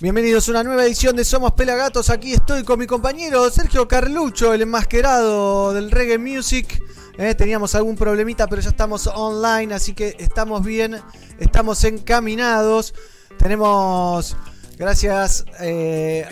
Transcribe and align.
Bienvenidos 0.00 0.48
a 0.48 0.50
una 0.50 0.64
nueva 0.64 0.84
edición 0.84 1.14
de 1.14 1.24
Somos 1.24 1.52
Pelagatos. 1.52 2.10
Aquí 2.10 2.32
estoy 2.32 2.64
con 2.64 2.80
mi 2.80 2.86
compañero 2.86 3.48
Sergio 3.48 3.86
Carlucho, 3.86 4.52
el 4.52 4.62
enmascarado 4.62 5.72
del 5.72 5.92
reggae 5.92 6.18
music. 6.18 6.82
Eh, 7.16 7.36
teníamos 7.36 7.76
algún 7.76 7.94
problemita, 7.94 8.48
pero 8.48 8.60
ya 8.60 8.70
estamos 8.70 9.06
online, 9.06 9.72
así 9.72 9.94
que 9.94 10.16
estamos 10.18 10.64
bien, 10.64 11.00
estamos 11.38 11.84
encaminados. 11.84 12.92
Tenemos, 13.38 14.36
gracias 14.76 15.44
eh, 15.60 16.26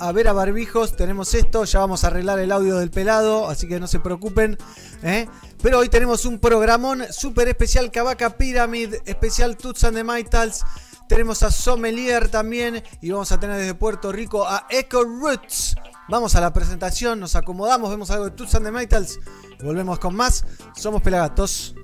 a 0.00 0.10
Barbijos, 0.10 0.96
tenemos 0.96 1.32
esto. 1.34 1.64
Ya 1.66 1.78
vamos 1.78 2.02
a 2.02 2.08
arreglar 2.08 2.40
el 2.40 2.50
audio 2.50 2.76
del 2.76 2.90
pelado, 2.90 3.48
así 3.48 3.68
que 3.68 3.78
no 3.78 3.86
se 3.86 4.00
preocupen. 4.00 4.58
eh. 5.04 5.28
Pero 5.62 5.78
hoy 5.78 5.88
tenemos 5.88 6.24
un 6.24 6.40
programón 6.40 7.04
súper 7.12 7.46
especial, 7.46 7.92
Cavaca 7.92 8.30
Pyramid, 8.30 8.94
especial 9.06 9.56
Tuts 9.56 9.84
and 9.84 9.96
the. 9.96 10.64
Tenemos 11.10 11.42
a 11.42 11.50
Sommelier 11.50 12.28
también 12.28 12.84
y 13.00 13.10
vamos 13.10 13.32
a 13.32 13.40
tener 13.40 13.56
desde 13.56 13.74
Puerto 13.74 14.12
Rico 14.12 14.46
a 14.46 14.68
Echo 14.70 15.02
Roots. 15.02 15.74
Vamos 16.08 16.36
a 16.36 16.40
la 16.40 16.52
presentación, 16.52 17.18
nos 17.18 17.34
acomodamos, 17.34 17.90
vemos 17.90 18.12
algo 18.12 18.26
de 18.26 18.30
Tuts 18.30 18.54
and 18.54 18.66
the 18.66 18.70
Mitals 18.70 19.18
y 19.58 19.64
volvemos 19.64 19.98
con 19.98 20.14
más. 20.14 20.44
Somos 20.72 21.02
Pelagatos. 21.02 21.74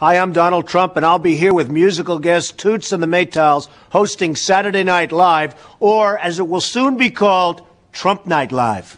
Hi, 0.00 0.16
I'm 0.16 0.32
Donald 0.32 0.68
Trump, 0.68 0.96
and 0.96 1.04
I'll 1.04 1.18
be 1.18 1.34
here 1.34 1.52
with 1.52 1.72
musical 1.72 2.20
guest 2.20 2.56
Toots 2.56 2.92
and 2.92 3.02
the 3.02 3.08
Maytals 3.08 3.66
hosting 3.90 4.36
Saturday 4.36 4.84
Night 4.84 5.10
Live, 5.10 5.56
or 5.80 6.16
as 6.18 6.38
it 6.38 6.46
will 6.46 6.60
soon 6.60 6.96
be 6.96 7.10
called, 7.10 7.66
Trump 7.90 8.24
Night 8.24 8.52
Live. 8.52 8.96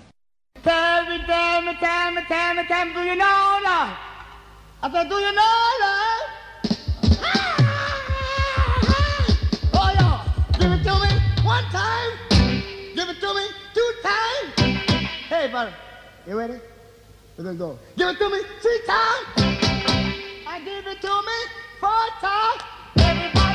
Tell 0.63 1.07
me, 1.07 1.17
tell 1.25 1.63
me, 1.63 1.75
tell 1.81 2.13
me, 2.13 2.21
tell 2.29 2.55
me, 2.55 2.67
tell 2.67 2.85
me, 2.85 2.93
do 2.93 3.01
you 3.01 3.17
know 3.17 3.61
love? 3.65 3.97
I 4.83 4.91
said, 4.93 5.09
do 5.09 5.15
you 5.15 5.33
know 5.33 5.71
love? 5.81 6.21
Ah! 7.23 7.57
Oh, 9.73 9.91
yeah. 9.97 10.21
Give 10.59 10.71
it 10.71 10.85
to 10.85 10.95
me 11.01 11.09
one 11.47 11.65
time. 11.73 12.11
Give 12.95 13.09
it 13.09 13.21
to 13.21 13.35
me 13.35 13.47
two 13.73 13.93
times. 14.03 14.53
Hey, 15.31 15.49
brother, 15.49 15.73
you 16.27 16.39
ready? 16.39 16.61
We're 17.39 17.45
gonna 17.45 17.57
go. 17.57 17.79
Give 17.97 18.09
it 18.11 18.19
to 18.19 18.29
me 18.29 18.43
three 18.61 18.83
times. 18.87 19.60
I 20.53 20.59
give 20.65 20.85
it 20.85 21.01
to 21.01 21.15
me 21.29 21.39
four 21.79 22.07
times. 22.21 22.63
Everybody 22.97 23.50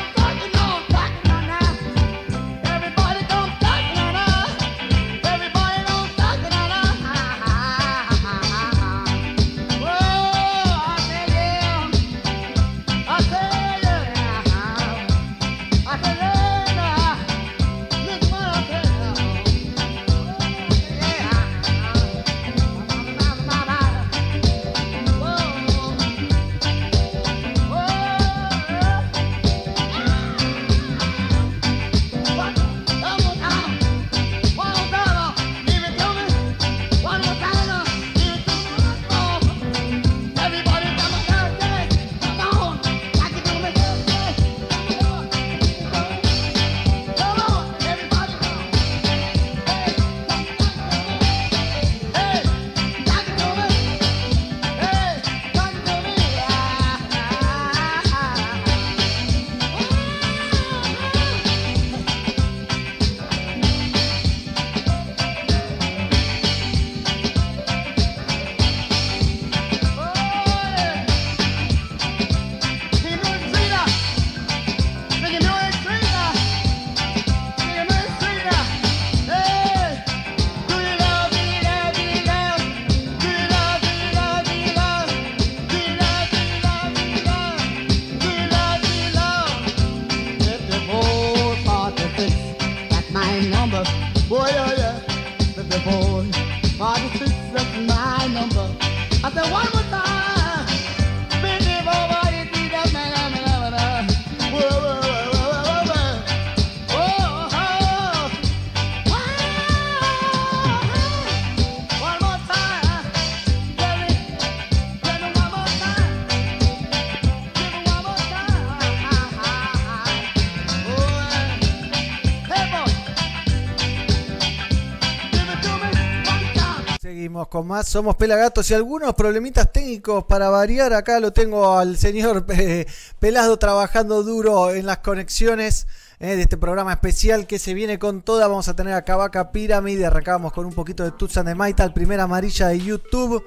más, 127.63 127.87
somos 127.87 128.15
Pelagatos 128.15 128.69
y 128.71 128.73
algunos 128.73 129.13
problemitas 129.13 129.71
técnicos 129.71 130.23
para 130.25 130.49
variar. 130.49 130.93
Acá 130.93 131.19
lo 131.19 131.31
tengo 131.31 131.77
al 131.77 131.97
señor 131.97 132.45
Pelado 133.19 133.57
trabajando 133.57 134.23
duro 134.23 134.71
en 134.71 134.85
las 134.85 134.97
conexiones 134.97 135.87
eh, 136.19 136.35
de 136.35 136.41
este 136.41 136.57
programa 136.57 136.93
especial 136.93 137.45
que 137.47 137.59
se 137.59 137.73
viene 137.73 137.99
con 137.99 138.21
toda. 138.21 138.47
Vamos 138.47 138.67
a 138.67 138.75
tener 138.75 138.93
a 138.93 139.03
Cavaca 139.03 139.51
Pyramid. 139.51 140.03
Arrancamos 140.03 140.51
con 140.51 140.65
un 140.65 140.73
poquito 140.73 141.03
de 141.03 141.11
Tutsan 141.11 141.45
de 141.45 141.55
Maital, 141.55 141.93
primera 141.93 142.23
amarilla 142.23 142.67
de 142.69 142.79
YouTube. 142.79 143.43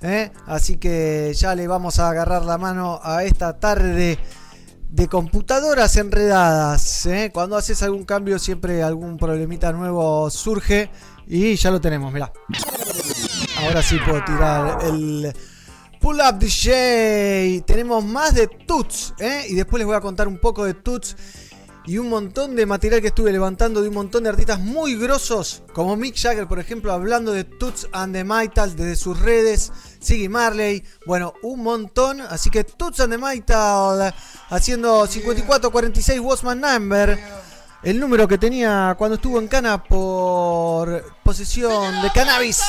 eh. 0.00 0.30
Así 0.46 0.76
que 0.76 1.32
ya 1.34 1.54
le 1.54 1.66
vamos 1.66 1.98
a 1.98 2.10
agarrar 2.10 2.44
la 2.44 2.58
mano 2.58 3.00
a 3.02 3.24
esta 3.24 3.58
tarde 3.58 4.18
de 4.90 5.08
computadoras 5.08 5.96
enredadas. 5.96 7.06
¿eh? 7.06 7.30
Cuando 7.32 7.56
haces 7.56 7.82
algún 7.82 8.04
cambio, 8.04 8.38
siempre 8.38 8.82
algún 8.82 9.16
problemita 9.16 9.72
nuevo 9.72 10.30
surge. 10.30 10.90
Y 11.26 11.56
ya 11.56 11.70
lo 11.70 11.80
tenemos, 11.80 12.12
mirá. 12.12 12.32
Ahora 13.66 13.82
sí 13.82 13.98
puedo 14.06 14.24
tirar 14.24 14.78
el 14.84 15.34
Pull 16.00 16.20
Up 16.20 16.38
DJ. 16.38 17.64
Tenemos 17.66 18.04
más 18.04 18.32
de 18.32 18.46
Tuts. 18.46 19.14
¿eh? 19.18 19.46
Y 19.48 19.54
después 19.54 19.80
les 19.80 19.86
voy 19.86 19.96
a 19.96 20.00
contar 20.00 20.28
un 20.28 20.38
poco 20.38 20.64
de 20.64 20.74
Tuts. 20.74 21.16
y 21.84 21.98
un 21.98 22.08
montón 22.08 22.54
de 22.54 22.64
material 22.64 23.00
que 23.00 23.08
estuve 23.08 23.32
levantando 23.32 23.82
de 23.82 23.88
un 23.88 23.94
montón 23.94 24.22
de 24.22 24.30
artistas 24.30 24.60
muy 24.60 24.96
grosos, 24.96 25.62
como 25.72 25.96
Mick 25.96 26.16
Jagger, 26.16 26.48
por 26.48 26.58
ejemplo, 26.58 26.92
hablando 26.92 27.32
de 27.32 27.44
Toots 27.44 27.88
and 27.92 28.12
the 28.12 28.24
Maytals 28.24 28.76
desde 28.76 28.96
sus 28.96 29.20
redes, 29.20 29.70
Siggy 30.00 30.28
Marley, 30.28 30.84
bueno, 31.06 31.34
un 31.42 31.62
montón. 31.62 32.20
Así 32.20 32.50
que 32.50 32.64
Toots 32.64 33.00
and 33.00 33.12
the 33.12 33.18
Maytals 33.18 34.14
haciendo 34.48 35.06
5446 35.06 36.20
was 36.20 36.44
my 36.44 36.54
number. 36.54 37.18
El 37.82 38.00
número 38.00 38.26
que 38.26 38.38
tenía 38.38 38.94
cuando 38.98 39.16
estuvo 39.16 39.38
en 39.38 39.48
Cana 39.48 39.82
por 39.82 41.04
posesión 41.22 42.02
de 42.02 42.10
cannabis. 42.12 42.60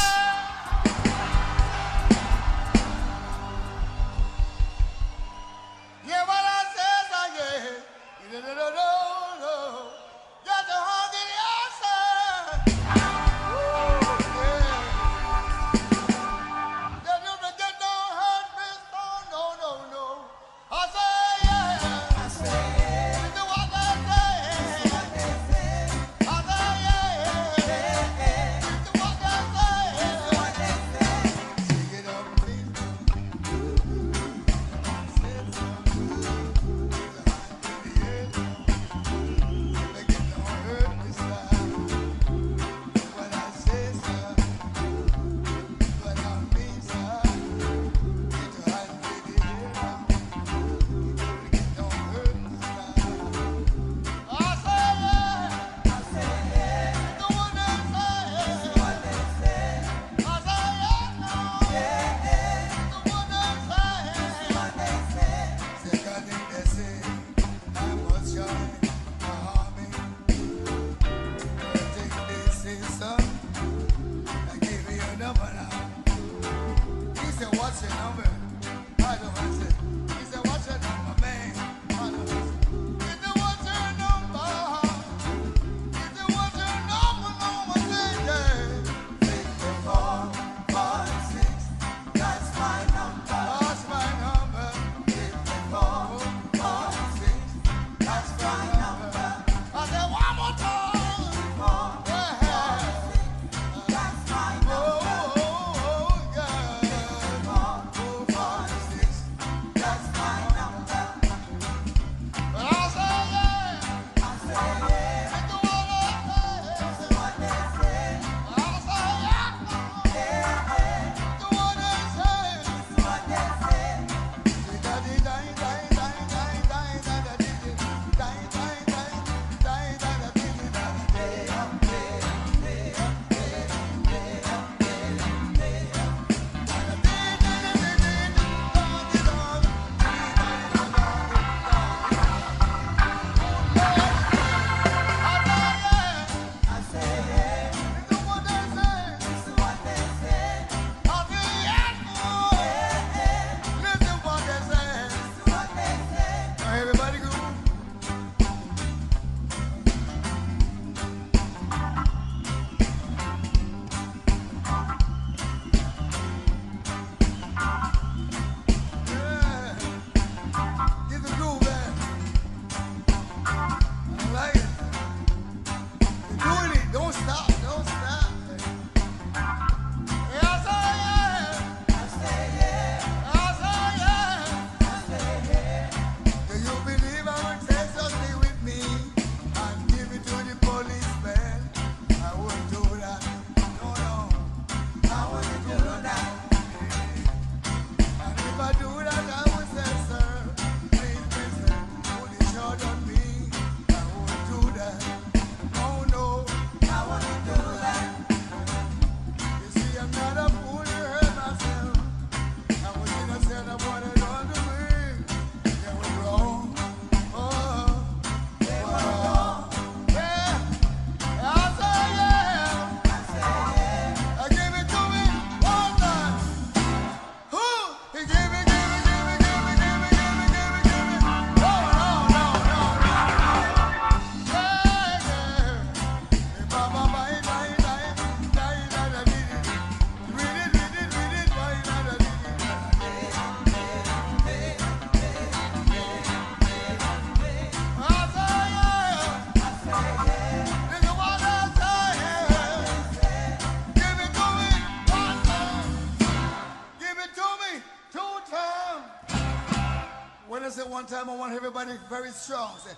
Very 262.09 262.31
strong. 262.31 262.75
Say, 262.79 262.91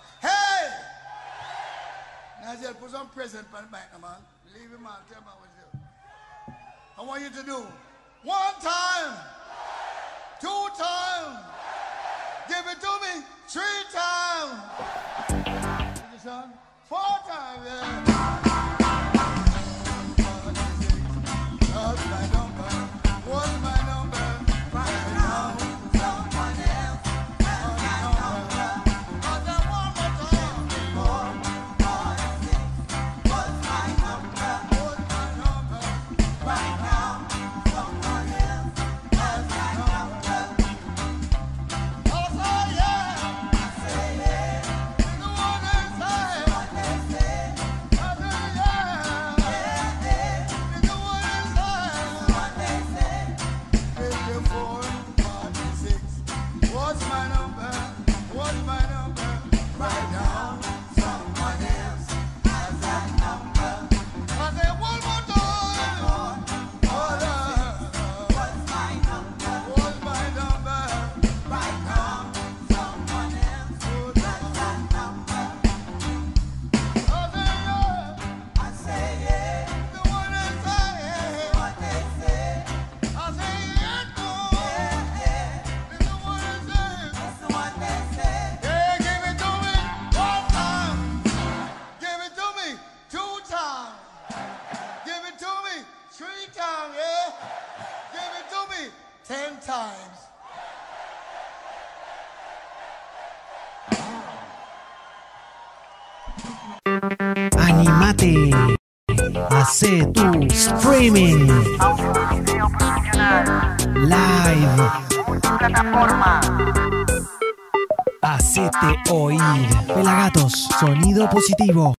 Sonido 120.90 121.30
positivo. 121.30 121.94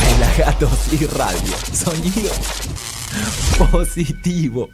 Pelagatos 0.00 0.92
y 0.94 1.04
radio. 1.08 1.52
Sonido 1.74 2.32
positivo. 3.70 4.68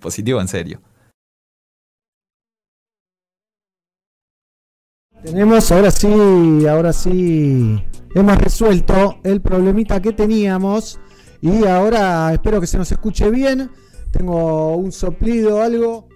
Positivo 0.00 0.40
en 0.40 0.48
serio. 0.48 0.80
Tenemos, 5.22 5.70
ahora 5.70 5.90
sí, 5.90 6.66
ahora 6.66 6.94
sí, 6.94 7.84
hemos 8.14 8.38
resuelto 8.38 9.20
el 9.22 9.42
problemita 9.42 10.00
que 10.00 10.14
teníamos 10.14 10.98
y 11.42 11.66
ahora 11.66 12.32
espero 12.32 12.58
que 12.58 12.66
se 12.66 12.78
nos 12.78 12.90
escuche 12.90 13.28
bien. 13.28 13.70
Tengo 14.12 14.76
un 14.76 14.92
soplido, 14.92 15.60
algo, 15.60 16.08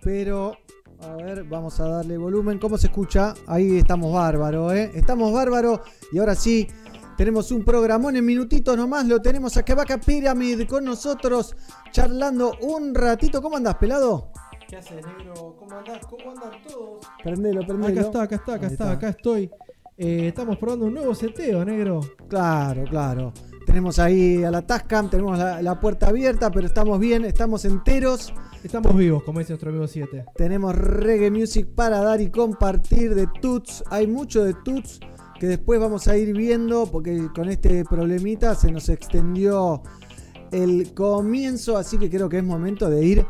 pero 0.00 0.56
a 1.00 1.16
ver, 1.16 1.44
vamos 1.44 1.78
a 1.80 1.88
darle 1.88 2.16
volumen. 2.18 2.58
¿Cómo 2.58 2.76
se 2.78 2.88
escucha? 2.88 3.34
Ahí 3.46 3.78
estamos 3.78 4.12
bárbaro, 4.12 4.72
¿eh? 4.72 4.90
Estamos 4.94 5.32
bárbaro 5.32 5.82
y 6.12 6.18
ahora 6.18 6.34
sí. 6.34 6.68
Tenemos 7.16 7.50
un 7.50 7.64
programón 7.64 8.14
en 8.14 8.24
minutitos 8.24 8.76
nomás, 8.76 9.04
lo 9.04 9.20
tenemos 9.20 9.56
a 9.56 9.62
Vaca 9.74 9.98
Pyramid 9.98 10.68
con 10.68 10.84
nosotros, 10.84 11.56
charlando 11.90 12.52
un 12.60 12.94
ratito. 12.94 13.42
¿Cómo 13.42 13.56
andás, 13.56 13.74
pelado? 13.74 14.30
¿Qué 14.68 14.76
haces, 14.76 15.04
negro? 15.04 15.56
¿Cómo 15.58 15.78
andás? 15.78 16.06
¿Cómo 16.06 16.30
andan 16.30 16.62
todos? 16.62 17.04
Prendelo, 17.24 17.66
prendelo. 17.66 17.92
Acá 17.92 18.00
está, 18.06 18.22
acá 18.22 18.36
está, 18.36 18.54
acá 18.54 18.66
Ahí 18.66 18.72
está, 18.72 18.90
acá 18.92 19.08
estoy. 19.08 19.50
Eh, 19.96 20.28
estamos 20.28 20.58
probando 20.58 20.86
un 20.86 20.94
nuevo 20.94 21.12
seteo, 21.12 21.64
negro. 21.64 22.02
Claro, 22.28 22.84
claro. 22.84 23.32
Tenemos 23.66 23.98
ahí 23.98 24.44
a 24.44 24.52
la 24.52 24.62
Tascam, 24.62 25.10
tenemos 25.10 25.36
la, 25.36 25.60
la 25.60 25.80
puerta 25.80 26.06
abierta, 26.10 26.52
pero 26.52 26.68
estamos 26.68 27.00
bien, 27.00 27.24
estamos 27.24 27.64
enteros. 27.64 28.32
Estamos 28.64 28.96
vivos, 28.96 29.22
como 29.22 29.38
dice 29.38 29.52
nuestro 29.52 29.70
amigo 29.70 29.86
7. 29.86 30.24
Tenemos 30.34 30.74
reggae 30.74 31.30
music 31.30 31.68
para 31.76 32.00
dar 32.00 32.20
y 32.20 32.28
compartir 32.28 33.14
de 33.14 33.28
Tuts. 33.40 33.84
Hay 33.88 34.08
mucho 34.08 34.42
de 34.42 34.52
Tuts 34.52 34.98
que 35.38 35.46
después 35.46 35.78
vamos 35.78 36.08
a 36.08 36.16
ir 36.16 36.36
viendo 36.36 36.86
porque 36.90 37.28
con 37.32 37.48
este 37.48 37.84
problemita 37.84 38.56
se 38.56 38.72
nos 38.72 38.88
extendió 38.88 39.80
el 40.50 40.92
comienzo, 40.92 41.76
así 41.76 41.98
que 41.98 42.10
creo 42.10 42.28
que 42.28 42.38
es 42.38 42.44
momento 42.44 42.90
de 42.90 43.04
ir 43.04 43.26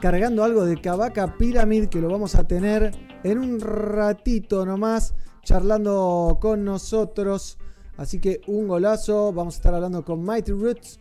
cargando 0.00 0.42
algo 0.42 0.64
de 0.64 0.80
Cavaca 0.80 1.36
Pyramid 1.38 1.86
que 1.86 2.00
lo 2.00 2.10
vamos 2.10 2.34
a 2.34 2.44
tener 2.48 2.90
en 3.22 3.38
un 3.38 3.60
ratito 3.60 4.66
nomás 4.66 5.14
charlando 5.44 6.38
con 6.40 6.64
nosotros. 6.64 7.56
Así 7.96 8.18
que 8.18 8.40
un 8.48 8.66
golazo, 8.66 9.32
vamos 9.32 9.54
a 9.54 9.58
estar 9.58 9.74
hablando 9.74 10.04
con 10.04 10.24
Mighty 10.24 10.50
Roots 10.50 10.98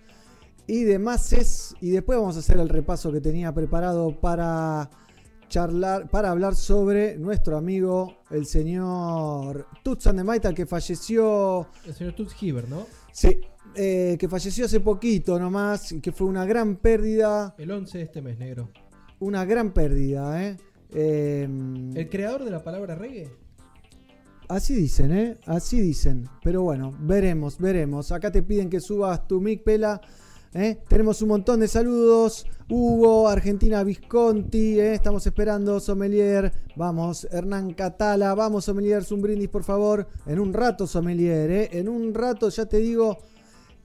y 0.68 0.84
demás 0.84 1.34
es 1.34 1.76
y 1.82 1.92
después 1.92 2.18
vamos 2.18 2.36
a 2.36 2.40
hacer 2.40 2.58
el 2.60 2.70
repaso 2.70 3.12
que 3.12 3.22
tenía 3.22 3.54
preparado 3.54 4.20
para 4.20 4.90
charlar, 5.48 6.10
para 6.10 6.32
hablar 6.32 6.56
sobre 6.56 7.18
nuestro 7.18 7.58
amigo 7.58 8.18
el 8.32 8.46
señor 8.46 9.68
Tutsan 9.84 10.18
de 10.18 10.24
Maita 10.24 10.54
que 10.54 10.66
falleció 10.66 11.68
El 11.86 11.94
señor 11.94 12.14
Tuts 12.14 12.36
Hiver, 12.42 12.68
¿no? 12.68 12.88
Sí, 13.12 13.40
eh, 13.76 14.16
que 14.20 14.30
falleció 14.30 14.66
hace 14.66 14.80
poquito 14.80 15.38
nomás, 15.40 15.92
y 15.92 16.02
que 16.02 16.12
fue 16.12 16.28
una 16.28 16.46
gran 16.46 16.78
pérdida. 16.78 17.56
El 17.58 17.72
11 17.72 17.98
de 17.98 18.04
este 18.04 18.22
mes, 18.22 18.38
negro. 18.38 18.70
Una 19.20 19.46
gran 19.46 19.74
pérdida, 19.74 20.44
¿eh? 20.44 20.58
Eh, 20.94 21.48
El 21.96 22.10
creador 22.10 22.44
de 22.46 22.52
la 22.52 22.64
palabra 22.64 22.96
reggae. 22.96 23.30
Así 24.48 24.76
dicen, 24.76 25.12
¿eh? 25.12 25.38
Así 25.46 25.82
dicen. 25.82 26.30
Pero 26.44 26.62
bueno, 26.62 26.96
veremos, 27.00 27.58
veremos. 27.58 28.12
Acá 28.12 28.32
te 28.32 28.44
piden 28.44 28.70
que 28.70 28.80
subas 28.80 29.28
tu 29.28 29.42
mic, 29.42 29.64
Pela. 29.64 30.00
¿Eh? 30.56 30.80
Tenemos 30.88 31.22
un 31.22 31.30
montón 31.30 31.60
de 31.60 31.68
saludos. 31.68 32.48
Hugo, 32.68 33.28
Argentina 33.28 33.84
Visconti, 33.84 34.80
¿eh? 34.80 34.96
estamos 34.96 35.28
esperando. 35.28 35.80
Sommelier, 35.80 36.52
vamos. 36.76 37.28
Hernán 37.30 37.74
Catala, 37.74 38.34
vamos, 38.34 38.66
Sommelier. 38.66 39.04
Un 39.12 39.22
brindis, 39.22 39.50
por 39.50 39.64
favor. 39.64 40.08
En 40.26 40.40
un 40.40 40.54
rato, 40.54 40.88
Sommelier, 40.88 41.52
¿eh? 41.52 41.70
En 41.74 41.90
un 41.90 42.14
rato, 42.14 42.50
ya 42.50 42.66
te 42.66 42.78
digo. 42.78 43.18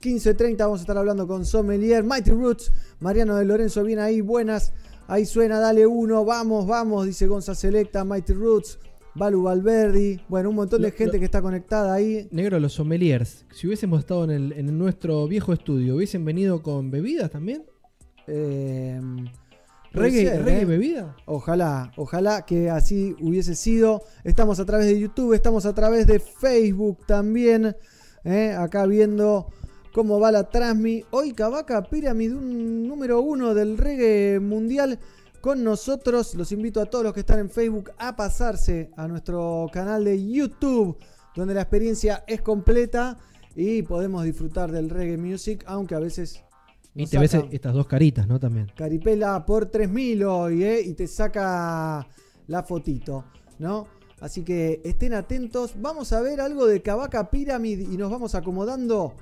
15.30 0.01 0.57
vamos 0.57 0.81
a 0.81 0.83
estar 0.83 0.97
hablando 0.97 1.27
con 1.27 1.45
Sommelier. 1.45 2.05
Mighty 2.05 2.31
Roots, 2.31 2.73
Mariano 3.01 3.37
de 3.37 3.45
Lorenzo, 3.45 3.85
viene 3.85 4.01
ahí, 4.01 4.23
buenas. 4.23 4.73
Ahí 5.09 5.27
suena, 5.27 5.59
dale 5.59 5.87
uno, 5.87 6.25
vamos, 6.25 6.67
vamos, 6.67 7.05
dice 7.05 7.27
Gonza 7.27 7.55
Selecta, 7.55 8.05
Mighty 8.05 8.33
Roots. 8.33 8.79
Balu 9.15 9.43
Valverdi, 9.43 10.21
bueno, 10.29 10.51
un 10.51 10.57
montón 10.57 10.83
de 10.83 10.89
Lo- 10.91 10.95
gente 10.97 11.15
lo- 11.15 11.19
que 11.19 11.25
está 11.25 11.43
conectada 11.43 11.93
ahí. 11.95 12.29
Negro, 12.31 12.61
los 12.61 12.73
sommeliers. 12.75 13.45
Si 13.53 13.67
hubiésemos 13.67 14.01
estado 14.01 14.25
en, 14.25 14.31
el, 14.31 14.53
en 14.53 14.79
nuestro 14.79 15.27
viejo 15.27 15.53
estudio, 15.53 15.97
¿hubiesen 15.97 16.25
venido 16.25 16.63
con 16.63 16.91
bebidas 16.91 17.31
también? 17.31 17.65
Eh, 18.27 19.01
puede 19.93 20.07
¿Reggae, 20.11 20.27
ser, 20.27 20.45
reggae 20.45 20.61
¿eh? 20.63 20.65
bebida? 20.65 21.17
Ojalá, 21.27 21.91
ojalá 21.97 22.47
que 22.47 22.71
así 22.71 23.17
hubiese 23.21 23.55
sido. 23.57 24.03
Estamos 24.23 24.61
a 24.61 24.65
través 24.65 24.87
de 24.87 25.01
YouTube, 25.01 25.35
estamos 25.35 25.67
a 25.67 25.75
través 25.75 26.07
de 26.07 26.21
Facebook 26.21 27.05
también. 27.07 27.75
¿eh? 28.25 28.55
Acá 28.57 28.87
viendo 28.87 29.49
cómo 29.93 30.21
va 30.21 30.31
la 30.31 30.49
transmi. 30.49 31.03
Hoy 31.11 31.33
Cavaca 31.33 31.83
Pyramid, 31.83 32.33
un 32.35 32.87
número 32.87 33.21
uno 33.21 33.55
del 33.55 33.77
reggae 33.77 34.39
mundial 34.39 35.01
con 35.41 35.65
nosotros. 35.65 36.35
Los 36.35 36.53
invito 36.53 36.81
a 36.81 36.87
todos 36.87 37.05
los 37.05 37.15
que 37.15 37.21
están 37.21 37.39
en 37.39 37.51
Facebook 37.51 37.93
a 37.99 38.17
pasarse 38.17 38.91
a 38.97 39.09
nuestro 39.09 39.67
canal 39.73 40.05
de 40.05 40.25
YouTube, 40.25 40.97
donde 41.35 41.55
la 41.55 41.63
experiencia 41.63 42.25
es 42.27 42.43
completa 42.43 43.17
y 43.55 43.83
podemos 43.83 44.25
disfrutar 44.25 44.71
del 44.71 44.91
reggae 44.91 45.17
music, 45.17 45.65
aunque 45.67 45.95
a 45.95 46.01
veces... 46.01 46.43
Y 46.95 47.07
te 47.07 47.19
ves 47.19 47.35
estas 47.53 47.73
dos 47.73 47.87
caritas, 47.87 48.27
¿no? 48.27 48.41
También. 48.41 48.71
Caripela 48.77 49.47
por 49.47 49.67
3000 49.67 50.25
hoy, 50.25 50.65
¿eh? 50.65 50.81
Y 50.81 50.95
te 50.95 51.07
saca 51.07 52.07
la 52.49 52.63
fotito, 52.65 53.25
¿no? 53.61 53.87
Así 54.21 54.43
que 54.43 54.81
estén 54.85 55.15
atentos. 55.15 55.75
Vamos 55.81 56.13
a 56.13 56.21
ver 56.21 56.41
algo 56.41 56.67
de 56.67 56.83
Cavaca 56.83 57.31
Pyramid 57.31 57.93
y 57.93 57.97
nos 57.97 58.11
vamos 58.11 58.35
acomodando. 58.35 59.15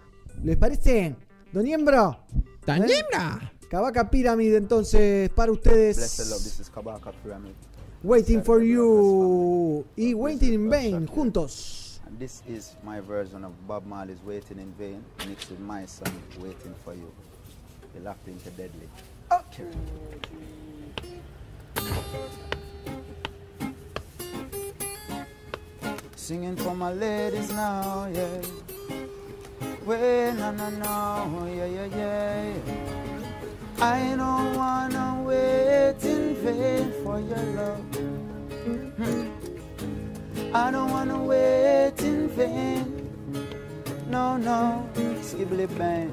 ¿Les 0.42 0.56
parece? 0.56 1.14
Doniembro. 1.52 2.24
¡Taniembra! 2.64 3.52
Cavaca 3.68 4.08
Pyramid, 4.08 4.54
entonces, 4.54 5.28
para 5.30 5.52
ustedes. 5.52 6.18
Love, 6.30 6.42
this 6.42 6.58
is 6.60 6.70
Kabaka 6.70 7.12
Pyramid. 7.22 7.54
Waiting 8.02 8.42
for 8.42 8.62
you 8.62 9.84
y 9.96 10.14
Waiting 10.14 10.54
in 10.54 10.70
Vain, 10.70 11.06
juntos. 11.06 12.00
And 12.06 12.18
this 12.18 12.42
is 12.48 12.76
my 12.82 13.00
version 13.00 13.44
of 13.44 13.52
Bob 13.66 13.84
Marley's 13.84 14.22
Waiting 14.24 14.58
in 14.58 14.72
Vain, 14.78 15.04
mixed 15.28 15.50
with 15.50 15.60
my 15.60 15.84
song 15.84 16.14
Waiting 16.40 16.74
for 16.82 16.94
You. 16.94 17.12
You're 17.92 18.04
locked 18.04 18.26
into 18.28 18.48
Deadly. 18.50 18.88
Okay. 19.30 19.64
Singing 26.16 26.56
for 26.56 26.74
my 26.74 26.92
ladies 26.92 27.50
now, 27.52 28.08
yeah. 28.14 28.40
Wait, 29.84 30.32
no, 30.32 30.52
no, 30.52 30.70
no, 30.70 31.46
yeah, 31.54 31.66
yeah, 31.66 31.96
yeah. 31.96 32.97
I 33.80 34.16
don't 34.16 34.56
wanna 34.56 35.22
wait 35.24 36.02
in 36.02 36.34
vain 36.34 36.92
for 37.04 37.20
your 37.20 37.44
love. 37.54 37.78
Hmm. 38.96 39.30
I 40.52 40.70
don't 40.72 40.90
wanna 40.90 41.22
wait 41.22 41.94
in 42.00 42.28
vain. 42.28 43.08
No, 44.10 44.36
no, 44.36 44.88
skibbly 45.20 45.68
bang. 45.78 46.12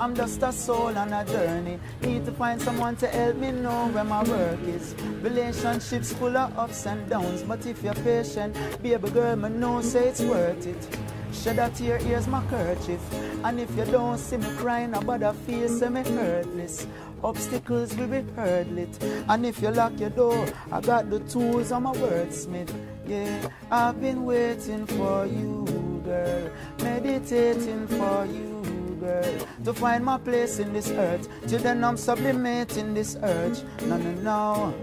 I'm 0.00 0.16
just 0.16 0.42
a 0.42 0.50
soul 0.52 0.98
on 0.98 1.12
a 1.12 1.24
journey. 1.24 1.78
Need 2.02 2.26
to 2.26 2.32
find 2.32 2.60
someone 2.60 2.96
to 2.96 3.06
help 3.06 3.36
me 3.36 3.52
know 3.52 3.86
where 3.90 4.02
my 4.02 4.24
work 4.24 4.58
is. 4.62 4.96
Relationships 5.22 6.12
full 6.14 6.36
of 6.36 6.58
ups 6.58 6.84
and 6.86 7.08
downs, 7.08 7.42
but 7.44 7.64
if 7.64 7.80
you're 7.84 7.94
patient, 7.94 8.56
baby 8.82 9.08
girl, 9.10 9.36
me 9.36 9.50
know 9.50 9.80
say 9.82 10.08
it's 10.08 10.20
worth 10.20 10.66
it. 10.66 10.98
Shed 11.34 11.58
a 11.58 11.68
tear, 11.70 11.98
here's 11.98 12.26
my 12.26 12.42
kerchief. 12.46 13.00
And 13.44 13.60
if 13.60 13.76
you 13.76 13.84
don't 13.84 14.18
see 14.18 14.36
me 14.36 14.46
crying 14.56 14.94
about 14.94 15.22
a 15.22 15.32
face, 15.32 15.78
say 15.78 15.88
me 15.88 16.02
hurtless. 16.02 16.86
Obstacles 17.22 17.94
will 17.96 18.06
be 18.06 18.22
hurdled. 18.32 19.02
And 19.28 19.44
if 19.44 19.60
you 19.60 19.70
lock 19.70 19.98
your 19.98 20.10
door, 20.10 20.46
I 20.70 20.80
got 20.80 21.10
the 21.10 21.20
tools, 21.20 21.72
I'm 21.72 21.86
a 21.86 21.92
wordsmith. 21.92 22.72
Yeah, 23.06 23.48
I've 23.70 24.00
been 24.00 24.24
waiting 24.24 24.86
for 24.86 25.26
you, 25.26 26.02
girl. 26.04 26.50
Meditating 26.82 27.88
for 27.88 28.26
you, 28.26 28.96
girl. 29.00 29.48
To 29.64 29.74
find 29.74 30.04
my 30.04 30.18
place 30.18 30.58
in 30.58 30.72
this 30.72 30.90
earth. 30.90 31.28
Till 31.46 31.60
then 31.60 31.82
I'm 31.84 31.96
sublimating 31.96 32.94
this 32.94 33.16
urge. 33.22 33.62
No, 33.86 33.96
no, 33.96 34.10
no. 34.22 34.74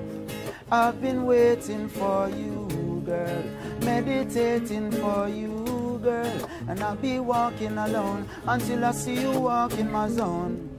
I've 0.72 1.02
been 1.02 1.26
waiting 1.26 1.90
for 1.90 2.30
you, 2.30 3.04
girl. 3.06 3.44
Meditating 3.82 4.92
for 4.92 5.28
you, 5.28 5.61
girl. 6.02 6.50
And 6.68 6.82
I'll 6.82 6.96
be 6.96 7.20
walking 7.20 7.78
alone 7.78 8.28
until 8.48 8.86
I 8.86 8.92
see 8.92 9.22
you 9.22 9.32
walk 9.32 9.78
in 9.78 9.92
my 9.92 10.10
zone. 10.10 10.70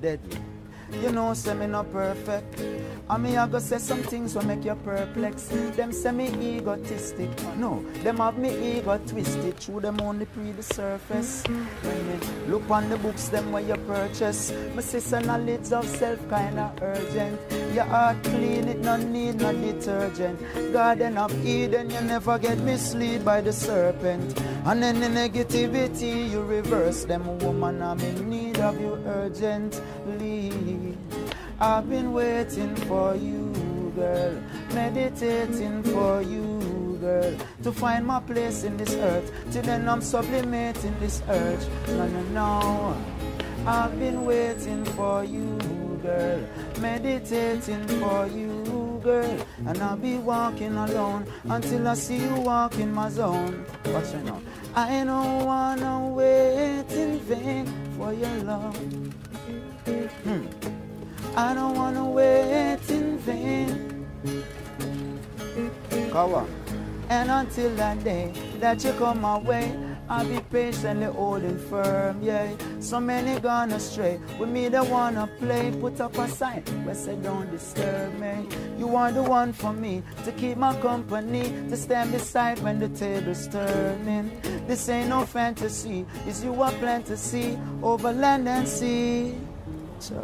Deadly. 0.00 0.53
You 1.02 1.12
know, 1.12 1.34
say 1.34 1.54
me 1.54 1.66
not 1.66 1.90
perfect. 1.92 2.62
I 3.08 3.18
mean, 3.18 3.36
I 3.36 3.46
go 3.46 3.58
say 3.58 3.78
some 3.78 4.02
things 4.02 4.34
will 4.34 4.46
make 4.46 4.64
you 4.64 4.74
perplex. 4.76 5.48
Them 5.76 5.92
say 5.92 6.10
me 6.12 6.58
egotistic. 6.58 7.28
No, 7.56 7.84
them 8.02 8.16
have 8.18 8.38
me 8.38 8.78
ego 8.78 8.98
twisted. 9.06 9.56
Through 9.58 9.80
them 9.80 10.00
only 10.00 10.24
pre 10.26 10.52
the 10.52 10.62
surface. 10.62 11.44
When 11.46 12.08
me 12.08 12.18
look 12.48 12.68
on 12.70 12.88
the 12.88 12.96
books, 12.96 13.28
them 13.28 13.52
where 13.52 13.62
you 13.62 13.76
purchase. 13.86 14.52
My 14.74 14.80
sister 14.82 15.20
knowledge 15.20 15.70
of 15.72 15.86
self 15.86 16.18
kinda 16.30 16.72
urgent. 16.80 17.38
Your 17.74 17.84
heart 17.84 18.22
clean, 18.24 18.68
it 18.68 18.78
no 18.78 18.96
need 18.96 19.36
no 19.36 19.52
detergent. 19.52 20.40
Garden 20.72 21.18
of 21.18 21.32
Eden, 21.46 21.90
you 21.90 22.00
never 22.00 22.38
get 22.38 22.58
misled 22.60 23.24
by 23.24 23.40
the 23.42 23.52
serpent. 23.52 24.40
And 24.64 24.82
any 24.82 25.08
negativity, 25.08 26.30
you 26.30 26.42
reverse 26.42 27.04
them. 27.04 27.38
Woman, 27.40 27.82
I'm 27.82 28.00
in 28.00 28.30
need 28.30 28.58
of 28.60 28.80
you 28.80 28.94
urgently. 29.06 30.50
I've 31.60 31.88
been 31.88 32.12
waiting 32.12 32.74
for 32.74 33.14
you, 33.14 33.52
girl. 33.94 34.42
Meditating 34.74 35.82
for 35.84 36.20
you, 36.22 36.98
girl. 37.00 37.34
To 37.62 37.72
find 37.72 38.06
my 38.06 38.20
place 38.20 38.64
in 38.64 38.76
this 38.76 38.94
earth. 38.94 39.32
Till 39.52 39.62
then, 39.62 39.88
I'm 39.88 40.00
sublimating 40.00 40.94
this 40.98 41.22
urge. 41.28 41.66
No, 41.88 42.06
no, 42.08 42.22
no. 42.32 42.96
I've 43.66 43.98
been 43.98 44.24
waiting 44.24 44.84
for 44.84 45.24
you, 45.24 45.56
girl. 46.02 46.40
Meditating 46.80 47.86
for 48.00 48.26
you, 48.26 49.00
girl. 49.02 49.46
And 49.66 49.78
I'll 49.80 49.96
be 49.96 50.16
walking 50.16 50.74
alone 50.74 51.24
until 51.44 51.86
I 51.88 51.94
see 51.94 52.16
you 52.16 52.34
walk 52.34 52.78
in 52.78 52.92
my 52.92 53.08
zone. 53.10 53.64
Watch 53.86 54.12
me 54.12 54.22
now. 54.24 54.40
I 54.74 55.04
don't 55.04 55.46
wanna 55.46 56.08
wait 56.08 56.90
in 56.90 57.20
vain 57.20 57.66
for 57.96 58.12
your 58.12 58.36
love. 58.42 58.76
Hmm. 60.24 60.63
I 61.36 61.52
don't 61.52 61.74
wanna 61.74 62.08
wait 62.08 62.78
in 62.88 63.18
vain. 63.18 64.06
Come 66.12 66.34
on. 66.34 66.48
And 67.08 67.30
until 67.30 67.74
that 67.74 68.04
day 68.04 68.32
that 68.60 68.84
you 68.84 68.92
come 68.92 69.20
my 69.20 69.38
way, 69.38 69.76
I'll 70.08 70.26
be 70.26 70.38
patiently 70.52 71.06
holding 71.06 71.58
firm, 71.58 72.22
yeah. 72.22 72.52
So 72.78 73.00
many 73.00 73.40
gone 73.40 73.72
astray. 73.72 74.20
With 74.38 74.48
me, 74.48 74.68
they 74.68 74.80
wanna 74.80 75.26
play. 75.38 75.72
Put 75.80 76.00
up 76.00 76.16
a 76.18 76.28
sign 76.28 76.62
where 76.84 76.94
say 76.94 77.16
don't 77.16 77.50
disturb 77.50 78.14
me. 78.20 78.46
You 78.78 78.94
are 78.94 79.10
the 79.10 79.22
one 79.22 79.52
for 79.52 79.72
me 79.72 80.02
to 80.24 80.32
keep 80.32 80.56
my 80.56 80.78
company, 80.80 81.42
to 81.68 81.76
stand 81.76 82.12
beside 82.12 82.60
when 82.60 82.78
the 82.78 82.88
table's 82.90 83.48
turning. 83.48 84.30
This 84.68 84.88
ain't 84.88 85.08
no 85.08 85.26
fantasy, 85.26 86.06
it's 86.26 86.44
you 86.44 86.62
I 86.62 86.72
plan 86.74 87.02
to 87.04 87.16
see 87.16 87.58
over 87.82 88.12
land 88.12 88.48
and 88.48 88.68
sea. 88.68 89.34
So, 89.98 90.22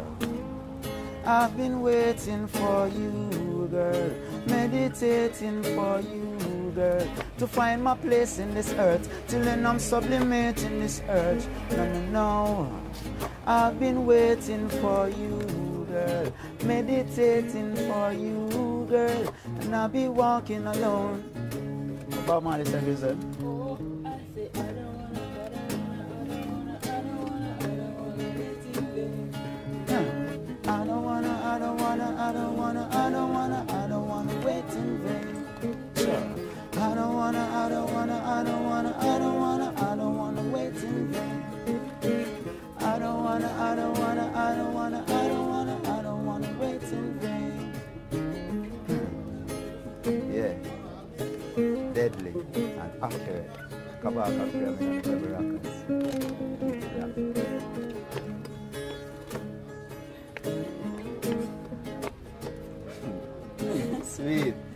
I've 1.25 1.55
been 1.55 1.81
waiting 1.81 2.47
for 2.47 2.87
you, 2.87 3.67
girl. 3.69 4.11
Meditating 4.47 5.61
for 5.61 6.01
you, 6.01 6.71
girl. 6.73 7.07
To 7.37 7.47
find 7.47 7.83
my 7.83 7.95
place 7.95 8.39
in 8.39 8.53
this 8.55 8.73
earth. 8.73 9.07
Till 9.27 9.43
then 9.43 9.65
I'm 9.65 9.77
sublimating 9.77 10.79
this 10.79 11.01
urge. 11.07 11.43
No, 11.71 11.85
no, 11.85 12.01
no. 12.09 12.81
I've 13.45 13.79
been 13.79 14.05
waiting 14.05 14.67
for 14.69 15.09
you, 15.09 15.85
girl. 15.91 16.33
Meditating 16.63 17.75
for 17.75 18.13
you, 18.13 18.87
girl. 18.89 19.35
And 19.59 19.75
I'll 19.75 19.89
be 19.89 20.07
walking 20.07 20.65
alone. 20.65 21.23
Bob 22.25 22.43
Marley 22.43 22.65
said, 22.65 23.17
I 36.81 36.95
don't 36.95 37.13
wanna, 37.13 37.47
I 37.53 37.69
don't 37.69 37.93
wanna, 37.93 38.23
I 38.25 38.43
don't 38.43 38.65
wanna, 38.65 38.95
I 38.97 39.19
don't 39.19 39.39
wanna, 39.39 39.71
I 39.77 39.95
don't 39.95 40.17
wanna 40.17 40.41
wait 40.49 40.75
in 40.77 41.11
vain. 41.11 41.43
I 42.79 42.97
don't 42.97 43.23
wanna, 43.23 43.55
I 43.59 43.75
don't 43.75 43.99
wanna, 43.99 44.31
I 44.33 44.55
don't 44.55 44.73
wanna, 44.73 45.03
I 45.07 45.27
don't 45.27 45.47
wanna, 45.47 45.79
I 45.85 46.01
don't 46.01 46.25
wanna 46.25 46.49
wait 46.59 46.81
in 46.81 47.19
vain. 47.19 47.71
Yeah. 50.33 50.53
Deadly 51.93 52.33
and 52.55 52.91
accurate. 53.03 53.51
Kabaka 54.01 54.51
Pyramid 54.51 54.81
and 54.81 55.03
Trevor 55.03 55.29
Records. 55.37 55.69
Yeah. 63.59 64.03
Sweet. 64.03 64.70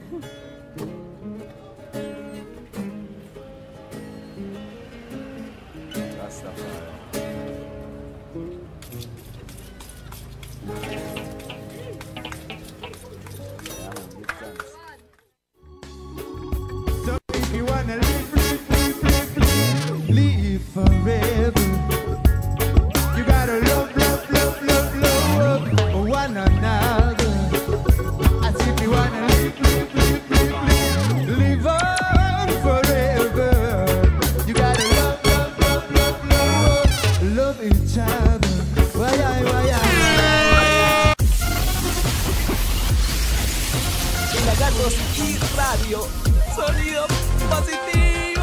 Sonido 45.85 47.05
positivo. 47.47 48.41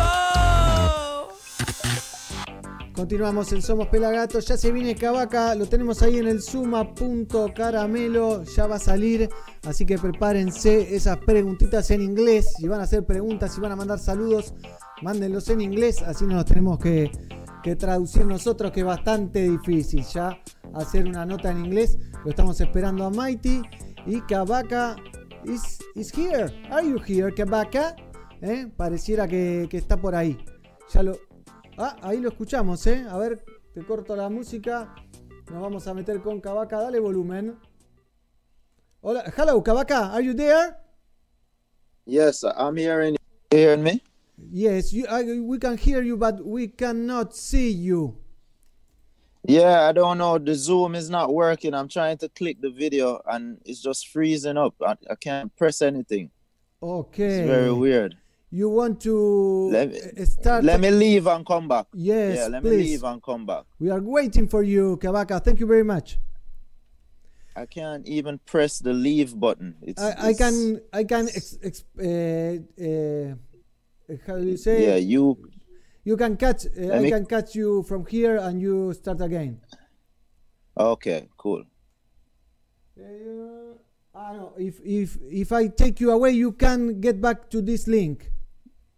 Continuamos 2.95 3.53
en 3.53 3.63
Somos 3.63 3.89
Pelagatos. 3.89 4.47
Ya 4.47 4.57
se 4.57 4.71
viene 4.71 4.95
Cavaca. 4.95 5.57
Lo 5.57 5.67
tenemos 5.67 6.03
ahí 6.03 6.19
en 6.19 6.29
el 6.29 6.41
suma.caramelo. 6.41 8.45
Ya 8.45 8.69
va 8.69 8.77
a 8.77 8.79
salir. 8.79 9.29
Así 9.67 9.85
que 9.85 9.99
prepárense 9.99 10.95
esas 10.95 11.19
preguntitas 11.19 11.91
en 11.91 12.03
inglés. 12.03 12.55
Si 12.59 12.69
van 12.69 12.79
a 12.79 12.85
hacer 12.85 13.05
preguntas, 13.05 13.53
si 13.53 13.61
van 13.61 13.73
a 13.73 13.77
mandar 13.77 13.99
saludos. 13.99 14.55
Mándenlos 15.03 15.49
en 15.49 15.63
inglés, 15.63 16.01
así 16.01 16.25
no 16.25 16.37
los 16.37 16.45
tenemos 16.45 16.79
que, 16.79 17.11
traducir 17.77 18.25
nosotros, 18.25 18.71
que 18.71 18.81
es 18.81 18.87
bastante 18.87 19.51
difícil 19.51 20.05
ya 20.05 20.39
hacer 20.75 21.09
una 21.09 21.27
nota 21.27 21.51
en 21.51 21.65
inglés. 21.65 21.99
Lo 22.25 22.31
estamos 22.31 22.61
esperando 22.61 23.05
a 23.05 23.11
Mighty. 23.11 23.63
Y 24.07 24.21
Kabaka 24.23 24.97
is, 25.45 25.79
is 25.95 26.11
here. 26.11 26.51
Are 26.71 26.83
you 26.83 26.99
here, 26.99 27.33
Kabaka? 27.33 27.97
¿Eh? 28.41 28.67
Pareciera 28.77 29.29
que, 29.29 29.67
que 29.71 29.79
está 29.79 29.97
por 29.97 30.15
ahí. 30.15 30.39
Ya 30.93 31.03
lo. 31.03 31.19
Ah, 31.79 31.97
ahí 32.03 32.21
lo 32.21 32.29
escuchamos, 32.29 32.87
¿eh? 32.87 33.07
A 33.09 33.17
ver, 33.19 33.45
te 33.75 33.85
corto 33.85 34.15
la 34.17 34.29
música. 34.29 34.95
Nos 35.51 35.63
vamos 35.63 35.87
a 35.87 35.95
meter 35.95 36.21
con 36.21 36.41
Kabaka. 36.41 36.81
Dale 36.81 37.01
volumen. 37.01 37.59
Hola, 39.01 39.25
hello, 39.37 39.63
Kabaka. 39.63 40.13
Are 40.13 40.25
you 40.25 40.35
there? 40.35 40.77
Yes, 42.05 42.45
I'm 42.45 42.77
hearing. 42.77 43.17
You 43.53 43.59
hearing 43.59 43.83
me? 43.83 44.03
Yes, 44.51 44.93
you, 44.93 45.07
I, 45.09 45.41
we 45.41 45.59
can 45.59 45.77
hear 45.77 46.03
you, 46.03 46.17
but 46.17 46.45
we 46.45 46.69
cannot 46.69 47.35
see 47.35 47.71
you. 47.71 48.22
Yeah, 49.45 49.89
I 49.89 49.93
don't 49.93 50.19
know. 50.19 50.39
The 50.39 50.55
Zoom 50.55 50.95
is 50.95 51.11
not 51.11 51.35
working. 51.35 51.75
I'm 51.75 51.89
trying 51.89 52.19
to 52.19 52.29
click 52.29 52.61
the 52.61 52.71
video 52.71 53.21
and 53.27 53.59
it's 53.65 53.83
just 53.83 54.09
freezing 54.09 54.57
up. 54.57 54.75
I, 54.81 54.97
I 55.11 55.15
can't 55.17 55.55
press 55.57 55.83
anything. 55.83 56.31
Okay. 56.83 57.41
It's 57.41 57.49
very 57.49 57.73
weird. 57.73 58.17
You 58.51 58.69
want 58.69 59.01
to 59.01 59.71
Let 59.71 59.91
me, 59.91 59.99
uh, 60.21 60.25
start? 60.27 60.63
let 60.63 60.79
me 60.79 60.91
leave 60.91 61.27
and 61.27 61.45
come 61.45 61.67
back. 61.69 61.87
Yes, 61.95 62.37
yeah, 62.37 62.47
let 62.49 62.63
me 62.63 62.71
leave 62.71 63.03
and 63.03 63.23
come 63.23 63.47
back. 63.47 63.65
We 63.81 63.89
are 63.91 64.01
waiting 64.01 64.47
for 64.47 64.63
you, 64.63 64.99
Kabaka. 64.99 65.43
Thank 65.43 65.59
you 65.59 65.67
very 65.67 65.83
much. 65.83 66.19
I 67.57 67.67
can't 67.67 68.07
even 68.07 68.39
press 68.45 68.79
the 68.79 68.93
leave 68.93 69.39
button. 69.39 69.77
It's, 69.83 70.03
I, 70.03 70.29
I 70.29 70.35
can, 70.35 70.81
I 70.93 71.05
can, 71.05 71.29
ex, 71.29 71.59
ex, 71.63 71.85
uh, 71.99 72.03
uh, 72.83 74.17
how 74.27 74.39
do 74.39 74.47
you 74.47 74.57
say? 74.57 74.87
Yeah, 74.87 74.97
you. 74.97 75.39
You 76.05 76.17
can 76.17 76.37
catch. 76.37 76.67
Uh, 76.67 76.93
I 76.93 77.01
me- 77.01 77.11
can 77.11 77.27
catch 77.27 77.55
you 77.55 77.83
from 77.85 78.07
here, 78.07 78.37
and 78.37 78.61
you 78.61 78.93
start 78.93 79.21
again. 79.21 79.61
Okay, 80.77 81.29
cool. 81.37 81.65
Uh, 82.99 83.79
I 84.15 84.33
know. 84.35 84.53
If 84.59 84.81
if 84.85 85.19
if 85.31 85.53
I 85.53 85.69
take 85.69 86.01
you 86.01 86.11
away, 86.11 86.33
you 86.33 86.53
can 86.53 87.01
get 87.01 87.21
back 87.21 87.51
to 87.51 87.63
this 87.63 87.87
link. 87.87 88.31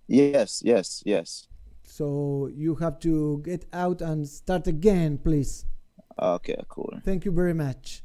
Yes, 0.06 0.62
yes, 0.64 1.02
yes. 1.04 1.48
So 1.82 2.50
you 2.54 2.74
have 2.76 2.98
to 3.00 3.40
get 3.44 3.66
out 3.72 4.00
and 4.00 4.26
start 4.28 4.66
again, 4.66 5.18
please. 5.18 5.64
Okay, 6.18 6.56
cool. 6.68 7.00
Thank 7.04 7.24
you 7.24 7.32
very 7.32 7.54
much. 7.54 8.02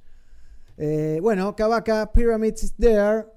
Eh, 0.77 1.19
bueno, 1.19 1.53
Kabaka 1.53 2.13
Pyramids 2.13 2.63
is 2.63 2.73
there. 2.77 3.27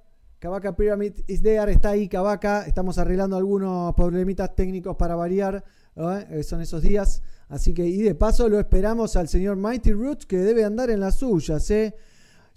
Kabaka 0.43 0.75
Pyramid 0.75 1.21
is 1.29 1.41
there. 1.41 1.71
Está 1.71 1.91
ahí 1.91 2.09
Kabaka. 2.09 2.67
Estamos 2.67 2.99
arreglando 2.99 3.37
algunos 3.37 3.95
problemitas 3.95 4.53
técnicos 4.57 4.97
para 4.97 5.15
variar. 5.15 5.63
¿eh? 5.95 6.43
Son 6.43 6.61
esos 6.61 6.83
días. 6.83 7.23
Así 7.49 7.73
que, 7.73 7.87
y 7.87 8.03
de 8.03 8.17
paso, 8.17 8.49
lo 8.49 8.59
esperamos 8.59 9.15
al 9.15 9.29
señor 9.29 9.57
Mighty 9.57 9.93
Roots 9.93 10.27
que 10.27 10.39
debe 10.39 10.65
andar 10.65 10.91
en 10.91 10.99
las 10.99 11.15
suyas. 11.15 11.71
¿eh? 11.71 11.95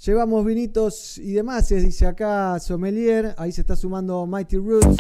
Llevamos 0.04 0.44
vinitos 0.44 1.20
y 1.20 1.34
demás, 1.34 1.72
eh, 1.72 1.76
dice 1.76 2.08
acá 2.08 2.60
Sommelier. 2.60 3.36
Ahí 3.38 3.52
se 3.52 3.62
está 3.62 3.76
sumando 3.76 4.26
Mighty 4.26 4.58
Roots. 4.58 4.98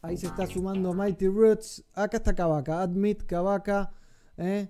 Ahí 0.00 0.16
se 0.16 0.28
está 0.28 0.46
sumando 0.46 0.94
Mighty 0.94 1.26
Roots. 1.26 1.82
Acá 1.92 2.18
está 2.18 2.34
Kabaka. 2.34 2.82
Admit 2.82 3.24
Kabaka. 3.24 3.90
¿eh? 4.36 4.68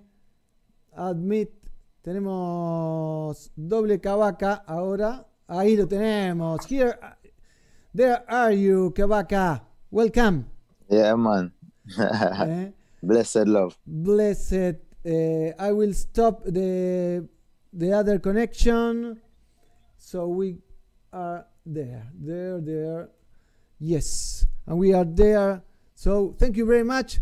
Admit. 0.91 1.51
Tenemos 2.01 3.51
doble 3.55 4.01
Kabaka 4.01 4.55
ahora. 4.65 5.27
Ahí 5.47 5.77
lo 5.77 5.85
tenemos. 5.87 6.65
Here. 6.65 6.97
There 7.93 8.23
are 8.27 8.51
you, 8.51 8.91
Kabaka. 8.91 9.61
Welcome. 9.91 10.45
Yeah, 10.89 11.15
man. 11.15 11.51
¿eh? 11.99 12.71
Blessed 13.01 13.47
love. 13.47 13.77
Blessed. 13.85 14.75
eh, 15.05 15.53
I 15.57 15.71
will 15.71 15.93
stop 15.93 16.43
the 16.45 17.27
the 17.71 17.91
other 17.93 18.19
connection. 18.19 19.21
So 19.97 20.27
we 20.27 20.57
are 21.13 21.45
there. 21.65 22.07
There, 22.19 22.59
there. 22.59 23.09
Yes. 23.79 24.45
And 24.65 24.77
we 24.79 24.93
are 24.93 25.05
there. 25.05 25.61
So 25.93 26.35
thank 26.39 26.57
you 26.57 26.65
very 26.65 26.83
much 26.83 27.19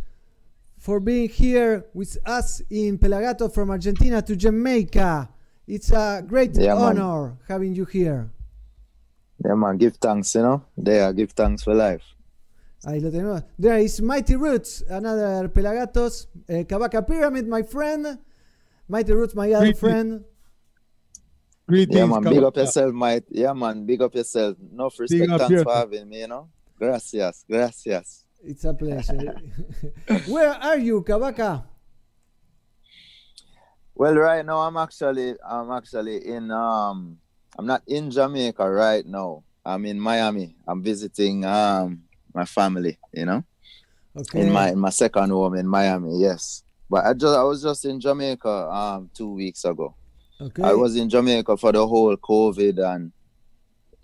for 0.77 0.99
being 0.99 1.29
here 1.29 1.86
with 1.93 2.17
us 2.25 2.62
in 2.69 2.97
Pelagato 2.97 3.53
from 3.53 3.69
Argentina 3.69 4.21
to 4.21 4.36
Jamaica. 4.36 5.29
It's 5.67 5.91
a 5.91 6.23
great 6.26 6.56
Yeah, 6.58 6.76
man. 6.76 6.99
honor 6.99 7.38
having 7.47 7.73
you 7.76 7.86
here. 7.86 8.30
Yeah, 9.43 9.56
man. 9.56 9.78
Give 9.78 9.95
thanks, 9.95 10.36
you 10.36 10.41
know. 10.41 10.63
There, 10.78 11.12
give 11.13 11.32
thanks 11.32 11.63
for 11.63 11.73
life. 11.73 12.04
Ahí 12.86 13.02
lo 13.02 13.10
tenemos. 13.12 13.43
There 13.58 13.78
is 13.78 14.02
Mighty 14.02 14.36
Roots, 14.36 14.84
another 14.89 15.47
Pelagatos. 15.47 16.28
Uh, 16.49 16.63
Kabaka 16.67 17.06
Pyramid, 17.08 17.47
my 17.47 17.63
friend. 17.63 18.19
Mighty 18.89 19.13
Roots, 19.13 19.34
my 19.36 19.47
other 19.54 19.65
Greetings. 19.71 19.80
friend. 19.80 20.23
Greetings, 21.67 21.95
Yeah, 21.97 22.06
man. 22.08 22.23
Big 22.23 22.43
up 22.43 22.58
yourself, 22.58 22.93
mate. 22.93 23.23
Yeah, 23.30 23.54
man. 23.54 23.86
Big 23.86 24.02
up 24.02 24.13
yourself. 24.13 24.58
No 24.60 24.89
respect. 24.97 25.32
up 25.32 25.39
Thanks 25.39 25.49
yourself. 25.52 25.63
for 25.73 25.76
having 25.80 26.10
me, 26.10 26.19
you 26.19 26.28
know. 26.28 26.49
Gracias. 26.78 27.45
Gracias. 27.49 28.26
It's 28.43 28.65
a 28.65 28.73
pleasure. 28.73 29.39
Where 30.28 30.52
are 30.52 30.78
you, 30.78 31.02
Kabaka? 31.04 31.63
Well, 33.95 34.15
right 34.15 34.45
now 34.45 34.60
I'm 34.60 34.77
actually 34.77 35.36
I'm 35.47 35.71
actually 35.71 36.25
in 36.27 36.49
um 36.51 37.17
I'm 37.58 37.65
not 37.65 37.84
in 37.88 38.10
Jamaica 38.10 38.69
right 38.69 39.06
now. 39.06 39.43
I'm 39.65 39.86
in 39.86 39.99
Miami. 39.99 40.56
I'm 40.67 40.82
visiting 40.82 41.45
um 41.45 42.01
my 42.34 42.45
family, 42.45 42.97
you 43.13 43.25
know, 43.25 43.43
Okay. 44.17 44.41
in 44.41 44.51
my 44.51 44.71
in 44.71 44.79
my 44.79 44.89
second 44.89 45.29
home 45.29 45.56
in 45.56 45.67
Miami. 45.67 46.17
Yes, 46.19 46.63
but 46.89 47.06
I 47.06 47.13
just 47.13 47.38
I 47.38 47.43
was 47.43 47.62
just 47.62 47.86
in 47.86 47.99
Jamaica 47.99 48.49
um 48.49 49.10
two 49.13 49.29
weeks 49.34 49.63
ago. 49.65 49.95
okay. 50.41 50.63
I 50.63 50.73
was 50.73 50.95
in 50.95 51.10
Jamaica 51.10 51.56
for 51.58 51.71
the 51.71 51.86
whole 51.88 52.17
COVID 52.17 52.79
and 52.84 53.12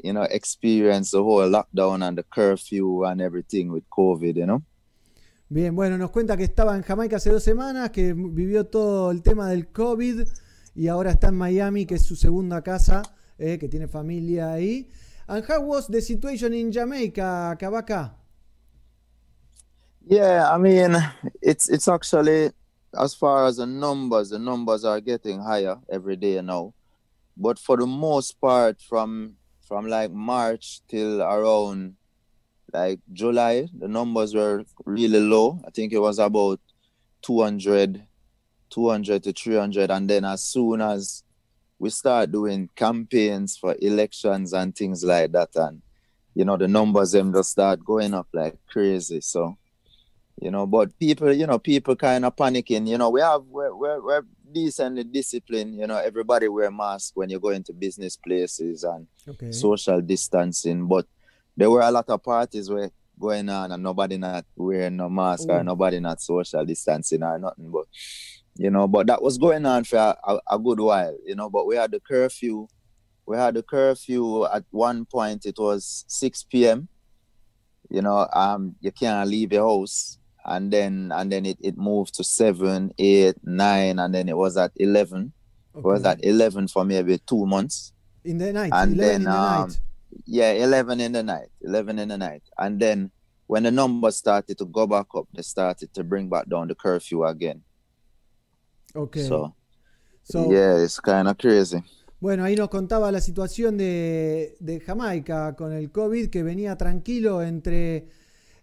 you 0.04 0.13
know 0.13 0.21
experience 0.23 1.12
the 1.12 1.23
whole 1.23 1.49
lockdown 1.49 2.08
and 2.08 2.17
the 2.17 2.23
curfew 2.32 3.04
and 3.06 3.21
everything 3.21 3.71
with 3.71 3.84
COVID. 3.89 4.36
You 4.36 4.45
know. 4.45 4.63
Bien, 5.51 5.75
bueno, 5.75 5.97
nos 5.97 6.12
cuenta 6.12 6.38
que 6.38 6.43
estaba 6.43 6.75
en 6.75 6.83
Jamaica 6.83 7.15
hace 7.15 7.31
dos 7.31 7.41
semanas, 7.41 7.89
que 7.89 8.13
vivió 8.13 8.67
todo 8.67 9.09
el 9.09 9.23
tema 9.23 9.49
del 9.49 9.71
COVID 9.71 10.27
y 10.75 10.88
ahora 10.88 11.09
está 11.09 11.29
en 11.29 11.38
Miami, 11.38 11.88
que 11.88 11.95
es 11.95 12.05
su 12.05 12.15
segunda 12.15 12.62
casa, 12.62 13.01
eh, 13.39 13.57
que 13.57 13.67
tiene 13.67 13.88
familia 13.88 14.51
ahí. 14.51 14.91
And 15.27 15.43
how 15.49 15.59
was 15.62 15.88
the 15.88 16.01
situation 16.01 16.53
in 16.53 16.71
Jamaica, 16.71 17.57
Kabaka? 17.59 18.15
Yeah, 20.05 20.53
I 20.53 20.59
mean, 20.59 20.95
it's 21.41 21.67
it's 21.67 21.88
actually 21.88 22.51
as 22.93 23.15
far 23.15 23.47
as 23.47 23.57
the 23.57 23.65
numbers, 23.65 24.29
the 24.29 24.38
numbers 24.38 24.85
are 24.85 25.01
getting 25.01 25.41
higher 25.41 25.79
every 25.89 26.15
day 26.15 26.39
now. 26.43 26.75
But 27.35 27.57
for 27.57 27.75
the 27.75 27.88
most 27.88 28.39
part, 28.39 28.79
from 28.81 29.38
from 29.67 29.88
like 29.88 30.12
March 30.12 30.81
till 30.88 31.23
around 31.23 31.95
like 32.73 32.99
July, 33.12 33.67
the 33.77 33.88
numbers 33.88 34.34
were 34.34 34.63
really 34.86 35.19
low. 35.19 35.62
I 35.65 35.71
think 35.71 35.93
it 35.93 35.99
was 35.99 36.19
about 36.19 36.60
200, 37.21 38.05
200 38.69 39.23
to 39.23 39.34
300. 39.34 39.91
And 39.91 40.10
then 40.10 40.25
as 40.25 40.43
soon 40.43 40.82
as 40.82 41.23
we 41.77 41.89
start 41.89 42.32
doing 42.32 42.69
campaigns 42.75 43.58
for 43.58 43.75
elections 43.82 44.53
and 44.53 44.75
things 44.75 45.03
like 45.03 45.32
that, 45.32 45.49
and 45.55 45.82
you 46.36 46.45
know, 46.45 46.58
the 46.58 46.67
numbers 46.67 47.12
them 47.12 47.34
just 47.34 47.51
start 47.51 47.84
going 47.84 48.13
up 48.13 48.27
like 48.34 48.58
crazy. 48.67 49.19
So, 49.21 49.58
you 50.41 50.51
know, 50.51 50.65
but 50.65 50.97
people, 50.99 51.34
you 51.34 51.47
know, 51.47 51.60
people 51.60 51.95
kind 51.95 52.23
of 52.23 52.36
panicking. 52.36 52.88
You 52.88 52.97
know, 52.97 53.10
we 53.10 53.21
have 53.21 53.41
we're, 53.43 53.75
we're, 53.75 54.01
we're 54.01 54.21
decently 54.51 55.03
disciplined. 55.03 55.75
You 55.75 55.88
know, 55.88 55.97
everybody 55.97 56.47
wear 56.47 56.71
mask 56.71 57.12
when 57.15 57.29
you 57.29 57.39
go 57.39 57.49
into 57.49 57.73
business 57.73 58.15
places 58.15 58.84
and 58.84 59.08
Okay. 59.27 59.51
social 59.51 60.01
distancing. 60.01 60.88
But 60.88 61.05
there 61.60 61.69
were 61.69 61.82
a 61.82 61.91
lot 61.91 62.10
of 62.10 62.24
parties 62.24 62.69
were 62.69 62.89
going 63.19 63.50
on 63.50 63.74
and 63.74 63.84
nobody 63.84 64.17
not 64.17 64.45
wearing 64.56 64.95
no 64.95 65.10
mask 65.10 65.50
or 65.50 65.62
nobody 65.62 66.00
not 66.00 66.22
social 66.22 66.65
distancing 66.65 67.22
or 67.22 67.38
nothing. 67.38 67.69
But 67.69 67.86
you 68.56 68.72
know, 68.72 68.88
but 68.88 69.08
that 69.08 69.22
was 69.22 69.38
going 69.38 69.65
on 69.65 69.84
for 69.84 69.98
a, 69.98 70.17
a, 70.24 70.39
a 70.52 70.60
good 70.60 70.80
while. 70.80 71.17
You 71.26 71.36
know, 71.36 71.50
but 71.50 71.67
we 71.67 71.76
had 71.76 71.91
the 71.91 72.00
curfew. 72.00 72.67
We 73.26 73.36
had 73.38 73.56
the 73.56 73.63
curfew 73.63 74.45
at 74.45 74.63
one 74.72 75.06
point. 75.06 75.45
It 75.45 75.56
was 75.58 76.06
six 76.08 76.43
p.m. 76.43 76.88
You 77.89 78.04
know, 78.04 78.28
um, 78.32 78.76
you 78.80 78.91
can't 78.91 79.30
leave 79.30 79.52
your 79.52 79.67
house. 79.67 80.17
And 80.45 80.72
then 80.72 81.12
and 81.13 81.30
then 81.30 81.45
it, 81.45 81.58
it 81.62 81.78
moved 81.78 82.15
to 82.15 82.24
seven, 82.24 82.93
eight, 82.98 83.36
nine, 83.43 84.00
and 84.00 84.15
then 84.15 84.30
it 84.30 84.38
was 84.38 84.56
at 84.56 84.72
eleven. 84.78 85.34
It 85.76 85.84
was 85.84 86.06
at 86.06 86.24
eleven 86.24 86.69
for 86.69 86.86
maybe 86.86 87.19
two 87.28 87.45
months 87.45 87.93
In 88.24 88.38
the 88.38 88.52
night, 88.54 88.72
and 88.74 88.95
11 88.95 88.98
then, 88.98 89.15
in 89.15 89.24
the 89.26 89.32
um, 89.32 89.67
night. 89.69 89.80
Yeah 90.29 90.51
11 90.51 90.99
in 90.99 91.11
the 91.11 91.23
night 91.23 91.49
11 91.61 91.99
in 91.99 92.09
the 92.09 92.17
night. 92.17 92.43
And 92.57 92.79
then 92.79 93.11
when 93.47 93.63
the 93.63 93.71
numbers 93.71 94.17
started 94.17 94.57
to 94.57 94.65
go 94.65 94.87
back 94.87 95.07
up 95.15 95.27
they 95.33 95.41
started 95.41 95.93
to 95.93 96.03
bring 96.03 96.29
back 96.29 96.47
down 96.47 96.67
the 96.67 96.75
curfew 96.75 97.25
again. 97.25 97.61
Okay. 98.95 99.23
so, 99.27 99.53
So, 100.23 100.51
yeah 100.51 100.77
it's 100.77 100.99
kind 100.99 101.27
of 101.27 101.37
crazy. 101.37 101.83
Bueno, 102.21 102.43
ahí 102.43 102.55
nos 102.55 102.69
contaba 102.69 103.11
la 103.11 103.21
situación 103.21 103.77
de, 103.77 104.57
de 104.59 104.81
Jamaica 104.81 105.55
con 105.55 105.71
el 105.71 105.89
COVID, 105.89 106.29
que 106.29 106.43
venía 106.43 106.75
tranquilo 106.75 107.41
entre 107.41 108.09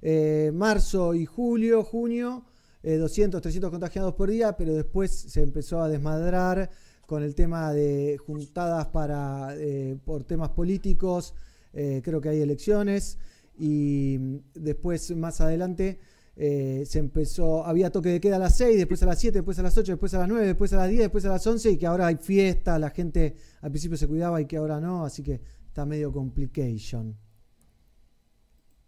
eh, 0.03 0.51
marzo 0.53 1.15
y 1.15 1.25
julio, 1.25 1.83
junio, 1.83 2.45
eh, 2.83 2.97
200, 2.97 3.41
300 3.41 3.71
contagiados 3.71 4.15
por 4.15 4.31
día, 4.31 4.57
pero 4.57 4.75
después 4.75 5.11
se 5.11 5.43
empezó 5.43 5.81
a 5.81 5.89
desmadrar 5.89 6.71
con 7.07 7.23
el 7.23 7.35
tema 7.35 7.73
de 7.73 8.19
juntadas 8.19 8.89
para, 8.89 9.55
eh, 9.57 9.97
por 10.05 10.25
temas 10.25 10.51
políticos, 10.51 11.35
eh, 11.77 12.01
creo 12.03 12.21
que 12.21 12.31
hay 12.31 12.41
elecciones, 12.41 13.19
y 13.59 14.17
mm, 14.19 14.37
después 14.55 15.15
más 15.17 15.41
adelante 15.41 16.01
eh, 16.39 16.85
se 16.87 16.99
empezó, 16.99 17.65
había 17.65 17.91
toque 17.91 18.11
de 18.11 18.21
queda 18.21 18.37
a 18.37 18.39
las 18.39 18.57
6, 18.57 18.77
después 18.77 19.03
a 19.03 19.07
las 19.07 19.19
7, 19.19 19.39
después 19.39 19.59
a 19.59 19.63
las 19.63 19.79
8, 19.79 19.93
después 19.93 20.13
a 20.15 20.19
las 20.19 20.29
9, 20.29 20.47
después 20.47 20.73
a 20.73 20.77
las 20.77 20.91
10, 20.91 21.01
después 21.01 21.25
a 21.25 21.29
las 21.29 21.47
11 21.47 21.71
y 21.71 21.77
que 21.79 21.87
ahora 21.87 22.09
hay 22.09 22.17
fiesta, 22.17 22.79
la 22.79 22.91
gente 22.91 23.37
al 23.63 23.71
principio 23.71 23.97
se 23.97 24.07
cuidaba 24.07 24.41
y 24.41 24.47
que 24.47 24.57
ahora 24.59 24.81
no, 24.81 25.05
así 25.05 25.23
que 25.23 25.41
está 25.67 25.87
medio 25.87 26.13
complication. 26.13 27.17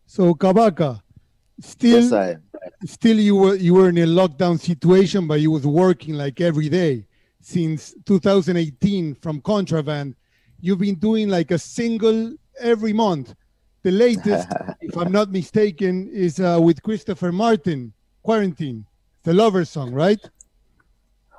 So 0.04 0.34
Kabaka, 0.34 1.02
still, 1.58 2.10
Yes, 2.10 2.38
still 2.84 3.20
you 3.20 3.36
were 3.36 3.56
you 3.56 3.74
were 3.74 3.90
in 3.90 3.98
a 3.98 4.06
lockdown 4.06 4.58
situation, 4.58 5.26
but 5.26 5.40
you 5.40 5.50
was 5.50 5.66
working 5.66 6.16
like 6.16 6.40
every 6.40 6.68
day 6.68 7.06
since 7.40 7.94
2018 8.04 9.14
from 9.16 9.40
Contraband. 9.40 10.16
You've 10.60 10.80
been 10.80 10.98
doing 10.98 11.28
like 11.28 11.50
a 11.50 11.58
single 11.58 12.34
every 12.60 12.92
month. 12.92 13.34
The 13.82 13.90
latest, 13.90 14.48
if 14.80 14.96
I'm 14.96 15.12
not 15.12 15.30
mistaken, 15.30 16.08
is 16.12 16.40
uh, 16.40 16.58
with 16.60 16.82
Christopher 16.82 17.32
Martin, 17.32 17.92
Quarantine, 18.22 18.84
the 19.22 19.32
lover 19.32 19.64
song, 19.64 19.92
right? 19.92 20.20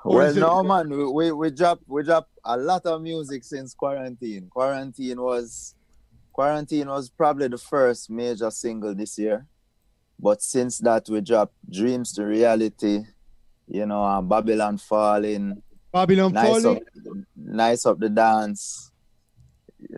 Well, 0.06 0.34
no, 0.34 0.64
man, 0.64 0.90
we, 0.90 1.06
we 1.06 1.32
we 1.32 1.52
dropped 1.52 1.84
we 1.88 2.04
dropped 2.04 2.32
a 2.46 2.58
lot 2.58 2.86
of 2.86 3.02
music 3.02 3.44
since 3.44 3.74
quarantine. 3.74 4.48
Quarantine 4.50 5.22
was 5.22 5.76
quarantine 6.32 6.88
was 6.88 7.10
probably 7.10 7.50
the 7.50 7.58
first 7.58 8.10
major 8.10 8.50
single 8.50 8.96
this 8.96 9.20
year, 9.20 9.46
but 10.18 10.42
since 10.42 10.80
that 10.80 11.10
we 11.10 11.20
dropped 11.20 11.54
Dreams 11.70 12.14
to 12.14 12.24
Reality, 12.24 13.04
you 13.68 13.86
know, 13.86 14.04
uh, 14.04 14.22
Babylon 14.22 14.78
Falling, 14.78 15.62
Babylon 15.92 16.32
nice 16.32 16.64
Falling. 16.64 16.78
up, 16.78 16.84
nice 17.36 17.86
up 17.86 18.00
the 18.00 18.10
dance, 18.10 18.89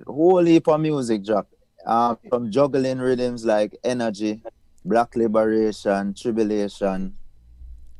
whole 0.05 0.43
heap 0.45 0.67
of 0.67 0.79
music 0.79 1.23
drop. 1.23 1.47
Um, 1.85 2.19
from 2.29 2.51
juggling 2.51 2.99
rhythms 2.99 3.43
like 3.43 3.75
Energy, 3.83 4.43
Black 4.85 5.15
Liberation, 5.15 6.13
Tribulation, 6.13 7.15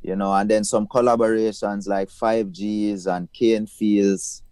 you 0.04 0.16
know, 0.16 0.34
and 0.34 0.50
then 0.50 0.64
some 0.64 0.88
collaborations 0.88 1.88
like 1.88 2.10
5Gs 2.10 3.08
and 3.08 3.32
Kane 3.34 3.66
Fields. 3.66 4.44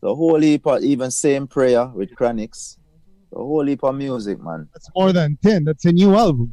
The 0.00 0.14
whole 0.14 0.40
heap 0.40 0.66
of, 0.66 0.82
even 0.82 1.10
Same 1.10 1.46
Prayer 1.46 1.86
with 1.86 2.14
Chronics. 2.14 2.78
The 3.32 3.38
whole 3.38 3.66
heap 3.66 3.82
of 3.82 3.96
music, 3.96 4.40
man. 4.40 4.68
That's 4.72 4.88
more 4.94 5.12
than 5.12 5.38
10. 5.42 5.64
That's 5.64 5.84
a 5.84 5.92
new 5.92 6.14
album. 6.14 6.52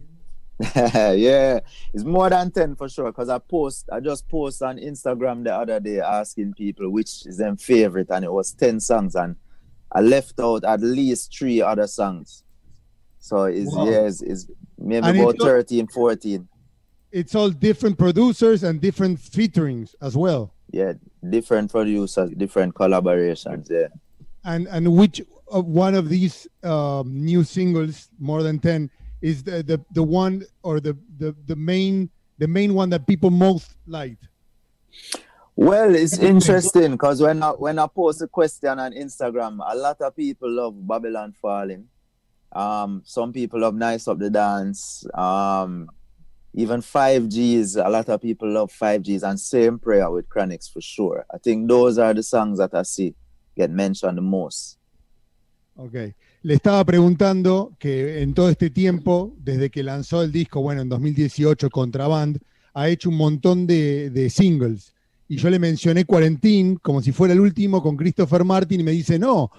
yeah, 0.76 1.60
it's 1.94 2.04
more 2.04 2.30
than 2.30 2.52
10 2.52 2.76
for 2.76 2.88
sure. 2.88 3.12
Because 3.12 3.30
I 3.30 3.40
post, 3.40 3.90
I 3.92 4.00
just 4.00 4.28
post 4.30 4.62
on 4.62 4.78
Instagram 4.78 5.44
the 5.44 5.54
other 5.54 5.80
day 5.80 6.00
asking 6.00 6.54
people 6.54 6.90
which 6.90 7.26
is 7.26 7.38
their 7.38 7.56
favorite, 7.56 8.08
and 8.10 8.24
it 8.24 8.32
was 8.32 8.54
10 8.54 8.80
songs, 8.80 9.16
and 9.16 9.36
I 9.94 10.02
left 10.02 10.40
out 10.40 10.64
at 10.64 10.82
least 10.82 11.36
three 11.38 11.62
other 11.62 11.88
songs. 11.88 12.44
So 13.20 13.44
it's 13.46 13.74
Wow. 13.76 13.86
yeah, 13.90 14.02
it's, 14.08 14.22
it's 14.22 14.48
maybe 14.78 15.08
And 15.08 15.18
about 15.18 15.36
it's 15.36 15.44
not- 15.44 15.50
13, 15.50 15.88
14. 15.88 16.48
It's 17.12 17.36
all 17.36 17.52
different 17.52 17.98
producers 17.98 18.64
and 18.64 18.82
different 18.82 19.20
featurings 19.20 19.96
as 20.02 20.18
well. 20.18 20.54
Yeah, 20.72 20.94
different 21.30 21.72
producers, 21.72 22.32
different 22.36 22.74
collaborations. 22.74 23.70
Yeah. 23.70 23.88
And 24.44 24.68
and 24.68 24.92
which 24.98 25.22
uh, 25.54 25.62
one 25.62 25.94
of 25.94 26.10
these 26.10 26.48
um, 26.64 27.24
new 27.24 27.44
singles, 27.44 28.10
more 28.18 28.42
than 28.42 28.58
ten, 28.58 28.90
is 29.22 29.44
the, 29.44 29.62
the 29.62 29.80
the 29.94 30.02
one 30.02 30.44
or 30.64 30.80
the, 30.80 30.98
the 31.20 31.36
the 31.46 31.56
main 31.56 32.10
the 32.40 32.48
main 32.48 32.74
one 32.74 32.90
that 32.90 33.06
people 33.06 33.30
most 33.30 33.76
liked? 33.86 34.28
Well, 35.56 35.94
it's 35.94 36.18
interesting 36.18 36.94
because 36.94 37.22
when 37.22 37.44
I 37.44 37.52
when 37.52 37.78
I 37.78 37.88
post 37.88 38.22
a 38.22 38.28
question 38.28 38.80
on 38.80 38.92
Instagram, 38.94 39.60
a 39.66 39.76
lot 39.76 40.02
of 40.02 40.16
people 40.16 40.50
love 40.50 40.76
Babylon 40.88 41.34
Falling. 41.40 41.88
Um, 42.52 43.02
some 43.06 43.34
people 43.34 43.60
love 43.60 43.76
Nice 43.76 44.08
Up 44.08 44.18
the 44.18 44.30
Dance. 44.30 45.06
Um, 45.14 45.90
even 46.56 46.82
5Gs, 46.82 47.84
a 47.84 47.90
lot 47.90 48.10
of 48.10 48.22
people 48.22 48.48
love 48.48 48.72
5Gs 48.72 49.24
and 49.24 49.40
Same 49.40 49.80
Prayer 49.80 50.10
with 50.12 50.30
Chronics 50.30 50.68
for 50.70 50.82
sure. 50.82 51.26
I 51.34 51.40
think 51.40 51.68
those 51.68 51.98
are 51.98 52.14
the 52.14 52.22
songs 52.22 52.60
that 52.60 52.74
I 52.76 52.84
see 52.84 53.16
get 53.56 53.72
mentioned 53.72 54.18
the 54.18 54.22
most. 54.22 54.78
Ok. 55.76 56.16
Le 56.44 56.54
estaba 56.54 56.84
preguntando 56.84 57.74
que 57.80 58.22
en 58.22 58.34
todo 58.34 58.50
este 58.50 58.70
tiempo, 58.70 59.34
desde 59.40 59.72
que 59.72 59.82
lanzó 59.82 60.22
el 60.22 60.32
disco, 60.32 60.62
bueno, 60.62 60.82
en 60.82 60.90
2018, 60.90 61.70
Contraband, 61.70 62.40
ha 62.74 62.90
hecho 62.90 63.10
un 63.10 63.18
montón 63.18 63.66
de, 63.66 64.10
de 64.12 64.30
singles. 64.30 64.93
Y 65.28 65.38
yo 65.38 65.50
le 65.50 65.58
mencioné 65.60 66.06
Quarantine 66.06 66.78
como 66.82 67.02
si 67.02 67.12
fuera 67.12 67.34
el 67.34 67.40
último 67.40 67.82
con 67.82 67.96
Christopher 67.96 68.44
Martin 68.44 68.82
y 68.82 68.84
me 68.84 68.92
dice, 68.92 69.18
no, 69.18 69.50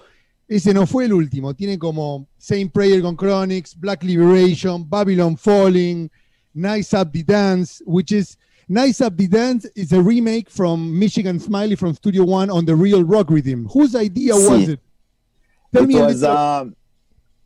ese 0.47 0.73
no 0.73 0.85
fue 0.85 1.05
el 1.05 1.13
último. 1.13 1.53
Tiene 1.53 1.77
como 1.79 2.27
Same 2.37 2.69
Prayer 2.69 3.01
con 3.01 3.15
Chronics, 3.15 3.75
Black 3.77 4.03
Liberation, 4.03 4.87
Babylon 4.87 5.35
Falling, 5.37 6.09
Nice 6.53 6.93
Up 6.95 7.11
the 7.11 7.23
Dance, 7.23 7.83
which 7.85 8.11
is 8.11 8.37
Nice 8.67 9.01
Up 9.01 9.15
the 9.17 9.27
Dance 9.27 9.69
is 9.75 9.91
a 9.91 10.01
remake 10.01 10.49
from 10.49 10.97
Michigan 10.97 11.39
Smiley 11.39 11.75
from 11.75 11.93
Studio 11.95 12.23
One 12.23 12.49
on 12.49 12.65
the 12.65 12.75
real 12.75 13.03
rock 13.03 13.29
rhythm. 13.29 13.67
Whose 13.73 13.95
idea 13.95 14.33
was 14.35 14.69
it? 14.69 14.79
Tell 15.73 15.83
it 15.83 15.87
me 15.87 15.97
a 15.99 16.05
was 16.05 16.21
little- 16.21 16.37
um 16.37 16.75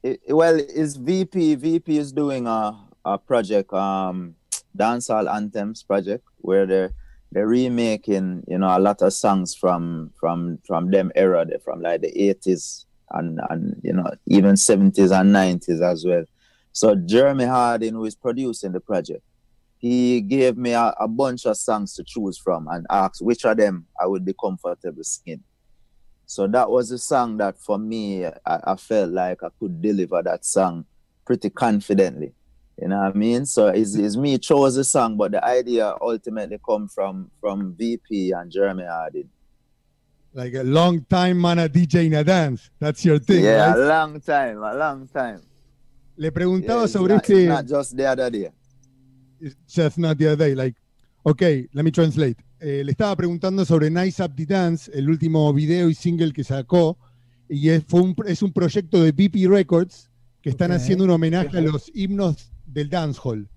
it, 0.03 0.21
well 0.29 0.55
it's 0.57 0.95
vp 0.95 1.55
vp 1.55 1.97
is 1.97 2.13
doing 2.13 2.47
a, 2.47 2.73
a 3.03 3.17
project 3.17 3.73
um 3.73 4.35
dancehall 4.77 5.27
anthems 5.33 5.83
project 5.83 6.23
where 6.37 6.65
they're 6.65 6.91
they're 7.31 7.47
remaking 7.47 8.43
you 8.47 8.57
know 8.57 8.75
a 8.75 8.79
lot 8.79 9.01
of 9.01 9.13
songs 9.13 9.55
from 9.55 10.11
from 10.19 10.59
from 10.65 10.91
them 10.91 11.11
era. 11.15 11.45
From 11.63 11.81
like 11.81 12.01
the 12.01 12.11
80s 12.11 12.85
and 13.11 13.39
and 13.49 13.79
you 13.83 13.93
know 13.93 14.09
even 14.27 14.55
70s 14.55 15.17
and 15.19 15.35
90s 15.35 15.81
as 15.81 16.05
well. 16.05 16.25
So 16.71 16.95
jeremy 16.95 17.45
harding 17.45 17.93
who 17.93 18.05
is 18.05 18.15
producing 18.15 18.71
the 18.71 18.79
project 18.79 19.23
he 19.79 20.19
gave 20.19 20.57
me 20.57 20.73
a, 20.73 20.93
a 20.99 21.07
bunch 21.07 21.45
of 21.45 21.57
songs 21.57 21.95
to 21.95 22.03
choose 22.03 22.37
from 22.37 22.67
and 22.67 22.85
asked 22.89 23.21
which 23.21 23.45
of 23.45 23.57
them 23.57 23.85
i 23.99 24.05
would 24.05 24.25
be 24.25 24.35
comfortable 24.39 25.03
singing. 25.03 25.43
So 26.25 26.45
that 26.45 26.69
was 26.69 26.91
a 26.91 26.99
song 26.99 27.37
that 27.37 27.57
for 27.57 27.79
me, 27.79 28.23
I, 28.23 28.33
I 28.45 28.75
felt 28.75 29.09
like 29.09 29.41
I 29.41 29.47
could 29.59 29.81
deliver 29.81 30.21
that 30.21 30.45
song 30.45 30.85
pretty 31.25 31.49
confidently. 31.49 32.33
You 32.81 32.87
know 32.87 32.97
what 32.97 33.15
I 33.15 33.17
mean? 33.17 33.45
So 33.45 33.67
it's, 33.67 33.95
it's 33.95 34.15
me 34.15 34.37
chose 34.37 34.75
the 34.75 34.83
song, 34.83 35.17
but 35.17 35.31
the 35.31 35.43
idea 35.43 35.93
ultimately 36.01 36.59
come 36.65 36.87
from 36.87 37.29
from 37.41 37.75
VP 37.77 38.31
and 38.31 38.49
Jeremy 38.51 38.85
Harding. 38.85 39.29
like 40.33 40.53
a 40.53 40.63
long 40.63 41.03
time 41.09 41.41
man 41.41 41.59
a 41.59 41.67
DJ 41.67 42.05
in 42.05 42.13
a 42.13 42.23
dance. 42.23 42.69
That's 42.79 43.03
your 43.03 43.19
thing, 43.19 43.43
yeah, 43.43 43.71
right? 43.71 43.77
a 43.77 43.87
long 43.87 44.21
time, 44.21 44.63
a 44.63 44.75
long 44.75 45.07
time. 45.07 45.41
Le 46.17 46.31
preguntaba 46.31 46.81
Yeah, 46.81 46.87
sobre 46.87 47.13
not, 47.15 47.29
este 47.29 47.47
not 47.47 47.65
just 47.65 47.95
the 47.97 48.05
other 48.05 48.29
day. 48.29 48.51
it's 49.41 49.55
just 49.67 49.97
not 49.97 50.17
the 50.17 50.27
other 50.27 50.47
day. 50.47 50.55
Like, 50.55 50.75
okay, 51.25 51.67
let 51.73 51.83
me 51.83 51.91
translate. 51.91 52.37
Eh, 52.61 52.83
le 52.83 52.91
estaba 52.91 53.15
preguntando 53.15 53.65
sobre 53.65 53.89
Nice 53.89 54.21
Up 54.21 54.35
the 54.35 54.45
Dance, 54.45 54.91
el 54.93 55.09
último 55.09 55.51
video 55.53 55.89
y 55.89 55.93
single 55.95 56.31
que 56.33 56.43
sacó, 56.43 56.97
y 57.49 57.69
es, 57.69 57.83
fue 57.87 58.01
un, 58.01 58.15
es 58.27 58.41
un 58.43 58.51
proyecto 58.51 59.01
de 59.01 59.11
BP 59.11 59.49
Records 59.49 60.09
que 60.41 60.49
están 60.49 60.71
haciendo 60.71 61.05
un 61.05 61.09
homenaje 61.09 61.57
a 61.57 61.61
los 61.61 61.89
himnos 61.93 62.51
del 62.71 62.89
dancehall. 62.89 63.47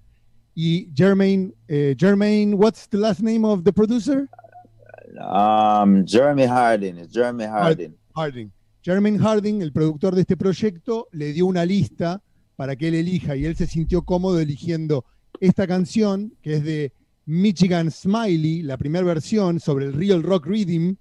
Y 0.54 0.90
Jermaine, 0.94 1.54
eh, 1.68 1.94
Jermaine, 1.98 2.54
what's 2.54 2.88
the 2.88 2.98
last 2.98 3.20
name 3.20 3.44
of 3.44 3.64
the 3.64 3.72
producer? 3.72 4.28
Um, 5.18 6.04
Jeremy 6.04 6.44
Harding, 6.44 6.98
it's 6.98 7.12
Jeremy 7.12 7.44
Harding. 7.44 7.94
Harding. 8.14 8.52
Jermaine 8.82 9.18
Harding, 9.18 9.62
el 9.62 9.72
productor 9.72 10.14
de 10.14 10.22
este 10.22 10.36
proyecto, 10.36 11.08
le 11.12 11.32
dio 11.32 11.46
una 11.46 11.64
lista 11.64 12.20
para 12.56 12.76
que 12.76 12.88
él 12.88 12.94
elija 12.94 13.36
y 13.36 13.46
él 13.46 13.56
se 13.56 13.66
sintió 13.66 14.02
cómodo 14.02 14.40
eligiendo 14.40 15.04
esta 15.40 15.66
canción, 15.66 16.34
que 16.42 16.54
es 16.54 16.64
de 16.64 16.92
Michigan 17.24 17.90
Smiley, 17.90 18.62
la 18.62 18.76
primera 18.76 19.04
versión 19.04 19.60
sobre 19.60 19.86
el 19.86 19.92
Real 19.92 20.22
Rock 20.22 20.46
Rhythm, 20.46 20.96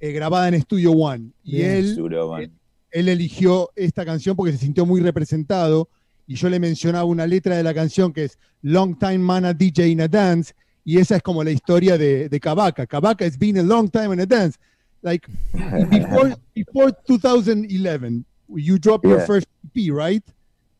eh, 0.00 0.12
grabada 0.12 0.48
en 0.48 0.60
Studio 0.60 0.92
One. 0.92 1.30
Y 1.42 1.56
Bien. 1.56 1.70
él, 1.70 2.12
One. 2.20 2.50
él 2.90 3.08
eligió 3.08 3.70
esta 3.76 4.04
canción 4.04 4.36
porque 4.36 4.52
se 4.52 4.58
sintió 4.58 4.84
muy 4.84 5.00
representado 5.00 5.88
y 6.28 6.36
yo 6.36 6.48
le 6.48 6.60
mencionaba 6.60 7.04
una 7.04 7.26
letra 7.26 7.56
de 7.56 7.62
la 7.64 7.74
canción 7.74 8.12
que 8.12 8.24
es 8.24 8.38
Long 8.62 8.96
Time 8.98 9.18
Man 9.18 9.46
a 9.46 9.54
DJ 9.54 9.88
in 9.88 10.02
a 10.02 10.08
Dance 10.08 10.54
y 10.84 10.98
esa 10.98 11.16
es 11.16 11.22
como 11.22 11.42
la 11.42 11.50
historia 11.50 11.98
de, 11.98 12.28
de 12.28 12.40
Kabaka. 12.40 12.86
Kabaka 12.86 13.24
has 13.24 13.36
been 13.36 13.58
a 13.58 13.62
long 13.62 13.90
time 13.90 14.12
in 14.12 14.20
a 14.20 14.26
dance. 14.26 14.58
Like 15.02 15.26
before, 15.90 16.34
before 16.54 16.92
2011, 17.06 18.24
you 18.54 18.78
dropped 18.78 19.04
your 19.04 19.20
first 19.20 19.46
EP, 19.76 19.92
right? 19.92 20.22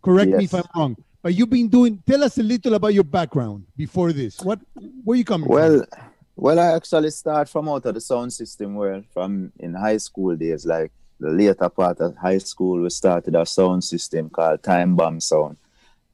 Correct 0.02 0.30
me 0.30 0.44
if 0.44 0.54
I'm 0.54 0.64
wrong. 0.74 0.96
But 1.22 1.34
you've 1.34 1.50
been 1.50 1.68
doing, 1.68 2.02
tell 2.06 2.24
us 2.24 2.38
a 2.38 2.42
little 2.42 2.74
about 2.74 2.94
your 2.94 3.04
background 3.04 3.66
before 3.76 4.14
this. 4.14 4.40
What, 4.40 4.60
where 5.04 5.18
you 5.18 5.24
coming 5.24 5.46
from? 5.46 5.54
Well, 5.54 5.84
well, 6.36 6.58
I 6.58 6.74
actually 6.74 7.10
start 7.10 7.48
from 7.48 7.68
out 7.68 7.84
of 7.84 7.94
the 7.94 8.00
sound 8.00 8.32
system 8.32 8.76
world 8.76 9.04
from 9.12 9.52
in 9.58 9.74
high 9.74 9.98
school 9.98 10.36
days, 10.36 10.64
like 10.64 10.92
the 11.20 11.30
later 11.30 11.68
part 11.68 12.00
of 12.00 12.16
high 12.16 12.38
school, 12.38 12.80
we 12.82 12.90
started 12.90 13.34
a 13.34 13.44
sound 13.44 13.82
system 13.84 14.30
called 14.30 14.62
Time 14.62 14.94
Bomb 14.96 15.20
Sound. 15.20 15.56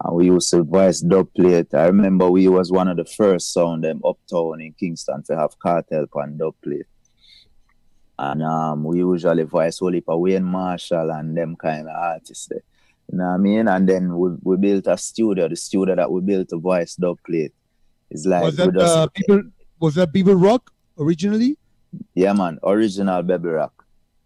and 0.02 0.16
we 0.16 0.26
used 0.26 0.50
to 0.50 0.62
voice 0.62 1.00
dub 1.00 1.28
plate. 1.34 1.72
I 1.74 1.86
remember 1.86 2.30
we 2.30 2.48
was 2.48 2.72
one 2.72 2.88
of 2.88 2.96
the 2.96 3.04
first 3.04 3.52
sound 3.52 3.84
them 3.84 4.00
uptown 4.04 4.60
in 4.60 4.72
Kingston 4.72 5.22
to 5.24 5.36
have 5.36 5.58
cartel 5.58 6.06
on 6.14 6.36
dub 6.38 6.54
plate. 6.62 6.86
And 8.18 8.42
um, 8.42 8.84
we 8.84 8.98
usually 8.98 9.42
voice 9.42 9.80
heap 9.80 10.04
of 10.08 10.20
Wayne 10.20 10.44
Marshall 10.44 11.10
and 11.10 11.36
them 11.36 11.56
kind 11.56 11.88
of 11.88 11.94
artists 11.96 12.46
there. 12.46 12.62
You 13.10 13.18
know 13.18 13.24
what 13.26 13.34
I 13.34 13.36
mean? 13.38 13.68
And 13.68 13.88
then 13.88 14.16
we, 14.16 14.30
we 14.42 14.56
built 14.56 14.86
a 14.86 14.96
studio, 14.96 15.48
the 15.48 15.56
studio 15.56 15.94
that 15.96 16.10
we 16.10 16.20
built 16.20 16.48
to 16.50 16.58
voice 16.58 16.94
dub 16.96 17.18
plate. 17.26 17.52
It's 18.10 18.24
like 18.24 18.44
was 18.44 18.56
that 18.56 18.72
just- 18.72 18.96
uh, 18.96 19.08
people? 19.08 19.42
Was 19.80 19.96
that 19.96 20.12
People 20.12 20.34
Rock 20.34 20.70
originally? 20.98 21.58
Yeah, 22.14 22.32
man, 22.32 22.58
original 22.62 23.22
Bebel 23.22 23.50
Rock. 23.50 23.83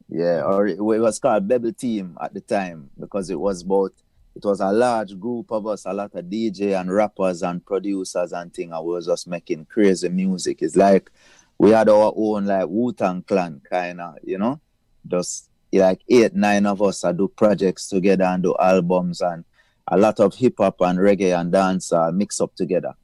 Yeah, 0.09 0.43
or 0.45 0.67
it 0.67 0.81
was 0.81 1.19
called 1.19 1.49
Bebel 1.49 1.73
Team 1.73 2.17
at 2.21 2.33
the 2.33 2.41
time 2.41 2.91
because 2.99 3.29
it 3.31 3.39
was 3.39 3.63
both. 3.63 3.93
it 4.35 4.45
was 4.45 4.61
a 4.61 4.73
large 4.73 5.19
group 5.19 5.51
of 5.53 5.67
us, 5.67 5.85
a 5.85 5.93
lot 5.93 6.15
of 6.15 6.25
DJ 6.25 6.81
and 6.81 6.93
rappers 6.93 7.43
and 7.43 7.65
producers 7.65 8.33
and 8.33 8.53
thing, 8.53 8.73
and 8.73 8.85
we 8.87 8.93
was 8.93 9.07
just 9.07 9.29
making 9.29 9.67
crazy 9.67 10.09
music. 10.09 10.63
It's 10.63 10.77
like 10.77 11.11
we 11.59 11.71
had 11.71 11.89
our 11.89 12.13
own 12.17 12.47
like 12.47 12.69
Wu 12.69 12.93
Tang 12.93 13.23
Clan 13.23 13.61
kind 13.69 14.01
of, 14.01 14.17
you 14.23 14.39
know, 14.39 14.61
just 15.07 15.51
like 15.73 16.01
eight, 16.09 16.35
nine 16.35 16.65
of 16.65 16.81
us 16.81 17.03
that 17.03 17.17
do 17.19 17.29
projects 17.29 17.89
together 17.89 18.25
and 18.25 18.43
do 18.43 18.55
albums 18.59 19.21
and 19.21 19.45
a 19.89 19.99
lot 19.99 20.21
of 20.21 20.35
hip 20.35 20.55
hop 20.59 20.81
and 20.81 20.99
reggae 20.99 21.39
and 21.39 21.53
dance 21.53 21.93
uh, 21.93 22.11
mix 22.13 22.41
up 22.41 22.55
together 22.55 22.95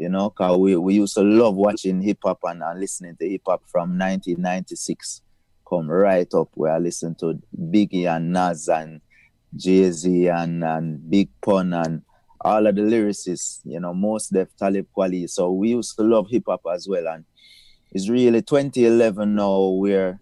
you 0.00 0.08
know, 0.08 0.30
cause 0.30 0.56
we, 0.56 0.76
we 0.76 0.94
used 0.94 1.14
to 1.14 1.22
love 1.22 1.54
watching 1.54 2.00
hip 2.00 2.18
hop 2.24 2.38
and, 2.44 2.62
and 2.62 2.80
listening 2.80 3.16
to 3.16 3.28
hip 3.28 3.42
hop 3.46 3.62
from 3.66 3.98
1996, 3.98 5.20
come 5.70 5.88
right 5.88 6.32
up 6.34 6.48
where 6.54 6.72
I 6.72 6.78
listen 6.78 7.14
to 7.16 7.40
Biggie 7.56 8.06
and 8.06 8.32
Nas 8.32 8.68
and 8.68 9.00
Jay 9.56 9.90
Z 9.90 10.28
and, 10.28 10.64
and 10.64 11.08
Big 11.08 11.28
Pun 11.40 11.72
and 11.72 12.02
all 12.40 12.66
of 12.66 12.74
the 12.74 12.82
lyricists, 12.82 13.60
you 13.64 13.78
know, 13.78 13.94
most 13.94 14.32
Def 14.32 14.48
Talib 14.56 14.86
Kweli. 14.96 15.28
So 15.28 15.52
we 15.52 15.70
used 15.70 15.96
to 15.96 16.02
love 16.02 16.28
hip 16.28 16.44
hop 16.48 16.62
as 16.72 16.88
well. 16.88 17.06
And 17.06 17.24
it's 17.92 18.08
really 18.08 18.42
2011 18.42 19.34
now 19.34 19.68
where 19.68 20.20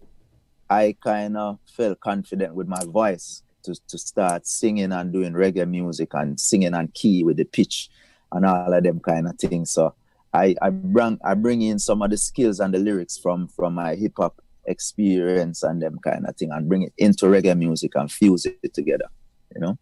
I 0.68 0.96
kind 1.02 1.36
of 1.36 1.58
felt 1.66 2.00
confident 2.00 2.54
with 2.54 2.66
my 2.66 2.84
voice 2.84 3.42
to, 3.64 3.74
to 3.88 3.98
start 3.98 4.46
singing 4.46 4.92
and 4.92 5.12
doing 5.12 5.32
reggae 5.32 5.68
music 5.68 6.10
and 6.12 6.38
singing 6.38 6.74
and 6.74 6.92
key 6.92 7.24
with 7.24 7.36
the 7.36 7.44
pitch 7.44 7.88
and 8.32 8.44
all 8.44 8.72
of 8.72 8.82
them 8.82 9.00
kind 9.00 9.28
of 9.28 9.38
things. 9.38 9.70
So 9.70 9.94
I, 10.32 10.54
I 10.60 10.70
bring 10.70 11.18
I 11.24 11.34
bring 11.34 11.62
in 11.62 11.78
some 11.78 12.02
of 12.02 12.10
the 12.10 12.18
skills 12.18 12.60
and 12.60 12.74
the 12.74 12.78
lyrics 12.78 13.16
from 13.16 13.48
from 13.48 13.74
my 13.74 13.94
hip 13.94 14.12
hop 14.18 14.42
experience 14.68 15.66
and 15.66 15.80
them 15.80 15.98
kind 16.02 16.26
of 16.26 16.34
thing 16.36 16.50
and 16.52 16.68
bring 16.68 16.82
it 16.82 16.92
into 16.96 17.26
reggae 17.28 17.56
music 17.56 17.96
and 17.96 18.10
fuse 18.10 18.46
it 18.46 18.72
together. 18.72 19.08
You 19.54 19.60
know? 19.60 19.78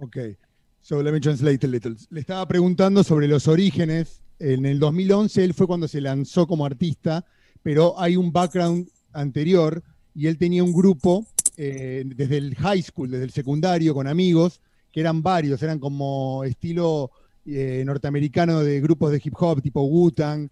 Ok. 0.00 0.36
So 0.80 1.02
let 1.02 1.12
me 1.12 1.20
translate 1.20 1.64
a 1.66 1.68
little. 1.68 1.96
Le 2.10 2.20
estaba 2.20 2.46
preguntando 2.46 3.02
sobre 3.02 3.26
los 3.26 3.48
orígenes. 3.48 4.22
En 4.38 4.66
el 4.66 4.78
2011 4.78 5.44
él 5.44 5.54
fue 5.54 5.66
cuando 5.66 5.88
se 5.88 6.00
lanzó 6.00 6.46
como 6.46 6.66
artista, 6.66 7.24
pero 7.62 7.98
hay 7.98 8.16
un 8.16 8.32
background 8.32 8.88
anterior 9.12 9.82
y 10.14 10.26
él 10.26 10.38
tenía 10.38 10.62
un 10.62 10.72
grupo 10.72 11.26
eh, 11.56 12.04
desde 12.06 12.36
el 12.36 12.54
high 12.54 12.82
school, 12.82 13.10
desde 13.10 13.24
el 13.24 13.30
secundario, 13.30 13.94
con 13.94 14.06
amigos, 14.06 14.60
que 14.92 15.00
eran 15.00 15.22
varios, 15.22 15.62
eran 15.62 15.78
como 15.78 16.44
estilo 16.44 17.10
eh, 17.46 17.82
norteamericano 17.84 18.60
de 18.60 18.80
grupos 18.80 19.10
de 19.10 19.20
hip 19.24 19.34
hop 19.38 19.62
tipo 19.62 19.82
Wu-Tang, 19.82 20.48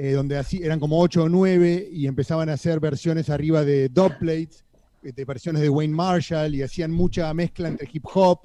eh, 0.00 0.12
donde 0.12 0.38
así 0.38 0.62
eran 0.62 0.78
como 0.80 0.98
8 1.00 1.24
o 1.24 1.28
9 1.28 1.88
y 1.92 2.06
empezaban 2.06 2.48
a 2.48 2.52
hacer 2.54 2.78
versiones 2.80 3.28
arriba 3.30 3.64
de 3.64 3.88
dubplates, 3.88 4.64
eh, 5.02 5.12
de 5.12 5.24
versiones 5.24 5.60
de 5.60 5.68
Wayne 5.68 5.92
Marshall 5.94 6.54
y 6.54 6.62
hacían 6.62 6.92
mucha 6.92 7.34
mezcla 7.34 7.66
entre 7.68 7.88
hip 7.92 8.04
hop 8.14 8.38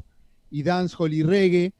y 0.51 0.63
dancehall 0.63 1.13
y 1.13 1.21
reggae. 1.23 1.71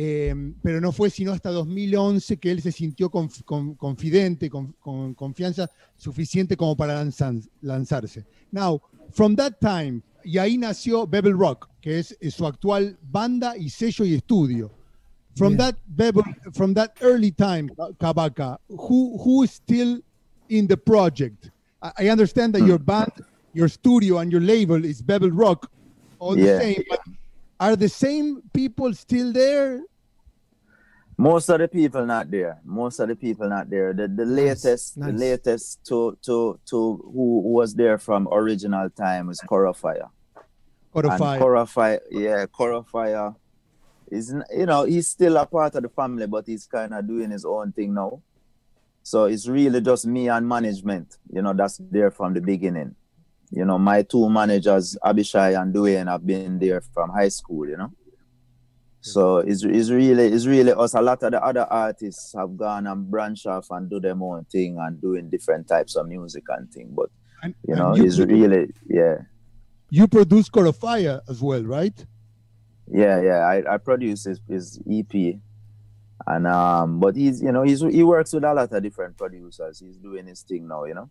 eh, 0.00 0.32
pero 0.62 0.80
no 0.80 0.92
fue 0.92 1.10
sino 1.10 1.32
hasta 1.32 1.50
2011 1.50 2.36
que 2.36 2.52
él 2.52 2.62
se 2.62 2.70
sintió 2.70 3.10
conf- 3.10 3.42
con- 3.44 3.74
confidente, 3.74 4.48
con, 4.48 4.72
con 4.78 5.12
confianza 5.14 5.68
suficiente 5.96 6.56
como 6.56 6.76
para 6.76 7.04
lanzarse. 7.62 8.24
Now, 8.52 8.80
from 9.10 9.34
that 9.34 9.54
time, 9.60 10.02
y 10.22 10.38
ahí 10.38 10.56
nació 10.58 11.04
Bebel 11.06 11.36
Rock, 11.36 11.68
que 11.80 11.98
es, 11.98 12.16
es 12.20 12.34
su 12.34 12.46
actual 12.46 12.96
banda 13.02 13.56
y 13.56 13.70
sello 13.70 14.04
y 14.04 14.14
estudio. 14.14 14.70
From 15.38 15.56
that 15.56 15.76
Bebel, 15.88 16.24
from 16.52 16.74
that 16.74 16.96
early 17.00 17.30
time, 17.30 17.70
Kabaka, 18.00 18.58
who 18.68 19.18
who 19.22 19.44
is 19.44 19.52
still 19.52 20.00
in 20.48 20.66
the 20.66 20.76
project? 20.76 21.50
I, 21.82 21.92
I 22.00 22.08
understand 22.08 22.54
that 22.54 22.60
hmm. 22.60 22.66
your 22.66 22.78
band, 22.78 23.12
your 23.52 23.68
studio, 23.68 24.18
and 24.18 24.32
your 24.32 24.40
label 24.40 24.84
is 24.84 25.00
Bebel 25.00 25.30
Rock, 25.30 25.70
all 26.18 26.34
the 26.34 26.42
Yeah. 26.42 26.58
same. 26.58 26.82
But 26.90 27.00
are 27.60 27.76
the 27.76 27.88
same 27.88 28.42
people 28.52 28.92
still 28.94 29.32
there? 29.32 29.82
Most 31.16 31.48
of 31.48 31.58
the 31.58 31.66
people 31.66 32.06
not 32.06 32.30
there. 32.30 32.60
Most 32.64 33.00
of 33.00 33.08
the 33.08 33.16
people 33.16 33.48
not 33.48 33.68
there. 33.68 33.92
The 33.92 34.06
the 34.06 34.24
latest 34.24 35.00
the 35.00 35.12
latest 35.12 35.84
to 35.86 36.16
to 36.22 36.60
to 36.70 36.78
who 37.12 37.40
was 37.40 37.74
there 37.74 37.98
from 37.98 38.28
original 38.30 38.88
time 38.90 39.30
is 39.30 39.40
Corafire. 39.40 40.10
And 40.94 41.04
Corofire. 41.04 41.38
Corafire, 41.40 42.00
yeah, 42.10 42.46
Corafire 42.46 43.34
is 44.10 44.32
n- 44.32 44.44
you 44.56 44.66
know 44.66 44.84
he's 44.84 45.08
still 45.08 45.36
a 45.36 45.46
part 45.46 45.74
of 45.74 45.82
the 45.82 45.88
family, 45.88 46.26
but 46.26 46.46
he's 46.46 46.66
kind 46.66 46.92
of 46.94 47.06
doing 47.06 47.30
his 47.30 47.44
own 47.44 47.72
thing 47.72 47.94
now. 47.94 48.22
So 49.02 49.24
it's 49.24 49.48
really 49.48 49.80
just 49.80 50.06
me 50.06 50.28
and 50.28 50.46
management, 50.46 51.16
you 51.32 51.40
know, 51.40 51.54
that's 51.54 51.78
there 51.90 52.10
from 52.10 52.34
the 52.34 52.40
beginning. 52.42 52.94
You 53.50 53.64
know, 53.64 53.78
my 53.78 54.02
two 54.02 54.28
managers, 54.28 54.98
Abishai 55.02 55.52
and 55.60 55.74
Dwayne, 55.74 56.06
have 56.08 56.26
been 56.26 56.58
there 56.58 56.82
from 56.82 57.08
high 57.10 57.28
school, 57.30 57.66
you 57.66 57.78
know. 57.78 57.90
So 59.00 59.38
it's, 59.38 59.62
it's 59.62 59.90
really 59.90 60.26
it's 60.26 60.44
really 60.44 60.72
us. 60.72 60.92
A 60.94 61.00
lot 61.00 61.22
of 61.22 61.30
the 61.32 61.42
other 61.42 61.62
artists 61.70 62.34
have 62.36 62.56
gone 62.56 62.86
and 62.86 63.10
branch 63.10 63.46
off 63.46 63.66
and 63.70 63.88
do 63.88 64.00
their 64.00 64.16
own 64.20 64.44
thing 64.44 64.76
and 64.78 65.00
doing 65.00 65.30
different 65.30 65.68
types 65.68 65.96
of 65.96 66.06
music 66.08 66.44
and 66.48 66.70
thing. 66.70 66.88
But 66.94 67.08
And- 67.42 67.54
you 67.66 67.76
know, 67.76 67.94
you 67.94 68.04
it's 68.04 68.18
really 68.18 68.70
yeah. 68.86 69.18
You 69.90 70.06
produce 70.08 70.50
Corofire 70.50 71.20
as 71.30 71.40
well, 71.40 71.62
right? 71.62 72.04
Yeah, 72.90 73.20
yeah. 73.22 73.46
I, 73.46 73.74
I 73.74 73.78
produce 73.78 74.24
his, 74.24 74.80
EP, 74.88 75.38
and 76.26 76.46
um, 76.46 77.00
but 77.00 77.16
he's 77.16 77.42
you 77.42 77.52
know 77.52 77.62
he's 77.62 77.80
he 77.80 78.02
works 78.02 78.32
with 78.32 78.44
a 78.44 78.52
lot 78.54 78.72
of 78.72 78.82
different 78.82 79.16
producers. 79.16 79.80
He's 79.80 79.96
doing 79.96 80.26
his 80.26 80.42
thing 80.42 80.66
now, 80.66 80.84
you 80.84 80.94
know. 80.94 81.10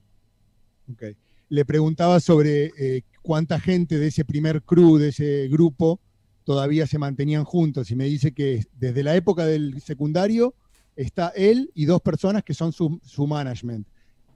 Ok. 0.92 1.16
Le 1.50 1.64
preguntaba 1.66 2.20
sobre 2.20 2.72
eh, 2.78 3.04
cuánta 3.22 3.60
gente 3.60 3.98
de 3.98 4.08
ese 4.08 4.26
primer 4.26 4.62
crew, 4.64 4.98
de 4.98 5.10
ese 5.10 5.48
grupo, 5.48 6.00
todavía 6.44 6.88
se 6.88 6.98
mantenían 6.98 7.46
juntos. 7.46 7.90
Y 7.92 7.96
me 7.96 8.06
dice 8.06 8.34
que 8.34 8.64
desde 8.78 9.04
la 9.04 9.16
época 9.16 9.46
del 9.46 9.82
secundario 9.82 10.56
está 10.96 11.30
él 11.36 11.72
y 11.74 11.86
dos 11.86 12.02
personas 12.02 12.44
que 12.44 12.54
son 12.54 12.74
su, 12.74 13.28
management. 13.28 13.88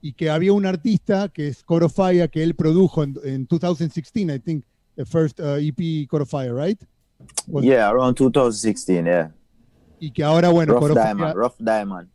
Y 0.01 0.13
que 0.13 0.29
había 0.29 0.53
un 0.53 0.65
artista 0.65 1.29
que 1.29 1.49
es 1.49 1.63
Corofire 1.63 2.29
que 2.29 2.43
él 2.43 2.55
produjo 2.55 3.03
en, 3.03 3.15
en 3.23 3.45
2016, 3.45 4.29
I 4.29 4.39
think, 4.39 4.65
the 4.95 5.05
first 5.05 5.39
uh, 5.39 5.57
EP 5.57 6.07
Corofire, 6.07 6.53
right? 6.53 6.81
Was- 7.47 7.65
Yeah, 7.65 7.89
around 7.91 8.15
2016. 8.15 9.05
Yeah, 9.05 9.29
Y 9.99 10.11
que 10.11 10.23
ahora, 10.23 10.49
bueno, 10.49 10.73
Rough 10.73 10.93
Diamond, 10.93 11.35
Rough 11.35 11.57
Diamond. 11.59 12.09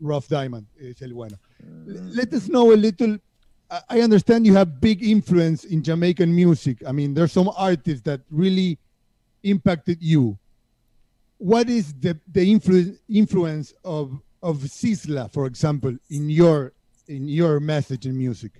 Rough 0.00 0.28
Diamond 0.28 0.66
es 0.80 1.00
el 1.02 1.12
bueno. 1.14 1.36
Mm. 1.62 2.14
Let 2.14 2.32
us 2.34 2.48
know 2.48 2.72
a 2.72 2.76
little. 2.76 3.18
I- 3.90 4.00
understand 4.02 4.46
you 4.46 4.54
have 4.54 4.80
big 4.80 5.02
influence 5.02 5.64
in 5.64 5.82
Jamaican 5.82 6.32
music. 6.34 6.82
I 6.86 6.92
mean, 6.92 7.14
there's 7.14 7.32
some 7.32 7.50
artists 7.56 8.02
that 8.02 8.20
really 8.30 8.78
impacted 9.42 9.98
you. 10.00 10.38
What 11.38 11.68
is 11.68 11.92
the 11.94 12.18
the 12.32 12.40
influ- 12.52 12.96
influence 13.08 13.74
of 13.84 14.12
of 14.42 14.58
Sisla, 14.64 15.30
for 15.30 15.46
example, 15.46 15.96
in 16.10 16.28
your 16.30 16.72
in 17.08 17.28
your 17.28 17.58
message 17.60 18.06
in 18.06 18.16
music? 18.16 18.52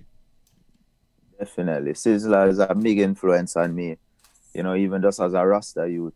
Definitely. 1.39 1.93
Sizzler 1.93 2.49
is 2.49 2.59
a 2.59 2.73
big 2.73 2.99
influence 2.99 3.55
on 3.55 3.73
me. 3.75 3.97
You 4.55 4.63
know, 4.63 4.75
even 4.75 5.01
just 5.01 5.19
as 5.19 5.33
a 5.33 5.45
Rasta 5.45 5.87
youth, 5.89 6.13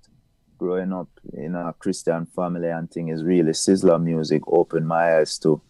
growing 0.58 0.94
up 0.94 1.10
in 1.34 1.56
a 1.56 1.74
Christian 1.78 2.26
family 2.26 2.70
and 2.70 2.90
thing 2.90 3.10
is 3.10 3.24
really 3.24 3.52
Sizzler 3.52 4.02
music 4.02 4.42
opened 4.48 4.88
my 4.88 5.18
eyes 5.18 5.38
to, 5.40 5.62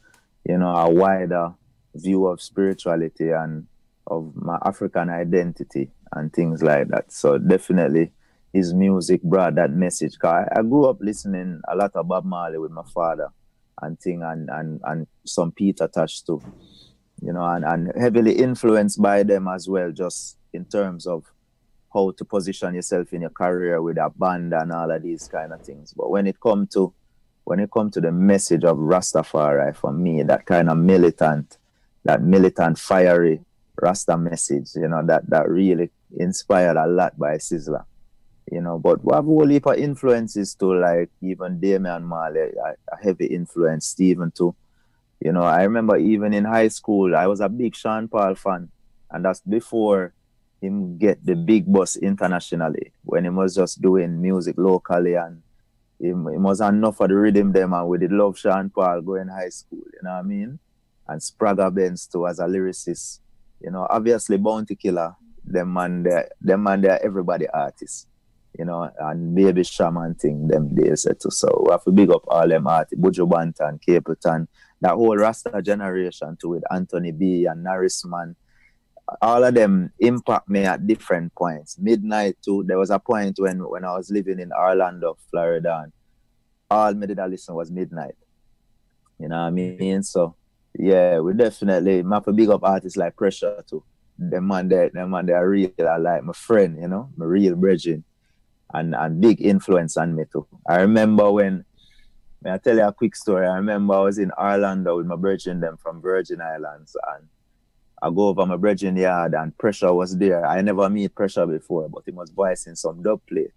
you 0.48 0.58
know, 0.58 0.76
a 0.76 0.90
wider 0.90 1.54
view 1.96 2.28
of 2.28 2.42
spirituality 2.42 3.32
and 3.32 3.66
of 4.08 4.36
my 4.36 4.60
African 4.64 5.10
identity 5.10 5.90
and 6.14 6.32
things 6.32 6.62
like 6.62 6.88
that. 6.90 7.12
So 7.12 7.40
definitely 7.40 8.12
his 8.54 8.74
music 8.74 9.24
brought 9.24 9.56
that 9.56 9.72
message. 9.72 10.18
'Cause 10.20 10.46
I, 10.52 10.60
I 10.60 10.62
grew 10.62 10.86
up 10.86 10.98
listening 11.02 11.62
a 11.68 11.76
lot 11.76 11.96
of 11.96 12.08
Bob 12.08 12.26
Marley 12.26 12.60
with 12.60 12.72
my 12.72 12.84
father 12.94 13.30
and 13.82 14.00
thing 14.00 14.22
and, 14.24 14.50
and, 14.52 14.80
and 14.86 15.08
some 15.26 15.52
Peter 15.52 15.88
Touch 15.88 16.24
too 16.24 16.42
you 17.22 17.34
know, 17.34 17.44
and, 17.44 17.66
and 17.66 17.92
heavily 18.00 18.34
influenced 18.34 19.02
by 19.02 19.24
them 19.24 19.48
as 19.48 19.68
well, 19.68 19.92
just 19.92 20.38
in 20.54 20.66
terms 20.66 21.06
of 21.06 21.26
how 21.94 22.12
to 22.12 22.26
position 22.26 22.76
yourself 22.76 23.12
in 23.14 23.22
your 23.22 23.30
career 23.32 23.82
with 23.82 23.98
a 23.98 24.10
band 24.10 24.54
and 24.54 24.72
all 24.72 24.92
of 24.92 25.02
these 25.02 25.28
kind 25.28 25.54
of 25.54 25.62
things. 25.62 25.94
But 25.94 26.10
when 26.10 26.28
it 26.28 26.40
come 26.40 26.68
to 26.68 26.94
when 27.46 27.60
it 27.60 27.72
come 27.72 27.90
to 27.92 28.02
the 28.02 28.12
message 28.12 28.64
of 28.64 28.78
Rastafari, 28.78 29.76
for 29.76 29.92
me, 29.92 30.22
that 30.24 30.46
kind 30.46 30.70
of 30.70 30.78
militant, 30.78 31.58
that 32.04 32.22
militant, 32.22 32.78
fiery 32.78 33.42
Rasta 33.82 34.18
message, 34.18 34.76
you 34.76 34.88
know, 34.88 35.04
that 35.06 35.28
that 35.30 35.50
really 35.50 35.90
inspired 36.18 36.78
a 36.78 36.86
lot 36.86 37.18
by 37.18 37.38
Sizzler. 37.38 37.86
you 38.52 38.62
know. 38.62 38.78
But 38.80 39.04
we 39.04 39.14
have 39.14 39.26
a 39.26 39.28
whole 39.28 39.48
heap 39.48 39.66
of 39.66 39.78
influences 39.78 40.56
too, 40.56 40.76
like 40.80 41.10
even 41.22 41.60
Damian 41.60 42.04
Marley, 42.04 42.42
a, 42.42 42.76
a 42.92 43.04
heavy 43.04 43.28
influence, 43.28 43.88
Stephen 43.88 44.32
too. 44.32 44.56
You 45.20 45.32
know, 45.34 45.44
I 45.44 45.64
remember 45.64 45.98
even 45.98 46.34
in 46.34 46.46
high 46.46 46.70
school, 46.70 47.16
I 47.16 47.28
was 47.28 47.42
a 47.42 47.50
big 47.50 47.76
Sean 47.76 48.08
Paul 48.08 48.36
fan, 48.36 48.70
and 49.12 49.26
that's 49.26 49.42
before 49.42 50.14
him 50.62 50.98
get 50.98 51.26
the 51.26 51.36
big 51.36 51.72
bus 51.72 51.96
internationally 51.96 52.92
when 53.04 53.24
he 53.24 53.30
was 53.30 53.56
just 53.56 53.82
doing 53.82 54.22
music 54.22 54.56
locally 54.58 55.16
and 55.16 55.42
him, 56.00 56.28
him 56.28 56.44
was 56.44 56.62
enough 56.62 57.00
of 57.00 57.10
the 57.10 57.16
rhythm 57.16 57.52
them 57.52 57.74
and 57.74 57.88
we 57.88 57.98
did 57.98 58.12
love 58.12 58.38
Sean 58.38 58.70
Paul 58.70 59.02
going 59.02 59.28
high 59.28 59.50
school, 59.50 59.84
you 59.94 60.00
know 60.04 60.12
what 60.12 60.20
I 60.20 60.24
mean? 60.24 60.60
And 61.08 61.22
Sprague 61.22 61.74
Benz 61.74 62.08
too 62.08 62.28
as 62.28 62.40
a 62.40 62.46
lyricist. 62.46 63.20
You 63.62 63.72
know, 63.72 63.88
obviously 63.90 64.38
Bounty 64.38 64.76
Killer, 64.76 65.16
them 65.44 65.74
they 66.04 66.24
them 66.40 66.64
man 66.64 66.82
they're 66.82 67.04
everybody 67.04 67.48
artists. 67.50 68.06
You 68.58 68.66
know, 68.66 68.90
and 69.00 69.36
Baby 69.36 69.64
Shaman 69.64 70.16
thing 70.16 70.48
them 70.48 70.76
days 70.76 71.04
too. 71.04 71.30
So 71.30 71.64
we 71.66 71.72
have 71.72 71.84
to 71.84 71.92
big 71.92 72.12
up 72.12 72.24
all 72.28 72.48
them 72.48 72.68
artists, 72.68 73.02
Buju 73.02 73.30
Banton, 73.30 73.80
Capleton, 73.80 74.48
that 74.82 74.92
whole 74.92 75.16
Rasta 75.16 75.62
generation 75.62 76.38
too 76.40 76.50
with 76.50 76.64
Anthony 76.72 77.12
B 77.12 77.46
and 77.46 77.66
Narisman 77.66 78.10
Man 78.10 78.36
all 79.22 79.44
of 79.44 79.54
them 79.54 79.92
impact 80.00 80.50
me 80.50 80.66
at 80.66 80.86
different 80.86 81.34
points. 81.36 81.78
Midnight 81.80 82.38
too. 82.44 82.64
There 82.68 82.78
was 82.78 82.90
a 82.90 83.00
point 83.00 83.38
when 83.40 83.60
when 83.60 83.86
I 83.86 83.96
was 83.96 84.10
living 84.10 84.40
in 84.40 84.52
Orlando, 84.52 85.18
Florida, 85.30 85.82
and 85.84 85.94
all 86.70 86.94
me 86.94 87.08
did 87.08 87.20
I 87.20 87.26
listen 87.28 87.56
was 87.56 87.72
midnight. 87.72 88.16
You 89.20 89.28
know 89.28 89.38
what 89.38 89.48
I 89.48 89.50
mean? 89.50 90.04
So 90.04 90.36
yeah, 90.78 91.20
we 91.20 91.34
definitely 91.34 92.04
map 92.04 92.28
a 92.28 92.34
big 92.34 92.50
up 92.50 92.64
artists 92.64 92.98
like 92.98 93.16
Pressure 93.16 93.64
too. 93.68 93.84
Them 94.18 94.48
man 94.48 94.68
there, 94.68 94.90
them 94.90 95.12
man 95.12 95.26
they 95.26 95.34
are 95.34 95.48
real 95.48 95.72
I 95.80 95.98
like 95.98 96.24
my 96.24 96.34
friend, 96.34 96.78
you 96.82 96.88
know, 96.88 97.10
my 97.16 97.26
real 97.26 97.56
brethren. 97.56 98.04
And 98.72 98.94
and 98.94 99.20
big 99.20 99.42
influence 99.42 99.98
on 99.98 100.16
me 100.16 100.26
too. 100.32 100.46
I 100.68 100.82
remember 100.82 101.32
when 101.32 101.66
may 102.44 102.52
I 102.54 102.58
tell 102.60 102.76
you 102.76 102.84
a 102.84 102.94
quick 102.94 103.16
story. 103.16 103.48
I 103.48 103.56
remember 103.56 103.96
I 103.96 104.02
was 104.02 104.20
in 104.20 104.32
Orlando 104.32 104.98
with 104.98 105.08
my 105.08 105.16
brethren 105.16 105.60
them 105.60 105.78
from 105.78 106.02
Virgin 106.02 106.40
Islands 106.40 106.96
and 107.16 107.28
I 108.02 108.10
go 108.10 108.30
over 108.30 108.46
my 108.46 108.56
brethren 108.56 108.96
yard 108.96 109.34
and 109.34 109.58
pressure 109.58 109.94
was 109.94 110.18
there. 110.18 110.46
I 110.46 110.62
never 110.62 110.90
meet 110.90 111.14
pressure 111.14 111.46
before, 111.46 111.90
but 111.90 112.04
he 112.06 112.12
was 112.12 112.30
voicing 112.30 112.76
some 112.76 113.02
dub 113.02 113.22
plate. 113.28 113.52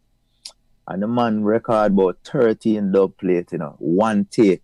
And 0.88 1.02
the 1.02 1.06
man 1.06 1.44
record 1.44 1.92
about 1.92 2.18
13 2.24 2.90
dub 2.90 3.16
plate, 3.16 3.52
you 3.52 3.58
know, 3.58 3.76
one 3.78 4.24
take, 4.24 4.62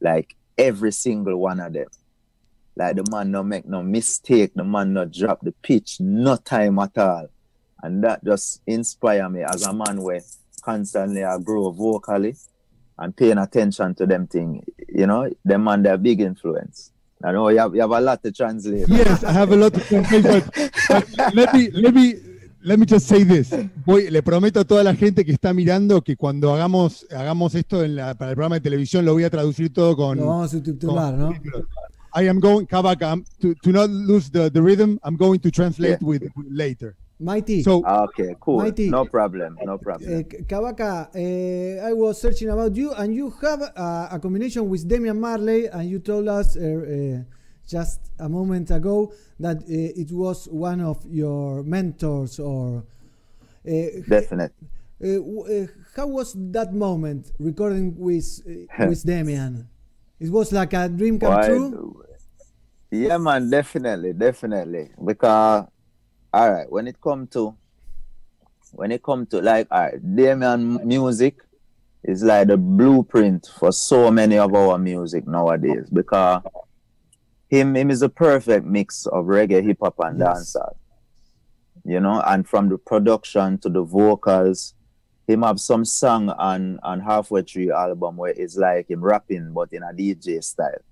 like 0.00 0.36
every 0.58 0.92
single 0.92 1.38
one 1.38 1.60
of 1.60 1.72
them. 1.72 1.86
Like 2.76 2.96
the 2.96 3.04
man 3.10 3.30
no 3.30 3.42
make 3.42 3.66
no 3.66 3.82
mistake, 3.82 4.52
the 4.54 4.64
man 4.64 4.92
no 4.92 5.06
drop 5.06 5.40
the 5.40 5.52
pitch, 5.52 5.98
no 5.98 6.36
time 6.36 6.78
at 6.78 6.98
all. 6.98 7.28
And 7.82 8.04
that 8.04 8.22
just 8.22 8.60
inspire 8.66 9.28
me 9.30 9.42
as 9.42 9.62
a 9.62 9.72
man 9.72 10.02
where 10.02 10.20
constantly 10.62 11.24
I 11.24 11.38
grow 11.38 11.70
vocally 11.70 12.36
and 12.98 13.16
paying 13.16 13.38
attention 13.38 13.94
to 13.94 14.06
them 14.06 14.26
thing. 14.26 14.62
You 14.88 15.06
know, 15.06 15.30
them 15.42 15.64
man 15.64 15.82
they're 15.82 15.96
big 15.96 16.20
influence. 16.20 16.92
I 17.24 17.32
know 17.32 17.48
you 17.50 17.58
have, 17.58 17.74
you 17.74 17.80
have 17.80 17.92
a 17.92 18.00
lot 18.00 18.22
to 18.22 18.30
translate. 18.32 18.86
Yes, 18.88 19.24
I 19.24 19.32
have 19.32 19.50
a 19.52 19.56
lot 19.56 19.72
to 19.74 19.80
translate, 19.80 20.22
but, 20.24 20.44
but 20.88 21.34
let 21.34 21.52
me 21.54 21.70
let 21.72 21.94
me 21.94 22.14
let 22.62 22.78
me 22.78 22.84
just 22.86 23.06
say 23.06 23.24
this. 23.24 23.50
Voy, 23.86 24.10
le 24.10 24.22
prometo 24.22 24.60
a 24.60 24.64
toda 24.64 24.82
la 24.84 24.94
gente 24.94 25.24
que 25.24 25.32
está 25.32 25.54
mirando 25.54 26.02
que 26.02 26.16
cuando 26.16 26.52
hagamos 26.52 27.06
hagamos 27.10 27.54
esto 27.54 27.82
en 27.82 27.96
la- 27.96 28.14
para 28.14 28.32
el 28.32 28.36
programa 28.36 28.56
de 28.56 28.60
televisión 28.60 29.04
lo 29.04 29.14
voy 29.14 29.24
a 29.24 29.30
traducir 29.30 29.72
todo 29.72 29.96
con. 29.96 30.18
Lo 30.18 30.26
vamos 30.26 30.46
a 30.52 30.56
subtitular, 30.56 31.14
con 31.16 31.20
¿no? 31.20 31.30
I 32.14 32.28
am 32.28 32.38
going, 32.40 32.64
Kabaka, 32.66 33.22
to, 33.40 33.54
to 33.62 33.72
not 33.72 33.90
lose 33.90 34.30
the, 34.30 34.50
the 34.50 34.60
rhythm, 34.62 34.98
I'm 35.04 35.16
going 35.16 35.38
to 35.40 35.50
translate 35.50 35.98
with, 36.00 36.22
with 36.34 36.46
later. 36.50 36.96
Mighty. 37.18 37.62
So, 37.62 37.82
Okay, 37.84 38.36
cool. 38.40 38.58
Mighty. 38.58 38.90
No 38.90 39.06
problem. 39.06 39.56
No 39.64 39.78
problem. 39.78 40.18
Uh, 40.18 40.22
Kavaka, 40.44 41.08
uh, 41.16 41.86
I 41.86 41.92
was 41.94 42.20
searching 42.20 42.50
about 42.50 42.76
you, 42.76 42.92
and 42.92 43.14
you 43.14 43.30
have 43.42 43.62
uh, 43.62 44.08
a 44.12 44.18
combination 44.20 44.68
with 44.68 44.86
Damian 44.86 45.18
Marley, 45.18 45.66
and 45.66 45.88
you 45.88 45.98
told 45.98 46.28
us 46.28 46.56
uh, 46.56 46.60
uh, 46.60 47.22
just 47.66 48.00
a 48.18 48.28
moment 48.28 48.70
ago 48.70 49.12
that 49.40 49.56
uh, 49.56 49.62
it 49.66 50.12
was 50.12 50.46
one 50.48 50.80
of 50.82 51.04
your 51.06 51.62
mentors, 51.62 52.38
or 52.38 52.84
uh, 53.66 53.72
Definite. 54.06 54.52
uh, 55.02 55.06
uh, 55.08 55.66
how 55.96 56.06
was 56.08 56.34
that 56.52 56.74
moment 56.74 57.32
recording 57.38 57.96
with 57.96 58.42
uh, 58.46 58.88
with 58.88 59.04
Damian? 59.06 59.66
It 60.20 60.30
was 60.30 60.52
like 60.52 60.74
a 60.74 60.88
dream 60.88 61.18
come 61.18 61.34
Why- 61.34 61.46
true. 61.48 62.02
Yeah, 62.90 63.18
man, 63.18 63.50
definitely, 63.50 64.12
definitely. 64.12 64.90
Because, 65.04 65.66
all 66.36 66.52
right, 66.52 66.70
when 66.70 66.86
it 66.86 67.00
come 67.00 67.26
to, 67.28 67.56
when 68.72 68.92
it 68.92 69.02
come 69.02 69.24
to 69.26 69.40
like, 69.40 69.66
all 69.70 69.80
right, 69.80 70.16
Damian 70.16 70.86
music 70.86 71.36
is 72.04 72.22
like 72.22 72.48
the 72.48 72.58
blueprint 72.58 73.50
for 73.58 73.72
so 73.72 74.10
many 74.10 74.36
of 74.36 74.54
our 74.54 74.76
music 74.76 75.26
nowadays. 75.26 75.88
Because 75.90 76.42
him, 77.48 77.74
him 77.74 77.90
is 77.90 78.02
a 78.02 78.10
perfect 78.10 78.66
mix 78.66 79.06
of 79.06 79.24
reggae, 79.24 79.64
hip 79.64 79.78
hop, 79.80 79.94
and 80.00 80.18
Yes. 80.18 80.54
dancehall. 80.54 80.74
You 81.86 82.00
know, 82.00 82.20
and 82.26 82.46
from 82.46 82.68
the 82.68 82.76
production 82.76 83.56
to 83.60 83.70
the 83.70 83.82
vocals, 83.82 84.74
him 85.26 85.40
have 85.42 85.58
some 85.58 85.86
song 85.86 86.28
on 86.30 86.78
on 86.82 87.00
halfway 87.00 87.42
through 87.42 87.72
album 87.72 88.18
where 88.18 88.34
it's 88.36 88.56
like 88.58 88.90
him 88.90 89.02
rapping 89.02 89.54
but 89.54 89.72
in 89.72 89.82
a 89.82 89.92
DJ 89.92 90.44
style. 90.44 90.82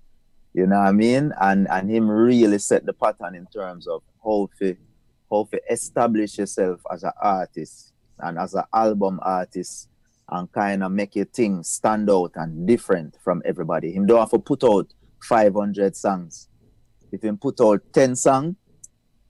You 0.53 0.65
know 0.65 0.77
what 0.77 0.87
I 0.87 0.91
mean? 0.91 1.33
And 1.39 1.67
and 1.69 1.91
him 1.91 2.09
really 2.09 2.57
set 2.57 2.85
the 2.85 2.93
pattern 2.93 3.35
in 3.35 3.45
terms 3.53 3.87
of 3.87 4.01
how 4.23 4.49
to 4.59 4.75
how 5.31 5.47
to 5.51 5.59
establish 5.69 6.37
yourself 6.37 6.81
as 6.91 7.03
an 7.03 7.11
artist 7.21 7.93
and 8.19 8.37
as 8.37 8.53
an 8.53 8.63
album 8.73 9.19
artist 9.21 9.89
and 10.29 10.51
kind 10.51 10.83
of 10.83 10.91
make 10.91 11.15
your 11.15 11.25
thing 11.25 11.63
stand 11.63 12.09
out 12.09 12.31
and 12.35 12.67
different 12.67 13.15
from 13.23 13.41
everybody. 13.45 13.91
Him 13.91 14.05
don't 14.05 14.19
have 14.19 14.31
to 14.31 14.39
put 14.39 14.63
out 14.63 14.91
500 15.21 15.95
songs. 15.95 16.49
If 17.11 17.23
him 17.23 17.37
put 17.37 17.61
out 17.61 17.81
10 17.93 18.15
songs, 18.15 18.55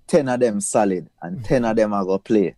10 0.07 0.29
of 0.29 0.39
them 0.39 0.61
solid 0.61 1.09
and 1.21 1.43
10 1.43 1.65
of 1.65 1.75
them 1.75 1.93
are 1.93 2.05
going 2.05 2.19
to 2.19 2.23
play. 2.23 2.55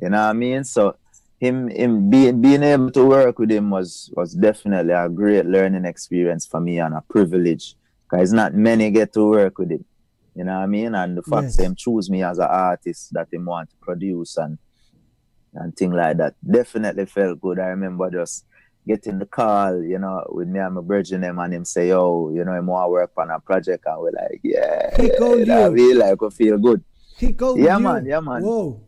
You 0.00 0.10
know 0.10 0.18
what 0.18 0.30
I 0.30 0.32
mean? 0.32 0.64
So 0.64 0.96
him 1.38 1.68
him 1.68 2.08
being 2.08 2.40
being 2.40 2.62
able 2.62 2.90
to 2.90 3.04
work 3.04 3.38
with 3.38 3.50
him 3.50 3.70
was 3.70 4.10
was 4.16 4.32
definitely 4.32 4.92
a 4.92 5.08
great 5.08 5.44
learning 5.44 5.84
experience 5.84 6.46
for 6.46 6.60
me 6.60 6.78
and 6.78 6.94
a 6.94 7.02
privilege 7.02 7.76
because 8.08 8.32
not 8.32 8.54
many 8.54 8.90
get 8.90 9.12
to 9.12 9.28
work 9.28 9.58
with 9.58 9.70
him 9.70 9.84
you 10.36 10.44
know 10.44 10.54
what 10.56 10.64
i 10.64 10.66
mean 10.66 10.94
and 10.94 11.16
the 11.18 11.22
fact 11.22 11.44
Yes. 11.44 11.56
that 11.56 11.64
him 11.64 11.74
choose 11.74 12.10
me 12.10 12.22
as 12.22 12.38
an 12.38 12.48
artist 12.48 13.10
that 13.12 13.28
him 13.32 13.44
want 13.46 13.70
to 13.70 13.76
produce 13.80 14.36
and 14.36 14.58
and 15.54 15.74
thing 15.76 15.92
like 15.92 16.16
that 16.18 16.34
definitely 16.58 17.06
felt 17.06 17.40
good 17.40 17.58
i 17.58 17.66
remember 17.76 18.10
just 18.10 18.44
getting 18.86 19.18
the 19.18 19.26
call 19.26 19.82
you 19.82 19.98
know 19.98 20.22
with 20.28 20.48
me 20.48 20.60
and 20.60 20.74
my 20.74 20.80
brethren 20.82 21.22
him 21.24 21.38
and 21.38 21.54
him 21.54 21.64
say 21.64 21.88
yo 21.88 22.30
you 22.34 22.44
know 22.44 22.52
him 22.52 22.66
want 22.66 22.86
to 22.86 22.90
work 22.90 23.10
on 23.16 23.30
a 23.30 23.40
project 23.40 23.82
and 23.86 24.00
we're 24.00 24.12
like 24.12 24.40
yeah 24.44 24.94
He 25.00 25.10
called 25.18 25.46
you. 25.46 25.70
we 25.72 25.94
like 25.94 26.20
we 26.20 26.30
feel 26.30 26.58
good 26.58 26.84
He 27.16 27.32
called 27.32 27.58
Yeah, 27.58 27.78
you. 27.78 27.82
man, 27.84 28.04
yeah, 28.04 28.20
man. 28.20 28.42
Whoa. 28.42 28.78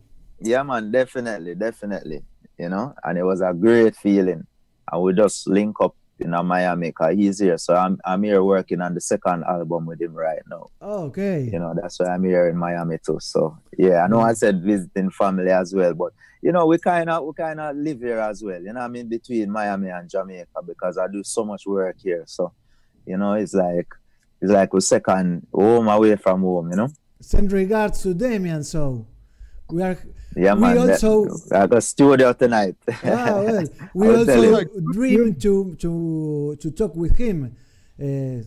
yeah, 0.41 0.63
man, 0.63 0.93
definitely, 0.93 1.55
definitely. 1.55 2.21
You 2.59 2.69
know, 2.69 2.93
and 3.03 3.17
it 3.17 3.25
was 3.25 3.41
a 3.41 3.55
great 3.55 3.97
feeling. 3.97 4.43
And 4.93 5.03
we 5.03 5.15
just 5.15 5.49
link 5.49 5.77
up 5.81 5.95
in 6.21 6.35
uh, 6.35 6.43
Miami 6.43 6.89
because 6.89 7.15
he's 7.15 7.39
here. 7.39 7.59
So 7.59 7.75
I'm 7.75 7.99
I'm 8.05 8.23
here 8.23 8.43
working 8.43 8.81
on 8.81 8.95
the 8.95 9.01
second 9.01 9.45
album 9.45 9.87
with 9.87 10.01
him 10.01 10.15
right 10.15 10.43
now. 10.51 10.69
Oh, 10.81 11.05
okay. 11.05 11.49
You 11.53 11.59
know, 11.59 11.75
that's 11.81 11.99
why 11.99 12.07
I'm 12.07 12.25
here 12.25 12.49
in 12.49 12.57
Miami 12.57 12.99
too. 13.05 13.19
So 13.21 13.57
yeah, 13.77 14.05
I 14.05 14.09
know 14.09 14.21
I 14.21 14.33
said 14.33 14.63
visiting 14.63 15.11
family 15.11 15.51
as 15.51 15.75
well, 15.75 15.95
but 15.95 16.13
you 16.43 16.53
know, 16.53 16.67
we 16.67 16.79
kinda 16.79 17.23
we 17.23 17.33
kinda 17.35 17.73
live 17.73 18.01
here 18.01 18.21
as 18.21 18.43
well. 18.43 18.61
You 18.63 18.73
know, 18.73 18.81
I 18.81 18.89
mean 18.89 19.09
between 19.09 19.51
Miami 19.51 19.91
and 19.91 20.09
Jamaica 20.09 20.63
because 20.67 20.99
I 20.99 21.09
do 21.09 21.23
so 21.25 21.45
much 21.45 21.67
work 21.67 21.97
here. 22.03 22.25
So, 22.27 22.53
you 23.07 23.17
know, 23.17 23.35
it's 23.35 23.55
like 23.55 23.89
it's 24.41 24.53
like 24.53 24.73
we 24.73 24.81
second 24.81 25.47
home 25.53 25.89
away 25.89 26.17
from 26.17 26.43
home, 26.43 26.71
you 26.71 26.77
know? 26.77 26.89
Send 27.21 27.51
regards 27.51 28.03
to 28.03 28.15
Damian. 28.15 28.63
So 28.63 29.07
we 29.71 29.83
are. 29.83 29.99
Yeah, 30.37 30.55
we 30.55 30.61
man. 30.61 30.77
that- 30.87 31.03
also 31.05 31.27
got 31.49 31.83
studio 31.83 32.33
tonight. 32.35 32.77
Ah, 33.05 33.41
well, 33.45 33.65
we 33.95 34.09
also 34.09 34.65
dream 34.93 35.35
to, 35.37 35.75
to, 35.79 36.57
to 36.61 36.71
talk 36.73 36.95
with 36.97 37.17
him. 37.19 37.53
Eh, 37.99 38.43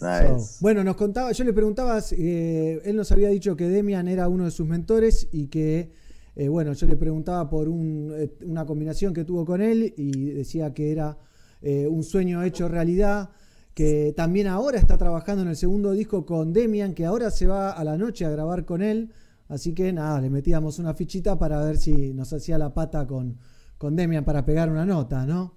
Nice. 0.00 0.26
so, 0.26 0.38
bueno, 0.60 0.82
nos 0.82 0.96
contaba, 0.96 1.32
yo 1.32 1.44
le 1.44 1.52
preguntaba, 1.52 2.00
eh, 2.12 2.80
él 2.84 2.96
nos 2.96 3.12
había 3.12 3.28
dicho 3.28 3.56
que 3.56 3.68
Demian 3.68 4.08
era 4.08 4.26
uno 4.26 4.46
de 4.46 4.50
sus 4.50 4.66
mentores 4.66 5.28
y 5.32 5.48
que, 5.48 5.92
eh, 6.34 6.48
bueno, 6.48 6.72
yo 6.72 6.86
le 6.86 6.96
preguntaba 6.96 7.48
por 7.50 7.68
un, 7.68 8.10
una 8.44 8.64
combinación 8.64 9.12
que 9.12 9.24
tuvo 9.24 9.44
con 9.44 9.60
él 9.60 9.92
y 9.96 10.30
decía 10.30 10.72
que 10.72 10.92
era 10.92 11.18
un 11.62 12.02
sueño 12.02 12.42
hecho 12.42 12.66
realidad, 12.68 13.30
que 13.74 14.12
también 14.16 14.48
ahora 14.48 14.78
está 14.78 14.98
trabajando 14.98 15.42
en 15.42 15.48
el 15.50 15.56
segundo 15.56 15.92
disco 15.92 16.26
con 16.26 16.52
Demian, 16.52 16.92
que 16.94 17.04
ahora 17.06 17.30
se 17.30 17.46
va 17.46 17.70
a 17.70 17.84
la 17.84 17.96
noche 17.96 18.24
a 18.24 18.30
grabar 18.30 18.64
con 18.64 18.82
él, 18.82 19.10
así 19.52 19.74
que 19.74 19.92
nada, 19.92 20.20
le 20.20 20.30
metíamos 20.30 20.78
una 20.78 20.94
fichita 20.94 21.38
para 21.38 21.62
ver 21.62 21.76
si 21.76 22.14
nos 22.14 22.32
hacía 22.32 22.56
la 22.58 22.72
pata 22.72 23.06
con, 23.06 23.38
con 23.78 23.94
Demian 23.94 24.24
para 24.24 24.44
pegar 24.44 24.70
una 24.70 24.86
nota, 24.86 25.26
¿no? 25.26 25.54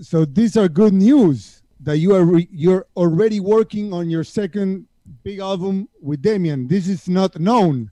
so 0.00 0.24
these 0.26 0.56
are 0.56 0.68
good 0.68 0.92
news 0.92 1.62
that 1.80 1.98
you 1.98 2.14
are 2.14 2.24
re- 2.24 2.48
you're 2.52 2.86
already 2.96 3.40
working 3.40 3.92
on 3.92 4.10
your 4.10 4.24
second 4.24 4.86
big 5.22 5.38
album 5.40 5.88
with 6.00 6.20
Damien. 6.20 6.68
This 6.68 6.88
is 6.88 7.08
not 7.08 7.38
known. 7.40 7.90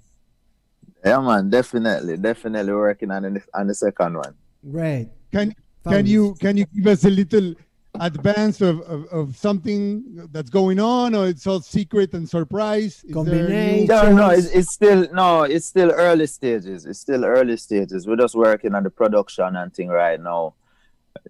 Yeah, 1.04 1.20
man, 1.20 1.48
definitely, 1.48 2.16
definitely 2.16 2.72
working 2.72 3.10
on 3.10 3.22
the, 3.22 3.42
on 3.54 3.66
the 3.68 3.74
second 3.74 4.16
one. 4.16 4.34
Great. 4.70 5.08
Can 5.32 5.54
can 5.88 6.06
you 6.06 6.34
can 6.34 6.56
you 6.56 6.66
give 6.74 6.86
us 6.86 7.04
a 7.04 7.10
little 7.10 7.54
advance 8.00 8.60
of, 8.60 8.80
of, 8.80 9.04
of 9.06 9.36
something 9.36 10.28
that's 10.32 10.50
going 10.50 10.78
on, 10.78 11.14
or 11.14 11.26
it's 11.28 11.46
all 11.46 11.60
secret 11.60 12.12
and 12.14 12.28
surprise? 12.28 13.04
Is 13.04 13.12
there 13.26 13.48
No, 13.86 14.12
no, 14.12 14.30
it's, 14.30 14.46
it's 14.48 14.72
still 14.72 15.06
no, 15.12 15.42
it's 15.42 15.66
still 15.66 15.90
early 15.90 16.26
stages. 16.26 16.86
It's 16.86 17.00
still 17.00 17.24
early 17.24 17.56
stages. 17.56 18.06
We're 18.06 18.16
just 18.16 18.34
working 18.34 18.74
on 18.74 18.82
the 18.82 18.90
production 18.90 19.56
and 19.56 19.72
thing 19.72 19.88
right 19.88 20.20
now. 20.20 20.54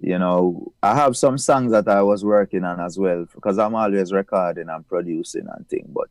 You 0.01 0.19
know, 0.19 0.73
I 0.83 0.95
have 0.95 1.17
some 1.17 1.39
songs 1.39 1.73
that 1.73 1.89
I 1.89 2.03
was 2.03 2.25
working 2.25 2.65
on 2.65 2.81
as 2.81 2.99
well 2.99 3.27
because 3.35 3.59
I'm 3.59 3.75
always 3.75 4.13
recording 4.13 4.69
and 4.69 4.87
producing 4.87 5.47
and 5.49 5.69
thing, 5.69 5.87
but 5.89 6.09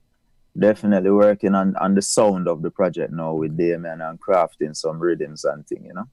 definitely 0.58 1.12
working 1.12 1.54
on, 1.54 1.76
on 1.76 1.94
the 1.96 2.02
sound 2.02 2.48
of 2.48 2.62
the 2.62 2.72
project 2.72 3.14
now 3.14 3.34
with 3.34 3.56
Damien 3.56 4.02
and 4.02 4.20
crafting 4.20 4.76
some 4.76 5.00
rhythms 5.00 5.46
and 5.46 5.66
thing, 5.68 5.86
you 5.86 5.94
know. 5.94 6.08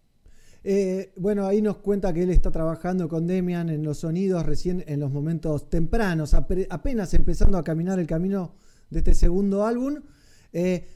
Eh, 0.66 1.12
bueno, 1.16 1.46
ahí 1.46 1.60
nos 1.60 1.76
cuenta 1.76 2.12
que 2.14 2.22
él 2.22 2.30
está 2.30 2.50
trabajando 2.50 3.06
con 3.06 3.26
Demian 3.26 3.68
en 3.68 3.82
los 3.82 3.98
sonidos 3.98 4.46
recién 4.46 4.82
en 4.86 4.98
los 5.00 5.12
momentos 5.12 5.68
tempranos, 5.68 6.32
apenas 6.34 7.12
empezando 7.12 7.58
a 7.58 7.62
caminar 7.62 7.98
el 7.98 8.06
camino 8.06 8.54
de 8.88 9.00
este 9.00 9.14
segundo 9.14 9.66
álbum. 9.66 10.00
Eh, 10.54 10.86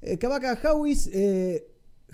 eh, 0.00 0.16
Kabaka, 0.18 0.56
how 0.62 0.86
is, 0.86 1.10
eh, 1.12 1.66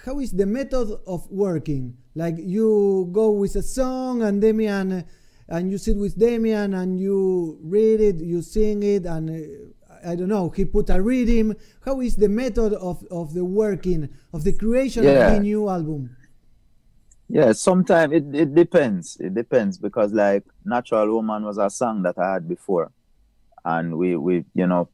how 0.06 0.20
is 0.20 0.34
the 0.34 0.46
method 0.46 1.02
of 1.04 1.26
working? 1.30 1.94
Like 2.14 2.38
you 2.42 3.08
go 3.12 3.30
with 3.30 3.56
a 3.56 3.62
song 3.62 4.22
and 4.22 4.42
Demian, 4.42 5.04
and 5.48 5.70
you 5.70 5.76
sit 5.76 5.98
with 5.98 6.16
Demian 6.16 6.74
and 6.74 6.98
you 6.98 7.58
read 7.62 8.00
it, 8.00 8.22
you 8.22 8.40
sing 8.40 8.82
it, 8.82 9.04
and 9.04 9.30
I 10.04 10.16
don't 10.16 10.28
know, 10.28 10.48
he 10.48 10.64
put 10.64 10.88
a 10.88 11.00
rhythm. 11.00 11.54
How 11.84 12.00
is 12.00 12.16
the 12.16 12.28
method 12.28 12.72
of, 12.72 13.04
of 13.10 13.34
the 13.34 13.44
working, 13.44 14.08
of 14.32 14.44
the 14.44 14.52
creation 14.54 15.04
Yeah. 15.04 15.28
of 15.28 15.34
the 15.34 15.40
new 15.40 15.68
album? 15.68 16.10
Yeah, 17.32 17.52
sometimes 17.52 18.12
it, 18.12 18.24
it 18.34 18.54
depends. 18.54 19.16
It 19.18 19.32
depends 19.34 19.78
because 19.78 20.12
like 20.12 20.44
Natural 20.66 21.10
Woman 21.10 21.44
was 21.44 21.56
a 21.56 21.70
song 21.70 22.02
that 22.02 22.18
I 22.18 22.34
had 22.34 22.46
before. 22.46 22.92
And 23.64 23.96
we, 23.96 24.16
we 24.16 24.44
you 24.54 24.66
know, 24.66 24.90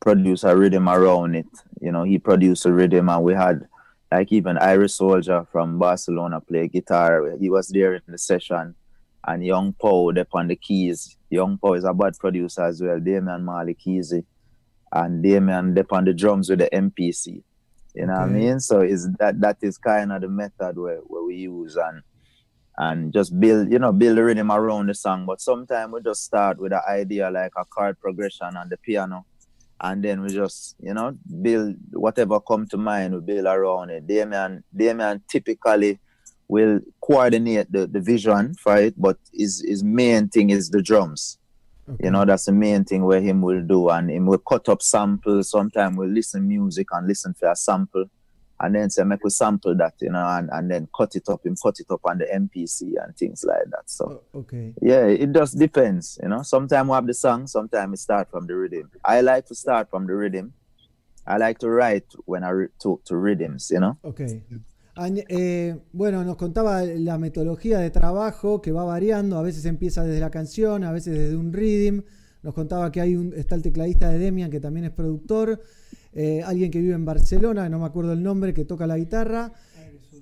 produced 0.00 0.44
a 0.44 0.56
rhythm 0.56 0.88
around 0.88 1.34
it. 1.34 1.52
You 1.82 1.92
know, 1.92 2.04
he 2.04 2.18
produced 2.18 2.64
a 2.64 2.72
rhythm 2.72 3.10
and 3.10 3.22
we 3.22 3.34
had 3.34 3.68
like 4.10 4.32
even 4.32 4.56
Irish 4.56 4.94
Soldier 4.94 5.46
from 5.52 5.78
Barcelona 5.78 6.40
play 6.40 6.66
guitar. 6.66 7.36
He 7.38 7.50
was 7.50 7.68
there 7.68 7.96
in 7.96 8.02
the 8.08 8.16
session. 8.16 8.74
And 9.26 9.44
Young 9.44 9.74
Poe 9.74 10.12
up 10.12 10.28
on 10.32 10.48
the 10.48 10.56
keys. 10.56 11.18
Young 11.28 11.58
Poe 11.58 11.74
is 11.74 11.84
a 11.84 11.92
bad 11.92 12.18
producer 12.18 12.62
as 12.64 12.80
well. 12.80 13.00
Damian 13.00 13.44
Marley 13.44 13.74
Keezy. 13.74 14.24
And 14.90 15.22
Damian 15.22 15.76
on 15.90 16.04
the 16.06 16.14
drums 16.14 16.48
with 16.48 16.60
the 16.60 16.70
MPC. 16.72 17.42
You 17.94 18.06
know 18.06 18.14
what 18.14 18.22
I 18.22 18.26
mean? 18.26 18.60
So 18.60 18.80
is 18.80 19.08
that 19.18 19.40
that 19.40 19.58
is 19.60 19.76
kind 19.78 20.12
of 20.12 20.22
the 20.22 20.28
method 20.28 20.78
where, 20.78 20.98
where 20.98 21.24
we 21.24 21.36
use 21.36 21.76
and 21.76 22.02
and 22.78 23.12
just 23.12 23.38
build, 23.38 23.70
you 23.70 23.78
know, 23.78 23.92
build 23.92 24.16
the 24.16 24.24
rhythm 24.24 24.50
around 24.50 24.86
the 24.88 24.94
song. 24.94 25.26
But 25.26 25.40
sometimes 25.40 25.92
we 25.92 26.00
just 26.00 26.24
start 26.24 26.58
with 26.58 26.72
an 26.72 26.80
idea 26.88 27.30
like 27.30 27.52
a 27.56 27.64
chord 27.66 28.00
progression 28.00 28.56
on 28.56 28.68
the 28.70 28.78
piano. 28.78 29.26
And 29.80 30.02
then 30.02 30.22
we 30.22 30.28
just, 30.28 30.76
you 30.80 30.94
know, 30.94 31.16
build 31.42 31.76
whatever 31.92 32.40
come 32.40 32.66
to 32.68 32.78
mind, 32.78 33.14
we 33.14 33.20
build 33.20 33.46
around 33.46 33.90
it. 33.90 34.06
Damian, 34.06 34.64
Damian 34.74 35.22
typically 35.28 36.00
will 36.48 36.80
coordinate 37.00 37.70
the, 37.70 37.86
the 37.86 38.00
vision 38.00 38.54
for 38.54 38.76
it, 38.76 38.94
but 38.96 39.18
his, 39.34 39.62
his 39.66 39.82
main 39.82 40.28
thing 40.28 40.50
is 40.50 40.70
the 40.70 40.80
drums. 40.80 41.38
You 42.00 42.10
know, 42.10 42.24
that's 42.24 42.44
the 42.44 42.52
main 42.52 42.84
thing 42.84 43.04
where 43.04 43.20
him 43.20 43.42
will 43.42 43.60
do. 43.62 43.88
And 43.90 44.10
him 44.10 44.26
will 44.26 44.38
cut 44.38 44.68
up 44.68 44.82
samples. 44.82 45.50
Sometimes 45.50 45.96
we'll 45.96 46.08
listen 46.08 46.46
music 46.48 46.88
and 46.92 47.06
listen 47.06 47.34
for 47.34 47.50
a 47.50 47.56
sample. 47.56 48.04
And 48.60 48.76
then 48.76 48.90
say, 48.90 49.02
make 49.02 49.24
we 49.24 49.30
sample 49.30 49.76
that, 49.78 49.94
you 50.00 50.10
know, 50.10 50.24
and, 50.24 50.48
and 50.52 50.70
then 50.70 50.88
cut 50.96 51.16
it 51.16 51.28
up, 51.28 51.44
him 51.44 51.56
cut 51.60 51.80
it 51.80 51.86
up 51.90 52.00
on 52.04 52.18
the 52.18 52.26
MPC 52.26 52.92
and 53.02 53.16
things 53.16 53.42
like 53.44 53.64
that. 53.70 53.82
So 53.90 54.22
oh, 54.32 54.38
Okay. 54.38 54.72
yeah, 54.80 55.06
it 55.06 55.32
just 55.32 55.58
depends, 55.58 56.16
you 56.22 56.28
know. 56.28 56.42
Sometimes 56.42 56.88
we 56.88 56.94
have 56.94 57.06
the 57.08 57.14
song, 57.14 57.48
sometimes 57.48 57.98
it 57.98 58.02
start 58.02 58.30
from 58.30 58.46
the 58.46 58.54
rhythm. 58.54 58.88
I 59.04 59.20
like 59.20 59.46
to 59.46 59.56
start 59.56 59.90
from 59.90 60.06
the 60.06 60.14
rhythm. 60.14 60.52
I 61.26 61.38
like 61.38 61.58
to 61.58 61.68
write 61.70 62.06
when 62.24 62.44
I 62.44 62.50
re- 62.50 62.68
talk 62.80 63.04
to 63.06 63.16
rhythms, 63.16 63.68
you 63.72 63.80
know. 63.80 63.98
Ok. 64.04 64.42
Eh, 64.96 65.76
bueno, 65.92 66.22
nos 66.24 66.36
contaba 66.36 66.82
la 66.84 67.16
metodología 67.18 67.78
de 67.78 67.90
trabajo 67.90 68.60
que 68.60 68.72
va 68.72 68.84
variando. 68.84 69.38
A 69.38 69.42
veces 69.42 69.64
empieza 69.64 70.04
desde 70.04 70.20
la 70.20 70.30
canción, 70.30 70.84
a 70.84 70.92
veces 70.92 71.16
desde 71.18 71.36
un 71.36 71.52
rhythm. 71.52 72.02
Nos 72.42 72.54
contaba 72.54 72.90
que 72.92 73.00
hay 73.00 73.16
un, 73.16 73.32
está 73.34 73.54
el 73.54 73.62
tecladista 73.62 74.10
de 74.10 74.18
Demian, 74.18 74.50
que 74.50 74.60
también 74.60 74.84
es 74.86 74.90
productor. 74.92 75.60
eh, 76.14 76.42
alguien 76.44 76.70
que 76.70 76.78
vive 76.78 76.92
en 76.92 77.06
Barcelona, 77.06 77.70
no 77.70 77.78
me 77.78 77.86
acuerdo 77.86 78.12
el 78.12 78.22
nombre, 78.22 78.52
que 78.52 78.66
toca 78.66 78.86
la 78.86 78.98
guitarra. 78.98 79.50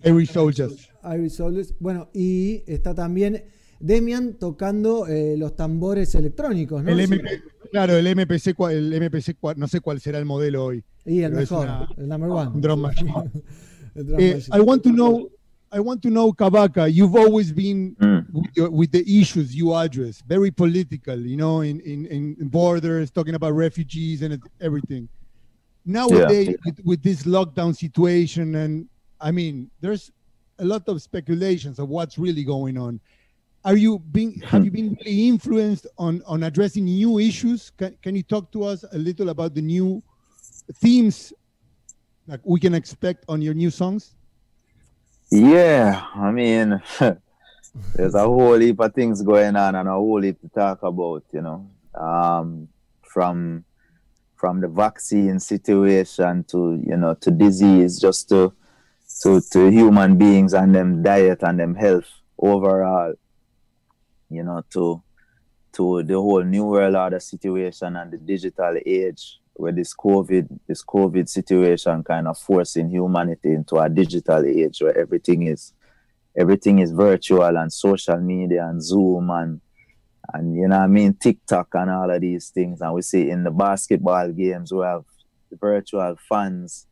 Iris 0.04 0.30
Soldiers. 0.30 0.88
Soldiers. 1.30 1.74
Bueno, 1.80 2.08
y 2.14 2.62
está 2.66 2.94
también 2.94 3.42
Demian 3.80 4.34
tocando 4.34 5.06
eh, 5.08 5.36
los 5.36 5.56
tambores 5.56 6.14
electrónicos, 6.14 6.84
¿no? 6.84 6.90
El 6.92 6.98
Sí. 6.98 7.12
MP, 7.14 7.42
claro, 7.72 7.96
el 7.96 8.06
MPC, 8.06 8.54
el 8.70 8.92
MPC, 8.94 9.36
no 9.56 9.66
sé 9.66 9.80
cuál 9.80 10.00
será 10.00 10.18
el 10.18 10.26
modelo 10.26 10.64
hoy. 10.66 10.84
Y 11.04 11.22
el 11.22 11.32
mejor, 11.32 11.64
una- 11.64 11.88
el 11.96 12.08
number 12.08 12.30
one. 12.30 12.50
un 12.54 12.60
drum 12.60 12.80
machine. 12.80 13.12
El 13.96 14.20
Eh. 14.20 14.40
I 14.52 14.60
want 14.60 14.82
to 14.84 14.92
know, 14.92 15.30
I 15.72 15.80
want 15.80 16.02
to 16.02 16.10
know, 16.10 16.32
Kabaka. 16.32 16.92
You've 16.92 17.16
always 17.16 17.52
been 17.52 17.96
with, 18.32 18.50
your, 18.56 18.70
with 18.70 18.90
the 18.92 19.20
issues 19.20 19.54
you 19.54 19.74
address, 19.74 20.22
very 20.26 20.50
political, 20.50 21.18
you 21.18 21.36
know, 21.36 21.60
in, 21.60 21.80
in, 21.80 22.06
in 22.06 22.48
borders, 22.48 23.10
talking 23.10 23.34
about 23.34 23.52
refugees 23.52 24.22
and 24.22 24.42
everything. 24.60 25.08
Nowadays, 25.86 26.56
with, 26.64 26.80
with 26.84 27.02
this 27.02 27.22
lockdown 27.22 27.76
situation, 27.76 28.54
and 28.56 28.88
I 29.20 29.30
mean, 29.30 29.70
there's 29.80 30.10
a 30.58 30.64
lot 30.64 30.86
of 30.88 31.00
speculations 31.02 31.78
of 31.78 31.88
what's 31.88 32.18
really 32.18 32.44
going 32.44 32.76
on. 32.76 33.00
Are 33.64 33.76
you 33.76 33.98
being 33.98 34.40
have 34.40 34.64
you 34.64 34.70
been 34.70 34.96
really 35.04 35.28
influenced 35.28 35.86
on 35.98 36.22
on 36.26 36.44
addressing 36.44 36.84
new 36.84 37.18
issues? 37.18 37.70
Can, 37.76 37.94
can 38.02 38.16
you 38.16 38.22
talk 38.22 38.50
to 38.52 38.64
us 38.64 38.84
a 38.92 38.96
little 38.96 39.28
about 39.28 39.54
the 39.54 39.60
new 39.60 40.02
themes 40.76 41.32
like 42.26 42.40
we 42.44 42.60
can 42.60 42.74
expect 42.74 43.24
on 43.28 43.42
your 43.42 43.54
new 43.54 43.70
songs? 43.70 44.14
Yeah, 45.30 46.06
I 46.14 46.30
mean, 46.30 46.82
there's 47.94 48.14
a 48.14 48.22
whole 48.22 48.58
heap 48.58 48.80
of 48.80 48.94
things 48.94 49.22
going 49.22 49.56
on 49.56 49.74
and 49.74 49.88
a 49.88 49.92
whole 49.92 50.22
heap 50.22 50.40
to 50.40 50.48
talk 50.48 50.82
about, 50.82 51.24
you 51.32 51.42
know. 51.42 51.70
Um, 51.94 52.68
from 53.02 53.64
from 54.36 54.60
the 54.60 54.68
vaccine 54.68 55.38
situation 55.40 56.44
to 56.44 56.80
you 56.86 56.96
know 56.96 57.14
to 57.14 57.30
disease, 57.30 58.00
just 58.00 58.28
to 58.28 58.52
to 59.22 59.40
to 59.52 59.70
human 59.70 60.16
beings 60.16 60.54
and 60.54 60.74
them 60.74 61.02
diet 61.02 61.42
and 61.42 61.58
them 61.58 61.74
health 61.74 62.08
overall, 62.38 63.12
you 64.30 64.42
know, 64.42 64.62
to 64.70 65.02
to 65.72 66.02
the 66.02 66.14
whole 66.14 66.42
new 66.42 66.64
world 66.64 66.94
order 66.94 67.20
situation 67.20 67.96
and 67.96 68.12
the 68.12 68.18
digital 68.18 68.76
age 68.84 69.39
where 69.54 69.72
this 69.72 69.94
COVID 69.94 70.48
this 70.66 70.82
COVID 70.84 71.28
situation 71.28 72.02
kind 72.02 72.28
of 72.28 72.38
forcing 72.38 72.90
humanity 72.90 73.52
into 73.52 73.76
a 73.76 73.88
digital 73.88 74.44
age 74.44 74.80
where 74.80 74.96
everything 74.96 75.46
is 75.46 75.74
everything 76.36 76.78
is 76.78 76.92
virtual 76.92 77.56
and 77.56 77.72
social 77.72 78.18
media 78.18 78.66
and 78.66 78.82
Zoom 78.82 79.30
and 79.30 79.60
and 80.32 80.56
you 80.56 80.68
know 80.68 80.78
I 80.78 80.86
mean 80.86 81.14
TikTok 81.14 81.68
and 81.74 81.90
all 81.90 82.10
of 82.10 82.20
these 82.20 82.48
things. 82.50 82.80
And 82.80 82.94
we 82.94 83.02
see 83.02 83.30
in 83.30 83.44
the 83.44 83.50
basketball 83.50 84.30
games 84.32 84.72
we 84.72 84.82
have 84.84 85.04
virtual 85.52 86.16
fans 86.28 86.86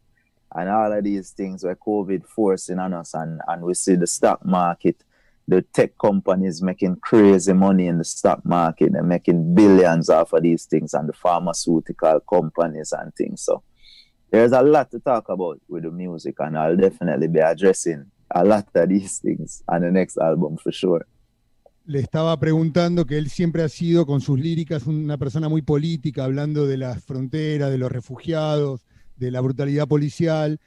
and 0.54 0.68
all 0.68 0.92
of 0.92 1.04
these 1.04 1.30
things 1.30 1.62
where 1.64 1.76
COVID 1.76 2.26
forcing 2.26 2.78
on 2.78 2.94
us 2.94 3.14
and, 3.14 3.40
and 3.46 3.62
we 3.62 3.74
see 3.74 3.94
the 3.94 4.06
stock 4.06 4.44
market 4.44 5.02
the 5.49 5.62
tech 5.72 5.96
companies 5.99 6.62
making 6.62 6.96
crazy 6.96 7.55
money 7.55 7.86
in 7.86 7.96
the 7.99 8.05
stock 8.05 8.44
market 8.44 8.92
and 8.94 9.09
making 9.09 9.55
billions 9.55 10.11
off 10.11 10.34
of 10.34 10.42
these 10.42 10.66
things 10.66 10.92
and 10.92 11.09
the 11.09 11.12
pharmaceutical 11.14 12.20
companies 12.20 12.92
and 12.92 13.14
things. 13.14 13.42
So 13.42 13.62
there's 14.30 14.53
a 14.53 14.61
lot 14.61 14.90
to 14.90 15.01
talk 15.01 15.30
about 15.30 15.59
with 15.66 15.84
the 15.84 15.90
music 15.90 16.36
and 16.40 16.59
I'll 16.59 16.76
definitely 16.76 17.28
be 17.28 17.40
addressing 17.40 18.05
a 18.30 18.44
lot 18.44 18.68
of 18.74 18.88
these 18.90 19.18
things 19.18 19.62
on 19.66 19.80
the 19.80 19.90
next 19.90 20.18
album 20.18 20.59
for 20.59 20.70
sure. 20.70 21.07
le 21.86 22.01
estaba 22.01 22.38
preguntando 22.38 23.07
que 23.07 23.16
él 23.16 23.30
siempre 23.30 23.62
ha 23.62 23.68
sido 23.70 24.05
con 24.05 24.20
sus 24.20 24.38
líricas 24.38 24.86
una 24.86 25.16
persona 25.16 25.49
muy 25.49 25.62
política, 25.62 26.24
hablando 26.24 26.66
de 26.66 26.76
las 26.76 27.03
fronteras, 27.03 27.70
de 27.70 27.78
los 27.78 27.90
refugiados, 27.90 28.84
de 29.16 29.30
la 29.30 29.40
brutalidad 29.40 29.88
policial, 29.88 30.61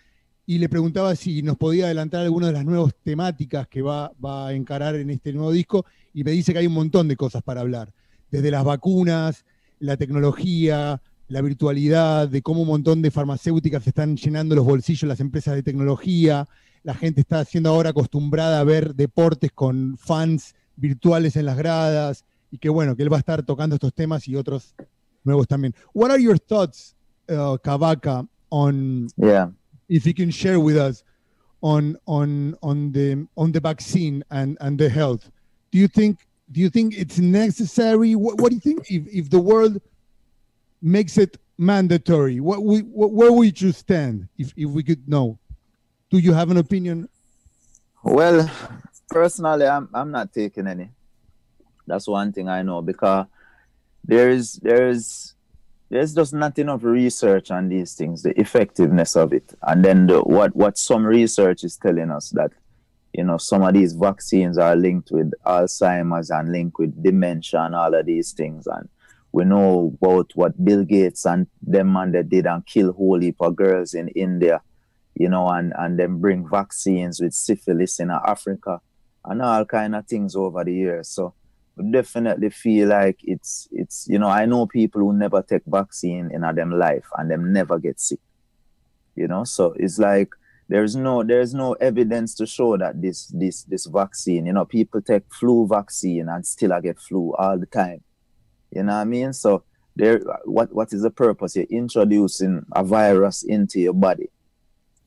y 0.51 0.57
le 0.57 0.67
preguntaba 0.67 1.15
si 1.15 1.41
nos 1.41 1.55
podía 1.55 1.85
adelantar 1.85 2.23
algunas 2.23 2.49
de 2.49 2.53
las 2.55 2.65
nuevas 2.65 2.93
temáticas 3.03 3.69
que 3.69 3.81
va, 3.81 4.11
va 4.23 4.49
a 4.49 4.53
encarar 4.53 4.95
en 4.95 5.09
este 5.09 5.31
nuevo 5.31 5.49
disco, 5.49 5.85
y 6.13 6.25
me 6.25 6.31
dice 6.31 6.51
que 6.51 6.59
hay 6.59 6.67
un 6.67 6.73
montón 6.73 7.07
de 7.07 7.15
cosas 7.15 7.41
para 7.41 7.61
hablar, 7.61 7.93
desde 8.29 8.51
las 8.51 8.65
vacunas, 8.65 9.45
la 9.79 9.95
tecnología, 9.95 11.01
la 11.29 11.41
virtualidad, 11.41 12.27
de 12.27 12.41
cómo 12.41 12.63
un 12.63 12.67
montón 12.67 13.01
de 13.01 13.11
farmacéuticas 13.11 13.87
están 13.87 14.17
llenando 14.17 14.53
los 14.53 14.65
bolsillos 14.65 15.07
las 15.07 15.21
empresas 15.21 15.55
de 15.55 15.63
tecnología, 15.63 16.49
la 16.83 16.95
gente 16.95 17.21
está 17.21 17.45
siendo 17.45 17.69
ahora 17.69 17.91
acostumbrada 17.91 18.59
a 18.59 18.65
ver 18.65 18.93
deportes 18.93 19.53
con 19.53 19.97
fans 19.97 20.53
virtuales 20.75 21.37
en 21.37 21.45
las 21.45 21.55
gradas 21.55 22.25
y 22.51 22.57
que 22.57 22.67
bueno, 22.67 22.97
que 22.97 23.03
él 23.03 23.13
va 23.13 23.15
a 23.15 23.19
estar 23.19 23.43
tocando 23.43 23.75
estos 23.75 23.93
temas 23.93 24.27
y 24.27 24.35
otros 24.35 24.75
nuevos 25.23 25.47
también. 25.47 25.73
What 25.93 26.11
are 26.11 26.21
your 26.21 26.37
thoughts, 26.37 26.93
uh, 27.29 27.57
Kabaka, 27.63 28.27
on 28.49 29.07
Yeah. 29.15 29.51
If 29.91 30.07
you 30.07 30.13
can 30.13 30.31
share 30.31 30.59
with 30.59 30.77
us 30.77 31.03
on 31.61 31.97
on 32.07 32.55
on 32.63 32.91
the 32.93 33.27
on 33.37 33.51
the 33.51 33.59
vaccine 33.59 34.23
and 34.31 34.57
and 34.61 34.79
the 34.79 34.89
health. 34.89 35.29
Do 35.71 35.77
you 35.77 35.87
think 35.87 36.25
do 36.51 36.59
you 36.59 36.69
think 36.69 36.97
it's 36.97 37.19
necessary? 37.19 38.15
What, 38.15 38.39
what 38.39 38.49
do 38.49 38.55
you 38.55 38.61
think 38.61 38.89
if 38.89 39.03
if 39.07 39.29
the 39.29 39.39
world 39.39 39.79
makes 40.81 41.17
it 41.17 41.37
mandatory? 41.57 42.39
What 42.39 42.63
we 42.63 42.79
what, 42.79 43.11
where 43.11 43.31
would 43.31 43.61
you 43.61 43.73
stand 43.73 44.27
if 44.37 44.53
if 44.55 44.69
we 44.69 44.81
could 44.81 45.07
know? 45.07 45.37
Do 46.09 46.17
you 46.17 46.33
have 46.33 46.49
an 46.49 46.57
opinion? 46.57 47.07
Well, 48.03 48.49
personally, 49.09 49.67
I'm 49.67 49.89
I'm 49.93 50.09
not 50.09 50.33
taking 50.33 50.67
any. 50.67 50.89
That's 51.85 52.07
one 52.07 52.31
thing 52.31 52.47
I 52.47 52.63
know 52.63 52.81
because 52.81 53.25
there's 54.05 54.53
there's 54.53 55.30
there's 55.91 56.15
just 56.15 56.33
not 56.33 56.57
enough 56.57 56.83
research 56.83 57.51
on 57.51 57.67
these 57.67 57.95
things, 57.95 58.23
the 58.23 58.39
effectiveness 58.39 59.17
of 59.17 59.33
it, 59.33 59.53
and 59.63 59.83
then 59.83 60.07
the, 60.07 60.21
what 60.21 60.55
what 60.55 60.77
some 60.77 61.05
research 61.05 61.65
is 61.65 61.75
telling 61.75 62.09
us 62.09 62.29
that 62.29 62.51
you 63.13 63.25
know 63.25 63.37
some 63.37 63.61
of 63.61 63.73
these 63.73 63.91
vaccines 63.91 64.57
are 64.57 64.75
linked 64.75 65.11
with 65.11 65.33
Alzheimer's 65.45 66.31
and 66.31 66.49
linked 66.49 66.79
with 66.79 67.03
dementia 67.03 67.63
and 67.63 67.75
all 67.75 67.93
of 67.93 68.05
these 68.05 68.31
things, 68.31 68.67
and 68.67 68.87
we 69.33 69.43
know 69.43 69.93
about 70.01 70.31
what 70.33 70.63
Bill 70.63 70.85
Gates 70.85 71.25
and 71.25 71.45
them 71.61 71.91
man 71.91 72.13
that 72.13 72.29
did 72.29 72.47
and 72.47 72.65
kill 72.65 72.93
whole 72.93 73.19
heap 73.19 73.35
of 73.41 73.57
girls 73.57 73.93
in 73.93 74.07
India, 74.09 74.61
you 75.15 75.27
know, 75.27 75.49
and 75.49 75.73
and 75.77 75.99
then 75.99 76.21
bring 76.21 76.49
vaccines 76.49 77.19
with 77.19 77.33
syphilis 77.33 77.99
in 77.99 78.11
Africa 78.11 78.79
and 79.25 79.41
all 79.41 79.65
kind 79.65 79.93
of 79.95 80.07
things 80.07 80.37
over 80.37 80.63
the 80.63 80.73
years. 80.73 81.09
So 81.09 81.33
definitely 81.91 82.49
feel 82.49 82.89
like 82.89 83.19
it's 83.23 83.67
it's 83.71 84.07
you 84.09 84.19
know 84.19 84.27
I 84.27 84.45
know 84.45 84.65
people 84.67 85.01
who 85.01 85.13
never 85.13 85.41
take 85.41 85.63
vaccine 85.65 86.29
in 86.31 86.41
them 86.41 86.71
life 86.77 87.07
and 87.17 87.29
them 87.29 87.53
never 87.53 87.79
get 87.79 87.99
sick. 87.99 88.19
You 89.15 89.27
know, 89.27 89.43
so 89.43 89.73
it's 89.77 89.99
like 89.99 90.29
there's 90.67 90.95
no 90.95 91.23
there's 91.23 91.53
no 91.53 91.73
evidence 91.73 92.35
to 92.35 92.45
show 92.45 92.77
that 92.77 93.01
this 93.01 93.27
this 93.27 93.63
this 93.63 93.85
vaccine, 93.85 94.45
you 94.45 94.53
know, 94.53 94.65
people 94.65 95.01
take 95.01 95.23
flu 95.31 95.67
vaccine 95.67 96.29
and 96.29 96.45
still 96.45 96.73
I 96.73 96.81
get 96.81 96.99
flu 96.99 97.33
all 97.37 97.57
the 97.57 97.65
time. 97.65 98.03
You 98.71 98.83
know 98.83 98.93
what 98.93 99.01
I 99.01 99.05
mean? 99.05 99.33
So 99.33 99.63
there 99.95 100.21
what 100.45 100.73
what 100.73 100.93
is 100.93 101.01
the 101.01 101.11
purpose? 101.11 101.55
You're 101.55 101.65
introducing 101.65 102.65
a 102.73 102.83
virus 102.83 103.43
into 103.43 103.79
your 103.79 103.93
body. 103.93 104.29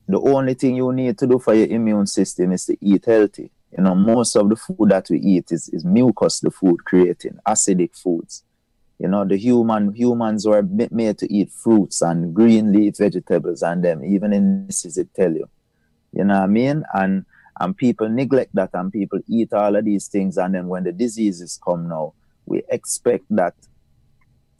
The 0.07 0.19
only 0.19 0.53
thing 0.53 0.75
you 0.75 0.93
need 0.93 1.17
to 1.17 1.27
do 1.27 1.39
for 1.39 1.55
your 1.55 1.67
immune 1.67 2.05
system 2.05 2.51
is 2.51 2.65
to 2.65 2.77
eat 2.79 3.05
healthy 3.05 3.51
you 3.77 3.83
know, 3.83 3.93
most 3.95 4.35
of 4.35 4.49
the 4.49 4.55
food 4.55 4.89
that 4.89 5.07
we 5.09 5.19
eat 5.19 5.51
is, 5.51 5.69
is 5.69 5.83
mucus, 5.83 6.39
the 6.39 6.49
food 6.49 6.85
creating, 6.85 7.37
acidic 7.45 7.95
foods. 7.95 8.43
You 8.99 9.09
know, 9.09 9.25
the 9.25 9.37
human 9.37 9.93
humans 9.93 10.47
were 10.47 10.63
made 10.63 11.17
to 11.17 11.33
eat 11.33 11.51
fruits 11.51 12.01
and 12.01 12.33
green 12.33 12.71
leaf 12.71 12.97
vegetables 12.97 13.61
and 13.61 13.83
them, 13.83 14.05
even 14.05 14.31
in 14.31 14.67
this 14.67 14.85
is 14.85 14.97
it 14.97 15.13
tell 15.13 15.33
you. 15.33 15.49
You 16.13 16.23
know 16.23 16.35
what 16.35 16.43
I 16.43 16.47
mean? 16.47 16.83
And 16.93 17.25
and 17.59 17.75
people 17.75 18.09
neglect 18.09 18.53
that 18.55 18.69
and 18.73 18.91
people 18.91 19.19
eat 19.27 19.53
all 19.53 19.75
of 19.75 19.83
these 19.85 20.07
things 20.07 20.37
and 20.37 20.55
then 20.55 20.67
when 20.67 20.83
the 20.83 20.91
diseases 20.91 21.59
come 21.61 21.89
now, 21.89 22.13
we 22.45 22.63
expect 22.69 23.25
that 23.29 23.55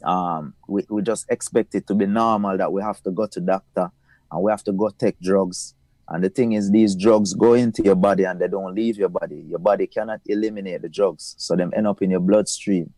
um 0.04 0.54
we, 0.68 0.86
we 0.90 1.02
just 1.02 1.26
expect 1.30 1.74
it 1.74 1.88
to 1.88 1.96
be 1.96 2.06
normal 2.06 2.58
that 2.58 2.72
we 2.72 2.82
have 2.82 3.02
to 3.04 3.12
go 3.12 3.26
to 3.28 3.40
doctor 3.40 3.90
and 4.32 4.44
we 4.44 4.52
have 4.52 4.64
to 4.64 4.74
go 4.74 4.90
take 4.90 5.18
drugs 5.22 5.74
and 6.08 6.24
the 6.24 6.30
thing 6.30 6.54
is, 6.54 6.70
these 6.70 6.96
drugs 6.96 7.34
go 7.34 7.54
into 7.54 7.84
your 7.84 7.96
body 7.96 8.26
and 8.26 8.40
they 8.40 8.48
don't 8.48 8.76
leave 8.76 8.98
your 8.98 9.10
body. 9.10 9.44
Your 9.48 9.60
body 9.60 9.88
cannot 9.88 10.22
eliminate 10.28 10.84
the 10.84 10.90
drugs. 10.90 11.36
So 11.38 11.56
them 11.56 11.74
end 11.76 11.88
up 11.88 12.02
in 12.02 12.12
your 12.12 12.20
bloodstream. 12.20 12.94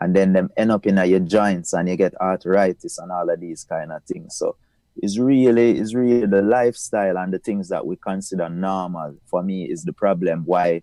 And 0.00 0.16
then 0.16 0.32
them 0.32 0.50
end 0.56 0.72
up 0.72 0.86
in 0.86 0.96
your 0.96 1.20
joints 1.20 1.72
and 1.72 1.88
you 1.88 1.96
get 1.96 2.20
arthritis 2.20 2.98
and 2.98 3.12
all 3.12 3.30
of 3.30 3.38
these 3.38 3.64
kind 3.64 3.92
of 3.92 4.02
things. 4.04 4.36
So 4.36 4.56
it's 4.96 5.18
really, 5.18 5.78
it's 5.78 5.94
really 5.94 6.26
the 6.26 6.42
lifestyle 6.42 7.18
and 7.18 7.32
the 7.32 7.38
things 7.38 7.68
that 7.68 7.86
we 7.86 7.96
consider 7.96 8.48
normal 8.48 9.16
for 9.26 9.42
me 9.42 9.70
is 9.70 9.84
the 9.84 9.92
problem 9.92 10.42
why 10.44 10.82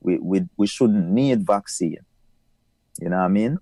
we, 0.00 0.18
we, 0.18 0.42
we 0.56 0.66
shouldn't 0.66 1.10
need 1.10 1.46
vaccine. 1.46 1.98
You 3.00 3.10
know 3.10 3.18
what 3.18 3.24
I 3.24 3.28
mean? 3.28 3.58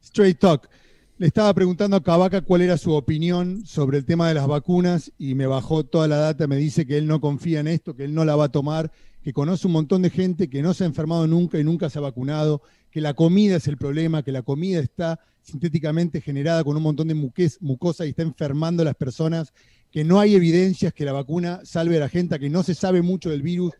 Straight 0.00 0.40
talk. 0.40 0.68
Le 1.16 1.28
estaba 1.28 1.54
preguntando 1.54 1.96
a 1.96 2.02
Cavaca 2.02 2.40
cuál 2.40 2.62
era 2.62 2.76
su 2.76 2.92
opinión 2.92 3.64
sobre 3.64 3.98
el 3.98 4.04
tema 4.04 4.26
de 4.26 4.34
las 4.34 4.48
vacunas 4.48 5.12
y 5.16 5.36
me 5.36 5.46
bajó 5.46 5.84
toda 5.84 6.08
la 6.08 6.16
data, 6.16 6.48
me 6.48 6.56
dice 6.56 6.86
que 6.86 6.98
él 6.98 7.06
no 7.06 7.20
confía 7.20 7.60
en 7.60 7.68
esto, 7.68 7.94
que 7.94 8.02
él 8.02 8.14
no 8.14 8.24
la 8.24 8.34
va 8.34 8.46
a 8.46 8.48
tomar, 8.48 8.90
que 9.22 9.32
conoce 9.32 9.68
un 9.68 9.74
montón 9.74 10.02
de 10.02 10.10
gente 10.10 10.50
que 10.50 10.60
no 10.60 10.74
se 10.74 10.82
ha 10.82 10.88
enfermado 10.88 11.28
nunca 11.28 11.56
y 11.60 11.62
nunca 11.62 11.88
se 11.88 12.00
ha 12.00 12.02
vacunado, 12.02 12.62
que 12.90 13.00
la 13.00 13.14
comida 13.14 13.58
es 13.58 13.68
el 13.68 13.76
problema, 13.76 14.24
que 14.24 14.32
la 14.32 14.42
comida 14.42 14.80
está 14.80 15.20
sintéticamente 15.40 16.20
generada 16.20 16.64
con 16.64 16.76
un 16.76 16.82
montón 16.82 17.06
de 17.06 17.14
mucosa 17.60 18.06
y 18.06 18.08
está 18.08 18.22
enfermando 18.22 18.82
a 18.82 18.86
las 18.86 18.96
personas, 18.96 19.52
que 19.92 20.02
no 20.02 20.18
hay 20.18 20.34
evidencias 20.34 20.92
que 20.92 21.04
la 21.04 21.12
vacuna 21.12 21.60
salve 21.62 21.96
a 21.96 22.00
la 22.00 22.08
gente, 22.08 22.40
que 22.40 22.50
no 22.50 22.64
se 22.64 22.74
sabe 22.74 23.02
mucho 23.02 23.30
del 23.30 23.42
virus 23.42 23.72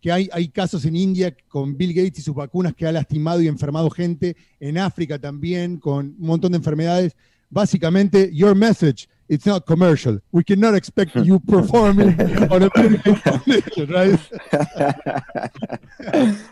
que 0.00 0.10
hay, 0.10 0.28
hay 0.32 0.48
casos 0.48 0.84
en 0.84 0.96
India 0.96 1.34
con 1.48 1.76
Bill 1.76 1.92
Gates 1.92 2.20
y 2.20 2.22
sus 2.22 2.34
vacunas 2.34 2.74
que 2.74 2.86
ha 2.86 2.92
lastimado 2.92 3.40
y 3.40 3.48
enfermado 3.48 3.90
gente, 3.90 4.36
en 4.58 4.78
África 4.78 5.18
también, 5.18 5.78
con 5.78 6.16
un 6.18 6.26
montón 6.26 6.52
de 6.52 6.58
enfermedades. 6.58 7.14
Básicamente, 7.50 8.30
your 8.32 8.54
message, 8.54 9.08
it's 9.28 9.44
not 9.44 9.66
commercial. 9.66 10.20
We 10.32 10.44
cannot 10.44 10.74
expect 10.74 11.14
you 11.16 11.40
performing 11.46 12.20
on 12.50 12.62
a 12.62 12.70
foundation, 12.70 13.90
right? 13.90 14.20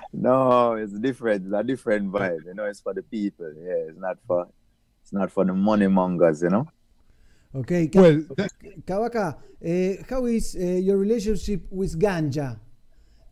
no, 0.12 0.74
it's 0.74 0.98
different. 0.98 1.46
It's 1.46 1.54
a 1.54 1.62
different 1.62 2.12
vibe. 2.12 2.46
You 2.46 2.54
know, 2.54 2.64
it's 2.64 2.80
for 2.80 2.94
the 2.94 3.02
people. 3.02 3.52
Yeah, 3.56 3.88
it's 3.88 3.98
not 3.98 4.18
for 4.26 4.48
it's 5.02 5.12
not 5.12 5.30
for 5.30 5.44
the 5.44 5.54
money 5.54 5.86
mongers, 5.86 6.42
you 6.42 6.50
know. 6.50 6.66
Okay. 7.54 7.88
Well, 7.94 8.22
Kawaka, 8.84 9.36
uh, 9.36 10.02
how 10.08 10.26
is 10.26 10.54
uh, 10.54 10.64
your 10.64 10.98
relationship 10.98 11.62
with 11.70 11.98
ganja? 11.98 12.58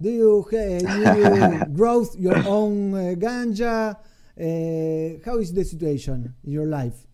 Do 0.00 0.10
you, 0.10 0.46
you 0.52 1.64
grow 1.72 2.04
your 2.18 2.36
own 2.46 2.92
uh, 2.92 3.14
ganja? 3.16 3.96
Uh, 4.38 5.18
how 5.24 5.38
is 5.38 5.52
the 5.54 5.64
situation 5.64 6.34
in 6.44 6.52
your 6.52 6.66
life? 6.66 7.06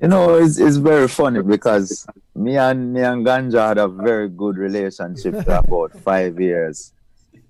You 0.00 0.08
know, 0.08 0.36
it's, 0.36 0.58
it's 0.58 0.76
very 0.76 1.08
funny 1.08 1.42
because 1.42 2.06
me 2.34 2.56
and 2.56 2.92
me 2.94 3.02
and 3.02 3.26
Ganja 3.26 3.68
had 3.68 3.78
a 3.78 3.88
very 3.88 4.28
good 4.28 4.56
relationship 4.56 5.44
for 5.44 5.52
about 5.52 5.98
five 6.04 6.40
years. 6.40 6.92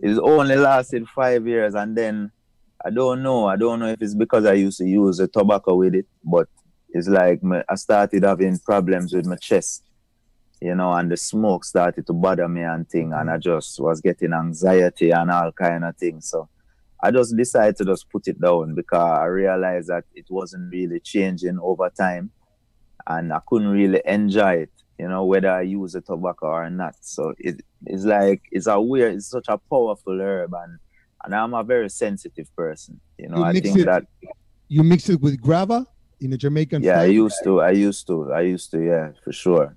It's 0.00 0.18
only 0.18 0.56
lasted 0.56 1.06
five 1.08 1.46
years, 1.46 1.74
and 1.74 1.96
then 1.96 2.32
I 2.84 2.90
don't 2.90 3.22
know. 3.22 3.46
I 3.46 3.56
don't 3.56 3.78
know 3.78 3.88
if 3.88 4.00
it's 4.00 4.14
because 4.14 4.46
I 4.46 4.54
used 4.54 4.78
to 4.78 4.86
use 4.86 5.18
the 5.18 5.28
tobacco 5.28 5.74
with 5.76 5.94
it, 5.94 6.06
but 6.24 6.48
it's 6.88 7.08
like 7.08 7.42
my, 7.42 7.62
I 7.68 7.74
started 7.76 8.24
having 8.24 8.58
problems 8.58 9.12
with 9.12 9.26
my 9.26 9.36
chest 9.36 9.84
you 10.60 10.74
know, 10.74 10.92
and 10.92 11.10
the 11.10 11.16
smoke 11.16 11.64
started 11.64 12.06
to 12.06 12.12
bother 12.12 12.48
me 12.48 12.62
and 12.62 12.88
thing, 12.88 13.12
and 13.12 13.30
I 13.30 13.34
mm-hmm. 13.34 13.40
just 13.40 13.80
was 13.80 14.00
getting 14.00 14.32
anxiety 14.32 15.10
and 15.10 15.30
all 15.30 15.52
kind 15.52 15.84
of 15.84 15.96
things. 15.96 16.28
So 16.28 16.48
I 17.02 17.10
just 17.10 17.36
decided 17.36 17.76
to 17.76 17.84
just 17.84 18.10
put 18.10 18.28
it 18.28 18.40
down 18.40 18.74
because 18.74 19.18
I 19.18 19.24
realized 19.24 19.88
that 19.88 20.04
it 20.14 20.26
wasn't 20.28 20.70
really 20.70 21.00
changing 21.00 21.58
over 21.62 21.90
time, 21.90 22.30
and 23.06 23.32
I 23.32 23.40
couldn't 23.46 23.68
really 23.68 24.02
enjoy 24.04 24.54
it, 24.54 24.72
you 24.98 25.08
know, 25.08 25.24
whether 25.24 25.50
I 25.50 25.62
use 25.62 25.92
the 25.92 26.02
tobacco 26.02 26.46
or 26.46 26.70
not. 26.70 26.94
So 27.00 27.32
it, 27.38 27.62
it's 27.86 28.04
like 28.04 28.42
it's 28.52 28.66
a 28.66 28.78
weird, 28.80 29.14
it's 29.14 29.30
such 29.30 29.46
a 29.48 29.56
powerful 29.56 30.20
herb, 30.20 30.52
and 30.52 30.78
and 31.24 31.34
I'm 31.34 31.54
a 31.54 31.62
very 31.62 31.88
sensitive 31.88 32.54
person, 32.54 33.00
you 33.18 33.28
know. 33.28 33.38
You 33.38 33.44
I 33.44 33.52
think 33.52 33.78
it, 33.78 33.86
that 33.86 34.04
you 34.68 34.82
mix 34.82 35.08
it 35.08 35.20
with 35.22 35.40
grava 35.40 35.86
in 36.20 36.34
a 36.34 36.36
Jamaican. 36.36 36.82
Yeah, 36.82 37.00
I 37.00 37.06
used 37.06 37.38
to. 37.44 37.62
I 37.62 37.70
used 37.70 38.06
to. 38.08 38.30
I 38.30 38.42
used 38.42 38.70
to. 38.72 38.84
Yeah, 38.84 39.12
for 39.24 39.32
sure. 39.32 39.76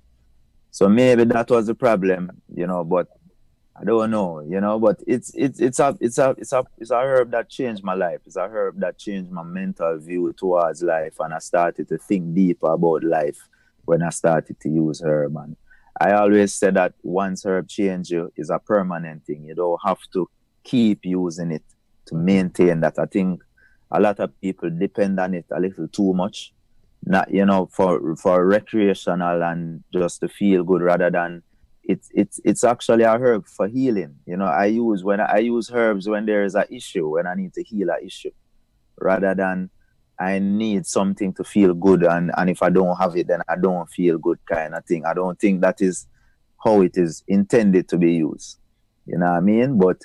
So 0.74 0.88
maybe 0.88 1.22
that 1.22 1.48
was 1.50 1.68
the 1.68 1.74
problem, 1.76 2.32
you 2.52 2.66
know, 2.66 2.82
but 2.82 3.06
I 3.80 3.84
don't 3.84 4.10
know, 4.10 4.40
you 4.40 4.60
know, 4.60 4.80
but 4.80 5.00
it's 5.06 5.32
it's 5.36 5.60
it's 5.60 5.78
a 5.78 5.96
it's 6.00 6.18
a 6.18 6.34
it's 6.36 6.52
a 6.52 6.64
it's 6.78 6.90
a 6.90 6.96
herb 6.98 7.30
that 7.30 7.48
changed 7.48 7.84
my 7.84 7.94
life. 7.94 8.22
It's 8.26 8.34
a 8.34 8.48
herb 8.48 8.80
that 8.80 8.98
changed 8.98 9.30
my 9.30 9.44
mental 9.44 9.96
view 10.00 10.32
towards 10.36 10.82
life 10.82 11.14
and 11.20 11.32
I 11.32 11.38
started 11.38 11.86
to 11.90 11.96
think 11.96 12.34
deeper 12.34 12.72
about 12.72 13.04
life 13.04 13.38
when 13.84 14.02
I 14.02 14.08
started 14.10 14.58
to 14.62 14.68
use 14.68 15.00
herb 15.00 15.36
and 15.36 15.56
I 16.00 16.14
always 16.14 16.52
said 16.52 16.74
that 16.74 16.94
once 17.04 17.46
herb 17.46 17.68
change 17.68 18.10
you 18.10 18.32
is 18.34 18.50
a 18.50 18.58
permanent 18.58 19.24
thing. 19.26 19.44
You 19.44 19.54
don't 19.54 19.80
have 19.84 20.00
to 20.14 20.28
keep 20.64 21.04
using 21.04 21.52
it 21.52 21.62
to 22.06 22.16
maintain 22.16 22.80
that. 22.80 22.98
I 22.98 23.06
think 23.06 23.44
a 23.92 24.00
lot 24.00 24.18
of 24.18 24.40
people 24.40 24.70
depend 24.70 25.20
on 25.20 25.34
it 25.34 25.46
a 25.52 25.60
little 25.60 25.86
too 25.86 26.12
much 26.14 26.52
not 27.06 27.32
you 27.32 27.44
know 27.44 27.66
for 27.72 28.16
for 28.16 28.46
recreational 28.46 29.42
and 29.42 29.84
just 29.92 30.20
to 30.20 30.28
feel 30.28 30.64
good 30.64 30.82
rather 30.82 31.10
than 31.10 31.42
it's 31.82 32.08
it's 32.14 32.40
it's 32.44 32.64
actually 32.64 33.04
a 33.04 33.18
herb 33.18 33.46
for 33.46 33.68
healing. 33.68 34.16
You 34.26 34.36
know 34.36 34.46
i 34.46 34.66
use 34.66 35.04
when 35.04 35.20
i 35.20 35.38
use 35.38 35.70
herbs 35.72 36.08
when 36.08 36.26
there 36.26 36.44
is 36.44 36.54
an 36.54 36.64
issue 36.70 37.08
when 37.08 37.26
i 37.26 37.34
need 37.34 37.52
to 37.54 37.62
heal 37.62 37.90
an 37.90 37.98
issue 38.04 38.30
rather 38.98 39.34
than 39.34 39.68
i 40.18 40.38
need 40.38 40.86
something 40.86 41.32
to 41.34 41.44
feel 41.44 41.74
good 41.74 42.04
and 42.04 42.30
and 42.36 42.48
if 42.48 42.62
i 42.62 42.70
don't 42.70 42.96
have 42.96 43.16
it 43.16 43.26
then 43.26 43.42
i 43.48 43.56
don't 43.56 43.90
feel 43.90 44.16
good 44.18 44.38
kind 44.46 44.74
of 44.74 44.84
thing. 44.86 45.04
I 45.04 45.14
don't 45.14 45.38
think 45.38 45.60
that 45.60 45.82
is 45.82 46.06
how 46.64 46.80
it 46.80 46.96
is 46.96 47.22
intended 47.28 47.88
to 47.88 47.98
be 47.98 48.14
used. 48.14 48.58
You 49.06 49.18
know 49.18 49.26
what 49.26 49.36
i 49.36 49.40
mean? 49.40 49.76
But 49.78 49.98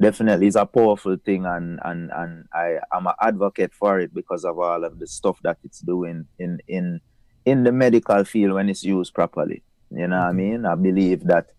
definitely 0.00 0.46
it's 0.46 0.56
a 0.56 0.66
powerful 0.66 1.16
thing 1.16 1.46
and 1.46 1.78
and 1.84 2.10
and 2.12 2.44
I 2.52 2.78
am 2.92 3.06
an 3.06 3.14
advocate 3.20 3.72
for 3.74 4.00
it 4.00 4.12
because 4.14 4.44
of 4.44 4.58
all 4.58 4.84
of 4.84 4.98
the 4.98 5.06
stuff 5.06 5.38
that 5.42 5.58
it's 5.64 5.80
doing 5.80 6.26
in 6.38 6.58
in 6.68 7.00
in 7.44 7.64
the 7.64 7.72
medical 7.72 8.24
field 8.24 8.54
when 8.54 8.68
it's 8.68 8.84
used 8.84 9.14
properly 9.14 9.62
You 9.90 10.06
know 10.08 10.18
what 10.18 10.26
I 10.26 10.28
mm-hmm. 10.30 10.36
mean? 10.36 10.66
I 10.66 10.74
believe 10.74 11.24
that 11.24 11.50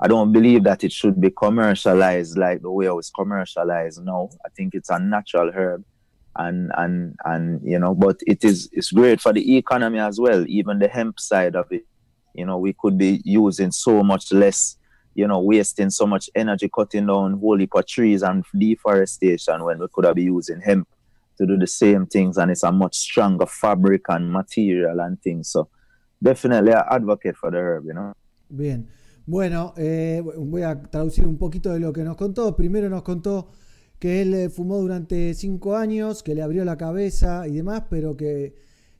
I 0.00 0.08
don't 0.08 0.32
believe 0.32 0.64
that 0.64 0.82
it 0.82 0.92
should 0.92 1.20
be 1.20 1.30
commercialized 1.30 2.38
like 2.38 2.62
the 2.62 2.70
way 2.70 2.86
it 2.86 2.94
was 2.94 3.10
commercialized 3.10 4.02
now. 4.02 4.30
I 4.44 4.48
think 4.48 4.74
it's 4.74 4.88
a 4.88 4.98
natural 4.98 5.50
herb 5.52 5.84
and 6.36 6.70
and 6.76 7.16
and 7.24 7.60
you 7.62 7.78
know, 7.78 7.94
but 7.94 8.20
it 8.26 8.44
is 8.44 8.68
it's 8.72 8.92
great 8.92 9.20
for 9.20 9.32
the 9.32 9.56
economy 9.56 9.98
as 9.98 10.18
well, 10.18 10.44
even 10.48 10.78
the 10.78 10.88
hemp 10.88 11.20
side 11.20 11.54
of 11.56 11.66
it. 11.70 11.84
You 12.34 12.46
know, 12.46 12.58
we 12.58 12.74
could 12.78 12.96
be 12.96 13.20
using 13.24 13.72
so 13.72 14.02
much 14.02 14.32
less, 14.32 14.76
you 15.14 15.26
know, 15.26 15.40
wasting 15.40 15.90
so 15.90 16.06
much 16.06 16.30
energy 16.34 16.68
cutting 16.68 17.06
down 17.06 17.38
whole 17.38 17.58
heap 17.58 17.74
of 17.74 17.86
trees 17.86 18.22
and 18.22 18.44
deforestation 18.56 19.64
when 19.64 19.78
we 19.78 19.86
could 19.92 20.04
have 20.04 20.14
been 20.14 20.26
using 20.26 20.60
hemp 20.60 20.88
to 21.36 21.46
do 21.46 21.56
the 21.56 21.66
same 21.66 22.06
things 22.06 22.36
and 22.36 22.50
it's 22.50 22.62
a 22.62 22.70
much 22.70 22.96
stronger 22.96 23.46
fabric 23.46 24.02
and 24.08 24.30
material 24.30 25.00
and 25.00 25.20
things. 25.22 25.50
So 25.50 25.68
definitely 26.22 26.72
I 26.72 26.94
advocate 26.94 27.36
for 27.36 27.50
the 27.50 27.58
herb, 27.58 27.84
you 27.86 27.94
know. 27.94 28.12
Bien. 28.48 28.88
Bueno, 29.26 29.74
eh, 29.76 30.22
voy 30.36 30.62
a 30.62 30.82
traducir 30.82 31.26
un 31.26 31.38
poquito 31.38 31.72
de 31.72 31.80
lo 31.80 31.92
que 31.92 32.02
nos 32.02 32.16
contó. 32.16 32.56
Primero 32.56 32.88
nos 32.88 33.02
contó 33.02 33.50
que 33.98 34.22
él 34.22 34.34
eh, 34.34 34.50
fumó 34.50 34.78
durante 34.78 35.34
cinco 35.34 35.76
años, 35.76 36.22
que 36.22 36.34
le 36.34 36.42
abrió 36.42 36.64
la 36.64 36.76
cabeza 36.76 37.46
y 37.46 37.52
demás, 37.52 37.84
pero 37.88 38.16
que, 38.16 38.54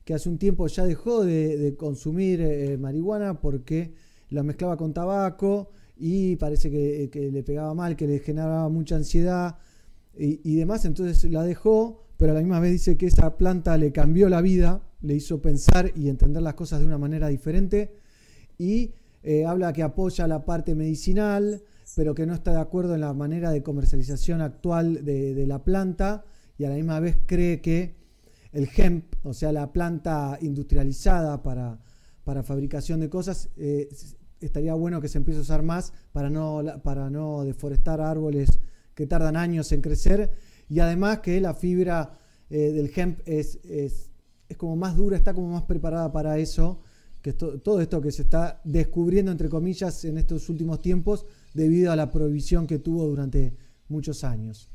que 0.05 0.13
hace 0.13 0.29
un 0.29 0.37
tiempo 0.37 0.67
ya 0.67 0.85
dejó 0.85 1.25
de, 1.25 1.57
de 1.57 1.75
consumir 1.75 2.39
eh, 2.41 2.77
marihuana 2.77 3.39
porque 3.41 3.93
la 4.29 4.43
mezclaba 4.43 4.77
con 4.77 4.93
tabaco 4.93 5.71
y 6.03 6.35
parece 6.35 6.71
que, 6.71 7.09
que 7.11 7.31
le 7.31 7.43
pegaba 7.43 7.75
mal, 7.75 7.95
que 7.95 8.07
le 8.07 8.17
generaba 8.17 8.67
mucha 8.69 8.95
ansiedad 8.95 9.59
y, 10.17 10.55
demás. 10.55 10.83
Entonces 10.85 11.29
la 11.31 11.43
dejó, 11.43 12.07
pero 12.17 12.31
a 12.31 12.35
la 12.35 12.41
misma 12.41 12.59
vez 12.59 12.71
dice 12.71 12.97
que 12.97 13.05
esa 13.05 13.37
planta 13.37 13.77
le 13.77 13.91
cambió 13.91 14.27
la 14.27 14.41
vida, 14.41 14.81
le 15.01 15.13
hizo 15.13 15.43
pensar 15.43 15.91
y 15.95 16.09
entender 16.09 16.41
las 16.41 16.55
cosas 16.55 16.79
de 16.79 16.87
una 16.87 16.97
manera 16.97 17.27
diferente. 17.27 17.93
Y 18.57 18.95
eh, 19.21 19.45
habla 19.45 19.73
que 19.73 19.83
apoya 19.83 20.27
la 20.27 20.43
parte 20.43 20.73
medicinal, 20.73 21.61
pero 21.95 22.15
que 22.15 22.25
no 22.25 22.33
está 22.33 22.51
de 22.51 22.61
acuerdo 22.61 22.95
en 22.95 23.01
la 23.01 23.13
manera 23.13 23.51
de 23.51 23.61
comercialización 23.61 24.41
actual 24.41 25.05
de, 25.05 25.45
la 25.45 25.63
planta 25.63 26.25
y 26.57 26.63
a 26.63 26.69
la 26.69 26.75
misma 26.75 26.99
vez 26.99 27.17
cree 27.27 27.61
que 27.61 27.95
el 28.53 28.67
hemp, 28.75 29.13
o 29.23 29.33
sea, 29.33 29.51
la 29.51 29.71
planta 29.71 30.39
industrializada 30.41 31.43
para, 31.43 31.79
para 32.23 32.41
fabricación 32.41 32.99
de 33.01 33.09
cosas, 33.09 33.49
eh, 33.55 33.87
estaría 34.41 34.73
bueno 34.73 34.99
que 35.01 35.07
se 35.07 35.17
empiece 35.17 35.39
a 35.39 35.43
usar 35.43 35.63
más 35.63 35.93
para 36.11 36.29
no, 36.29 36.61
para 36.83 37.09
no 37.09 37.43
deforestar 37.43 38.01
árboles 38.01 38.59
que 38.95 39.07
tardan 39.07 39.35
años 39.37 39.71
en 39.71 39.81
crecer 39.81 40.31
y 40.69 40.79
además 40.79 41.19
que 41.19 41.39
la 41.41 41.53
fibra 41.53 42.19
eh, 42.49 42.71
del 42.71 42.91
hemp 42.95 43.19
es, 43.25 43.59
es, 43.63 44.09
es 44.49 44.57
como 44.57 44.75
más 44.75 44.95
dura, 44.97 45.15
está 45.17 45.33
como 45.33 45.47
más 45.49 45.63
preparada 45.63 46.11
para 46.11 46.37
eso 46.37 46.81
que 47.21 47.33
to- 47.33 47.59
todo 47.59 47.79
esto 47.81 48.01
que 48.01 48.11
se 48.11 48.23
está 48.23 48.59
descubriendo, 48.63 49.31
entre 49.31 49.47
comillas, 49.47 50.03
en 50.05 50.17
estos 50.17 50.49
últimos 50.49 50.81
tiempos, 50.81 51.25
debido 51.53 51.91
a 51.91 51.95
la 51.95 52.09
prohibición 52.11 52.65
que 52.65 52.79
tuvo 52.79 53.05
durante 53.07 53.55
muchos 53.89 54.23
años. 54.23 54.69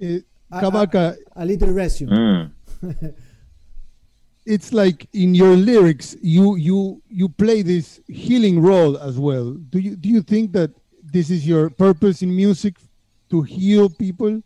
Eh, 0.00 0.22
A- 0.50 0.60
A, 1.08 1.16
a 1.34 1.44
little 1.44 1.72
resume. 1.72 2.12
Mm. 2.12 2.52
it's 4.48 4.72
like 4.72 5.06
in 5.12 5.34
your 5.34 5.54
lyrics 5.56 6.16
you 6.22 6.56
you 6.56 7.02
you 7.08 7.28
play 7.28 7.62
this 7.62 8.00
healing 8.08 8.60
role 8.60 8.96
as 8.98 9.18
well 9.18 9.52
do 9.70 9.78
you 9.78 9.94
do 9.96 10.08
you 10.08 10.22
think 10.22 10.52
that 10.52 10.70
this 11.12 11.30
is 11.30 11.46
your 11.46 11.70
purpose 11.70 12.22
in 12.22 12.34
music 12.34 12.76
to 13.30 13.42
heal 13.42 13.88
people 13.90 14.42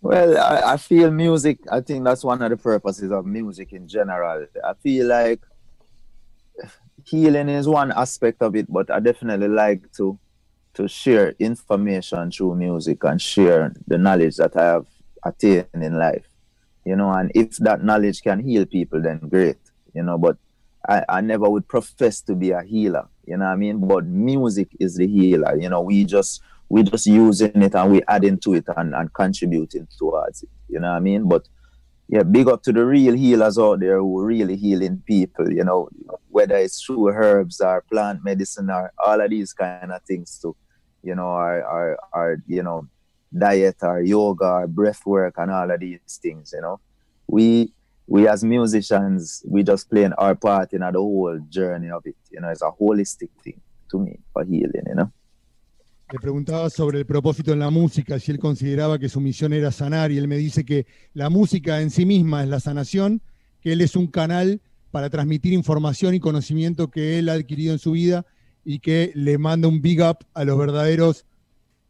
Well, 0.00 0.38
I, 0.38 0.74
I 0.74 0.76
feel 0.76 1.10
music, 1.10 1.58
I 1.70 1.80
think 1.80 2.04
that's 2.04 2.24
one 2.24 2.40
of 2.42 2.50
the 2.50 2.56
purposes 2.56 3.10
of 3.10 3.26
music 3.26 3.72
in 3.72 3.88
general. 3.88 4.46
I 4.64 4.74
feel 4.74 5.06
like 5.08 5.40
healing 7.04 7.48
is 7.48 7.66
one 7.68 7.92
aspect 7.92 8.42
of 8.42 8.54
it, 8.56 8.70
but 8.72 8.90
I 8.90 9.00
definitely 9.00 9.48
like 9.48 9.90
to 9.94 10.18
to 10.74 10.86
share 10.86 11.34
information 11.40 12.30
through 12.30 12.54
music 12.54 13.02
and 13.04 13.20
share 13.20 13.74
the 13.88 13.98
knowledge 13.98 14.36
that 14.36 14.56
I 14.56 14.64
have 14.64 14.86
attained 15.24 15.66
in 15.74 15.98
life. 15.98 16.27
You 16.88 16.96
know, 16.96 17.10
and 17.12 17.30
if 17.34 17.56
that 17.58 17.84
knowledge 17.84 18.22
can 18.22 18.38
heal 18.40 18.64
people, 18.64 19.02
then 19.02 19.18
great. 19.28 19.58
You 19.94 20.02
know, 20.02 20.16
but 20.16 20.38
I, 20.88 21.04
I 21.08 21.20
never 21.20 21.50
would 21.50 21.68
profess 21.68 22.22
to 22.22 22.34
be 22.34 22.50
a 22.50 22.62
healer, 22.62 23.06
you 23.26 23.36
know 23.36 23.44
what 23.44 23.52
I 23.52 23.56
mean? 23.56 23.86
But 23.86 24.06
music 24.06 24.68
is 24.80 24.96
the 24.96 25.06
healer. 25.06 25.54
You 25.54 25.68
know, 25.68 25.82
we 25.82 26.04
just 26.04 26.40
we 26.70 26.82
just 26.82 27.06
using 27.06 27.60
it 27.62 27.74
and 27.74 27.92
we 27.92 28.00
adding 28.08 28.38
to 28.38 28.54
it 28.54 28.64
and, 28.74 28.94
and 28.94 29.12
contributing 29.12 29.86
towards 29.98 30.42
it. 30.44 30.48
You 30.68 30.80
know 30.80 30.88
what 30.88 30.96
I 30.96 31.00
mean? 31.00 31.28
But 31.28 31.46
yeah, 32.08 32.22
big 32.22 32.48
up 32.48 32.62
to 32.62 32.72
the 32.72 32.86
real 32.86 33.14
healers 33.14 33.58
out 33.58 33.80
there 33.80 33.98
who 33.98 34.24
really 34.24 34.56
healing 34.56 35.02
people, 35.06 35.52
you 35.52 35.64
know, 35.64 35.90
whether 36.28 36.56
it's 36.56 36.82
through 36.82 37.08
herbs 37.08 37.60
or 37.60 37.84
plant 37.92 38.24
medicine 38.24 38.70
or 38.70 38.92
all 39.04 39.20
of 39.20 39.28
these 39.28 39.52
kind 39.52 39.92
of 39.92 40.02
things 40.04 40.38
too, 40.40 40.56
you 41.02 41.14
know, 41.14 41.26
or, 41.26 41.62
or, 41.64 41.98
or 42.14 42.42
you 42.46 42.62
know, 42.62 42.88
diet 43.36 43.76
or 43.82 44.00
yoga 44.02 44.44
or 44.44 44.66
breath 44.66 45.04
work 45.06 45.34
and 45.38 45.50
all 45.50 45.70
of 45.70 45.80
these 45.80 46.18
things, 46.20 46.52
you 46.52 46.60
know. 46.60 46.80
We 47.26 47.72
we 48.06 48.26
as 48.26 48.42
musicians, 48.42 49.42
we 49.46 49.62
just 49.62 49.90
playing 49.90 50.14
our 50.14 50.34
part 50.34 50.72
in 50.72 50.80
the 50.80 50.92
whole 50.92 51.38
journey 51.50 51.90
of 51.90 52.06
it. 52.06 52.16
You 52.30 52.40
know, 52.40 52.48
it's 52.48 52.62
a 52.62 52.70
holistic 52.70 53.30
thing 53.44 53.60
to 53.90 53.98
me 53.98 54.18
for 54.32 54.44
healing, 54.44 54.86
you 54.86 54.94
know. 54.94 55.12
Le 56.10 56.18
preguntaba 56.18 56.70
sobre 56.70 57.00
el 57.00 57.04
propósito 57.04 57.52
en 57.52 57.58
la 57.58 57.68
música, 57.68 58.18
si 58.18 58.30
él 58.32 58.38
consideraba 58.38 58.98
que 58.98 59.10
su 59.10 59.20
misión 59.20 59.52
era 59.52 59.70
sanar, 59.70 60.10
y 60.10 60.16
él 60.16 60.26
me 60.26 60.38
dice 60.38 60.64
que 60.64 60.86
la 61.12 61.28
música 61.28 61.82
en 61.82 61.90
sí 61.90 62.06
misma 62.06 62.42
es 62.42 62.48
la 62.48 62.60
sanación, 62.60 63.20
que 63.60 63.74
él 63.74 63.82
es 63.82 63.94
un 63.94 64.06
canal 64.06 64.62
para 64.90 65.10
transmitir 65.10 65.52
información 65.52 66.14
y 66.14 66.20
conocimiento 66.20 66.90
que 66.90 67.18
él 67.18 67.28
ha 67.28 67.34
adquirido 67.34 67.74
en 67.74 67.78
su 67.78 67.92
vida 67.92 68.24
y 68.64 68.78
que 68.78 69.12
le 69.14 69.36
manda 69.36 69.68
un 69.68 69.82
big 69.82 70.00
up 70.00 70.18
a 70.32 70.44
los 70.44 70.56
verdaderos 70.56 71.26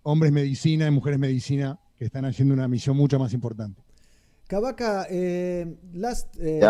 hombres 0.08 0.32
medicina 0.32 0.86
y 0.86 0.90
mujeres 0.90 1.18
medicina 1.18 1.78
que 1.98 2.06
están 2.06 2.24
haciendo 2.24 2.54
una 2.54 2.66
misión 2.66 2.96
mucho 2.96 3.18
más 3.18 3.34
importante. 3.34 3.82
Kabaka, 4.46 5.06
eh, 5.10 5.66
last, 5.92 6.34
eh, 6.40 6.62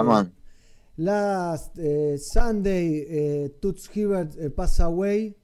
last 0.96 1.78
eh, 1.78 2.16
Sunday, 2.18 3.06
eh, 3.08 3.50
Toots 3.60 3.88
Hibbert 3.94 4.34
eh, 4.36 4.50
passed 4.50 4.80
away. 4.80 5.36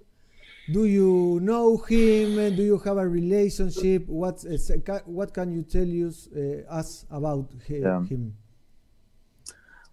Do 0.67 0.87
you 0.87 1.39
know 1.41 1.77
him? 1.89 2.57
Do 2.57 2.63
you 2.65 2.79
have 2.85 2.99
a 2.99 3.07
relationship? 3.07 4.09
What 4.09 4.45
uh, 4.45 4.99
what 5.07 5.33
can 5.33 5.53
you 5.53 5.63
tell 5.63 5.87
us, 6.09 6.29
uh, 6.35 6.65
us 6.69 7.07
about 7.11 7.51
he- 7.69 7.81
Yeah. 7.81 8.03
him? 8.09 8.35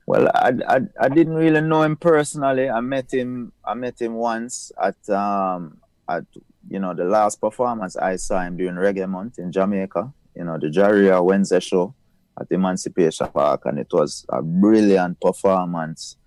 Well, 0.07 0.27
I, 0.33 0.53
I 0.67 0.77
I 0.99 1.09
didn't 1.09 1.35
really 1.35 1.61
know 1.61 1.83
him 1.83 1.95
personally. 1.97 2.69
I 2.69 2.79
met 2.81 3.11
him 3.13 3.51
I 3.63 3.75
met 3.75 4.01
him 4.01 4.13
once 4.15 4.71
at 4.81 4.97
um 5.09 5.77
at 6.07 6.23
you 6.69 6.79
know 6.79 6.93
the 6.93 7.05
last 7.05 7.39
performance 7.41 7.95
I 7.95 8.15
saw 8.15 8.41
him 8.41 8.57
during 8.57 8.75
Reggae 8.75 9.09
Month 9.09 9.39
in 9.39 9.51
Jamaica. 9.51 10.11
You 10.35 10.45
know 10.45 10.57
the 10.57 10.67
Jaria 10.67 11.23
Wednesday 11.23 11.59
show 11.59 11.93
at 12.39 12.47
Emancipation 12.51 13.27
Park, 13.27 13.63
and 13.65 13.79
it 13.79 13.87
was 13.91 14.25
a 14.29 14.41
brilliant 14.41 15.19
performance. 15.19 16.17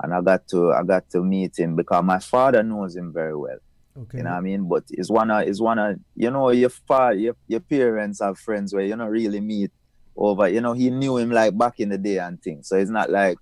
And 0.00 0.12
I 0.12 0.20
got 0.20 0.48
to 0.48 0.72
I 0.72 0.82
got 0.82 1.08
to 1.10 1.22
meet 1.22 1.58
him 1.58 1.76
because 1.76 2.02
my 2.04 2.18
father 2.18 2.62
knows 2.62 2.96
him 2.96 3.12
very 3.12 3.36
well. 3.36 3.58
Okay. 3.96 4.18
You 4.18 4.24
know 4.24 4.30
what 4.30 4.36
I 4.36 4.40
mean? 4.40 4.68
But 4.68 4.84
it's 4.90 5.10
one 5.10 5.30
of 5.30 5.46
it's 5.46 5.60
one 5.60 5.78
of 5.78 5.96
you 6.16 6.30
know 6.30 6.50
your 6.50 6.70
father 6.70 7.14
your, 7.14 7.36
your 7.46 7.60
parents 7.60 8.20
have 8.20 8.38
friends 8.38 8.74
where 8.74 8.84
you 8.84 8.96
don't 8.96 9.08
really 9.08 9.40
meet 9.40 9.70
over. 10.16 10.48
You 10.48 10.60
know 10.60 10.72
he 10.72 10.90
knew 10.90 11.18
him 11.18 11.30
like 11.30 11.56
back 11.56 11.78
in 11.78 11.90
the 11.90 11.98
day 11.98 12.18
and 12.18 12.42
things. 12.42 12.68
So 12.68 12.76
it's 12.76 12.90
not 12.90 13.10
like 13.10 13.38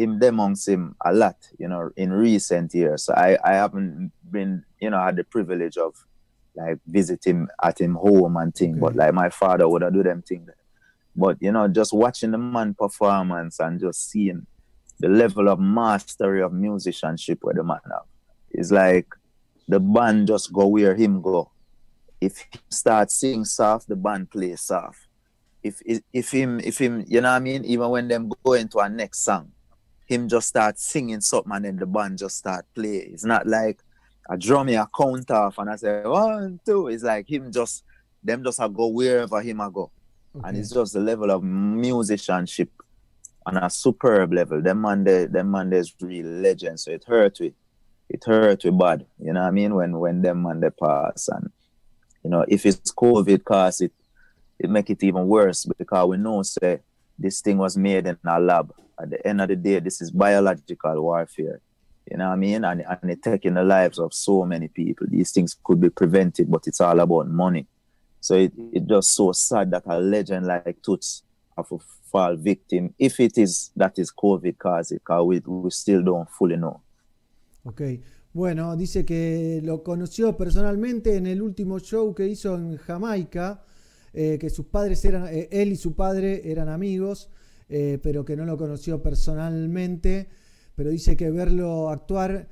him 0.00 0.22
amongst 0.22 0.68
him 0.68 0.96
a 1.04 1.12
lot. 1.12 1.36
You 1.58 1.68
know 1.68 1.90
in 1.96 2.12
recent 2.12 2.74
years. 2.74 3.04
So 3.04 3.14
I 3.14 3.38
I 3.44 3.54
haven't 3.54 4.12
been 4.30 4.64
you 4.80 4.90
know 4.90 5.00
had 5.00 5.16
the 5.16 5.24
privilege 5.24 5.76
of 5.76 5.94
like 6.54 6.78
visit 6.86 7.24
him 7.24 7.48
at 7.62 7.80
him 7.80 7.94
home 7.94 8.36
and 8.36 8.54
thing. 8.54 8.78
But 8.78 8.96
like 8.96 9.14
my 9.14 9.30
father 9.30 9.68
would 9.68 9.82
have 9.82 9.92
do 9.92 10.02
them 10.02 10.22
thing. 10.22 10.48
But 11.14 11.36
you 11.40 11.52
know 11.52 11.68
just 11.68 11.92
watching 11.92 12.30
the 12.30 12.38
man 12.38 12.74
performance 12.74 13.60
and 13.60 13.80
just 13.80 14.10
seeing 14.10 14.46
the 15.00 15.08
level 15.08 15.48
of 15.48 15.58
mastery 15.58 16.42
of 16.42 16.52
musicianship 16.52 17.38
where 17.42 17.54
the 17.54 17.64
man 17.64 17.80
have. 17.90 18.02
It's 18.50 18.70
like 18.70 19.06
the 19.66 19.80
band 19.80 20.28
just 20.28 20.52
go 20.52 20.66
where 20.66 20.94
him 20.94 21.22
go. 21.22 21.50
If 22.20 22.38
he 22.38 22.58
start 22.68 23.10
singing 23.10 23.46
soft, 23.46 23.88
the 23.88 23.96
band 23.96 24.30
play 24.30 24.54
soft. 24.56 25.06
If 25.62 25.80
if 25.84 26.00
if 26.12 26.30
him 26.30 26.60
if 26.60 26.78
him 26.78 27.04
you 27.06 27.20
know 27.20 27.30
what 27.30 27.36
I 27.36 27.40
mean, 27.40 27.64
even 27.64 27.88
when 27.88 28.08
them 28.08 28.30
go 28.44 28.54
into 28.54 28.78
our 28.78 28.88
next 28.88 29.24
song, 29.24 29.52
him 30.10 30.28
just 30.28 30.48
start 30.48 30.76
singing 30.78 31.20
something 31.20 31.52
and 31.52 31.64
then 31.64 31.76
the 31.76 31.86
band 31.86 32.18
just 32.18 32.36
start 32.38 32.66
play. 32.74 33.10
It's 33.12 33.24
not 33.24 33.46
like 33.46 33.78
a 34.28 34.36
drum 34.36 34.66
me 34.66 34.74
a 34.74 34.88
count 34.94 35.30
off 35.30 35.58
and 35.58 35.70
I 35.70 35.76
say 35.76 36.02
one, 36.02 36.58
two. 36.66 36.88
It's 36.88 37.04
like 37.04 37.30
him 37.30 37.52
just 37.52 37.84
them 38.22 38.42
just 38.42 38.60
a 38.60 38.68
go 38.68 38.88
wherever 38.88 39.40
him 39.40 39.60
a 39.60 39.70
go. 39.70 39.92
And 40.42 40.56
it's 40.56 40.70
just 40.70 40.94
the 40.94 41.00
level 41.00 41.30
of 41.30 41.44
musicianship 41.44 42.70
on 43.46 43.56
a 43.56 43.70
superb 43.70 44.32
level. 44.32 44.60
Them 44.60 44.80
man 44.80 45.04
they 45.04 45.26
them 45.26 45.52
man 45.52 45.70
there's 45.70 45.94
real 46.00 46.26
legends. 46.26 46.84
So 46.84 46.90
it 46.90 47.04
hurt 47.06 47.38
with 47.38 47.54
it 48.08 48.24
hurt 48.24 48.64
with 48.64 48.78
bad. 48.78 49.06
You 49.20 49.32
know 49.32 49.42
what 49.42 49.48
I 49.48 49.52
mean? 49.52 49.74
When 49.76 49.96
when 49.96 50.22
them 50.22 50.42
man 50.42 50.58
they 50.58 50.70
pass 50.70 51.28
and 51.28 51.50
you 52.24 52.30
know 52.30 52.44
if 52.48 52.66
it's 52.66 52.92
COVID 52.92 53.44
cause 53.44 53.80
it 53.80 53.92
it 54.58 54.68
make 54.68 54.90
it 54.90 55.04
even 55.04 55.28
worse 55.28 55.66
because 55.78 56.08
we 56.08 56.16
know 56.16 56.42
say 56.42 56.80
this 57.20 57.40
thing 57.40 57.58
was 57.58 57.76
made 57.76 58.06
in 58.06 58.18
a 58.24 58.40
lab. 58.40 58.72
At 59.00 59.10
the 59.10 59.26
end 59.26 59.40
of 59.40 59.48
the 59.48 59.56
day, 59.56 59.80
this 59.80 60.00
is 60.00 60.10
biological 60.10 61.02
warfare. 61.02 61.60
You 62.10 62.16
know 62.16 62.28
what 62.28 62.34
I 62.34 62.36
mean? 62.36 62.64
And, 62.64 62.84
and 62.88 63.10
it's 63.10 63.22
taking 63.22 63.54
the 63.54 63.62
lives 63.62 63.98
of 63.98 64.12
so 64.12 64.44
many 64.44 64.68
people. 64.68 65.06
These 65.08 65.32
things 65.32 65.56
could 65.62 65.80
be 65.80 65.90
prevented, 65.90 66.50
but 66.50 66.66
it's 66.66 66.80
all 66.80 66.98
about 66.98 67.28
money. 67.28 67.66
So 68.20 68.34
it, 68.34 68.52
it 68.72 68.86
just 68.86 69.14
so 69.14 69.32
sad 69.32 69.70
that 69.70 69.84
a 69.86 69.98
legend 69.98 70.46
like 70.46 70.82
Toots 70.82 71.22
have 71.56 71.68
to 71.68 71.80
fall 72.10 72.36
victim, 72.36 72.94
if 72.98 73.20
it 73.20 73.38
is 73.38 73.70
that 73.76 73.98
is 73.98 74.12
COVID 74.12 74.58
cause 74.58 74.90
it, 74.90 75.04
cause 75.04 75.24
we, 75.24 75.38
we 75.40 75.70
still 75.70 76.02
don't 76.02 76.28
fully 76.30 76.56
know. 76.56 76.80
Ok. 77.64 77.82
Bueno, 78.32 78.76
dice 78.76 79.04
que 79.04 79.60
lo 79.64 79.82
conoció 79.82 80.36
personalmente 80.36 81.16
en 81.16 81.26
el 81.26 81.42
último 81.42 81.80
show 81.80 82.14
que 82.14 82.28
hizo 82.28 82.54
en 82.54 82.76
Jamaica, 82.76 83.64
eh, 84.12 84.38
que 84.40 84.50
sus 84.50 84.66
padres 84.66 85.04
eran, 85.04 85.28
eh, 85.28 85.48
él 85.52 85.72
y 85.72 85.76
su 85.76 85.94
padre 85.94 86.50
eran 86.50 86.68
amigos, 86.68 87.30
eh, 87.68 87.98
pero 88.02 88.24
que 88.24 88.36
no 88.36 88.44
lo 88.44 88.56
conoció 88.56 89.02
personalmente. 89.02 90.28
Pero 90.74 90.90
dice 90.90 91.16
que 91.16 91.30
verlo 91.30 91.90
actuar 91.90 92.48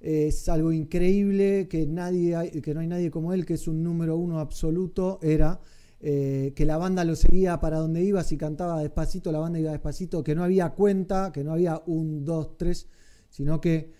es 0.00 0.48
algo 0.48 0.72
increíble, 0.72 1.68
que, 1.68 1.86
nadie 1.86 2.60
que 2.62 2.74
no 2.74 2.80
hay 2.80 2.86
nadie 2.86 3.10
como 3.10 3.32
él, 3.32 3.44
que 3.44 3.54
es 3.54 3.66
un 3.66 3.82
número 3.82 4.16
uno 4.16 4.40
absoluto, 4.40 5.18
era. 5.22 5.60
que 5.98 6.64
la 6.66 6.76
banda 6.76 7.04
lo 7.04 7.16
seguía 7.16 7.58
para 7.58 7.78
donde 7.78 8.02
iba, 8.02 8.22
si 8.22 8.36
cantaba 8.36 8.80
despacito, 8.80 9.32
la 9.32 9.40
banda 9.40 9.58
iba 9.58 9.72
despacito, 9.72 10.22
que 10.22 10.34
no 10.34 10.44
había 10.44 10.70
cuenta, 10.70 11.32
que 11.32 11.42
no 11.42 11.52
había 11.52 11.82
un, 11.86 12.24
dos, 12.24 12.56
tres, 12.56 12.88
sino 13.30 13.60
que 13.60 13.92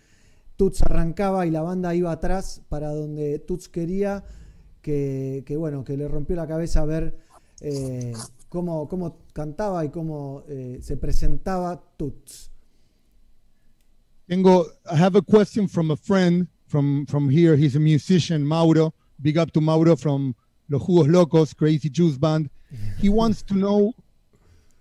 Tuts 0.56 0.82
arrancaba 0.82 1.46
y 1.46 1.50
la 1.50 1.62
banda 1.62 1.94
iba 1.94 2.10
atrás 2.12 2.62
para 2.68 2.90
donde 2.90 3.38
Tuts 3.38 3.68
quería, 3.68 4.24
que, 4.86 5.42
que, 5.44 5.56
bueno, 5.56 5.82
que 5.82 5.96
le 5.96 6.06
rompió 6.06 6.36
la 6.36 6.46
cabeza 6.46 6.84
ver 6.84 7.18
eh, 7.60 8.12
cómo, 8.48 8.86
cómo 8.86 9.18
cantaba 9.32 9.84
y 9.84 9.88
cómo 9.88 10.44
eh, 10.48 10.78
se 10.80 10.96
presentaba 10.96 11.82
Tuts. 11.96 12.52
Tengo, 14.28 14.64
I 14.88 14.94
have 14.94 15.18
a 15.18 15.22
question 15.22 15.66
from 15.66 15.90
a 15.90 15.96
friend 15.96 16.46
from, 16.68 17.04
from 17.06 17.28
here. 17.28 17.56
He's 17.56 17.74
a 17.74 17.80
musician, 17.80 18.46
Mauro. 18.46 18.94
Big 19.20 19.36
up 19.38 19.50
to 19.54 19.60
Mauro 19.60 19.96
from 19.96 20.36
Los 20.68 20.82
Jugos 20.84 21.10
Locos, 21.10 21.52
Crazy 21.52 21.90
Juice 21.90 22.16
Band. 22.16 22.48
He 23.00 23.08
wants 23.08 23.42
to 23.42 23.54
know, 23.54 23.92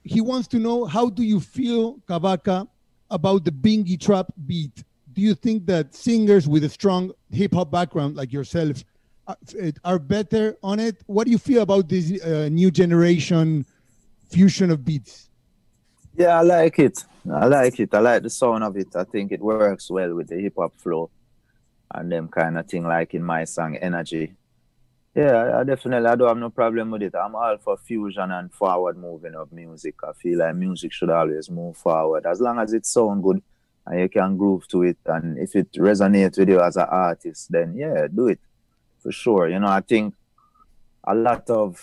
he 0.03 0.21
wants 0.21 0.47
to 0.49 0.59
know 0.59 0.85
how 0.85 1.09
do 1.09 1.23
you 1.23 1.39
feel, 1.39 1.97
Kabaka, 2.07 2.67
about 3.09 3.43
the 3.43 3.51
bingy 3.51 3.99
trap 3.99 4.31
beat? 4.45 4.83
Do 5.13 5.21
you 5.21 5.33
think 5.33 5.65
that 5.65 5.95
singers 5.95 6.47
with 6.47 6.63
a 6.63 6.69
strong 6.69 7.11
hip 7.31 7.55
hop 7.55 7.71
background 7.71 8.15
like 8.15 8.31
yourself 8.31 8.83
are, 9.27 9.37
are 9.83 9.99
better 9.99 10.57
on 10.61 10.79
it? 10.79 11.01
What 11.05 11.25
do 11.25 11.31
you 11.31 11.37
feel 11.37 11.61
about 11.61 11.89
this 11.89 12.21
uh, 12.23 12.49
new 12.51 12.71
generation 12.71 13.65
fusion 14.29 14.71
of 14.71 14.83
beats? 14.83 15.29
Yeah, 16.15 16.39
I 16.39 16.41
like 16.41 16.79
it. 16.79 17.03
I 17.31 17.45
like 17.45 17.79
it. 17.79 17.93
I 17.93 17.99
like 17.99 18.23
the 18.23 18.29
sound 18.29 18.63
of 18.63 18.77
it. 18.77 18.95
I 18.95 19.03
think 19.03 19.31
it 19.31 19.41
works 19.41 19.89
well 19.89 20.15
with 20.15 20.27
the 20.27 20.35
hip 20.35 20.53
hop 20.57 20.75
flow 20.77 21.09
and 21.93 22.11
them 22.11 22.27
kind 22.27 22.57
of 22.57 22.67
thing, 22.67 22.83
like 22.83 23.13
in 23.13 23.23
my 23.23 23.43
song 23.43 23.75
Energy. 23.77 24.33
Yeah, 25.15 25.59
I 25.59 25.63
definitely 25.63 26.09
I 26.09 26.15
don't 26.15 26.27
have 26.27 26.37
no 26.37 26.49
problem 26.49 26.91
with 26.91 27.01
it. 27.01 27.15
I'm 27.15 27.35
all 27.35 27.57
for 27.57 27.77
fusion 27.77 28.31
and 28.31 28.53
forward 28.53 28.97
moving 28.97 29.33
of 29.35 29.51
music. 29.51 29.95
I 30.03 30.11
feel 30.11 30.39
like 30.39 30.55
music 30.55 30.91
should 30.91 31.09
always 31.09 31.49
move 31.49 31.77
forward. 31.77 32.25
As 32.25 32.41
long 32.41 32.59
as 32.59 32.73
it 32.73 32.85
sound 32.85 33.23
good 33.23 33.41
and 33.85 33.99
you 33.99 34.09
can 34.09 34.35
groove 34.35 34.67
to 34.69 34.83
it 34.83 34.97
and 35.05 35.37
if 35.37 35.55
it 35.55 35.71
resonates 35.73 36.37
with 36.37 36.49
you 36.49 36.59
as 36.59 36.75
an 36.75 36.87
artist, 36.89 37.49
then 37.49 37.75
yeah, 37.77 38.07
do 38.13 38.27
it. 38.27 38.39
For 39.05 39.11
sure. 39.11 39.47
You 39.47 39.59
know, 39.59 39.67
I 39.67 39.81
think 39.81 40.15
a 41.03 41.13
lot 41.13 41.47
of 41.51 41.79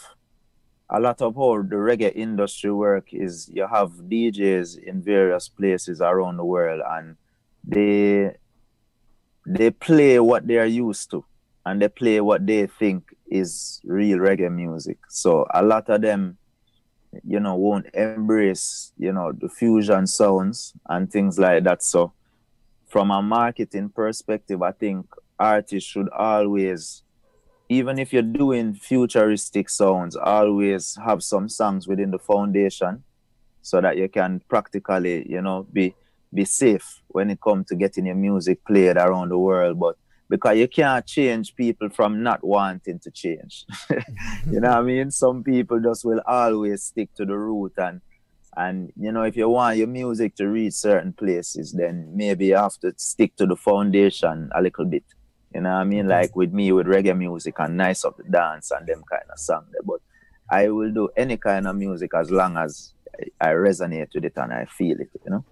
a 0.90 0.98
lot 0.98 1.22
of 1.22 1.36
how 1.36 1.62
the 1.62 1.76
reggae 1.76 2.12
industry 2.16 2.72
work 2.72 3.14
is 3.14 3.48
you 3.48 3.64
have 3.64 3.90
DJs 3.92 4.82
in 4.82 5.00
various 5.02 5.48
places 5.48 6.00
around 6.00 6.38
the 6.38 6.44
world 6.44 6.82
and 6.84 7.16
they 7.62 8.34
they 9.46 9.70
play 9.70 10.18
what 10.18 10.48
they 10.48 10.58
are 10.58 10.66
used 10.66 11.12
to 11.12 11.24
and 11.64 11.80
they 11.80 11.88
play 11.88 12.20
what 12.20 12.44
they 12.44 12.66
think 12.66 13.14
is 13.30 13.80
real 13.84 14.18
reggae 14.18 14.52
music. 14.52 14.98
So 15.08 15.46
a 15.54 15.62
lot 15.62 15.90
of 15.90 16.00
them, 16.00 16.38
you 17.22 17.38
know, 17.38 17.54
won't 17.54 17.86
embrace, 17.94 18.92
you 18.98 19.12
know, 19.12 19.30
the 19.30 19.48
fusion 19.48 20.08
sounds 20.08 20.72
and 20.88 21.08
things 21.08 21.38
like 21.38 21.62
that. 21.62 21.84
So 21.84 22.14
from 22.88 23.12
a 23.12 23.22
marketing 23.22 23.90
perspective, 23.90 24.60
I 24.60 24.72
think 24.72 25.06
artists 25.38 25.88
should 25.88 26.08
always 26.08 27.04
even 27.72 27.98
if 27.98 28.12
you're 28.12 28.22
doing 28.22 28.74
futuristic 28.74 29.70
sounds, 29.70 30.14
always 30.16 30.98
have 31.04 31.22
some 31.22 31.48
songs 31.48 31.88
within 31.88 32.10
the 32.10 32.18
foundation 32.18 33.02
so 33.62 33.80
that 33.80 33.96
you 33.96 34.08
can 34.08 34.40
practically, 34.48 35.26
you 35.28 35.40
know, 35.40 35.66
be 35.72 35.94
be 36.34 36.44
safe 36.44 37.02
when 37.08 37.30
it 37.30 37.40
comes 37.40 37.66
to 37.66 37.74
getting 37.74 38.06
your 38.06 38.14
music 38.14 38.64
played 38.64 38.96
around 38.96 39.30
the 39.30 39.38
world. 39.38 39.78
But 39.78 39.96
because 40.28 40.56
you 40.58 40.68
can't 40.68 41.06
change 41.06 41.54
people 41.54 41.88
from 41.90 42.22
not 42.22 42.42
wanting 42.42 42.98
to 43.00 43.10
change. 43.10 43.66
you 44.50 44.60
know 44.60 44.70
what 44.70 44.78
I 44.78 44.82
mean? 44.82 45.10
Some 45.10 45.42
people 45.42 45.78
just 45.80 46.04
will 46.04 46.22
always 46.26 46.82
stick 46.84 47.14
to 47.16 47.24
the 47.24 47.36
root 47.36 47.72
and 47.78 48.00
and 48.54 48.92
you 48.96 49.10
know 49.10 49.22
if 49.22 49.34
you 49.34 49.48
want 49.48 49.78
your 49.78 49.86
music 49.86 50.34
to 50.36 50.46
reach 50.46 50.74
certain 50.74 51.10
places 51.14 51.72
then 51.72 52.06
maybe 52.14 52.44
you 52.48 52.54
have 52.54 52.76
to 52.78 52.92
stick 52.98 53.34
to 53.34 53.46
the 53.46 53.56
foundation 53.56 54.50
a 54.54 54.60
little 54.60 54.84
bit. 54.84 55.04
You 55.54 55.60
know 55.60 55.70
what 55.70 55.80
I 55.80 55.84
mean? 55.84 56.08
Like 56.08 56.34
with 56.34 56.52
me 56.52 56.72
with 56.72 56.86
reggae 56.86 57.16
music 57.16 57.54
and 57.58 57.76
nice 57.76 58.04
of 58.04 58.16
the 58.16 58.24
dance 58.24 58.70
and 58.70 58.86
them 58.86 59.02
kind 59.08 59.30
of 59.30 59.38
song 59.38 59.66
there. 59.70 59.82
But 59.84 60.00
I 60.50 60.68
will 60.68 60.92
do 60.92 61.10
any 61.16 61.36
kind 61.36 61.66
of 61.66 61.76
music 61.76 62.12
as 62.14 62.30
long 62.30 62.56
as 62.56 62.94
I, 63.40 63.52
resonate 63.52 64.08
with 64.14 64.24
it 64.24 64.36
and 64.36 64.52
I 64.52 64.66
feel 64.66 65.00
it, 65.00 65.10
you 65.24 65.30
know? 65.30 65.44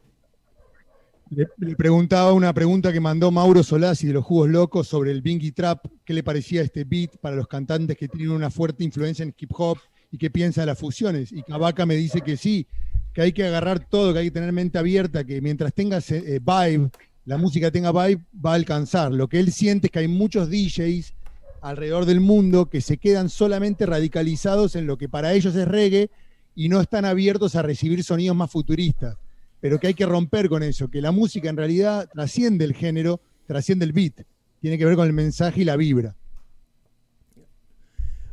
Le, 1.30 1.46
le 1.58 1.76
preguntaba 1.76 2.32
una 2.32 2.52
pregunta 2.52 2.92
que 2.92 3.00
mandó 3.00 3.30
Mauro 3.30 3.62
Solasi 3.62 4.08
de 4.08 4.14
los 4.14 4.24
Jugos 4.24 4.48
Locos 4.48 4.88
sobre 4.88 5.12
el 5.12 5.22
Bingy 5.22 5.52
Trap, 5.52 5.86
qué 6.04 6.12
le 6.12 6.24
parecía 6.24 6.60
este 6.60 6.82
beat 6.84 7.18
para 7.18 7.36
los 7.36 7.46
cantantes 7.46 7.96
que 7.96 8.08
tienen 8.08 8.32
una 8.32 8.50
fuerte 8.50 8.82
influencia 8.82 9.22
en 9.22 9.32
hip 9.38 9.52
hop 9.56 9.78
y 10.10 10.18
qué 10.18 10.28
piensa 10.28 10.62
de 10.62 10.66
las 10.66 10.78
fusiones. 10.78 11.30
Y 11.30 11.44
Kabaka 11.44 11.86
me 11.86 11.94
dice 11.94 12.20
que 12.20 12.36
sí, 12.36 12.66
que 13.12 13.22
hay 13.22 13.32
que 13.32 13.46
agarrar 13.46 13.78
todo, 13.78 14.12
que 14.12 14.20
hay 14.20 14.24
que 14.26 14.32
tener 14.32 14.52
mente 14.52 14.78
abierta, 14.78 15.24
que 15.24 15.40
mientras 15.40 15.72
tengas 15.72 16.10
eh, 16.10 16.40
vibe, 16.40 16.90
la 17.24 17.38
música 17.38 17.70
tenga 17.70 17.92
vibe, 17.92 18.22
va 18.44 18.52
a 18.52 18.54
alcanzar. 18.54 19.12
Lo 19.12 19.28
que 19.28 19.38
él 19.40 19.52
siente 19.52 19.86
es 19.86 19.90
que 19.92 20.00
hay 20.00 20.08
muchos 20.08 20.48
DJs 20.50 21.14
alrededor 21.62 22.06
del 22.06 22.20
mundo 22.20 22.66
que 22.70 22.80
se 22.80 22.96
quedan 22.96 23.28
solamente 23.28 23.86
radicalizados 23.86 24.76
en 24.76 24.86
lo 24.86 24.96
que 24.96 25.08
para 25.08 25.32
ellos 25.34 25.54
es 25.54 25.68
reggae 25.68 26.10
y 26.54 26.68
no 26.68 26.80
están 26.80 27.04
abiertos 27.04 27.54
a 27.54 27.62
recibir 27.62 28.02
sonidos 28.02 28.36
más 28.36 28.50
futuristas 28.50 29.16
pero 29.60 29.78
que 29.78 29.88
hay 29.88 29.94
que 29.94 30.06
romper 30.06 30.48
con 30.48 30.62
eso, 30.62 30.88
que 30.88 31.02
la 31.02 31.12
música 31.12 31.50
en 31.50 31.56
realidad 31.58 32.08
trasciende 32.10 32.64
el 32.64 32.72
género, 32.72 33.20
trasciende 33.46 33.84
el 33.84 33.92
beat, 33.92 34.22
tiene 34.58 34.78
que 34.78 34.86
ver 34.86 34.96
con 34.96 35.06
el 35.06 35.12
mensaje 35.12 35.60
y 35.60 35.64
la 35.64 35.76
vibra. 35.76 36.16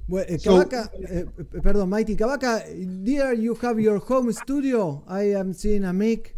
Eh, 0.10 0.40
So- 0.40 0.62
eh, 0.62 1.26
perdón, 1.62 1.90
Mighty 1.90 2.16
Cavaca, 2.16 2.64
there 3.04 3.36
you 3.36 3.58
have 3.62 3.82
your 3.82 4.02
home 4.08 4.32
studio. 4.32 5.04
I 5.10 5.36
am 5.36 5.54
seeing 5.54 5.84
a 5.84 5.92
mic. 5.92 6.37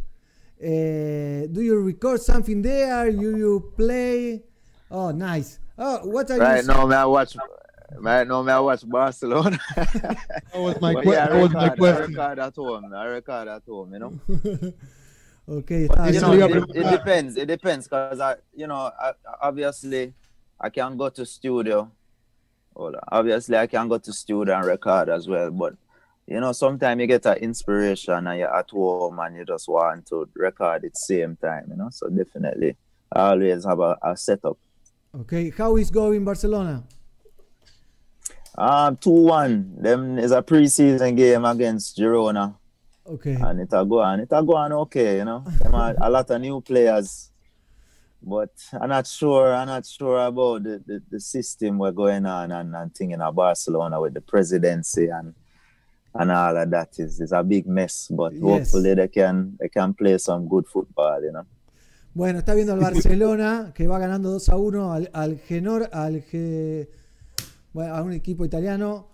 Eh, 0.62 1.48
do 1.52 1.62
you 1.62 1.80
record 1.80 2.20
something 2.22 2.62
there? 2.62 3.08
You 3.10 3.36
you 3.38 3.74
play? 3.78 4.44
Oh, 4.92 5.12
nice. 5.12 5.60
Oh, 5.78 6.00
what 6.10 6.30
are 6.32 6.38
Right 6.38 6.62
you? 6.62 6.68
now, 6.68 6.86
may 6.86 6.96
I 6.98 7.06
watch. 7.06 7.38
Right 7.98 8.28
now, 8.28 8.42
may 8.44 8.52
I 8.52 8.60
watch 8.60 8.88
Barcelona. 8.88 9.58
That 9.76 10.18
was 10.56 10.82
my, 10.82 10.94
But 10.96 11.04
que- 11.04 11.14
yeah, 11.14 11.26
I 11.26 11.30
that 11.30 11.42
was 11.42 11.52
my 11.54 11.64
record, 11.64 11.72
I 11.72 11.76
question. 11.78 12.14
record 12.16 12.40
at 12.40 12.56
home. 12.56 12.94
I 12.94 13.06
record 13.06 13.48
at 13.48 13.64
home, 13.66 13.94
you 13.94 14.00
know. 14.00 14.14
ok, 15.48 15.88
But 15.88 16.14
you 16.14 16.20
know, 16.22 16.32
le 16.32 16.38
iba 16.48 16.56
a 16.56 16.58
it, 16.58 16.86
it 16.86 16.90
depends. 16.92 17.38
It 17.38 17.46
depends 17.48 17.88
because 17.88 18.20
I, 18.20 18.36
you 18.54 18.68
know, 18.68 18.92
I, 19.00 19.14
obviously, 19.42 20.14
I 20.60 20.70
can 20.70 20.98
go 20.98 21.10
to 21.10 21.26
studio. 21.26 21.90
Hold 22.76 22.96
on. 22.96 23.02
Obviously, 23.12 23.58
I 23.58 23.66
can 23.68 23.88
go 23.88 23.98
to 23.98 24.12
studio 24.14 24.56
and 24.56 24.66
record 24.66 25.08
as 25.10 25.28
well. 25.28 25.50
But 25.52 25.76
you 26.30 26.40
know, 26.40 26.52
sometimes 26.52 27.02
you 27.02 27.08
get 27.08 27.26
an 27.26 27.38
inspiration 27.38 28.28
and 28.28 28.40
you're 28.40 28.56
at 28.56 28.70
home 28.70 29.18
and 29.20 29.36
you 29.36 29.46
just 29.46 29.68
want 29.68 30.06
to 30.08 30.30
record 30.36 30.86
at 30.86 30.94
the 30.94 31.00
same 31.00 31.36
time. 31.36 31.66
You 31.72 31.78
know, 31.78 31.90
so 31.92 32.08
definitely, 32.08 32.76
I 33.12 33.32
always 33.32 33.66
have 33.66 33.80
a, 33.80 33.98
a 34.04 34.16
setup. 34.16 34.58
Okay, 35.22 35.50
how 35.50 35.76
is 35.78 35.90
going 35.90 36.24
Barcelona? 36.24 36.84
Um, 38.56 38.98
two 38.98 39.10
one. 39.10 39.74
Them 39.82 40.20
is 40.20 40.32
a 40.32 40.44
preseason 40.44 41.18
game 41.18 41.46
against 41.46 41.98
Girona. 41.98 42.56
Okay. 43.08 43.34
and 43.34 43.62
it'll 43.62 43.86
go 43.86 44.02
on. 44.02 44.20
It'll 44.20 44.44
go 44.44 44.56
on 44.56 44.72
okay, 44.72 45.18
you 45.18 45.26
know. 45.26 45.44
Them 45.64 45.74
are 45.74 45.96
a 46.00 46.12
lot 46.12 46.30
of 46.30 46.40
new 46.40 46.62
players, 46.62 47.32
but 48.22 48.52
I'm 48.80 48.90
not 48.90 49.08
sure. 49.08 49.52
I'm 49.52 49.66
not 49.66 49.88
sure 49.88 50.28
about 50.28 50.62
the, 50.62 50.84
the, 50.86 51.02
the 51.10 51.20
system 51.20 51.80
we're 51.80 51.92
going 51.92 52.28
on 52.28 52.52
and, 52.52 52.76
and 52.76 52.94
thing 52.94 53.12
in 53.12 53.20
Barcelona 53.34 54.00
with 54.00 54.14
the 54.14 54.22
presidency 54.22 55.08
and 55.08 55.34
and 56.14 56.32
all 56.32 56.58
of 56.58 56.70
that 56.72 56.90
is 57.00 57.20
is 57.20 57.32
a 57.32 57.44
big 57.44 57.66
mess. 57.68 58.08
But 58.10 58.34
Yes. 58.34 58.42
hopefully 58.42 58.96
they 58.96 59.08
can 59.10 59.56
they 59.60 59.70
can 59.70 59.94
play 59.94 60.18
some 60.20 60.48
good 60.48 60.66
football, 60.68 61.22
you 61.24 61.32
know. 61.32 61.46
Bueno, 62.14 62.40
está 62.40 62.54
viendo 62.56 62.74
el 62.74 62.80
Barcelona 62.80 63.72
que 63.76 63.88
va 63.88 64.00
ganando 64.00 64.32
2 64.32 64.50
a 64.50 64.58
1 64.58 64.92
al, 64.94 65.10
al 65.14 65.38
Genor, 65.38 65.90
al 65.94 66.22
Ge- 66.24 66.90
bueno, 67.72 67.96
a 67.96 68.02
un 68.02 68.14
equipo 68.14 68.44
italiano, 68.46 69.08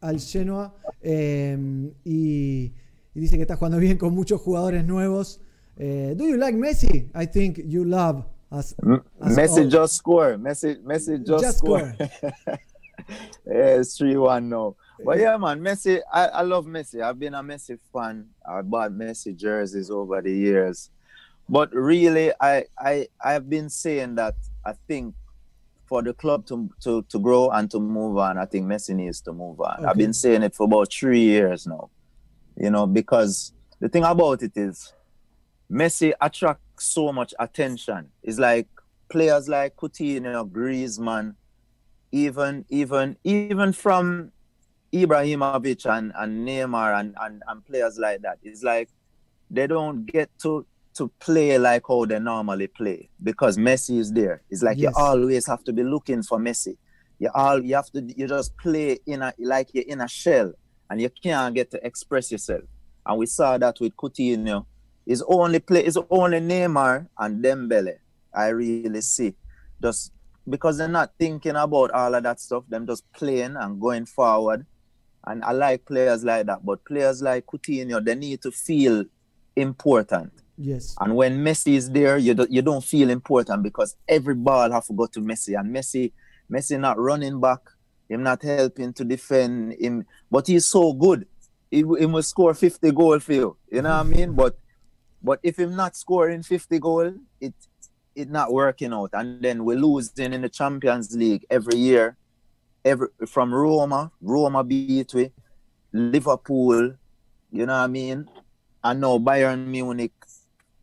al 0.00 0.18
Genoa. 0.18 0.74
eh, 1.02 1.56
y, 2.04 2.72
y 3.14 3.20
dice 3.20 3.36
que 3.36 3.42
está 3.42 3.56
jugando 3.56 3.76
bien 3.78 3.98
con 3.98 4.14
muchos 4.14 4.40
jugadores 4.40 4.84
nuevos. 4.86 5.40
Eh, 5.76 6.14
do 6.16 6.26
you 6.26 6.36
like 6.36 6.56
Messi? 6.56 7.10
I 7.14 7.26
think 7.26 7.58
you 7.66 7.84
love 7.84 8.24
as, 8.50 8.74
as 9.20 9.36
Messi 9.36 9.60
all. 9.60 9.68
just 9.70 9.94
score. 9.96 10.36
Messi, 10.38 10.78
Messi 10.82 11.18
just, 11.24 11.44
Just 11.44 11.58
score. 11.58 11.94
yeah, 13.46 13.76
it's 13.80 13.96
three 13.98 14.16
one 14.16 14.48
now. 14.48 14.74
But 15.04 15.18
yeah, 15.18 15.36
man, 15.36 15.60
Messi. 15.60 16.00
I, 16.12 16.26
I 16.26 16.42
love 16.42 16.66
Messi. 16.66 17.02
I've 17.02 17.18
been 17.18 17.34
a 17.34 17.42
Messi 17.42 17.78
fan. 17.92 18.28
I 18.48 18.62
bought 18.62 18.92
Messi 18.92 19.36
jerseys 19.36 19.90
over 19.90 20.20
the 20.22 20.32
years. 20.32 20.90
But 21.48 21.72
really, 21.74 22.32
I 22.40 22.64
I 22.78 23.08
I've 23.22 23.48
been 23.50 23.68
saying 23.68 24.14
that 24.16 24.34
I 24.64 24.74
think 24.86 25.14
for 25.86 26.02
the 26.02 26.14
club 26.14 26.46
to 26.46 26.70
to 26.82 27.02
to 27.02 27.18
grow 27.18 27.50
and 27.50 27.70
to 27.70 27.80
move 27.80 28.16
on, 28.16 28.38
I 28.38 28.46
think 28.46 28.66
Messi 28.66 28.94
needs 28.94 29.20
to 29.22 29.32
move 29.32 29.60
on. 29.60 29.84
I've 29.84 29.96
been 29.96 30.12
saying 30.12 30.42
it 30.42 30.54
for 30.54 30.64
about 30.64 30.92
three 30.92 31.20
years 31.20 31.66
now. 31.66 31.90
You 32.56 32.70
know, 32.70 32.86
because 32.86 33.52
the 33.80 33.88
thing 33.88 34.04
about 34.04 34.42
it 34.42 34.52
is 34.56 34.92
Messi 35.70 36.12
attracts 36.20 36.84
so 36.84 37.12
much 37.12 37.34
attention. 37.38 38.10
It's 38.22 38.38
like 38.38 38.68
players 39.08 39.48
like 39.48 39.76
Coutinho, 39.76 40.48
Griezmann, 40.50 41.34
even 42.12 42.64
even 42.68 43.16
even 43.24 43.72
from 43.72 44.32
Ibrahimovic 44.92 45.86
and, 45.86 46.12
and 46.16 46.46
Neymar 46.46 46.98
and, 47.00 47.14
and, 47.20 47.42
and 47.46 47.64
players 47.64 47.98
like 47.98 48.22
that. 48.22 48.38
It's 48.42 48.62
like 48.62 48.88
they 49.50 49.66
don't 49.66 50.04
get 50.06 50.30
to 50.42 50.66
to 50.94 51.10
play 51.20 51.56
like 51.58 51.84
how 51.88 52.04
they 52.04 52.18
normally 52.18 52.66
play 52.66 53.08
because 53.22 53.56
Messi 53.56 53.98
is 53.98 54.12
there. 54.12 54.42
It's 54.50 54.62
like 54.62 54.76
Yes. 54.76 54.92
you 54.94 55.02
always 55.02 55.46
have 55.46 55.64
to 55.64 55.72
be 55.72 55.82
looking 55.82 56.22
for 56.22 56.38
Messi. 56.38 56.76
You 57.18 57.30
all 57.34 57.62
you 57.64 57.74
have 57.74 57.90
to 57.92 58.02
you 58.16 58.28
just 58.28 58.56
play 58.58 58.98
in 59.06 59.22
a 59.22 59.32
like 59.38 59.70
you're 59.72 59.84
in 59.86 60.02
a 60.02 60.08
shell 60.08 60.52
and 60.90 61.00
you 61.00 61.08
can't 61.22 61.54
get 61.54 61.70
to 61.70 61.86
express 61.86 62.30
yourself. 62.30 62.62
And 63.06 63.18
we 63.18 63.26
saw 63.26 63.56
that 63.58 63.80
with 63.80 63.96
Coutinho. 63.96 64.66
His 65.06 65.22
only 65.26 65.58
play 65.60 65.84
is 65.84 65.98
only 66.10 66.40
Neymar 66.40 67.06
and 67.18 67.42
Dembele. 67.42 67.96
I 68.34 68.48
really 68.48 69.00
see. 69.00 69.34
Just 69.82 70.12
because 70.48 70.78
they're 70.78 70.88
not 70.88 71.12
thinking 71.18 71.56
about 71.56 71.90
all 71.92 72.14
of 72.14 72.22
that 72.22 72.38
stuff, 72.40 72.64
them 72.68 72.86
just 72.86 73.10
playing 73.12 73.56
and 73.56 73.80
going 73.80 74.04
forward. 74.06 74.66
And 75.26 75.44
I 75.44 75.52
like 75.52 75.84
players 75.84 76.24
like 76.24 76.46
that. 76.46 76.64
But 76.64 76.84
players 76.84 77.22
like 77.22 77.46
Coutinho, 77.46 78.04
they 78.04 78.14
need 78.14 78.42
to 78.42 78.50
feel 78.50 79.04
important. 79.56 80.32
Yes. 80.58 80.94
And 81.00 81.16
when 81.16 81.44
Messi 81.44 81.74
is 81.74 81.90
there, 81.90 82.18
you 82.18 82.34
don't 82.34 82.50
you 82.50 82.62
don't 82.62 82.84
feel 82.84 83.10
important 83.10 83.62
because 83.62 83.96
every 84.08 84.34
ball 84.34 84.70
have 84.70 84.86
to 84.86 84.92
go 84.92 85.06
to 85.06 85.20
Messi. 85.20 85.58
And 85.58 85.74
Messi, 85.74 86.12
Messi 86.50 86.78
not 86.78 86.98
running 86.98 87.40
back, 87.40 87.60
him 88.08 88.22
not 88.22 88.42
helping 88.42 88.92
to 88.94 89.04
defend 89.04 89.74
him, 89.80 90.06
but 90.30 90.46
he's 90.46 90.66
so 90.66 90.92
good. 90.92 91.26
He, 91.70 91.78
he 91.78 92.06
must 92.06 92.28
score 92.28 92.52
50 92.52 92.92
goal 92.92 93.18
for 93.18 93.32
you. 93.32 93.56
You 93.70 93.82
know 93.82 93.90
what 93.90 94.00
I 94.00 94.02
mean? 94.02 94.32
But 94.34 94.58
but 95.22 95.40
if 95.42 95.58
him 95.58 95.74
not 95.76 95.96
scoring 95.96 96.42
50 96.42 96.78
goal, 96.78 97.14
it 97.40 97.54
it 98.14 98.28
not 98.28 98.52
working 98.52 98.92
out. 98.92 99.10
And 99.14 99.42
then 99.42 99.64
we're 99.64 99.78
losing 99.78 100.32
in 100.32 100.42
the 100.42 100.48
Champions 100.48 101.14
League 101.16 101.46
every 101.50 101.78
year. 101.78 102.16
Every 102.84 103.08
from 103.26 103.54
Roma, 103.54 104.10
Roma 104.20 104.64
beat 104.64 105.14
we, 105.14 105.30
Liverpool, 105.92 106.94
you 107.50 107.66
know 107.66 107.72
what 107.72 107.84
I 107.84 107.86
mean? 107.86 108.28
And 108.82 109.00
now 109.00 109.18
Bayern 109.18 109.66
Munich 109.66 110.12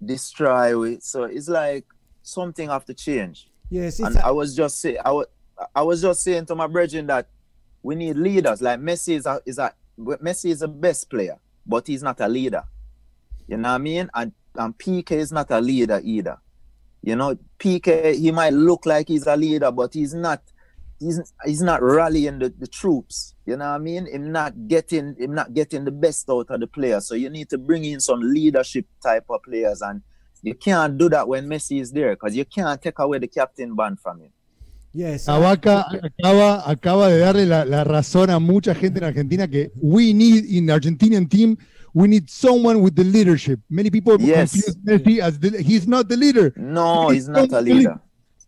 destroy 0.04 0.78
we. 0.78 1.00
So 1.02 1.24
it's 1.24 1.50
like 1.50 1.86
something 2.22 2.70
have 2.70 2.86
to 2.86 2.94
change. 2.94 3.50
Yes, 3.70 4.00
And 4.00 4.10
it's 4.10 4.18
a- 4.18 4.26
I 4.28 4.32
was 4.32 4.56
just 4.56 4.80
say 4.80 4.98
I 4.98 5.12
was 5.12 5.28
I 5.76 5.82
was 5.82 6.02
just 6.02 6.24
saying 6.24 6.46
to 6.46 6.56
my 6.56 6.68
brethren 6.68 7.08
that 7.08 7.28
we 7.84 7.96
need 7.96 8.16
leaders. 8.16 8.62
Like 8.62 8.80
Messi 8.80 9.16
is 9.16 9.26
a 9.26 9.42
is 9.46 9.58
a 9.58 9.74
Messi 10.00 10.52
is 10.52 10.60
the 10.60 10.68
best 10.68 11.10
player, 11.10 11.38
but 11.66 11.88
he's 11.88 12.02
not 12.02 12.20
a 12.22 12.28
leader. 12.28 12.64
You 13.48 13.58
know 13.58 13.70
what 13.70 13.76
I 13.76 13.78
mean? 13.80 14.10
And 14.14 14.32
and 14.56 14.78
PK 14.78 15.12
is 15.12 15.32
not 15.32 15.52
a 15.52 15.60
leader 15.60 16.00
either. 16.04 16.38
You 17.02 17.16
know, 17.16 17.38
PK 17.60 18.16
he 18.16 18.32
might 18.32 18.54
look 18.54 18.86
like 18.86 19.08
he's 19.10 19.28
a 19.28 19.36
leader, 19.36 19.72
but 19.72 19.94
he's 19.94 20.14
not. 20.14 20.42
He's 21.00 21.22
he's 21.46 21.62
not 21.62 21.82
rallying 21.82 22.40
the, 22.40 22.50
the 22.50 22.68
troops. 22.68 23.34
You 23.46 23.56
know 23.58 23.66
what 23.70 23.76
I 23.76 23.78
mean? 23.78 24.06
Him 24.06 24.32
not 24.32 24.68
getting 24.68 25.16
him 25.18 25.34
not 25.34 25.54
getting 25.54 25.86
the 25.86 25.92
best 25.92 26.30
out 26.30 26.48
of 26.50 26.60
the 26.60 26.68
players. 26.68 27.08
So 27.08 27.16
you 27.16 27.30
need 27.30 27.50
to 27.50 27.58
bring 27.58 27.86
in 27.86 28.00
some 28.02 28.20
leadership 28.22 28.86
type 29.02 29.26
of 29.30 29.42
players, 29.44 29.82
and 29.82 30.02
you 30.44 30.56
can't 30.56 30.98
do 30.98 31.08
that 31.10 31.28
when 31.28 31.48
Messi 31.48 31.80
is 31.82 31.92
there 31.92 32.12
because 32.16 32.36
you 32.36 32.44
can't 32.46 32.82
take 32.82 33.00
away 33.00 33.18
the 33.20 33.28
captain 33.28 33.76
band 33.76 34.00
from 34.02 34.20
him. 34.22 34.32
yes. 34.94 35.26
Tabaca 35.26 35.86
acaba, 35.90 36.64
acaba 36.68 37.08
de 37.10 37.20
darle 37.20 37.46
la, 37.46 37.64
la 37.64 37.84
razón 37.86 38.30
a 38.30 38.40
mucha 38.40 38.74
gente 38.76 38.98
en 39.00 39.06
Argentina 39.06 39.48
que 39.48 39.72
we 39.82 40.14
need 40.14 40.46
in 40.46 40.66
the 40.66 40.74
Argentinian 40.74 41.30
team, 41.30 41.58
we 41.94 42.08
need 42.10 42.30
someone 42.30 42.82
with 42.82 42.96
the 42.96 43.04
leadership. 43.06 43.60
Many 43.70 43.90
people 43.90 44.20
Yes. 44.20 44.52
confuse 44.52 44.76
Messi 44.84 45.20
as 45.20 45.40
the, 45.40 45.62
he's 45.62 45.88
not 45.88 46.10
the 46.10 46.18
leader. 46.18 46.52
No, 46.58 47.10
He's 47.10 47.28
he's 47.28 47.30
not 47.30 47.38
a 47.38 47.42
not 47.42 47.50
the 47.52 47.62
leader. 47.62 48.00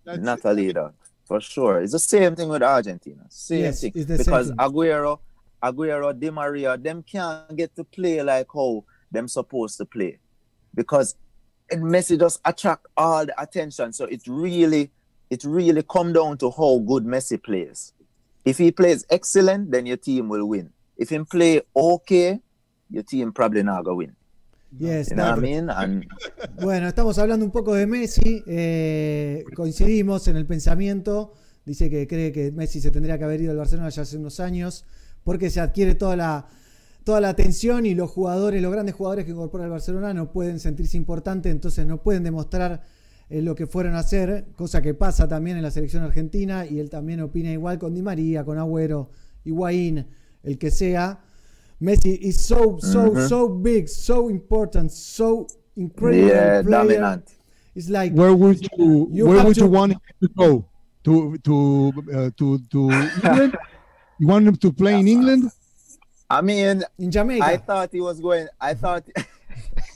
Not 0.06 0.46
a 0.46 0.54
leader 0.54 0.92
for 1.32 1.40
sure. 1.40 1.82
It's 1.82 1.94
the 1.94 2.00
same 2.00 2.36
thing 2.36 2.50
with 2.50 2.62
Argentina. 2.62 3.24
Same 3.30 3.62
Yes, 3.62 3.80
thing 3.80 3.94
the 3.94 4.18
same 4.18 4.18
because 4.18 4.48
thing. 4.50 4.58
Aguero, 4.58 5.20
Aguero, 5.64 6.20
Di 6.20 6.30
Maria, 6.30 6.76
them 6.78 7.02
can't 7.04 7.56
get 7.56 7.74
to 7.78 7.86
play 7.86 8.22
like 8.22 8.48
how 8.54 8.84
them 9.10 9.30
supposed 9.30 9.78
to 9.78 9.86
play 9.86 10.20
because 10.76 11.16
and 11.70 11.84
Messi 11.84 12.20
just 12.20 12.42
attract 12.44 12.86
all 12.98 13.26
the 13.26 13.42
attention. 13.42 13.94
So 13.94 14.04
it 14.04 14.24
really, 14.28 14.92
it 15.30 15.46
really 15.46 15.84
come 15.84 16.12
down 16.12 16.38
to 16.40 16.52
how 16.52 16.80
good 16.80 17.06
Messi 17.06 17.42
plays. 17.42 17.94
If 18.44 18.58
he 18.58 18.72
plays 18.74 19.06
excellent, 19.10 19.72
then 19.72 19.86
your 19.86 19.96
team 19.96 20.28
will 20.28 20.46
win. 20.46 20.74
If 20.98 21.12
he 21.12 21.20
play 21.20 21.62
okay, 21.74 22.42
your 22.90 23.04
team 23.04 23.32
probably 23.32 23.64
not 23.64 23.86
gonna 23.86 23.96
win. 23.96 24.16
Yes, 24.78 25.14
no, 25.14 25.36
Bueno, 26.62 26.88
estamos 26.88 27.18
hablando 27.18 27.46
un 27.46 27.52
poco 27.52 27.74
de 27.74 27.86
Messi. 27.88 28.42
eh, 28.48 29.44
coincidimos 29.56 30.28
en 30.28 30.38
el 30.38 30.46
pensamiento. 30.46 31.34
Dice 31.66 31.90
que 31.90 32.08
cree 32.08 32.32
que 32.32 32.52
Messi 32.52 32.80
se 32.80 32.90
tendría 32.90 33.18
que 33.18 33.26
haber 33.26 33.42
ido 33.42 33.52
al 33.52 33.58
Barcelona 33.58 33.90
ya 33.90 34.04
hace 34.04 34.18
unos 34.18 34.40
años 34.40 34.86
porque 35.24 35.50
se 35.50 35.60
adquiere 35.60 35.94
toda 35.96 36.16
la, 36.16 36.48
toda 37.04 37.22
la 37.22 37.30
atención 37.30 37.86
y 37.86 37.94
los 37.94 38.10
jugadores, 38.10 38.62
los 38.62 38.72
grandes 38.72 38.96
jugadores 38.96 39.26
que 39.26 39.32
incorpora 39.32 39.66
el 39.66 39.70
Barcelona 39.70 40.14
no 40.14 40.32
pueden 40.32 40.60
sentirse 40.60 40.98
importantes, 40.98 41.52
entonces 41.52 41.86
no 41.86 42.02
pueden 42.02 42.24
demostrar 42.24 42.82
eh, 43.30 43.42
lo 43.42 43.56
que 43.56 43.68
fueron 43.68 43.96
a 43.96 44.00
hacer, 44.00 44.48
cosa 44.56 44.82
que 44.82 44.94
pasa 44.94 45.28
también 45.28 45.58
en 45.58 45.64
la 45.64 45.72
selección 45.72 46.04
argentina 46.04 46.66
y 46.66 46.80
él 46.80 46.90
también 46.90 47.22
opina 47.22 47.52
igual 47.52 47.78
con 47.78 47.94
Di 47.94 48.02
María, 48.02 48.44
con 48.44 48.58
Agüero, 48.58 49.12
Higuaín, 49.44 50.08
el 50.44 50.58
que 50.58 50.72
sea. 50.72 51.20
Messi 51.82 52.18
is 52.20 52.40
so, 52.46 52.78
so, 52.80 53.10
Mhm. 53.12 53.28
so 53.28 53.50
big, 53.50 53.90
so 53.90 54.30
important, 54.30 54.92
so 54.92 55.48
incredible 55.76 56.28
yeah, 56.28 56.62
player. 56.62 57.00
dominant. 57.00 57.26
It's 57.74 57.90
like 57.90 58.12
Where 58.14 58.34
would 58.36 58.62
you, 58.78 59.08
You 59.12 59.26
where 59.28 59.38
have 59.38 59.48
would 59.48 59.58
you 59.58 59.68
want 59.68 59.94
him 59.94 60.00
to 60.22 60.28
go? 60.38 60.66
To 61.06 61.38
to 61.40 61.94
uh, 62.14 62.30
to 62.38 62.60
to 62.70 62.80
England? 63.24 63.58
You 64.20 64.28
want 64.28 64.48
him 64.48 64.56
to 64.58 64.72
play 64.72 65.00
in 65.00 65.08
England? 65.08 65.50
I 66.30 66.42
mean, 66.42 66.84
in 67.00 67.10
Jamaica. 67.10 67.44
I 67.44 67.58
thought 67.58 67.90
he 67.92 68.02
was 68.02 68.20
going. 68.20 68.48
I 68.60 68.76
thought. 68.76 69.04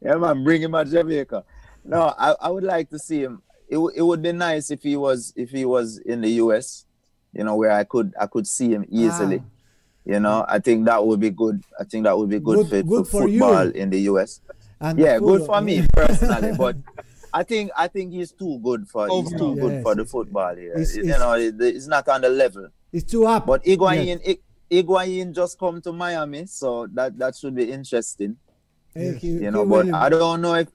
yeah, 0.00 0.14
man, 0.14 0.44
bring 0.44 0.62
him 0.62 0.72
to 0.72 0.84
Jamaica. 0.84 1.44
No, 1.84 2.14
I, 2.16 2.34
I 2.40 2.48
would 2.50 2.64
like 2.64 2.88
to 2.90 2.98
see 2.98 3.20
him. 3.22 3.42
It, 3.68 3.78
it 3.96 4.02
would 4.02 4.22
be 4.22 4.32
nice 4.32 4.70
if 4.70 4.82
he 4.82 4.96
was 4.96 5.32
if 5.36 5.50
he 5.50 5.64
was 5.64 5.98
in 5.98 6.20
the 6.20 6.30
U.S. 6.44 6.84
You 7.32 7.44
know, 7.44 7.56
where 7.56 7.72
I 7.72 7.84
could 7.84 8.14
I 8.20 8.26
could 8.26 8.46
see 8.46 8.70
him 8.70 8.84
easily. 8.88 9.42
You 10.08 10.20
know, 10.20 10.44
I 10.48 10.58
think 10.58 10.86
that 10.86 11.04
would 11.06 11.20
be 11.20 11.28
good. 11.28 11.62
I 11.78 11.84
think 11.84 12.04
that 12.04 12.16
would 12.16 12.30
be 12.30 12.40
good, 12.40 12.56
Good- 12.56 12.70
fit 12.70 12.88
good 12.88 13.06
for 13.06 13.22
for 13.22 13.28
you. 13.28 13.40
football 13.40 13.68
in 13.68 13.90
the 13.90 14.00
U.S. 14.12 14.40
And 14.80 14.98
yeah, 14.98 15.18
good 15.18 15.44
for 15.44 15.60
me 15.60 15.86
personally, 15.92 16.56
but 16.56 16.76
I 17.34 17.42
think 17.42 17.70
I 17.76 17.88
think 17.88 18.12
he's 18.14 18.32
too 18.32 18.58
good 18.64 18.88
for 18.88 19.06
he's 19.06 19.30
too 19.36 19.54
good 19.56 19.82
for 19.82 19.94
the 19.94 20.06
football 20.06 20.56
here. 20.56 20.72
It's- 20.72 20.96
you 20.96 21.02
it's- 21.04 21.20
know, 21.20 21.34
it- 21.34 21.60
it's 21.60 21.86
not 21.86 22.08
on 22.08 22.22
the 22.22 22.30
level. 22.30 22.68
It's 22.90 23.04
too 23.04 23.26
up. 23.26 23.44
But 23.44 23.64
Iguain, 23.64 24.18
I- 24.26 24.38
Iguain 24.74 25.34
just 25.34 25.58
come 25.58 25.82
to 25.82 25.92
Miami, 25.92 26.46
so 26.46 26.86
that 26.94 27.18
that 27.18 27.36
should 27.36 27.54
be 27.54 27.70
interesting. 27.70 28.38
Eh, 28.96 29.12
he- 29.12 29.44
You 29.44 29.50
know, 29.50 29.66
but 29.66 29.84
will- 29.86 29.94
I 29.94 30.08
don't 30.08 30.40
know 30.40 30.54
if 30.54 30.68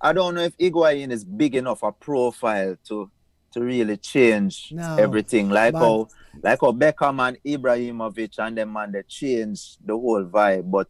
I 0.00 0.12
don't 0.12 0.36
know 0.36 0.42
if 0.42 0.56
Iguain 0.58 1.10
is 1.10 1.24
big 1.24 1.56
enough 1.56 1.82
a 1.82 1.90
profile 1.90 2.76
to 2.86 3.10
to 3.54 3.60
really 3.60 3.96
change 3.96 4.70
No, 4.70 4.94
everything. 5.00 5.50
Like 5.50 5.72
but- 5.72 5.80
how 5.80 6.08
like 6.42 6.60
how 6.60 6.72
Beckham 6.72 7.20
and 7.26 7.38
Ibrahimovic 7.44 8.38
and 8.38 8.56
them 8.56 8.72
man 8.72 8.92
they 8.92 9.02
changed 9.02 9.78
the 9.84 9.92
whole 9.92 10.24
vibe. 10.24 10.70
But 10.70 10.88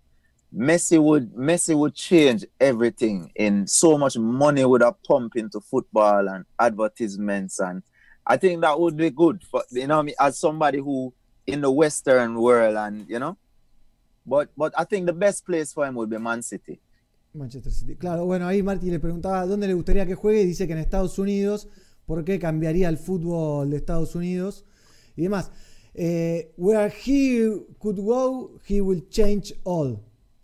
Messi 0.54 1.02
would 1.02 1.34
Messi 1.34 1.76
would 1.76 1.94
change 1.94 2.44
everything 2.60 3.30
in 3.34 3.66
so 3.66 3.98
much 3.98 4.16
money 4.16 4.64
would 4.64 4.82
have 4.82 5.02
pumped 5.02 5.36
into 5.36 5.60
football 5.60 6.28
and 6.28 6.44
advertisements 6.58 7.60
and 7.60 7.82
I 8.26 8.36
think 8.36 8.60
that 8.62 8.78
would 8.78 8.96
be 8.96 9.10
good 9.10 9.42
for 9.44 9.62
you 9.70 9.86
know 9.86 10.02
mean 10.02 10.14
as 10.20 10.38
somebody 10.38 10.78
who 10.78 11.12
in 11.46 11.60
the 11.60 11.70
Western 11.70 12.34
world 12.40 12.76
and 12.76 13.06
you 13.08 13.18
know. 13.18 13.36
But 14.26 14.50
but 14.56 14.74
I 14.76 14.84
think 14.84 15.06
the 15.06 15.12
best 15.12 15.46
place 15.46 15.72
for 15.72 15.86
him 15.86 15.94
would 15.96 16.10
be 16.10 16.18
Man 16.18 16.42
City. 16.42 16.80
Manchester 17.34 17.70
City. 17.70 17.94
Claro, 17.96 18.24
bueno, 18.24 18.46
ahí 18.46 18.62
Marty 18.62 18.90
le 18.90 18.98
preguntaba 19.00 19.46
dónde 19.46 19.66
le 19.66 19.74
gustaría 19.74 20.06
que 20.06 20.14
juegue 20.14 20.42
y 20.42 20.46
dice 20.46 20.66
que 20.66 20.72
en 20.72 20.78
Estados 20.78 21.18
Unidos, 21.18 21.68
¿por 22.06 22.24
qué 22.24 22.38
cambiaría 22.38 22.88
el 22.88 22.98
fútbol 22.98 23.70
de 23.70 23.76
Estados 23.76 24.14
Unidos 24.14 24.64
y 25.18 25.24
demás? 25.24 25.50
uh, 25.98 26.42
where 26.56 26.88
he 26.88 27.58
could 27.80 27.96
go, 27.96 28.50
he 28.64 28.80
will 28.80 29.00
change 29.10 29.52
all, 29.64 30.00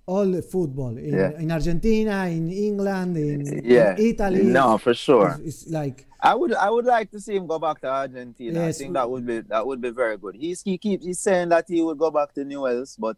all 0.07 0.27
the 0.27 0.43
football 0.43 0.97
in, 0.99 1.15
Yeah. 1.15 1.39
in 1.39 1.51
Argentina, 1.53 2.27
in 2.27 2.51
England, 2.51 3.17
in, 3.17 3.63
Yeah. 3.65 3.95
in 3.97 4.07
Italy. 4.07 4.43
No, 4.43 4.79
for 4.79 4.95
sure. 4.95 5.39
It's, 5.45 5.63
it's 5.63 5.71
like 5.71 6.07
I 6.21 6.35
would 6.35 6.55
I 6.55 6.71
would 6.71 6.87
like 6.87 7.11
to 7.11 7.21
see 7.21 7.37
him 7.37 7.47
go 7.47 7.59
back 7.59 7.81
to 7.83 7.89
Argentina. 7.89 8.61
Yes. 8.61 8.77
I 8.77 8.79
think 8.79 8.95
that 8.95 9.09
would 9.11 9.27
be 9.27 9.41
that 9.41 9.65
would 9.67 9.81
be 9.81 9.91
very 9.91 10.17
good. 10.17 10.35
He's 10.35 10.63
he 10.63 10.79
keeps 10.79 11.05
he's 11.05 11.21
saying 11.21 11.51
that 11.51 11.67
he 11.69 11.83
would 11.83 11.99
go 11.99 12.11
back 12.11 12.33
to 12.35 12.45
Newell's, 12.45 12.97
but 12.97 13.17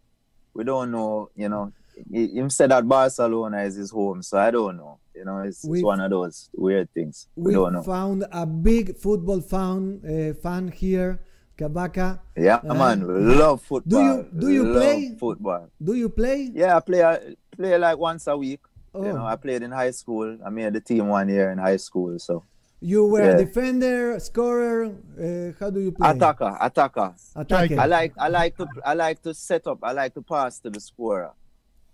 we 0.53 0.65
don't 0.65 0.91
know. 0.91 1.31
You 1.37 1.49
know, 1.49 1.73
he, 2.13 2.27
him 2.39 2.51
said 2.51 2.71
that 2.73 2.87
Barcelona 2.87 3.63
is 3.63 3.77
his 3.77 3.91
home, 3.93 4.23
so 4.23 4.39
I 4.39 4.51
don't 4.51 4.77
know. 4.77 4.99
You 5.15 5.25
know, 5.25 5.39
it's, 5.39 5.65
it's 5.65 5.83
one 5.83 6.01
of 6.01 6.11
those 6.11 6.51
weird 6.55 6.93
things. 6.93 7.29
We, 7.37 7.51
we 7.51 7.53
don't 7.55 7.73
know. 7.75 7.83
found 7.83 8.25
a 8.33 8.45
big 8.45 8.97
football 8.99 9.41
fan 9.41 10.01
uh, 10.05 10.35
fan 10.43 10.69
here, 10.69 11.21
Kabaka. 11.59 12.21
yeah, 12.37 12.61
Uh, 12.69 12.75
man, 12.75 13.01
love 13.39 13.63
football. 13.63 14.01
Do 14.01 14.05
you- 14.05 14.41
do 14.41 14.49
you 14.51 14.65
Love 14.65 14.75
play? 14.77 15.17
football? 15.19 15.69
Do 15.83 15.95
you 15.95 16.09
play? 16.09 16.51
Yeah, 16.53 16.77
I 16.77 16.81
play 16.81 17.03
I 17.03 17.35
play 17.57 17.79
like 17.79 17.97
once 17.99 18.27
a 18.27 18.37
week. 18.37 18.61
Oh. 18.95 19.05
You 19.05 19.13
know, 19.13 19.25
I 19.27 19.37
played 19.37 19.63
in 19.63 19.71
high 19.73 19.91
school. 19.93 20.37
I 20.45 20.51
made 20.51 20.73
the 20.75 20.81
team 20.81 21.09
one 21.09 21.29
year 21.29 21.51
in 21.51 21.59
high 21.59 21.77
school. 21.79 22.19
So 22.19 22.45
You 22.81 23.07
were 23.09 23.23
a 23.23 23.27
Yeah. 23.33 23.37
defender, 23.45 24.21
scorer. 24.21 24.85
Uh, 25.17 25.53
how 25.59 25.71
do 25.71 25.81
you 25.81 25.93
play? 25.93 26.11
attacker, 26.11 26.53
attacker. 26.61 27.15
Attacker. 27.35 27.81
I 27.81 27.87
like 27.87 28.13
I 28.19 28.29
like 28.29 28.57
to 28.59 28.67
I 28.85 28.93
like 28.93 29.23
to 29.23 29.33
set 29.33 29.67
up. 29.67 29.79
I 29.83 29.93
like 29.93 30.13
to 30.15 30.21
pass 30.23 30.61
to 30.61 30.69
the 30.71 30.79
scorer. 30.81 31.33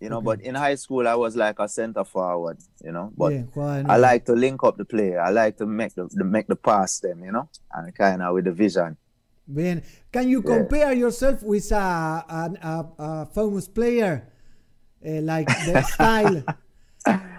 You 0.01 0.09
know, 0.11 0.21
but 0.21 0.41
in 0.41 0.57
high 0.57 0.75
school 0.75 1.07
I 1.07 1.15
was 1.15 1.37
like 1.37 1.61
a 1.61 1.69
center 1.69 2.03
forward. 2.05 2.59
You 2.85 2.91
know, 2.91 3.13
but 3.17 3.33
en 3.33 3.47
I 3.89 3.97
like 3.97 4.25
to 4.27 4.33
link 4.35 4.65
up 4.65 4.77
the 4.77 4.85
player. 4.85 5.21
I 5.21 5.31
like 5.31 5.57
to 5.59 5.67
make 5.67 5.95
the, 5.95 6.09
the 6.11 6.25
make 6.25 6.49
the 6.49 6.57
pass 6.57 6.99
them. 6.99 7.23
You 7.25 7.31
know, 7.31 7.49
and 7.73 7.95
kind 7.95 8.21
of 8.21 8.35
with 8.35 8.47
the 8.47 8.53
vision. 8.53 8.97
Bien. 9.53 9.83
Can 10.13 10.29
you 10.29 10.43
Yeah. 10.45 10.57
compare 10.57 10.93
yourself 10.93 11.43
with 11.43 11.71
a, 11.73 12.25
an- 12.29 12.59
a, 12.63 12.87
a 12.99 13.27
famous 13.27 13.69
player? 13.69 14.29
Uh, 15.05 15.21
like 15.23 15.47
the 15.47 15.83
style. 15.95 16.45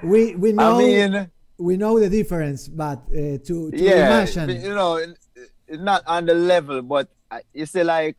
We 0.04 0.36
we 0.36 0.52
know 0.52 0.76
I 0.76 0.78
mean, 0.78 1.32
we 1.58 1.78
know 1.78 1.98
the 2.00 2.10
difference, 2.10 2.68
but 2.68 3.00
uh, 3.10 3.38
to, 3.48 3.72
to 3.72 3.78
yeah, 3.78 4.08
imagine. 4.08 4.50
you 4.62 4.76
know, 4.76 4.98
it's 4.98 5.82
not 5.82 6.04
on 6.06 6.26
the 6.26 6.34
level, 6.34 6.82
but 6.82 7.08
you 7.54 7.66
see, 7.66 7.84
like 7.84 8.18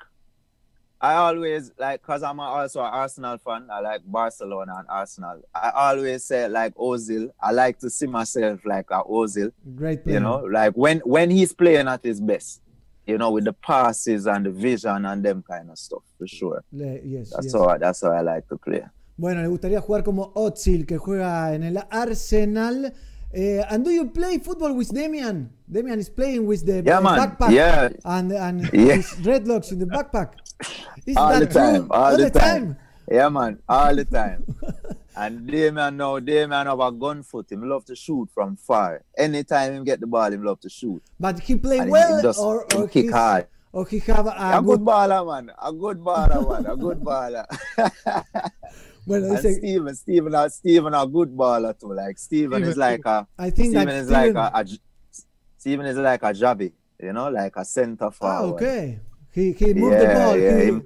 I 1.00 1.14
always 1.16 1.70
like 1.78 2.00
because 2.00 2.22
I'm 2.22 2.40
also 2.40 2.80
an 2.80 2.86
Arsenal 2.86 3.36
fan. 3.36 3.68
I 3.70 3.80
like 3.80 4.00
Barcelona 4.06 4.76
and 4.78 4.88
Arsenal. 4.88 5.42
I 5.54 5.70
always 5.92 6.24
say 6.24 6.48
like 6.48 6.74
Ozil. 6.76 7.28
I 7.38 7.52
like 7.52 7.78
to 7.80 7.90
see 7.90 8.06
myself 8.06 8.64
like 8.64 8.90
a 8.90 9.02
Ozil. 9.04 9.52
Great 9.76 10.04
player. 10.04 10.14
You 10.14 10.20
know, 10.20 10.38
like 10.50 10.72
when 10.72 11.00
when 11.00 11.30
he's 11.30 11.52
playing 11.52 11.86
at 11.88 12.02
his 12.02 12.18
best. 12.22 12.62
You 13.06 13.18
know, 13.18 13.30
with 13.30 13.44
the 13.44 13.52
passes 13.52 14.26
and 14.26 14.46
the 14.46 14.50
vision 14.50 15.04
and 15.04 15.22
them 15.22 15.42
kind 15.46 15.70
of 15.70 15.78
stuff 15.78 16.02
for 16.18 16.26
sure. 16.26 16.62
Le- 16.72 17.00
yes, 17.04 17.30
That's 17.30 17.46
yes. 17.46 17.52
how 17.54 17.76
that's 17.78 18.00
how 18.02 18.12
I 18.12 18.22
like 18.22 18.48
to 18.48 18.56
play. 18.56 18.82
Bueno, 19.18 19.42
le 19.42 19.48
gustaría 19.48 19.80
jugar 19.80 20.02
como 20.02 20.32
Ozil, 20.34 20.86
que 20.86 20.96
juega 20.98 21.54
en 21.54 21.62
el 21.64 21.76
Arsenal. 21.90 22.92
Eh, 23.32 23.62
and 23.68 23.84
do 23.84 23.90
you 23.90 24.06
play 24.10 24.38
football 24.38 24.72
with 24.74 24.88
Damian? 24.92 25.50
Damian 25.70 25.98
is 25.98 26.08
playing 26.08 26.46
with 26.46 26.64
the 26.64 26.82
Yeah, 26.84 27.00
man. 27.00 27.18
backpack 27.18 27.50
Yeah. 27.50 27.88
and, 28.04 28.32
and 28.32 28.62
Yeah. 28.72 28.94
his 28.96 29.06
dreadlocks 29.20 29.70
in 29.72 29.80
the 29.80 29.86
backpack. 29.86 30.30
Is 31.06 31.16
all 31.16 31.28
that 31.30 31.40
the 31.40 31.46
time, 31.46 31.74
true? 31.82 31.88
all, 31.90 32.16
the, 32.16 32.30
time. 32.30 32.76
Yeah, 33.10 33.28
man, 33.28 33.58
all 33.68 33.94
the 33.94 34.04
time. 34.04 34.44
and 35.16 35.46
Damian 35.46 35.96
now, 35.96 36.18
Damian 36.18 36.66
have 36.66 36.80
a 36.80 36.92
gun 36.92 37.22
foot. 37.22 37.50
Him 37.50 37.68
love 37.68 37.84
to 37.86 37.96
shoot 37.96 38.28
from 38.34 38.56
far. 38.56 39.02
Anytime 39.16 39.72
him 39.74 39.84
get 39.84 40.00
the 40.00 40.06
ball, 40.06 40.32
him 40.32 40.44
love 40.44 40.60
to 40.60 40.68
shoot. 40.68 41.02
But 41.18 41.40
he 41.40 41.56
play 41.56 41.78
And 41.78 41.90
well 41.90 42.16
he 42.16 42.22
just- 42.22 42.38
or, 42.38 42.66
he 42.72 42.78
or, 42.78 42.88
kick 42.88 43.10
hard. 43.10 43.46
or 43.72 43.86
he 43.86 43.98
have 44.00 44.26
a, 44.26 44.30
a 44.30 44.62
good... 44.62 44.66
good 44.66 44.80
baller, 44.80 45.26
man. 45.26 45.54
A 45.62 45.72
good 45.72 45.98
baller, 45.98 46.50
man. 46.50 46.66
A 46.72 46.76
good 46.76 47.00
baller. 47.00 47.46
And 49.06 49.36
dice, 49.42 49.56
Steven, 49.58 49.94
Steven, 49.94 50.34
a, 50.34 50.48
Steven 50.48 50.94
a 50.94 51.06
good 51.06 51.36
baller 51.36 51.78
too. 51.78 51.92
Like 51.92 52.18
Steven 52.18 52.62
is 52.62 52.76
like 52.76 53.04
a. 53.04 53.26
I 53.38 53.50
think 53.50 53.70
Steven 53.74 53.88
is 53.88 54.10
like 54.10 54.30
Steven- 54.30 54.36
a, 54.36 54.50
a. 54.54 54.64
J- 54.64 54.78
Steven 55.58 55.86
is 55.86 55.96
like 55.98 56.22
a 56.22 56.26
Javi, 56.32 56.72
you 57.00 57.12
know, 57.12 57.28
like 57.30 57.56
a 57.56 57.64
center 57.64 58.06
ah, 58.06 58.10
forward. 58.10 58.54
okay. 58.62 59.00
He, 59.32 59.52
he 59.52 59.74
moved 59.74 59.94
yeah, 59.94 60.00
the 60.00 60.20
ball. 60.20 60.38
yeah, 60.38 60.58
he- 60.60 60.66
him, 60.68 60.82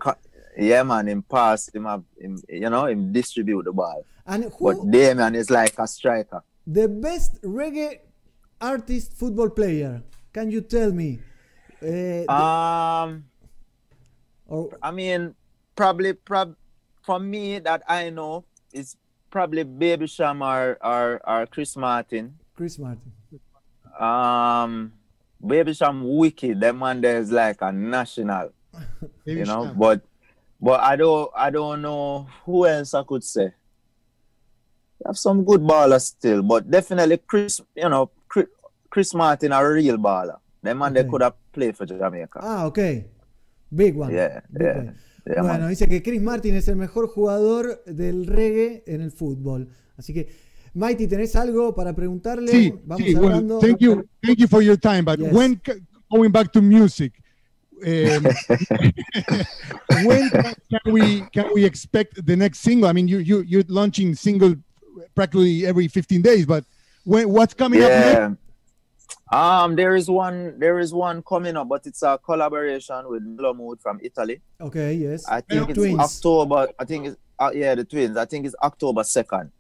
yeah, 0.59 0.83
man. 0.83 1.07
Him 1.09 1.23
pass, 1.23 1.69
him, 1.75 1.85
have, 1.85 2.03
him, 2.21 2.37
you 2.49 2.69
know, 2.69 2.87
him 2.87 3.13
distribute 3.13 3.65
the 3.65 3.73
ball. 3.73 4.05
and 4.27 4.45
who, 4.45 4.75
But 4.75 4.91
Damian 4.91 5.35
is 5.35 5.49
like 5.51 5.79
a 5.79 5.87
striker. 5.87 6.43
the 6.67 6.87
best 6.89 7.41
reggae 7.43 7.99
artist 8.61 9.13
football 9.15 9.49
player? 9.51 10.03
Can 10.33 10.51
you 10.51 10.61
tell 10.61 10.91
me? 10.93 11.21
Uh, 11.83 12.27
Um, 12.31 13.25
or, 14.47 14.71
I 14.83 14.91
mean, 14.91 15.35
probably, 15.77 16.13
prob, 16.13 16.57
for 17.03 17.19
me 17.21 17.59
that 17.61 17.83
I 17.89 18.11
know 18.11 18.45
is 18.73 18.97
probably 19.31 19.63
Baby 19.65 20.07
Sham 20.07 20.43
or, 20.43 20.77
or, 20.83 21.21
or 21.27 21.47
Chris 21.47 21.77
Martin. 21.77 22.35
Chris 22.57 22.79
Martin. 22.79 23.13
Um, 23.99 24.93
Baby 25.45 25.73
Sham 25.73 26.03
wicked. 26.05 26.61
That 26.61 26.75
man 26.77 27.01
there 27.01 27.19
is 27.19 27.31
like 27.31 27.63
a 27.63 27.73
national, 27.73 28.51
you 29.25 29.45
know. 29.45 29.67
Sham. 29.67 29.79
But 29.79 30.03
but 30.61 30.81
I 30.81 30.97
don't 30.97 31.31
I 31.37 31.51
don't 31.51 31.81
know 31.83 32.27
who 32.45 32.67
else 32.67 32.95
I 32.95 33.03
could 33.05 33.25
say. 33.25 33.53
We 35.01 35.05
have 35.07 35.17
some 35.19 35.45
good 35.45 35.61
ballers 35.63 36.03
still, 36.07 36.43
but 36.43 36.69
definitely 36.71 37.19
Chris, 37.19 37.61
you 37.77 37.89
know, 37.89 38.11
Chris, 38.29 38.47
Chris 38.91 39.15
Martin 39.15 39.53
a 39.53 39.63
real 39.69 39.97
baller. 39.97 40.39
That 40.63 40.77
man 40.77 40.93
they 40.93 41.01
Okay. 41.01 41.09
could 41.11 41.23
have 41.23 41.35
played 41.53 41.77
for 41.77 41.87
Jamaica. 41.87 42.41
Ah, 42.43 42.67
ok. 42.67 43.07
Big 43.75 43.95
one. 43.97 44.13
Yeah, 44.13 44.41
Big 44.51 44.63
yeah, 44.63 44.77
one. 44.77 44.95
yeah, 45.27 45.43
bueno, 45.43 45.59
man. 45.61 45.69
dice 45.69 45.87
que 45.89 46.03
Chris 46.03 46.21
Martin 46.21 46.55
es 46.57 46.67
el 46.69 46.77
mejor 46.77 47.09
jugador 47.09 47.83
del 47.87 48.27
reggae 48.27 48.83
en 48.87 49.01
el 49.03 49.13
fútbol. 49.13 49.69
Así 49.97 50.13
que, 50.13 50.29
Mighty, 50.75 51.07
¿tenés 51.07 51.37
algo 51.37 51.75
para 51.75 51.95
preguntarle? 51.95 52.51
Sí, 52.51 52.73
Vamos 52.85 53.07
sí, 53.07 53.15
well, 53.15 53.27
hablando. 53.27 53.59
thank 53.61 53.79
you, 53.79 54.05
thank 54.23 54.39
you 54.39 54.49
for 54.49 54.63
your 54.63 54.77
time. 54.77 55.03
But 55.05 55.19
Yes. 55.21 55.33
when 55.33 55.61
c- 55.65 55.81
going 56.11 56.31
back 56.33 56.51
to 56.53 56.61
music, 56.63 57.13
um, 57.87 58.25
when 60.07 60.31
can, 60.31 60.55
can 60.71 60.93
we 60.93 61.21
can 61.33 61.53
we 61.55 61.65
expect 61.65 62.25
the 62.25 62.37
next 62.37 62.61
single? 62.61 62.89
I 62.89 62.93
mean, 62.93 63.09
you 63.09 63.19
you 63.19 63.41
you're 63.41 63.65
launching 63.69 64.15
single 64.15 64.55
practically 65.15 65.67
every 65.67 65.89
15 65.89 66.23
days, 66.23 66.47
but 66.47 66.65
when 67.05 67.29
what's 67.31 67.55
coming 67.55 67.83
up 67.83 67.91
next? 67.91 68.15
Yeah. 68.15 68.35
Um, 69.31 69.77
there 69.77 69.95
is 69.95 70.09
one. 70.09 70.59
There 70.59 70.79
is 70.79 70.93
one 70.93 71.23
coming 71.23 71.57
up, 71.57 71.69
but 71.69 71.87
it's 71.87 72.03
a 72.03 72.19
collaboration 72.19 73.09
with 73.09 73.37
Bloomwood 73.37 73.81
from 73.81 74.01
Italy. 74.03 74.41
Ok, 74.61 74.95
yes. 74.95 75.27
I 75.29 75.41
think 75.41 75.71
it's 75.71 75.79
Twins. 75.79 76.01
October. 76.01 76.69
I 76.79 76.85
think 76.85 77.07
it's 77.09 77.17
uh, 77.39 77.51
yeah, 77.55 77.75
the 77.75 77.85
twins. 77.85 78.17
I 78.17 78.25
think 78.25 78.47
it's 78.47 78.55
October 78.63 79.05
second. 79.05 79.51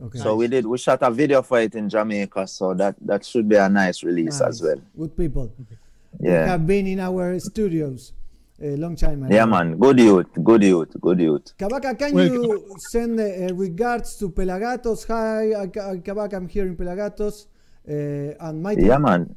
Okay. 0.00 0.18
So 0.18 0.36
we 0.36 0.46
did. 0.48 0.66
We 0.66 0.78
shot 0.78 0.98
a 1.02 1.10
video 1.10 1.42
for 1.42 1.60
it 1.60 1.74
in 1.74 1.88
Jamaica. 1.88 2.46
So 2.46 2.74
that 2.74 2.96
that 3.00 3.24
should 3.24 3.48
be 3.48 3.56
a 3.56 3.68
nice 3.68 4.02
release 4.02 4.40
Nice. 4.40 4.48
as 4.48 4.62
well. 4.62 4.80
Good 4.96 5.16
people. 5.16 5.52
They 5.58 5.76
Yeah. 6.20 6.46
have 6.46 6.66
been 6.66 6.86
in 6.86 7.00
our 7.00 7.38
studios 7.38 8.12
a 8.60 8.76
long 8.76 8.96
time 8.96 9.22
ago. 9.22 9.34
Yeah, 9.34 9.44
man. 9.46 9.76
Good 9.78 10.00
youth. 10.00 10.26
Good 10.42 10.62
youth. 10.64 10.88
Good 11.00 11.20
youth. 11.20 11.52
Kabaka, 11.58 11.96
can 11.98 12.14
Well, 12.14 12.26
you 12.26 12.74
send 12.90 13.20
uh, 13.20 13.54
regards 13.54 14.16
to 14.18 14.30
Pelagatos? 14.30 15.06
Hi, 15.06 15.52
I- 15.52 15.62
I- 15.92 15.98
Kabaka, 15.98 16.34
I'm 16.34 16.48
here 16.48 16.66
in 16.66 16.76
Pelagatos. 16.76 17.46
Uh, 17.88 18.34
and 18.40 18.62
Mighty, 18.62 18.82
Yeah, 18.86 18.98
man. 18.98 19.34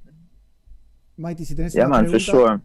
Mighty, 1.17 1.45
si 1.45 1.53
tenés 1.55 1.75
Yeah, 1.75 1.85
una 1.85 2.01
man, 2.01 2.09
for 2.09 2.19
sure. 2.19 2.61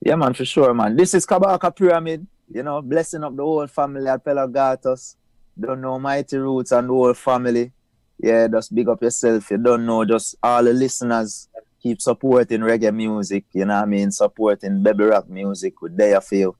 Yeah, 0.00 0.16
man, 0.16 0.34
for 0.34 0.44
sure, 0.44 0.74
man. 0.74 0.96
This 0.96 1.14
is 1.14 1.26
Kabaka 1.26 1.74
Pyramid, 1.74 2.26
you 2.52 2.62
know, 2.62 2.80
blessing 2.82 3.22
up 3.24 3.34
the 3.36 3.42
whole 3.42 3.66
family 3.66 4.08
at 4.08 4.24
Pelagatos. 4.24 5.16
Don't 5.58 5.80
know 5.80 5.98
Mighty 5.98 6.38
Roots 6.38 6.72
and 6.72 6.88
the 6.88 6.92
whole 6.92 7.14
family. 7.14 7.72
Yeah, 8.18 8.48
just 8.48 8.74
big 8.74 8.88
up 8.88 9.02
yourself. 9.02 9.50
You 9.50 9.58
don't 9.58 9.84
know, 9.86 10.04
just 10.04 10.36
all 10.42 10.62
the 10.62 10.72
listeners 10.72 11.48
keep 11.80 12.00
supporting 12.00 12.60
reggae 12.60 12.94
music, 12.94 13.44
you 13.52 13.64
know 13.64 13.74
what 13.74 13.82
I 13.82 13.86
mean? 13.86 14.10
Supporting 14.10 14.82
baby 14.82 15.04
rock 15.04 15.28
music 15.28 15.80
with 15.80 15.96
there 15.96 16.20
for 16.20 16.34
you. 16.34 16.56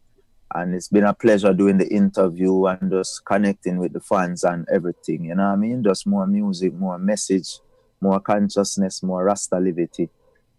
And 0.52 0.74
it's 0.74 0.88
been 0.88 1.04
a 1.04 1.14
pleasure 1.14 1.52
doing 1.52 1.78
the 1.78 1.86
interview 1.86 2.66
and 2.66 2.90
just 2.90 3.24
connecting 3.24 3.78
with 3.78 3.92
the 3.92 4.00
fans 4.00 4.42
and 4.42 4.66
everything, 4.72 5.24
you 5.26 5.34
know 5.34 5.44
what 5.44 5.52
I 5.52 5.56
mean? 5.56 5.82
Just 5.84 6.06
more 6.06 6.26
music, 6.26 6.74
more 6.74 6.98
message, 6.98 7.60
more 8.00 8.18
consciousness, 8.18 9.02
more 9.02 9.24
rastalivity. 9.26 10.08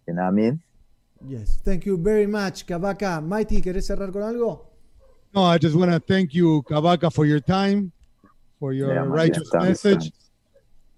You 0.08 0.14
know 0.14 0.22
what 0.22 0.28
I 0.28 0.30
mean? 0.30 0.60
Yes, 1.26 1.58
thank 1.62 1.84
you 1.86 1.96
very 1.98 2.26
much, 2.26 2.66
Kabaka. 2.66 3.22
Mighty, 3.22 3.60
¿querés 3.60 3.86
cerrar 3.86 4.12
con 4.12 4.22
algo? 4.22 4.60
No, 5.34 5.44
I 5.44 5.58
just 5.58 5.76
want 5.76 5.92
to 5.92 6.00
thank 6.00 6.34
you, 6.34 6.62
Kabaka, 6.62 7.12
for 7.12 7.26
your 7.26 7.40
time, 7.40 7.92
for 8.58 8.72
your 8.72 8.94
Yeah, 8.94 9.04
righteous 9.06 9.50
yeah, 9.52 9.60
thanks, 9.60 9.84
message. 9.84 10.12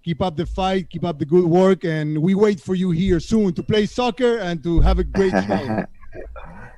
Thanks. 0.05 0.17
Keep 0.17 0.21
up 0.21 0.35
the 0.37 0.45
fight, 0.45 0.89
keep 0.89 1.03
up 1.03 1.19
the 1.19 1.25
good 1.25 1.45
work, 1.45 1.83
and 1.83 2.17
we 2.21 2.35
wait 2.35 2.59
for 2.59 2.75
you 2.75 2.91
here 2.91 3.19
soon 3.19 3.53
to 3.53 3.63
play 3.63 3.85
soccer 3.85 4.37
and 4.37 4.61
to 4.63 4.79
have 4.81 4.99
a 4.99 5.03
great 5.03 5.31
show. 5.47 5.85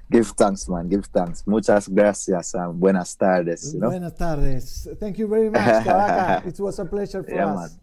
Give 0.09 0.27
thanks, 0.27 0.69
man. 0.69 0.87
Give 0.87 1.05
thanks. 1.05 1.43
Muchas 1.45 1.87
gracias 1.89 2.53
and 2.53 2.79
buenas 2.79 3.15
tardes. 3.15 3.73
You 3.73 3.81
know? 3.81 3.89
Buenas 3.89 4.13
tardes. 4.13 4.87
Thank 4.99 5.17
you 5.19 5.27
very 5.27 5.49
much, 5.49 5.61
Kabaka. 5.85 6.45
It 6.47 6.59
was 6.59 6.79
a 6.79 6.85
pleasure 6.85 7.23
for 7.23 7.31
Yeah, 7.35 7.53
us. 7.53 7.71
man. 7.71 7.79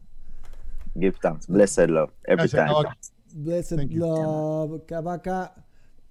Give 0.98 1.16
thanks. 1.16 1.46
Blessed 1.46 1.90
love 1.90 2.10
every 2.26 2.48
Gracias, 2.48 2.52
time. 2.52 2.68
Kabaka. 2.84 3.10
Blessed 3.36 3.76
Thank 3.76 3.90
love, 3.94 4.70
Kabaka. 4.86 5.50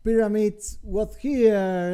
Pyramids 0.04 0.80
was 0.84 1.16
here. 1.22 1.48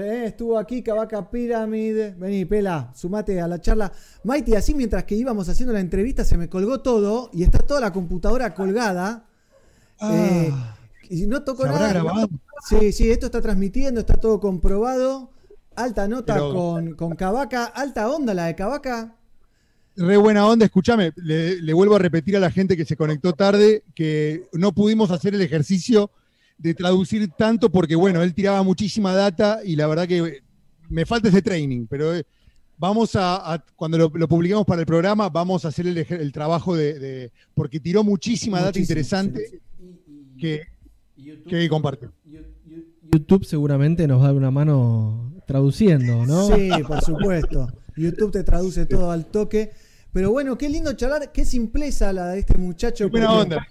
¿eh? 0.04 0.26
Estuvo 0.26 0.58
aquí 0.58 0.82
Cavaca 0.82 1.30
Pyramid. 1.30 2.16
Vení, 2.18 2.44
Pela, 2.46 2.92
sumate 2.96 3.40
a 3.40 3.48
la 3.48 3.62
charla. 3.62 3.92
Maite, 4.24 4.58
así 4.58 4.74
mientras 4.74 5.04
que 5.04 5.16
íbamos 5.16 5.48
haciendo 5.48 5.74
la 5.74 5.80
entrevista 5.80 6.26
se 6.26 6.38
me 6.38 6.50
colgó 6.50 6.82
todo 6.82 7.30
y 7.34 7.44
está 7.44 7.60
toda 7.60 7.80
la 7.80 7.94
computadora 7.94 8.54
colgada. 8.56 9.26
Eh, 10.02 10.52
y 11.10 11.28
no 11.28 11.44
tocó 11.44 11.64
¿Se 11.64 11.70
habrá 11.70 11.82
nada. 11.82 11.94
grabado? 11.94 12.30
Sí, 12.68 12.92
sí, 12.92 13.10
esto 13.12 13.28
está 13.28 13.42
transmitiendo, 13.42 14.00
está 14.00 14.16
todo 14.16 14.40
comprobado. 14.40 15.32
Alta 15.76 16.08
nota 16.08 16.34
Pero- 16.34 16.54
con, 16.54 16.96
con 16.96 17.16
Cavaca. 17.16 17.66
Alta 17.66 18.10
onda 18.10 18.34
la 18.34 18.48
de 18.48 18.56
Cavaca. 18.56 19.16
Re 19.96 20.16
buena 20.18 20.48
onda, 20.48 20.66
escúchame, 20.66 21.12
le, 21.18 21.62
le 21.62 21.74
vuelvo 21.74 21.96
a 21.96 22.00
repetir 22.00 22.38
a 22.38 22.40
la 22.40 22.50
gente 22.50 22.78
que 22.78 22.86
se 22.86 22.96
conectó 22.96 23.34
tarde 23.34 23.84
que 23.94 24.48
no 24.54 24.72
pudimos 24.74 25.12
hacer 25.12 25.36
el 25.36 25.42
ejercicio 25.42 26.10
de 26.60 26.74
traducir 26.76 27.28
tanto 27.38 27.72
porque, 27.72 27.96
bueno, 27.96 28.22
él 28.22 28.34
tiraba 28.36 28.62
muchísima 28.64 29.14
data 29.16 29.62
y 29.64 29.76
la 29.76 29.88
verdad 29.88 30.08
que 30.08 30.42
me 30.90 31.06
falta 31.06 31.30
ese 31.30 31.42
training, 31.42 31.88
pero 31.90 32.14
eh, 32.14 32.26
vamos 32.78 33.16
a, 33.16 33.54
a- 33.54 33.66
cuando 33.76 33.98
lo, 33.98 34.12
lo 34.14 34.28
publiquemos 34.28 34.66
para 34.66 34.82
el 34.82 34.86
programa, 34.86 35.30
vamos 35.30 35.64
a 35.66 35.70
hacer 35.70 35.88
el, 35.88 35.98
el 35.98 36.32
trabajo 36.32 36.76
de, 36.76 37.00
de- 37.00 37.32
porque 37.54 37.80
tiró 37.80 38.04
muchísima 38.04 38.62
data 38.62 38.78
interesante 38.78 39.62
que, 40.38 40.64
que 41.48 41.70
compartir. 41.70 42.10
YouTube 43.12 43.44
seguramente 43.46 44.08
nos 44.08 44.20
va 44.20 44.26
a 44.26 44.28
dar 44.28 44.36
una 44.36 44.52
mano 44.52 45.34
traduciendo, 45.48 46.26
¿no? 46.28 46.56
Sí, 46.56 46.70
por 46.88 47.02
supuesto. 47.02 47.68
YouTube 47.96 48.32
te 48.32 48.44
traduce 48.44 48.86
todo 48.86 49.10
al 49.12 49.26
toque. 49.26 49.72
Pero 50.14 50.32
bueno, 50.32 50.58
qué 50.58 50.70
lindo 50.70 50.94
charlar, 50.94 51.32
qué 51.32 51.44
simpleza 51.46 52.12
la 52.14 52.28
de 52.28 52.40
este 52.40 52.56
muchacho. 52.58 53.06
Qué 53.06 53.12
buena 53.12 53.32
onda. 53.32 53.68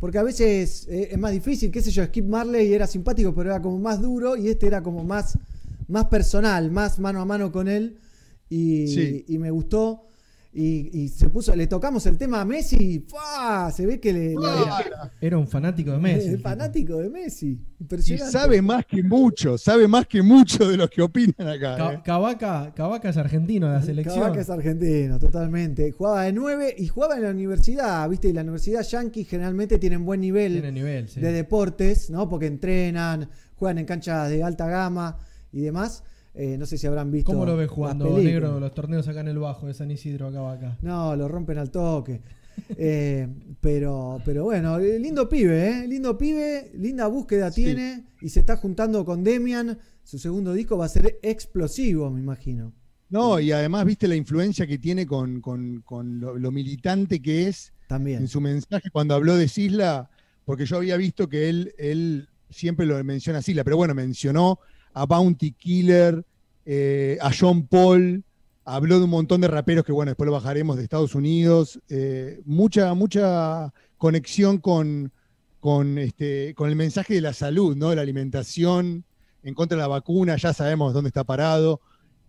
Porque 0.00 0.18
a 0.18 0.22
veces 0.22 0.86
eh, 0.88 1.10
es 1.12 1.18
más 1.18 1.32
difícil, 1.32 1.70
qué 1.70 1.82
sé 1.82 1.90
yo, 1.90 2.04
Skip 2.04 2.24
Marley 2.24 2.72
era 2.72 2.86
simpático, 2.86 3.34
pero 3.34 3.50
era 3.50 3.60
como 3.62 3.78
más 3.78 4.00
duro 4.00 4.36
y 4.36 4.48
este 4.48 4.66
era 4.66 4.82
como 4.82 5.04
más, 5.04 5.38
más 5.88 6.06
personal, 6.06 6.70
más 6.70 6.98
mano 6.98 7.20
a 7.20 7.24
mano 7.26 7.52
con 7.52 7.68
él. 7.68 7.98
Y, 8.48 8.88
Sí. 8.88 9.24
y 9.28 9.38
me 9.38 9.50
gustó. 9.50 10.06
Y, 10.52 10.90
y 11.04 11.08
se 11.08 11.28
puso, 11.28 11.54
le 11.54 11.68
tocamos 11.68 12.04
el 12.06 12.18
tema 12.18 12.40
a 12.40 12.44
Messi 12.44 12.76
y 12.76 12.98
¡fua! 12.98 13.70
se 13.70 13.86
ve 13.86 14.00
que 14.00 14.12
le, 14.12 14.30
le- 14.30 14.36
Era 15.20 15.38
un 15.38 15.46
fanático 15.46 15.92
de 15.92 15.98
Messi. 15.98 16.30
es 16.30 16.42
fanático 16.42 16.96
de 16.96 17.08
Messi. 17.08 17.56
Y 18.08 18.18
sabe 18.18 18.60
más 18.60 18.84
que 18.84 19.00
mucho, 19.04 19.56
sabe 19.56 19.86
más 19.86 20.08
que 20.08 20.22
mucho 20.22 20.68
de 20.68 20.76
los 20.76 20.90
que 20.90 21.02
opinan 21.02 21.46
acá. 21.46 21.76
Ca- 21.76 21.92
eh. 21.94 22.00
Cavaca, 22.04 22.72
Cavaca 22.74 23.10
es 23.10 23.16
argentino 23.16 23.68
de 23.68 23.74
la 23.74 23.82
selección. 23.82 24.18
Cavaca 24.18 24.40
es 24.40 24.50
argentino, 24.50 25.20
totalmente. 25.20 25.92
Jugaba 25.92 26.22
de 26.24 26.32
9 26.32 26.74
y 26.78 26.88
jugaba 26.88 27.14
en 27.16 27.22
la 27.22 27.30
universidad, 27.30 28.08
¿viste? 28.08 28.28
Y 28.28 28.32
la 28.32 28.42
universidad 28.42 28.82
yankee 28.82 29.22
generalmente 29.22 29.78
tienen 29.78 30.04
buen 30.04 30.20
nivel, 30.20 30.54
Tiene 30.54 30.72
nivel, 30.72 31.08
sí. 31.08 31.20
de 31.20 31.30
deportes, 31.30 32.10
¿no? 32.10 32.28
Porque 32.28 32.46
entrenan, 32.46 33.30
juegan 33.54 33.78
en 33.78 33.84
canchas 33.86 34.28
de 34.28 34.42
alta 34.42 34.66
gama 34.66 35.16
y 35.52 35.60
demás. 35.60 36.02
Eh, 36.42 36.56
no 36.56 36.64
sé 36.64 36.78
si 36.78 36.86
habrán 36.86 37.10
visto. 37.10 37.30
¿Cómo 37.32 37.44
lo 37.44 37.54
ves 37.54 37.68
jugando 37.68 38.18
negro 38.18 38.58
los 38.58 38.72
torneos 38.72 39.06
acá 39.08 39.20
en 39.20 39.28
el 39.28 39.38
Bajo 39.38 39.66
de 39.66 39.74
San 39.74 39.90
Isidro, 39.90 40.28
a 40.28 40.32
Cavaca? 40.32 40.78
No, 40.80 41.14
lo 41.14 41.28
rompen 41.28 41.58
al 41.58 41.70
toque. 41.70 42.20
Eh, 42.76 43.26
pero, 43.60 44.20
pero 44.24 44.44
bueno, 44.44 44.78
eh, 44.78 44.98
lindo 44.98 45.28
pibe, 45.28 45.68
¿eh? 45.68 45.88
Lindo 45.88 46.16
pibe, 46.18 46.70
linda 46.74 47.06
búsqueda 47.06 47.50
Sí. 47.50 47.64
tiene 47.64 48.04
y 48.20 48.28
se 48.28 48.40
está 48.40 48.56
juntando 48.56 49.04
con 49.04 49.22
Demian. 49.24 49.78
Su 50.02 50.18
segundo 50.18 50.52
disco 50.52 50.76
va 50.76 50.84
a 50.86 50.88
ser 50.88 51.18
explosivo, 51.22 52.10
me 52.10 52.20
imagino. 52.20 52.72
No, 53.08 53.40
y 53.40 53.50
además, 53.52 53.84
viste 53.86 54.06
la 54.08 54.14
influencia 54.16 54.66
que 54.66 54.78
tiene 54.78 55.06
con, 55.06 55.40
con- 55.40 55.80
con 55.82 56.20
lo, 56.20 56.36
lo 56.38 56.50
militante 56.50 57.20
que 57.22 57.48
es 57.48 57.72
También. 57.88 58.20
en 58.22 58.28
su 58.28 58.40
mensaje 58.40 58.90
cuando 58.90 59.14
habló 59.14 59.36
de 59.36 59.48
Sisla, 59.48 60.10
porque 60.44 60.66
yo 60.66 60.76
había 60.76 60.96
visto 60.98 61.28
que 61.28 61.48
él, 61.48 61.72
él 61.78 62.28
siempre 62.50 62.84
lo 62.86 63.02
menciona 63.04 63.40
Sisla, 63.42 63.64
pero 63.64 63.76
bueno, 63.78 63.94
mencionó 63.94 64.58
a 64.92 65.06
Bounty 65.06 65.52
Killer, 65.52 66.24
eh, 66.72 67.18
a 67.20 67.30
John 67.36 67.66
Paul, 67.66 68.22
habló 68.64 68.98
de 68.98 69.04
un 69.04 69.10
montón 69.10 69.40
de 69.40 69.48
raperos 69.48 69.84
que, 69.84 69.90
bueno, 69.90 70.10
después 70.10 70.26
lo 70.26 70.32
bajaremos 70.32 70.76
de 70.76 70.84
Estados 70.84 71.16
Unidos, 71.16 71.80
eh, 71.88 72.40
mucha, 72.44 72.94
mucha 72.94 73.72
conexión 73.98 74.58
con, 74.58 75.10
con, 75.58 75.98
este, 75.98 76.54
con 76.54 76.68
el 76.68 76.76
mensaje 76.76 77.14
de 77.14 77.22
la 77.22 77.32
salud, 77.32 77.74
¿no? 77.76 77.90
De 77.90 77.96
la 77.96 78.02
alimentación, 78.02 79.02
en 79.42 79.54
contra 79.54 79.76
de 79.76 79.80
la 79.82 79.88
vacuna, 79.88 80.36
ya 80.36 80.52
sabemos 80.52 80.94
dónde 80.94 81.08
está 81.08 81.24
parado. 81.24 81.80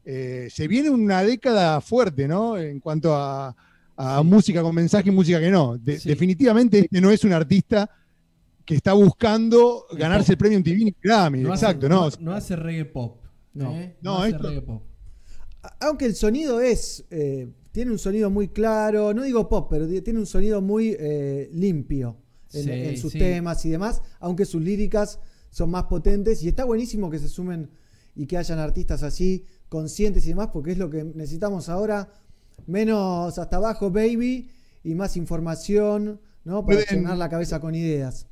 Eh, 0.06 0.48
se 0.52 0.68
viene 0.68 0.90
una 0.90 1.22
década 1.22 1.80
fuerte, 1.82 2.28
¿no? 2.28 2.58
En 2.58 2.80
cuanto 2.80 3.14
a, 3.14 3.56
a 3.96 4.24
música 4.24 4.64
con 4.64 4.74
mensaje 4.74 5.10
y 5.10 5.12
música 5.12 5.40
que 5.40 5.52
no. 5.52 5.78
De- 5.78 6.00
Sí. 6.00 6.10
Definitivamente 6.10 6.80
este 6.80 7.00
no 7.00 7.12
es 7.12 7.24
un 7.24 7.34
artista 7.34 7.88
que 8.66 8.74
está 8.76 8.94
buscando 8.94 9.86
ganarse 9.92 10.32
el 10.32 10.38
premio 10.40 10.58
MTV 10.60 10.78
ni 10.86 10.96
Grammy. 11.04 11.40
No 11.42 11.54
Exacto, 11.54 11.86
hace, 11.86 12.18
¿no? 12.20 12.32
no 12.32 12.34
hace 12.36 12.56
reggae 12.56 12.86
pop. 12.86 13.21
No. 13.54 13.72
¿eh? 13.76 13.98
No, 14.02 14.20
hace 14.20 14.32
esto- 14.36 14.48
reggae 14.48 14.62
pop. 14.62 14.84
Aunque 15.80 16.06
el 16.06 16.16
sonido 16.16 16.60
es. 16.62 17.06
eh, 17.12 17.50
tiene 17.72 17.92
un 17.92 18.00
sonido 18.00 18.30
muy 18.30 18.48
claro. 18.50 19.14
No 19.14 19.24
digo 19.24 19.48
pop, 19.48 19.68
pero 19.70 19.88
ti- 19.88 20.02
tiene 20.02 20.20
un 20.20 20.26
sonido 20.26 20.62
muy 20.62 20.96
eh, 21.00 21.50
limpio 21.54 22.18
en, 22.54 22.64
Sí, 22.64 22.70
en 22.72 22.98
sus 22.98 23.12
sí. 23.14 23.20
temas 23.20 23.64
y 23.66 23.70
demás. 23.70 24.02
Aunque 24.20 24.46
sus 24.46 24.62
líricas 24.62 25.20
son 25.50 25.70
más 25.70 25.84
potentes. 25.84 26.44
Y 26.44 26.48
está 26.50 26.66
buenísimo 26.66 27.10
que 27.10 27.20
se 27.20 27.30
sumen 27.30 27.70
y 28.16 28.26
que 28.26 28.38
hayan 28.38 28.60
artistas 28.60 29.04
así, 29.04 29.46
conscientes 29.70 30.26
y 30.26 30.30
demás, 30.30 30.50
porque 30.52 30.72
es 30.72 30.78
lo 30.78 30.90
que 30.90 31.04
necesitamos 31.04 31.70
ahora. 31.70 32.10
Menos 32.68 33.38
hasta 33.40 33.56
abajo, 33.58 33.90
baby, 33.90 34.50
y 34.84 34.96
más 34.96 35.16
información, 35.18 36.20
¿no? 36.44 36.66
Para 36.66 36.82
llenar 36.86 37.18
la 37.18 37.30
cabeza 37.30 37.60
con 37.60 37.74
ideas. 37.76 38.28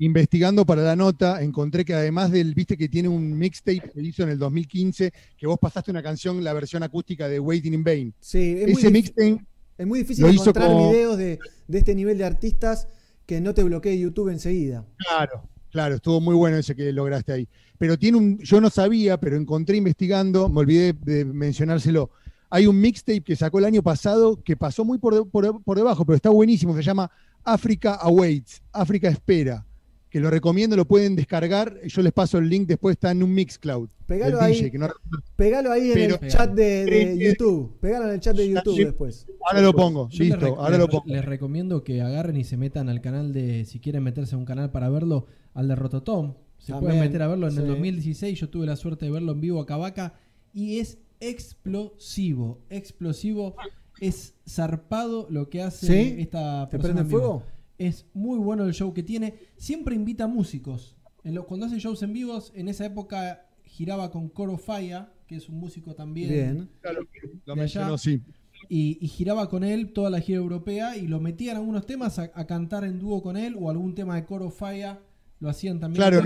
Investigando 0.00 0.64
para 0.66 0.82
la 0.82 0.96
nota, 0.96 1.42
encontré 1.42 1.84
que 1.84 1.94
además 1.94 2.30
del, 2.32 2.54
viste 2.54 2.76
que 2.76 2.88
tiene 2.88 3.08
un 3.08 3.36
mixtape 3.38 3.90
que 3.94 4.00
hizo 4.02 4.22
en 4.22 4.30
el 4.30 4.38
2015, 4.38 5.12
que 5.36 5.46
vos 5.46 5.58
pasaste 5.60 5.90
una 5.90 6.02
canción, 6.02 6.42
la 6.42 6.52
versión 6.54 6.82
acústica 6.82 7.28
de 7.28 7.38
Waiting 7.38 7.74
in 7.74 7.84
Vain. 7.84 8.14
Sí, 8.18 8.56
es 8.58 8.72
muy 8.72 8.80
Ese 8.80 8.90
mixtape, 8.90 9.40
Es 9.78 9.86
muy 9.86 9.98
difícil 10.00 10.24
encontrar 10.24 10.68
como- 10.68 10.90
videos 10.90 11.18
de, 11.18 11.38
de 11.68 11.78
este 11.78 11.94
nivel 11.94 12.16
de 12.18 12.24
artistas 12.24 12.88
que 13.26 13.40
no 13.42 13.52
te 13.54 13.62
bloquee 13.62 13.98
YouTube 13.98 14.30
enseguida. 14.30 14.84
claro, 14.96 15.42
claro, 15.70 15.94
estuvo 15.96 16.20
muy 16.20 16.34
bueno 16.34 16.56
ese 16.56 16.74
que 16.74 16.90
lograste 16.92 17.32
ahí. 17.32 17.48
Pero 17.78 17.98
tiene 17.98 18.16
un, 18.18 18.38
yo 18.38 18.60
no 18.60 18.70
sabía, 18.70 19.20
pero 19.20 19.36
encontré 19.36 19.76
investigando, 19.76 20.48
me 20.48 20.60
olvidé 20.60 20.94
de 20.94 21.24
mencionárselo. 21.26 22.10
Hay 22.48 22.66
un 22.66 22.80
mixtape 22.80 23.20
que 23.20 23.36
sacó 23.36 23.58
el 23.58 23.66
año 23.66 23.82
pasado 23.82 24.42
que 24.42 24.56
pasó 24.56 24.84
muy 24.84 24.96
por, 24.98 25.14
de- 25.14 25.24
por- 25.30 25.62
por 25.62 25.76
debajo, 25.76 26.04
pero 26.06 26.16
está 26.16 26.30
buenísimo, 26.30 26.74
se 26.74 26.82
llama 26.82 27.10
Africa 27.44 27.94
Awaits, 27.94 28.62
África 28.72 29.08
Espera, 29.08 29.64
que 30.10 30.18
lo 30.20 30.28
recomiendo, 30.28 30.74
lo 30.76 30.84
pueden 30.86 31.14
descargar, 31.14 31.80
yo 31.86 32.02
les 32.02 32.12
paso 32.12 32.38
el 32.38 32.48
link, 32.48 32.66
después 32.66 32.94
está 32.94 33.12
en 33.12 33.22
un 33.22 33.32
Mixcloud. 33.32 33.88
Pegalo 34.06 34.40
ahí. 34.40 34.54
DJ, 34.54 34.70
que 34.72 34.78
no- 34.78 34.88
Pegalo 35.36 35.70
ahí 35.70 35.92
en 35.92 35.98
el 36.10 36.18
chat 36.28 36.50
de, 36.52 37.16
YouTube. 37.16 37.78
Pegalo 37.80 38.06
en 38.08 38.14
el 38.14 38.20
chat 38.20 38.36
de 38.36 38.48
YouTube 38.50 38.76
Sí. 38.76 38.84
después. 38.84 39.26
ahora 39.46 39.62
lo 39.62 39.72
pongo, 39.72 40.08
Yo 40.10 40.18
les, 40.24 40.28
listo, 40.32 40.46
rec- 40.46 40.56
ahora 40.58 40.70
les- 40.70 40.78
lo 40.80 40.88
pongo. 40.88 41.04
les 41.06 41.24
recomiendo 41.24 41.84
que 41.84 42.02
agarren 42.02 42.36
y 42.36 42.44
se 42.44 42.56
metan 42.56 42.88
al 42.88 43.00
canal 43.00 43.32
de, 43.32 43.64
si 43.64 43.78
quieren 43.78 44.02
meterse 44.02 44.34
a 44.34 44.38
un 44.38 44.44
canal 44.44 44.72
para 44.72 44.88
verlo, 44.90 45.26
al 45.54 45.68
de 45.68 45.76
Rototom. 45.76 46.34
Se 46.58 46.72
También, 46.72 46.90
pueden 46.92 47.00
meter 47.06 47.22
a 47.22 47.28
verlo 47.28 47.46
en 47.48 47.56
el 47.56 47.62
sí. 47.62 47.68
2016. 47.68 48.38
Yo 48.40 48.48
tuve 48.50 48.66
la 48.66 48.76
suerte 48.76 49.06
de 49.06 49.12
verlo 49.12 49.32
en 49.32 49.40
vivo 49.40 49.60
a 49.60 49.66
Cavaca 49.66 50.14
y 50.52 50.78
es 50.80 50.98
explosivo. 51.20 52.58
Explosivo. 52.68 53.54
Es 54.00 54.34
zarpado 54.48 55.26
lo 55.30 55.48
que 55.50 55.62
hace 55.62 55.86
¿Sí? 55.86 56.16
esta 56.20 56.68
¿Te 56.68 56.78
persona 56.78 56.94
prende 56.94 57.00
en 57.02 57.08
vivo. 57.08 57.42
Es 57.80 58.04
muy 58.12 58.38
bueno 58.38 58.64
el 58.66 58.74
show 58.74 58.92
que 58.92 59.02
tiene. 59.02 59.34
Siempre 59.56 59.94
invita 59.94 60.26
músicos. 60.26 60.96
En 61.24 61.34
lo- 61.34 61.46
cuando 61.46 61.64
hace 61.64 61.78
shows 61.78 62.02
en 62.02 62.12
vivos, 62.12 62.52
en 62.54 62.68
esa 62.68 62.84
época 62.84 63.46
giraba 63.64 64.10
con 64.10 64.28
Coro 64.28 64.58
Faya, 64.58 65.08
que 65.26 65.36
es 65.36 65.48
un 65.48 65.58
músico 65.58 65.94
también 65.94 66.28
Bien. 66.28 66.68
Claro, 66.82 67.06
lo 67.46 67.56
mencionó, 67.56 67.96
sí. 67.96 68.20
y, 68.68 68.98
y 69.00 69.08
giraba 69.08 69.48
con 69.48 69.64
él 69.64 69.92
toda 69.94 70.10
la 70.10 70.20
gira 70.20 70.38
europea 70.38 70.94
y 70.96 71.06
lo 71.06 71.20
metían 71.20 71.56
algunos 71.56 71.86
temas 71.86 72.18
a, 72.18 72.30
a 72.34 72.46
cantar 72.46 72.84
en 72.84 72.98
dúo 72.98 73.22
con 73.22 73.36
él 73.38 73.56
o 73.58 73.70
algún 73.70 73.94
tema 73.94 74.16
de 74.16 74.24
coro 74.26 74.50
falla 74.50 74.98
lo 75.38 75.48
hacían 75.48 75.80
también 75.80 76.02
Claro. 76.02 76.22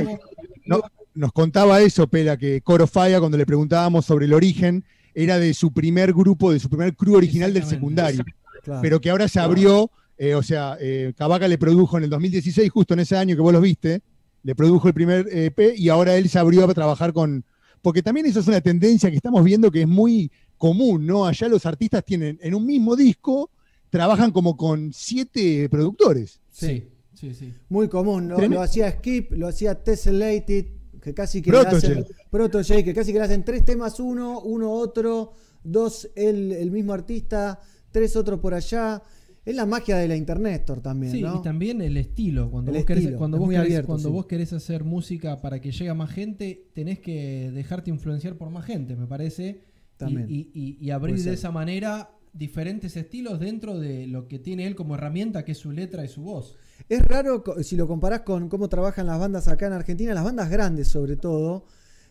No, 0.66 0.81
nos 1.14 1.32
contaba 1.32 1.81
eso, 1.82 2.09
Pela, 2.09 2.36
que 2.36 2.62
Coro 2.62 2.89
Falla, 2.89 3.20
cuando 3.20 3.39
le 3.39 3.47
preguntábamos 3.47 4.05
sobre 4.06 4.24
el 4.26 4.32
origen, 4.32 4.82
era 5.14 5.39
de 5.39 5.55
su 5.55 5.70
primer 5.72 6.12
grupo, 6.12 6.51
de 6.51 6.59
su 6.59 6.68
primer 6.68 6.97
crew 6.97 7.14
original 7.14 7.52
del 7.55 7.62
secundario, 7.64 8.24
Claro. 8.64 8.81
pero 8.82 9.01
que 9.01 9.10
ahora 9.10 9.28
se 9.28 9.39
abrió, 9.39 9.89
eh, 10.16 10.35
o 10.35 10.43
sea, 10.43 10.77
eh, 10.81 11.12
Cavaca 11.16 11.49
le 11.49 11.59
produjo 11.59 11.99
en 11.99 12.05
el 12.05 12.11
2016, 12.11 12.70
justo 12.70 12.95
en 12.95 13.01
ese 13.01 13.16
año 13.16 13.35
que 13.35 13.43
vos 13.43 13.53
los 13.53 13.62
viste, 13.62 14.03
le 14.43 14.55
produjo 14.55 14.89
el 14.89 14.95
primer 14.95 15.27
EP 15.31 15.74
y 15.77 15.89
ahora 15.89 16.16
él 16.16 16.28
se 16.28 16.39
abrió 16.39 16.65
a 16.65 16.74
trabajar 16.74 17.12
con... 17.12 17.45
Porque 17.82 18.03
también 18.03 18.27
eso 18.27 18.41
es 18.41 18.49
una 18.49 18.61
tendencia 18.61 19.11
que 19.11 19.16
estamos 19.16 19.45
viendo 19.45 19.70
que 19.70 19.82
es 19.82 19.89
muy 19.89 20.31
común, 20.57 21.07
¿no? 21.07 21.27
Allá 21.27 21.49
los 21.49 21.66
artistas 21.66 22.05
tienen 22.05 22.39
en 22.41 22.55
un 22.55 22.65
mismo 22.65 22.97
disco, 22.97 23.51
trabajan 23.91 24.31
como 24.31 24.57
con 24.57 24.93
siete 24.93 25.69
productores. 25.69 26.41
sí 26.51 26.89
sí 27.15 27.35
sí 27.35 27.53
Muy 27.69 27.89
común. 27.89 28.28
¿no? 28.28 28.39
Lo 28.39 28.62
hacía 28.62 28.91
Skip, 28.91 29.32
lo 29.32 29.49
hacía 29.49 29.82
Tessellated, 29.82 30.66
que 31.03 31.15
casi 31.15 31.43
que 31.43 31.51
Proto 31.51 31.70
le 31.70 31.77
hacen. 31.77 32.07
Proto 32.31 32.59
J, 32.59 32.82
que 32.82 32.95
casi 32.95 33.12
que 33.12 33.19
le 33.19 33.24
hacen 33.24 33.45
tres 33.45 33.65
temas 33.65 34.01
uno, 34.01 34.41
uno 34.41 34.73
otro, 34.73 35.32
dos 35.62 36.09
el, 36.15 36.53
el 36.53 36.70
mismo 36.70 36.93
artista, 36.93 37.61
tres 37.91 38.16
otro 38.16 38.41
por 38.41 38.55
allá. 38.55 39.03
Es 39.45 39.55
la 39.55 39.66
magia 39.66 39.97
de 39.99 40.09
la 40.09 40.16
internet, 40.16 40.65
Thor, 40.65 40.81
también, 40.81 41.12
Sí, 41.12 41.21
¿no? 41.23 41.37
y 41.37 41.43
también 41.43 41.83
el 41.83 41.97
estilo. 41.99 42.51
Cuando, 42.51 42.71
El 42.71 42.79
vos, 42.79 42.87
querés, 42.87 43.03
estilo, 43.05 43.19
cuando, 43.19 43.37
es 43.37 43.41
vos, 43.41 43.51
querés, 43.51 43.65
abierto, 43.66 43.87
cuando 43.87 44.09
sí. 44.09 44.12
vos 44.15 44.27
querés 44.27 44.53
hacer 44.55 44.85
música 44.85 45.41
para 45.41 45.61
que 45.61 45.71
llegue 45.71 45.91
a 45.91 45.95
más 45.95 46.11
gente, 46.11 46.71
tenés 46.75 46.99
que 47.01 47.51
dejarte 47.53 47.91
influenciar 47.91 48.37
por 48.37 48.49
más 48.51 48.65
gente, 48.65 48.97
me 48.97 49.07
parece. 49.07 49.61
También. 49.97 50.27
Y, 50.31 50.51
y- 50.55 50.79
y 50.81 50.91
abrir 50.91 51.23
de 51.23 51.35
esa 51.35 51.51
manera 51.51 52.11
diferentes 52.33 52.97
estilos 52.97 53.39
dentro 53.39 53.79
de 53.79 54.07
lo 54.09 54.27
que 54.27 54.39
tiene 54.41 54.66
él 54.66 54.75
como 54.75 54.95
herramienta, 54.97 55.45
que 55.45 55.53
es 55.53 55.59
su 55.59 55.71
letra 55.71 56.05
y 56.05 56.09
su 56.09 56.23
voz. 56.23 56.57
Es 56.89 57.03
raro 57.03 57.45
si 57.62 57.77
lo 57.77 57.87
comparás 57.87 58.23
con 58.23 58.49
cómo 58.49 58.69
trabajan 58.69 59.07
las 59.07 59.21
bandas 59.21 59.47
acá 59.47 59.66
en 59.69 59.73
Argentina, 59.75 60.15
las 60.15 60.25
bandas 60.25 60.51
grandes 60.51 60.89
sobre 60.89 61.16
todo, 61.16 61.66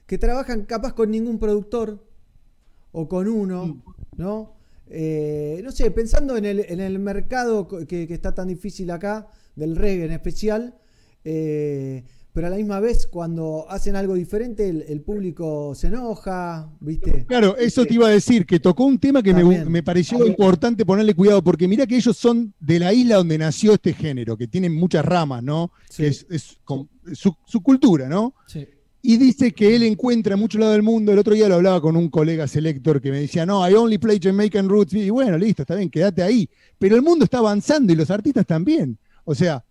que 0.06 0.18
trabajan 0.18 0.64
capaz 0.66 0.94
con 0.94 1.12
ningún 1.12 1.40
productor 1.40 2.08
o 2.94 3.10
con 3.10 3.28
uno, 3.28 3.84
¿no? 4.16 4.54
Eh, 4.90 5.62
no 5.64 5.72
sé, 5.72 5.90
pensando 5.92 6.36
en 6.38 6.46
el, 6.46 6.60
en 6.68 6.80
el 6.80 7.00
mercado 7.00 7.68
que, 7.68 8.08
que 8.08 8.14
está 8.14 8.34
tan 8.34 8.48
difícil 8.48 8.92
acá, 8.92 9.28
del 9.56 9.76
reggae 9.76 10.06
en 10.06 10.12
especial, 10.12 10.76
eh, 11.24 12.04
pero 12.34 12.48
a 12.48 12.50
la 12.50 12.58
misma 12.58 12.80
vez 12.80 13.06
cuando 13.06 13.66
hacen 13.70 13.96
algo 13.96 14.16
diferente 14.16 14.68
el, 14.68 14.82
el 14.88 15.02
público 15.02 15.74
se 15.76 15.88
enoja, 15.88 16.68
¿viste? 16.80 17.26
Claro, 17.28 17.56
eso 17.58 17.86
te 17.86 17.94
iba 17.94 18.08
a 18.08 18.12
decir, 18.12 18.46
que 18.48 18.60
tocó 18.60 18.86
un 18.86 18.98
tema 18.98 19.22
que 19.22 19.34
me, 19.34 19.42
También. 19.42 19.72
me 19.72 19.84
pareció 19.84 20.26
importante 20.26 20.84
ponerle 20.86 21.14
cuidado, 21.14 21.44
porque 21.44 21.68
mira 21.68 21.86
que 21.86 21.96
ellos 21.96 22.18
son 22.18 22.54
de 22.60 22.80
la 22.80 22.92
isla 22.92 23.18
donde 23.18 23.38
nació 23.38 23.74
este 23.74 23.94
género, 23.94 24.36
que 24.36 24.48
tienen 24.48 24.74
muchas 24.74 25.06
ramas, 25.06 25.44
¿no? 25.44 25.72
Sí. 25.90 26.04
Que 26.04 26.08
es, 26.10 26.26
es 26.30 26.58
con- 26.64 26.90
su, 27.14 27.36
su 27.46 27.62
cultura, 27.62 28.10
¿no? 28.10 28.34
Sí. 28.48 28.68
Y 29.06 29.18
dice 29.18 29.52
que 29.52 29.76
él 29.76 29.84
encuentra 29.84 30.36
en 30.36 30.40
muchos 30.40 30.62
lados 30.62 30.76
del 30.76 30.82
mundo. 30.82 31.12
El 31.12 31.20
otro 31.20 31.34
día 31.34 31.50
lo 31.50 31.56
hablaba 31.56 31.82
con 31.82 31.98
un 31.98 32.10
colega 32.10 32.48
selector 32.48 33.02
que 33.02 33.12
me 33.12 33.20
decía, 33.20 33.46
no, 33.46 33.70
I 33.70 33.74
only 33.74 33.98
play 33.98 34.18
Jamaican 34.18 34.70
roots. 34.70 34.94
Y 34.94 35.10
bueno, 35.10 35.38
listo, 35.38 35.64
está 35.64 35.76
bien, 35.76 35.90
quédate 35.90 36.24
ahí. 36.24 36.50
Pero 36.80 36.96
el 36.96 37.02
mundo 37.02 37.26
está 37.26 37.40
avanzando 37.40 37.92
y 37.92 37.98
los 37.98 38.10
artistas 38.10 38.46
también. 38.46 38.98
O 39.26 39.36
sea, 39.36 39.62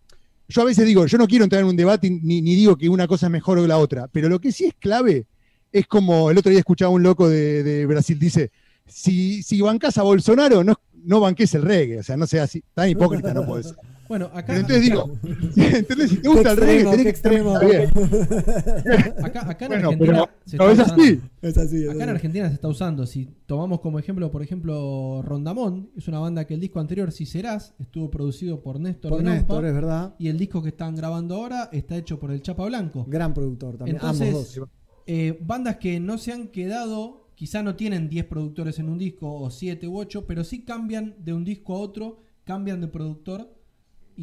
yo 0.49 0.61
a 0.61 0.67
veces 0.67 0.85
digo, 0.85 1.07
yo 1.07 1.17
no 1.17 1.27
quiero 1.27 1.45
entrar 1.45 1.63
en 1.63 1.69
un 1.69 1.77
debate 1.77 2.11
ni, 2.11 2.43
digo 2.43 2.77
que 2.77 2.91
una 2.91 3.09
cosa 3.09 3.27
es 3.27 3.33
mejor 3.33 3.59
que 3.59 3.67
la 3.67 3.79
otra, 3.79 4.07
pero 4.07 4.29
lo 4.29 4.39
que 4.39 4.53
sí 4.53 4.67
es 4.67 4.75
clave 4.75 5.27
es 5.73 5.87
como 5.87 6.31
el 6.31 6.37
otro 6.37 6.51
día 6.51 6.59
escuchaba 6.59 6.91
un 6.91 7.03
loco 7.03 7.27
de, 7.27 7.87
Brasil, 7.87 8.19
dice, 8.19 8.51
si, 8.87 9.43
si 9.43 9.63
bancás 9.63 9.97
a 9.97 10.03
Bolsonaro, 10.03 10.63
no, 10.63 10.79
no 11.05 11.21
banques 11.21 11.55
el 11.55 11.63
reggae. 11.63 12.01
O 12.01 12.03
sea, 12.03 12.19
no 12.19 12.27
seas 12.27 12.45
así, 12.45 12.63
tan 12.75 12.91
hipócrita 12.91 13.33
no 13.33 13.47
puedes. 13.47 13.75
Bueno, 14.13 14.27
acá, 14.27 14.45
Pero 14.49 14.59
entonces 14.61 14.83
digo, 14.83 15.11
¿entendés? 15.57 16.11
Si 16.11 16.17
te 16.19 16.29
gusta 16.29 16.51
el 16.53 16.59
Qué 16.59 16.65
reggae, 16.67 17.09
extremo, 17.09 17.59
que 17.59 17.67
extremo. 17.79 18.21
bien. 18.37 19.25
acá, 19.25 19.49
acá 19.51 19.65
en 19.65 19.71
Bueno, 19.71 19.89
Argentina 19.89 19.99
pero 19.99 20.29
se 20.45 20.57
no 20.59 20.71
está 20.71 20.73
es 20.73 20.79
usando- 20.89 21.03
así. 21.03 21.21
Es 21.41 21.59
así. 21.59 21.85
es 21.85 21.91
Acá 21.91 22.05
en. 22.05 22.11
Argentina 22.11 22.49
se 22.49 22.55
está 22.55 22.69
usando. 22.69 23.07
Si 23.07 23.27
tomamos 23.47 23.81
como 23.81 23.99
ejemplo, 23.99 24.31
por 24.31 24.43
ejemplo, 24.43 25.23
Rondamón, 25.23 25.91
es 25.97 26.09
una 26.09 26.19
banda 26.19 26.45
que 26.47 26.55
el 26.55 26.61
disco 26.61 26.79
anterior, 26.81 27.11
Si 27.11 27.25
Serás, 27.27 27.75
estuvo 27.79 28.11
producido 28.11 28.63
por 28.63 28.79
Néstor 28.81 29.11
Por 29.13 29.19
de 29.21 29.25
Lampa, 29.25 29.39
Néstor, 29.41 29.65
es 29.67 29.75
verdad. 29.75 30.15
y 30.19 30.29
el 30.29 30.37
disco 30.39 30.63
que 30.63 30.69
están 30.69 30.95
grabando 30.95 31.37
ahora 31.37 31.69
está 31.73 31.97
hecho 31.97 32.19
por 32.21 32.31
el 32.33 32.43
Chapa 32.43 32.67
Blanco. 32.67 33.07
Gran 33.09 33.33
productor 33.33 33.79
también, 33.79 33.97
Entonces, 33.97 34.29
ambos 34.29 34.55
dos. 34.57 34.69
eh, 35.07 35.39
bandas 35.41 35.77
que 35.77 36.01
no 36.01 36.19
se 36.19 36.33
han 36.33 36.49
quedado, 36.49 37.29
quizá 37.35 37.63
no 37.63 37.77
tienen 37.77 38.09
10 38.11 38.27
productores 38.27 38.79
en 38.79 38.89
un 38.89 38.99
disco 38.99 39.33
o 39.33 39.51
7 39.51 39.89
u 39.89 39.97
8, 39.99 40.27
pero 40.27 40.45
sí 40.45 40.65
cambian 40.65 41.15
de 41.19 41.33
un 41.33 41.45
disco 41.45 41.75
a 41.75 41.79
otro, 41.79 42.21
cambian 42.45 42.81
de 42.81 42.89
productor 42.89 43.55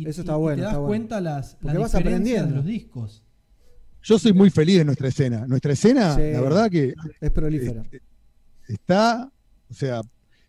y, 0.02 0.08
Eso 0.10 0.22
está 0.22 0.34
y 0.34 0.38
bueno, 0.38 0.56
te 0.58 0.62
das 0.62 0.70
está 0.72 0.80
bueno. 0.80 0.88
cuenta 0.88 1.22
las, 1.22 1.56
Porque 1.56 1.68
las 1.78 1.78
vas 1.92 1.96
aprendiendo. 1.96 2.50
de 2.50 2.56
los 2.56 2.66
discos. 2.66 3.24
Yo 4.02 4.18
soy 4.18 4.34
muy 4.34 4.50
feliz 4.50 4.78
de 4.78 4.86
nuestra 4.86 5.08
escena. 5.10 5.46
Nuestra 5.48 5.74
escena, 5.74 6.16
Sí. 6.16 6.22
la 6.32 6.42
verdad 6.42 6.70
que 6.70 6.94
Es 7.20 7.32
prolífera. 7.32 7.84
eh, 7.92 8.00
está, 8.68 9.32
o 9.70 9.74
sea, 9.74 10.02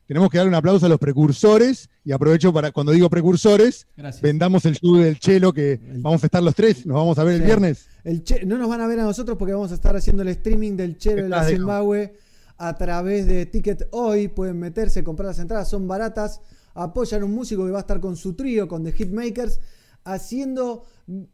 tenemos 0.07 0.29
que 0.31 0.39
dar 0.39 0.47
un 0.49 0.55
aplauso 0.55 0.87
a 0.87 0.89
los 0.89 0.99
precursores 0.99 1.89
y 2.05 2.13
aprovecho 2.13 2.53
para, 2.53 2.73
cuando 2.73 2.93
digo 2.93 3.09
precursores, 3.11 3.87
Gracias. 3.97 4.23
vendamos 4.23 4.65
el 4.67 4.75
show 4.77 4.97
del 4.97 5.19
Chelo 5.19 5.53
que 5.53 5.73
El- 5.75 6.01
vamos 6.01 6.23
a 6.23 6.27
estar 6.27 6.43
los 6.43 6.55
tres, 6.55 6.85
nos 6.87 6.97
vamos 6.97 7.19
a 7.19 7.25
ver 7.25 7.37
el 7.37 7.43
viernes. 7.43 7.89
El 8.05 8.23
Che- 8.25 8.45
no 8.47 8.57
nos 8.59 8.69
van 8.69 8.81
a 8.81 8.87
ver 8.87 9.01
a 9.01 9.05
nosotros 9.05 9.37
porque 9.39 9.53
vamos 9.53 9.71
a 9.73 9.75
estar 9.75 9.95
haciendo 9.97 10.23
el 10.23 10.29
streaming 10.29 10.77
del 10.77 10.97
Chero 10.97 11.23
de 11.25 11.29
la 11.29 11.45
Zimbabue 11.45 12.15
a 12.57 12.77
través 12.77 13.27
de 13.27 13.47
Ticket 13.47 13.89
Hoy. 13.93 14.29
Pueden 14.29 14.59
meterse, 14.59 15.03
comprar 15.05 15.29
las 15.29 15.39
entradas, 15.39 15.69
son 15.69 15.87
baratas. 15.89 16.41
Apoyan 16.75 17.23
a 17.23 17.25
un 17.25 17.35
músico 17.35 17.65
que 17.65 17.71
va 17.73 17.79
a 17.79 17.83
estar 17.83 18.01
con 18.01 18.17
su 18.17 18.35
trío, 18.35 18.69
con 18.69 18.85
The 18.85 18.93
Hitmakers, 18.93 19.61
haciendo 20.05 20.85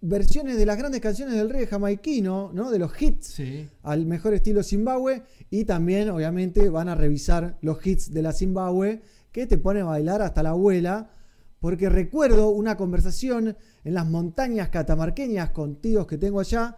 versiones 0.01 0.57
de 0.57 0.67
las 0.67 0.79
grandes 0.79 1.01
canciones 1.01 1.35
del 1.35 1.51
reggae 1.51 1.67
jamaiquino, 1.67 2.51
¿no? 2.53 2.71
de 2.71 2.79
los 2.79 3.01
hits 3.01 3.27
Sí. 3.29 3.69
al 3.83 4.07
mejor 4.07 4.35
estilo 4.35 4.63
Zimbabue. 4.63 5.23
Y 5.51 5.65
también, 5.65 6.09
obviamente, 6.11 6.69
van 6.71 6.89
a 6.89 6.95
revisar 6.95 7.59
los 7.61 7.85
hits 7.87 8.13
de 8.13 8.23
la 8.23 8.33
Zimbabue 8.33 9.03
que 9.33 9.47
te 9.47 9.59
pone 9.59 9.81
a 9.81 9.85
bailar 9.85 10.23
hasta 10.23 10.43
la 10.43 10.51
abuela. 10.51 11.11
Porque 11.61 11.89
recuerdo 11.89 12.51
una 12.51 12.77
conversación 12.77 13.57
en 13.85 13.95
las 13.95 14.07
montañas 14.07 14.69
catamarqueñas 14.69 15.51
con 15.51 15.77
tíos 15.81 16.07
que 16.07 16.19
tengo 16.19 16.39
allá, 16.41 16.77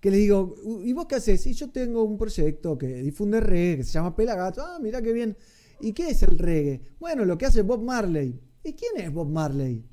que 0.00 0.10
les 0.10 0.20
digo, 0.20 0.54
¿y 0.82 0.92
vos 0.94 1.06
qué 1.06 1.16
haces? 1.16 1.46
Y 1.46 1.52
yo 1.52 1.70
tengo 1.70 2.02
un 2.02 2.16
proyecto 2.18 2.78
que 2.78 3.02
difunde 3.02 3.40
reggae, 3.40 3.78
que 3.78 3.84
se 3.84 3.92
llama 3.92 4.14
Pelagato. 4.16 4.62
Ah, 4.62 4.78
mirá 4.80 5.02
qué 5.02 5.12
bien. 5.12 5.36
¿Y 5.80 5.92
qué 5.92 6.10
es 6.10 6.22
el 6.22 6.38
reggae? 6.38 6.80
Bueno, 6.98 7.24
lo 7.24 7.36
que 7.38 7.46
hace 7.46 7.62
Bob 7.62 7.82
Marley. 7.82 8.40
¿Y 8.64 8.72
quién 8.72 8.92
es 8.96 9.12
Bob 9.12 9.28
Marley? 9.28 9.84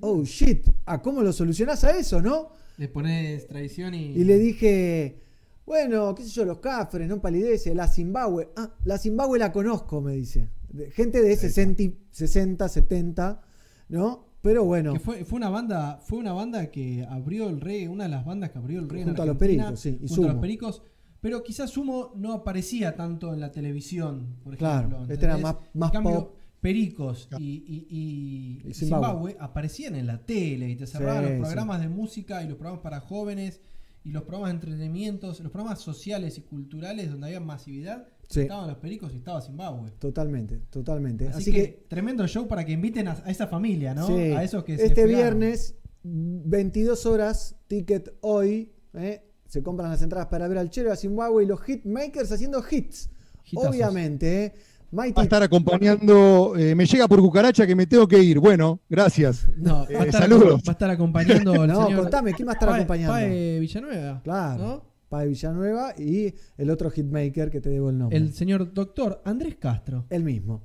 Oh, 0.00 0.22
shit. 0.24 0.66
¿A 0.86 1.02
cómo 1.02 1.22
lo 1.22 1.32
solucionás 1.32 1.84
a 1.84 1.96
eso, 1.96 2.22
no? 2.22 2.48
Le 2.78 2.88
pones 2.88 3.46
tradición 3.46 3.94
y. 3.94 4.12
Y 4.12 4.24
le 4.24 4.38
dije, 4.38 5.20
bueno, 5.66 6.14
qué 6.14 6.22
sé 6.22 6.30
yo, 6.30 6.44
los 6.44 6.58
cafres, 6.58 7.06
no 7.08 7.20
palidece, 7.20 7.74
la 7.74 7.86
Zimbabue. 7.88 8.48
Ah, 8.56 8.74
la 8.84 8.96
Zimbabue 8.98 9.38
la 9.38 9.52
conozco, 9.52 10.00
me 10.00 10.14
dice. 10.14 10.48
Gente 10.92 11.20
de 11.20 11.36
60, 11.36 11.82
y- 11.82 11.98
60, 12.10 12.68
70, 12.68 13.42
¿no? 13.90 14.30
Pero 14.40 14.64
bueno, 14.64 14.94
Que 14.94 15.00
fue, 15.00 15.24
fue 15.26 15.36
una 15.36 15.50
banda, 15.50 15.98
fue 16.02 16.18
una 16.18 16.32
banda 16.32 16.70
que 16.70 17.04
abrió 17.10 17.50
el 17.50 17.60
reggae, 17.60 17.88
una 17.90 18.04
de 18.04 18.10
las 18.10 18.24
bandas 18.24 18.50
que 18.50 18.58
abrió 18.58 18.78
el 18.78 18.88
reggae 18.88 19.02
en 19.02 19.08
Junto 19.08 19.22
a 19.22 19.26
los 19.26 19.36
Pericos, 19.36 19.80
sí, 19.80 19.98
y 20.00 20.08
junto 20.08 20.30
a 20.30 20.32
los. 20.32 20.40
Pericos, 20.40 20.82
pero 21.20 21.42
quizás 21.42 21.70
Sumo 21.70 22.12
no 22.16 22.32
aparecía 22.32 22.96
tanto 22.96 23.32
en 23.34 23.40
la 23.40 23.50
televisión, 23.52 24.36
por 24.42 24.56
Claro, 24.56 24.88
ejemplo. 24.88 25.12
este 25.14 25.24
era 25.26 25.38
más- 25.38 25.56
más 25.74 25.90
en 25.90 25.92
cambio, 25.92 26.14
pop. 26.28 26.36
Pericos 26.60 27.28
y, 27.38 27.44
y- 27.66 27.86
y 28.64 28.68
Y 28.68 28.74
Zimbabue. 28.74 29.36
Aparecían 29.40 29.94
en 29.96 30.06
la 30.06 30.18
tele 30.24 30.68
y 30.70 30.76
te 30.76 30.86
cerraban 30.86 31.24
Sí, 31.24 31.30
los 31.30 31.40
programas 31.40 31.80
de 31.80 31.88
música 31.88 32.42
y 32.42 32.48
los 32.48 32.56
programas 32.58 32.82
para 32.82 33.00
jóvenes 33.00 33.60
y 34.04 34.10
los 34.10 34.24
programas 34.24 34.50
de 34.50 34.54
entretenimientos, 34.56 35.40
los 35.40 35.50
programas 35.52 35.80
sociales 35.80 36.36
y 36.36 36.42
culturales 36.42 37.10
donde 37.10 37.28
había 37.28 37.40
masividad. 37.40 38.06
Sí. 38.28 38.40
Estaban 38.42 38.68
los 38.68 38.76
Pericos 38.76 39.12
y 39.14 39.16
estaba 39.16 39.40
Zimbabue. 39.40 39.90
totalmente, 39.98 40.58
totalmente. 40.70 41.28
Así, 41.28 41.38
Así, 41.38 41.52
que, 41.52 41.62
que, 41.62 41.86
tremendo 41.88 42.26
show 42.28 42.46
para 42.46 42.64
que 42.64 42.72
inviten 42.72 43.08
a, 43.08 43.12
a 43.24 43.30
esa 43.30 43.46
familia, 43.46 43.94
¿no? 43.94 44.06
sí, 44.06 44.12
A 44.32 44.44
esos 44.44 44.62
que 44.62 44.76
se 44.76 44.84
este 44.86 45.06
viernes, 45.06 45.76
22 46.02 47.06
horas, 47.06 47.56
ticket 47.66 48.14
hoy, 48.20 48.70
¿eh? 48.94 49.22
Se 49.50 49.62
compran 49.64 49.90
las 49.90 50.00
entradas 50.00 50.28
para 50.28 50.46
ver 50.46 50.58
al 50.58 50.70
Chero 50.70 50.92
a 50.92 50.96
Zimbabue 50.96 51.42
y 51.42 51.46
los 51.46 51.60
hitmakers 51.60 52.30
haciendo 52.30 52.62
hits. 52.70 53.10
Hitazos. 53.44 53.70
Obviamente, 53.70 54.44
¿eh? 54.44 54.52
Mighty 54.92 55.12
Va 55.14 55.22
a 55.22 55.24
estar 55.24 55.42
acompañando, 55.42 56.54
eh, 56.56 56.74
me 56.76 56.86
llega 56.86 57.08
por 57.08 57.20
cucaracha 57.20 57.66
que 57.66 57.74
me 57.74 57.86
tengo 57.86 58.06
que 58.06 58.18
ir. 58.22 58.38
Bueno, 58.38 58.80
gracias. 58.88 59.48
No, 59.56 59.84
Eh, 59.88 59.94
va, 59.94 60.02
a 60.02 60.04
estar, 60.06 60.22
saludos. 60.22 60.60
va 60.66 60.70
a 60.70 60.72
estar 60.72 60.90
acompañando 60.90 61.52
No, 61.66 61.86
señor. 61.86 62.02
contame, 62.02 62.32
¿quién 62.34 62.46
va 62.46 62.52
a 62.52 62.54
estar 62.54 62.68
Pae- 62.68 62.74
acompañando? 62.76 63.12
Pae 63.12 63.58
Villanueva. 63.60 64.20
Claro. 64.22 64.62
¿no? 64.64 64.84
Padre 65.08 65.26
Villanueva 65.28 65.94
y 65.98 66.32
el 66.56 66.70
otro 66.70 66.88
hitmaker 66.90 67.50
que 67.50 67.60
te 67.60 67.70
debo 67.70 67.90
el 67.90 67.98
nombre. 67.98 68.16
El 68.16 68.32
señor 68.32 68.72
doctor 68.72 69.20
Andrés 69.24 69.56
Castro. 69.56 70.06
El 70.10 70.22
mismo. 70.22 70.62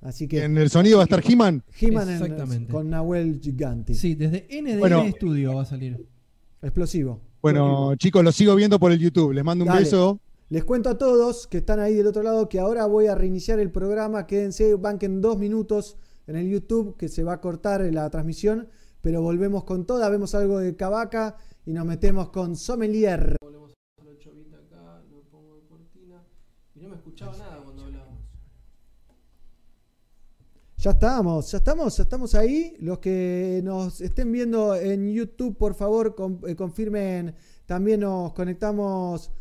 Así 0.00 0.26
que 0.26 0.42
En 0.44 0.56
el 0.58 0.70
sonido 0.70 0.98
va 0.98 1.04
a 1.04 1.06
estar 1.06 1.22
He-Man. 1.24 1.62
He-Man 1.80 2.08
en- 2.08 2.14
Exactamente. 2.22 2.72
con 2.72 2.90
Nahuel 2.90 3.40
Giganti. 3.40 3.94
Sí, 3.94 4.14
desde 4.16 4.46
NDN 4.50 4.78
Bueno. 4.80 5.04
Studio 5.08 5.54
va 5.54 5.62
a 5.62 5.64
salir. 5.64 6.04
Explosivo. 6.62 7.20
Bueno, 7.40 7.94
chicos, 7.96 8.24
los 8.24 8.34
sigo 8.34 8.54
viendo 8.54 8.78
por 8.78 8.92
el 8.92 8.98
YouTube. 8.98 9.32
Les 9.32 9.44
mando 9.44 9.64
un 9.64 9.68
Dale. 9.68 9.80
beso. 9.80 10.20
Les 10.50 10.64
cuento 10.64 10.88
a 10.88 10.98
todos 10.98 11.46
que 11.46 11.58
están 11.58 11.78
ahí 11.78 11.94
del 11.94 12.06
otro 12.06 12.22
lado 12.22 12.48
que 12.48 12.58
ahora 12.58 12.86
voy 12.86 13.06
a 13.06 13.14
reiniciar 13.14 13.58
el 13.58 13.70
programa. 13.70 14.26
Quédense, 14.26 14.74
banquen 14.74 15.20
dos 15.20 15.38
minutos 15.38 15.96
en 16.26 16.36
el 16.36 16.48
YouTube 16.48 16.96
que 16.96 17.08
se 17.08 17.22
va 17.22 17.34
a 17.34 17.40
cortar 17.40 17.82
la 17.92 18.08
transmisión. 18.10 18.68
Pero 19.00 19.22
volvemos 19.22 19.64
con 19.64 19.86
toda. 19.86 20.08
Vemos 20.08 20.34
algo 20.34 20.58
de 20.58 20.74
Cavaca 20.74 21.36
y 21.64 21.72
nos 21.72 21.86
metemos 21.86 22.30
con 22.30 22.56
Sommelier. 22.56 23.36
Y 26.74 26.80
no 26.80 26.88
me 26.90 26.96
escuchaba 26.96 27.36
nada 27.36 27.60
cuando 27.62 27.84
hablábamos. 27.84 28.18
Ya 30.80 30.92
estamos, 30.92 31.50
ya 31.50 31.58
estamos, 31.58 31.96
ya 31.96 32.04
estamos 32.04 32.34
ahí. 32.36 32.76
Los 32.78 33.00
que 33.00 33.60
nos 33.64 34.00
estén 34.00 34.30
viendo 34.30 34.76
en 34.76 35.12
YouTube, 35.12 35.56
por 35.56 35.74
favor, 35.74 36.14
eh, 36.46 36.54
confirmen. 36.54 37.34
También 37.66 37.98
nos 37.98 38.32
conectamos 38.32 39.32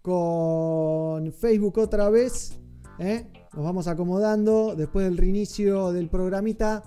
con 0.00 1.30
Facebook 1.34 1.76
otra 1.76 2.08
vez. 2.08 2.58
¿eh? 2.98 3.26
Nos 3.52 3.64
vamos 3.66 3.86
acomodando 3.86 4.74
después 4.74 5.04
del 5.04 5.18
reinicio 5.18 5.92
del 5.92 6.08
programita. 6.08 6.82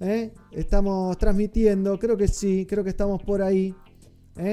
¿eh? 0.00 0.32
Estamos 0.50 1.16
transmitiendo, 1.16 2.00
creo 2.00 2.16
que 2.16 2.26
sí, 2.26 2.66
creo 2.68 2.82
que 2.82 2.90
estamos 2.90 3.22
por 3.22 3.40
ahí. 3.40 3.72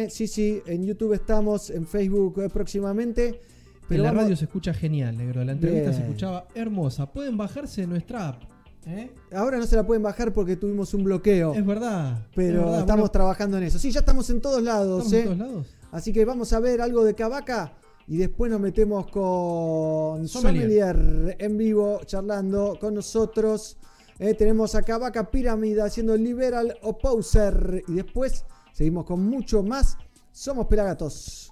Sí, 0.09 0.27
sí, 0.27 0.61
en 0.67 0.85
YouTube 0.85 1.13
estamos, 1.13 1.71
en 1.71 1.87
Facebook 1.87 2.51
próximamente. 2.53 3.41
Pero 3.87 3.99
en 4.01 4.03
la 4.03 4.11
vamos- 4.11 4.23
radio 4.23 4.35
se 4.37 4.45
escucha 4.45 4.73
genial, 4.73 5.17
negro. 5.17 5.43
La 5.43 5.51
entrevista 5.51 5.93
se 5.93 6.01
escuchaba 6.01 6.47
hermosa. 6.55 7.11
Pueden 7.11 7.37
bajarse 7.37 7.85
nuestra 7.87 8.29
app. 8.29 8.43
¿Eh? 8.85 9.11
Ahora 9.33 9.57
no 9.57 9.65
se 9.65 9.75
la 9.77 9.85
pueden 9.87 10.03
bajar 10.03 10.33
porque 10.33 10.55
tuvimos 10.57 10.93
un 10.93 11.03
bloqueo. 11.05 11.53
Es 11.53 11.65
verdad. 11.65 12.27
Pero 12.35 12.59
es 12.59 12.65
verdad, 12.65 12.79
estamos 12.81 13.01
bueno, 13.03 13.11
trabajando 13.11 13.57
en 13.57 13.63
eso. 13.63 13.79
Sí, 13.79 13.91
ya 13.91 14.01
estamos 14.01 14.29
en 14.29 14.41
todos 14.41 14.61
lados. 14.61 15.05
¿estamos 15.05 15.13
en 15.13 15.19
¿eh? 15.19 15.23
todos 15.23 15.37
lados. 15.37 15.67
Así 15.91 16.11
que 16.11 16.25
vamos 16.25 16.51
a 16.53 16.59
ver 16.59 16.81
algo 16.81 17.03
de 17.05 17.13
Cavaca 17.15 17.73
y 18.07 18.17
después 18.17 18.51
nos 18.51 18.59
metemos 18.59 19.07
con 19.11 20.27
Sommelier. 20.27 20.95
Sommelier 20.97 21.37
en 21.39 21.57
vivo 21.57 22.01
charlando 22.05 22.77
con 22.79 22.95
nosotros. 22.95 23.77
Eh, 24.19 24.33
tenemos 24.33 24.75
a 24.75 24.81
Cavaca 24.83 25.29
Pirámide 25.31 25.81
haciendo 25.81 26.15
Liberal 26.17 26.77
Opposer 26.81 27.83
y 27.87 27.93
después 27.93 28.43
seguimos 28.73 29.05
con 29.05 29.23
mucho 29.23 29.63
más. 29.63 29.97
Somos 30.31 30.67
Pelagatos. 30.67 31.49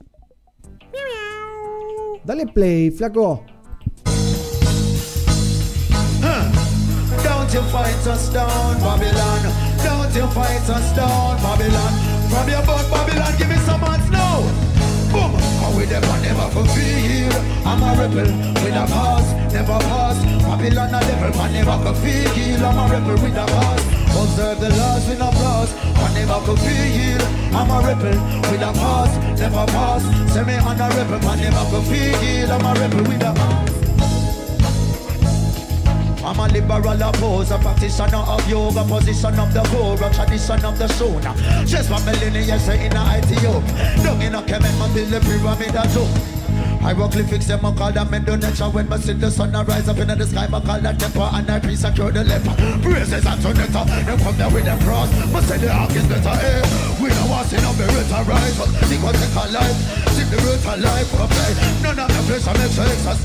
Dale 2.24 2.46
play, 2.46 2.92
flaco. 2.92 3.44
Don't 7.24 7.54
you 7.54 7.62
fight 7.72 8.08
us 8.08 8.30
down, 8.30 8.78
Babylon. 8.80 9.42
Don't 9.84 10.16
you 10.16 10.28
fight 10.28 10.70
us 10.70 10.96
down, 10.96 11.38
Babylon. 11.42 11.94
From 12.30 12.48
your 12.48 12.64
butt, 12.66 12.90
Babylon, 12.92 13.34
give 13.38 13.50
me 13.50 13.58
some 13.66 13.82
hands 13.82 14.10
now. 14.12 14.40
Boom, 15.12 15.34
how 15.60 15.76
we 15.76 15.86
them 15.86 16.04
and 16.04 16.24
never 16.24 16.48
feel. 16.72 17.34
I'm 17.66 17.82
a 17.84 18.00
rebel 18.00 18.32
with 18.64 18.76
a 18.76 18.86
cause, 18.88 19.34
never 19.52 19.80
pass. 19.90 20.24
Babylon 20.46 20.94
a 20.94 21.00
devil, 21.02 21.38
man 21.38 21.54
never 21.54 21.94
feel. 21.96 22.66
I'm 22.66 22.78
a 22.78 22.94
rebel 22.94 23.22
with 23.22 23.36
a 23.36 23.46
cause. 23.48 24.01
Observe 24.12 24.60
the 24.60 24.70
laws 24.78 25.08
with 25.08 25.22
applause, 25.22 25.74
man 25.96 26.14
never 26.14 26.40
for 26.46 26.58
feel. 26.58 27.22
I'm 27.56 27.70
a 27.70 27.80
rebel 27.86 28.18
with 28.52 28.62
a 28.62 28.72
cause, 28.74 29.18
never 29.40 29.66
pass. 29.72 30.04
Say 30.34 30.44
me 30.44 30.56
I'm 30.56 30.80
a 30.80 30.88
rebel, 30.96 31.20
man 31.20 31.40
never 31.40 31.66
for 31.72 31.82
feel. 31.90 32.52
I'm 32.52 32.66
a 32.66 32.80
rebel 32.80 33.04
with 33.04 33.24
a. 33.24 33.82
I'm 36.24 36.40
a 36.40 36.48
liberal 36.48 37.02
opposer, 37.02 37.58
practitioner 37.58 38.18
of 38.18 38.48
yoga, 38.48 38.84
position 38.84 39.40
of 39.40 39.54
the 39.54 39.64
Torah, 39.64 40.14
tradition 40.14 40.64
of 40.64 40.78
the 40.78 40.86
Shona. 40.86 41.34
Just 41.68 41.90
one 41.90 42.06
millennium, 42.06 42.60
say 42.60 42.86
in 42.86 42.96
a 42.96 43.02
ITO. 43.18 43.60
Down 44.04 44.22
in 44.22 44.36
a 44.36 44.42
Kemet, 44.44 45.10
the 45.10 45.20
pyramid 45.20 45.76
of 45.76 45.92
Joe. 45.92 46.41
Hieroglyphics, 46.82 47.46
them 47.46 47.64
I 47.64 47.72
call 47.78 47.92
them 47.92 48.14
Indonesia 48.14 48.66
When 48.70 48.92
I 48.92 48.98
see 48.98 49.14
the 49.14 49.30
sun 49.30 49.54
a 49.54 49.64
rise 49.64 49.88
up 49.88 49.98
in 49.98 50.08
the 50.08 50.26
sky, 50.26 50.50
I 50.50 50.60
call 50.60 50.82
that 50.82 51.00
temper 51.00 51.30
And 51.30 51.50
I 51.50 51.60
peace 51.60 51.82
secure 51.82 52.12
the 52.12 52.24
leper 52.26 52.58
Praises 52.82 53.22
and 53.22 53.42
sonata, 53.42 53.86
them 53.86 54.18
come 54.18 54.38
there 54.38 54.50
with 54.50 54.66
them 54.66 54.80
cross. 54.82 55.10
But 55.32 55.44
say 55.46 55.58
the 55.62 55.70
ark 55.70 55.94
is 55.94 56.06
better, 56.10 56.34
eh? 56.34 56.62
We 56.98 57.14
don't 57.14 57.30
want 57.30 57.46
to 57.46 57.54
see 57.54 57.62
no 57.62 57.70
beretta 57.78 58.26
rise 58.26 58.58
up 58.58 58.70
Think 58.90 59.04
what 59.06 59.14
take 59.14 59.30
a 59.30 59.46
life, 59.54 59.78
see 60.18 60.26
the 60.26 60.38
root 60.42 60.58
of 60.58 60.82
life 60.82 61.10
play 61.14 61.54
None 61.86 62.00
of 62.02 62.10
the 62.10 62.22
place 62.26 62.48
I 62.50 62.54
make 62.58 62.74
sense 62.74 63.06
us 63.06 63.22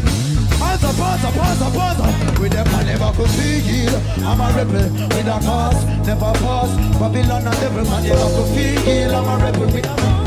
Panta, 0.60 0.90
panta, 0.92 1.28
panta, 1.32 1.68
panta 1.72 2.40
With 2.40 2.52
them 2.52 2.68
I 2.68 2.84
never 2.84 3.10
could 3.16 3.32
feel 3.40 3.96
I'm 4.20 4.40
a 4.40 4.46
rebel 4.52 4.84
with 5.16 5.32
a 5.32 5.36
cause 5.40 5.80
Never 6.04 6.32
pass 6.44 6.70
Babylon 7.00 7.48
and 7.48 7.56
devil 7.56 7.84
man 7.88 8.02
never 8.04 8.28
could 8.36 8.48
feel 8.52 9.14
I'm 9.16 9.28
a 9.32 9.44
rebel 9.44 9.66
with 9.72 9.84
a 9.84 9.96
cause 9.96 10.25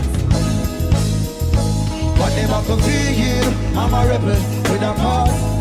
but 2.20 2.36
never 2.36 2.62
could 2.68 2.84
feel 2.84 3.50
I'm 3.80 3.94
a 3.94 4.10
rebel 4.10 4.40
with 4.70 4.84
a 4.84 4.94
cause 5.02 5.59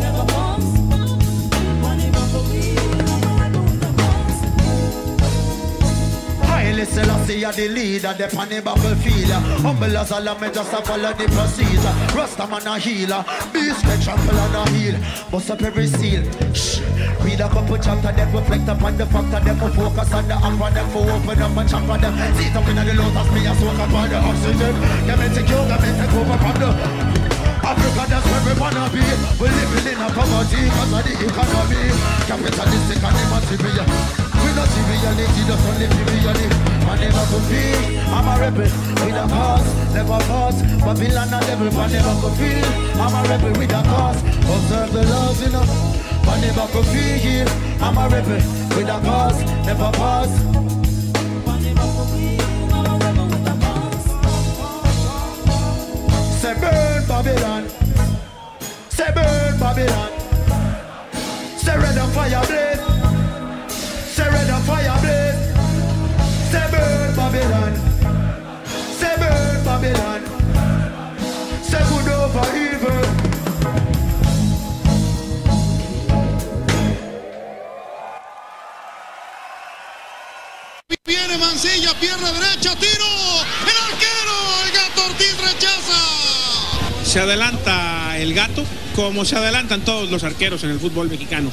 Haile 6.79 6.85
Selassie 6.87 7.43
are 7.43 7.51
the 7.51 7.67
leader, 7.67 8.13
the 8.15 8.27
pan 8.31 8.47
the 8.47 8.61
battlefield 8.61 9.31
Humble 9.59 9.97
as 9.97 10.11
a 10.11 10.19
lamb, 10.19 10.39
just 10.39 10.71
a 10.71 10.79
follow 10.79 11.11
the 11.11 11.27
procedure. 11.27 11.95
Rasta 12.15 12.47
man 12.47 12.67
a 12.67 12.79
healer, 12.79 13.19
beast 13.51 13.83
get 13.83 13.99
trample 13.99 14.39
and 14.39 14.55
a 14.55 14.63
heal. 14.71 14.95
Bust 15.27 15.51
up 15.51 15.61
every 15.61 15.87
seal, 15.87 16.23
shh. 16.55 16.79
Read 17.19 17.43
a 17.43 17.49
couple 17.51 17.75
chapter, 17.83 18.15
then 18.15 18.31
reflect 18.31 18.67
upon 18.69 18.95
the 18.95 19.05
factor 19.11 19.39
Then 19.43 19.59
we 19.59 19.67
focus 19.75 20.13
on 20.13 20.27
the 20.31 20.35
upper, 20.39 20.71
then 20.71 20.87
we 20.95 21.03
open 21.03 21.41
up 21.43 21.57
and 21.59 21.67
chapter. 21.67 21.97
Them 21.99 22.15
Sit 22.39 22.55
up 22.55 22.67
in 22.71 22.75
the 22.79 22.93
lotus, 22.95 23.27
me 23.35 23.43
a 23.43 23.51
soak 23.59 23.79
up 23.83 23.91
on 23.91 24.07
the 24.07 24.17
oxygen. 24.23 24.75
Get 25.03 25.19
me 25.19 25.27
take 25.35 25.51
yoga, 25.51 25.75
me 25.83 25.89
take 25.99 26.15
over 26.15 26.37
from 26.39 26.55
the 26.63 26.69
Africa, 27.59 28.03
that's 28.07 28.23
where 28.23 28.43
we 28.47 28.53
wanna 28.55 28.87
be. 28.95 29.03
We're 29.35 29.51
living 29.51 29.83
in 29.83 29.99
a 29.99 30.07
poverty 30.15 30.63
because 30.63 30.95
of 30.95 31.03
the 31.03 31.13
economy. 31.27 31.83
Capitalistic 32.23 33.03
and 33.03 33.17
emancipation. 33.19 34.28
See 34.67 34.83
reality, 34.91 35.41
just 35.47 35.65
only 35.67 35.87
reality. 35.87 36.47
I 36.89 36.95
never 36.99 37.25
could 37.31 37.45
feel. 37.49 37.99
I'm 38.11 38.27
a 38.27 38.33
rebel 38.39 38.63
with 38.63 39.15
a 39.15 39.25
cause, 39.29 39.93
never 39.93 40.19
pass. 40.27 40.61
Babylon 40.83 41.33
and 41.33 41.45
devil, 41.47 41.69
but 41.71 41.87
never 41.91 42.15
could 42.21 42.35
feel. 42.39 42.65
I'm 42.99 43.13
a 43.13 43.21
rebel 43.29 43.53
with 43.59 43.71
a 43.71 43.81
cause. 43.83 44.19
Observe 44.23 44.91
the 44.93 45.03
laws, 45.07 45.41
you 45.41 45.51
know. 45.51 45.65
But 46.25 46.37
never 46.41 46.67
could 46.73 46.85
feel. 46.91 47.47
I'm 47.81 47.97
a 47.97 48.09
rebel 48.09 48.41
with 48.75 48.89
a 48.89 48.99
cause, 48.99 49.39
never 49.65 49.91
pass. 49.93 50.31
Say 56.41 56.53
burn 56.59 57.07
Babylon. 57.07 57.69
Say 58.89 59.11
burn 59.13 59.59
Babylon. 59.59 60.11
Say 61.57 61.77
red 61.77 61.97
on 61.97 62.09
fire 62.11 62.45
blaze. 62.47 62.68
Viene 81.09 81.39
Mancilla, 81.39 81.91
pierna 81.99 82.31
derecha, 82.31 82.75
tiro. 82.75 83.03
El 83.63 83.93
arquero, 83.93 84.63
el 84.63 84.71
gato 84.71 85.05
Ortiz 85.07 85.35
rechaza. 85.41 87.03
Se 87.03 87.19
adelanta 87.19 88.15
el 88.19 88.35
gato 88.35 88.63
como 88.95 89.25
se 89.25 89.35
adelantan 89.35 89.81
todos 89.81 90.11
los 90.11 90.23
arqueros 90.23 90.63
en 90.63 90.69
el 90.69 90.79
fútbol 90.79 91.09
mexicano. 91.09 91.49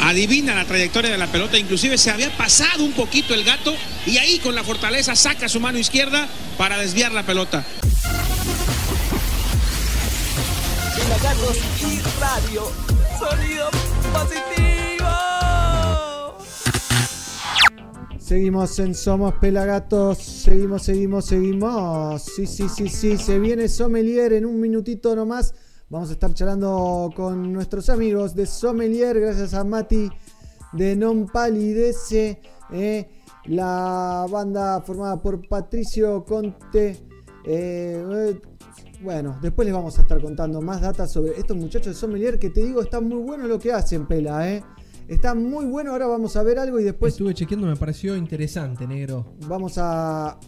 Adivina 0.00 0.56
la 0.56 0.64
trayectoria 0.64 1.12
de 1.12 1.18
la 1.18 1.28
pelota, 1.28 1.58
inclusive 1.58 1.96
se 1.96 2.10
había 2.10 2.36
pasado 2.36 2.82
un 2.82 2.90
poquito 2.90 3.34
el 3.34 3.44
gato 3.44 3.72
y 4.04 4.18
ahí 4.18 4.40
con 4.40 4.56
la 4.56 4.64
fortaleza 4.64 5.14
saca 5.14 5.48
su 5.48 5.60
mano 5.60 5.78
izquierda 5.78 6.26
para 6.58 6.76
desviar 6.76 7.12
la 7.12 7.22
pelota. 7.22 7.64
Y 11.78 12.00
radio. 12.18 12.72
Sonido 13.16 13.70
positivo. 14.12 14.69
Seguimos 18.30 18.78
en 18.78 18.94
Somos 18.94 19.34
Pelagatos. 19.40 20.18
Seguimos, 20.18 20.84
seguimos, 20.84 21.24
seguimos. 21.24 22.22
Sí, 22.22 22.46
sí, 22.46 22.68
sí, 22.68 22.88
sí. 22.88 23.16
Se 23.16 23.40
viene 23.40 23.66
Sommelier 23.66 24.32
en 24.34 24.46
un 24.46 24.60
minutito 24.60 25.16
nomás. 25.16 25.52
Vamos 25.88 26.10
a 26.10 26.12
estar 26.12 26.32
charlando 26.32 27.10
con 27.16 27.52
nuestros 27.52 27.90
amigos 27.90 28.36
de 28.36 28.46
Sommelier. 28.46 29.18
Gracias 29.18 29.52
a 29.52 29.64
Mati 29.64 30.08
de 30.72 30.94
Non 30.94 31.26
Palidece. 31.26 32.40
eh, 32.70 33.10
la 33.46 34.24
banda 34.30 34.80
formada 34.82 35.20
por 35.20 35.48
Patricio 35.48 36.24
Conte. 36.24 36.90
eh, 37.44 38.04
eh, 38.08 38.40
bueno, 39.02 39.40
después 39.42 39.66
les 39.66 39.74
vamos 39.74 39.98
a 39.98 40.02
estar 40.02 40.22
contando 40.22 40.60
más 40.60 40.80
datas 40.80 41.10
sobre 41.10 41.32
estos 41.36 41.56
muchachos 41.56 41.94
de 41.94 41.94
Sommelier 41.94 42.38
que 42.38 42.50
te 42.50 42.62
digo, 42.62 42.80
está 42.80 43.00
muy 43.00 43.22
bueno 43.22 43.48
lo 43.48 43.58
que 43.58 43.72
hacen, 43.72 44.06
Pela, 44.06 44.48
¿eh? 44.48 44.62
Está 45.10 45.34
muy 45.34 45.66
bueno, 45.66 45.90
ahora 45.90 46.06
vamos 46.06 46.36
a 46.36 46.44
ver 46.44 46.56
algo 46.60 46.78
y 46.78 46.84
después 46.84 47.14
Estuve 47.14 47.34
chequeando, 47.34 47.66
me 47.66 47.74
pareció 47.74 48.14
interesante, 48.14 48.86
negro. 48.86 49.34
vamos 49.48 49.76
a, 49.76 50.38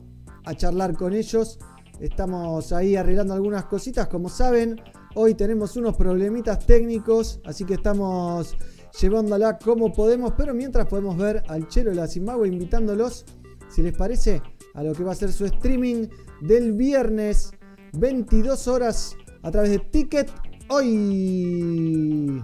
a 0.45 0.55
charlar 0.55 0.97
con 0.97 1.15
ellos. 1.15 1.59
Estamos 1.99 2.73
ahí 2.73 2.95
arreglando 2.95 3.35
algunas 3.35 3.65
cositas, 3.65 4.07
como 4.07 4.29
saben. 4.29 4.81
Hoy 5.17 5.35
tenemos 5.35 5.77
unos 5.77 5.97
problemitas 5.97 6.65
técnicos, 6.65 7.41
así 7.45 7.65
que 7.65 7.75
estamos 7.75 8.57
llevándola 9.01 9.59
como 9.59 9.93
podemos. 9.93 10.35
Pero 10.37 10.55
mientras 10.55 10.87
podemos 10.87 11.17
ver 11.17 11.43
al 11.49 11.67
Chelo 11.67 11.91
de 11.91 11.97
la 11.97 12.07
Zimbabue 12.07 12.47
invitándolos, 12.47 13.25
si 13.69 13.83
les 13.83 13.97
parece, 13.97 14.43
a 14.75 14.85
lo 14.85 14.95
que 14.95 15.03
va 15.03 15.11
a 15.11 15.17
ser 15.17 15.33
su 15.33 15.45
streaming 15.45 16.07
del 16.41 16.71
viernes, 16.75 17.51
22 17.95 18.69
horas, 18.69 19.17
a 19.43 19.51
través 19.51 19.73
de 19.73 19.81
Ticket 19.81 20.31
Hoy. 20.69 22.41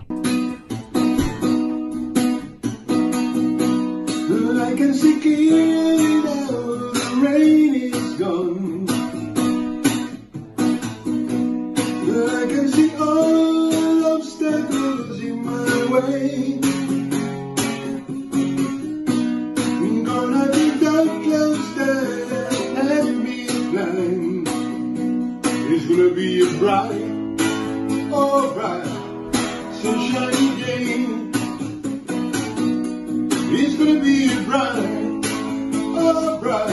I 4.69 4.75
can 4.75 4.93
see 4.93 5.19
clearly 5.19 6.21
now 6.25 6.47
the 6.93 7.21
rain 7.23 7.75
is 7.75 8.15
gone. 8.19 8.87
I 12.37 12.47
can 12.53 12.69
see 12.69 12.95
all 12.97 14.07
obstacles 14.15 15.21
in 15.21 15.43
my 15.43 15.87
way. 15.93 16.61
Gonna 20.05 20.45
be 20.53 20.67
dark 20.85 21.13
clouds 21.25 21.75
that 21.77 22.77
have 22.77 23.15
me 23.25 23.47
blind. 23.71 24.49
It's 25.73 25.87
gonna 25.87 26.11
be 26.11 26.43
a 26.43 26.49
bright, 26.59 28.13
alright, 28.13 28.87
sunshiny 29.81 30.63
day. 30.63 31.28
It's 33.61 33.75
gonna 33.77 33.99
be 33.99 34.31
a 34.31 34.41
bright, 34.47 35.21
bright, 36.41 36.69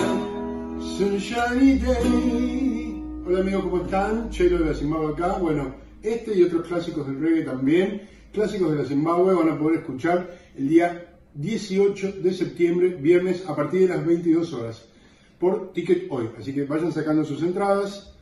day. 1.81 3.01
Hola 3.25 3.39
amigos, 3.39 3.63
¿cómo 3.63 3.83
están? 3.83 4.29
Chelo 4.29 4.59
de 4.59 4.65
la 4.65 4.75
Zimbabue 4.75 5.13
acá. 5.13 5.39
Bueno, 5.39 5.73
este 6.03 6.37
y 6.37 6.43
otros 6.43 6.67
clásicos 6.67 7.07
del 7.07 7.19
reggae 7.19 7.43
también. 7.43 8.07
Clásicos 8.31 8.71
de 8.71 8.77
la 8.83 8.85
Zimbabue 8.85 9.33
van 9.33 9.49
a 9.49 9.57
poder 9.57 9.79
escuchar 9.79 10.29
el 10.55 10.69
día 10.69 11.07
18 11.33 12.11
de 12.21 12.31
septiembre, 12.31 12.89
viernes, 12.89 13.43
a 13.47 13.55
partir 13.55 13.87
de 13.87 13.95
las 13.95 14.05
22 14.05 14.53
horas, 14.53 14.85
por 15.39 15.73
Ticket 15.73 16.05
Hoy. 16.11 16.29
Así 16.39 16.53
que 16.53 16.65
vayan 16.65 16.91
sacando 16.91 17.25
sus 17.25 17.41
entradas. 17.41 18.13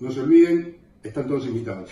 No 0.00 0.10
se 0.10 0.18
olviden, 0.18 0.78
están 1.04 1.28
todos 1.28 1.46
invitados. 1.46 1.90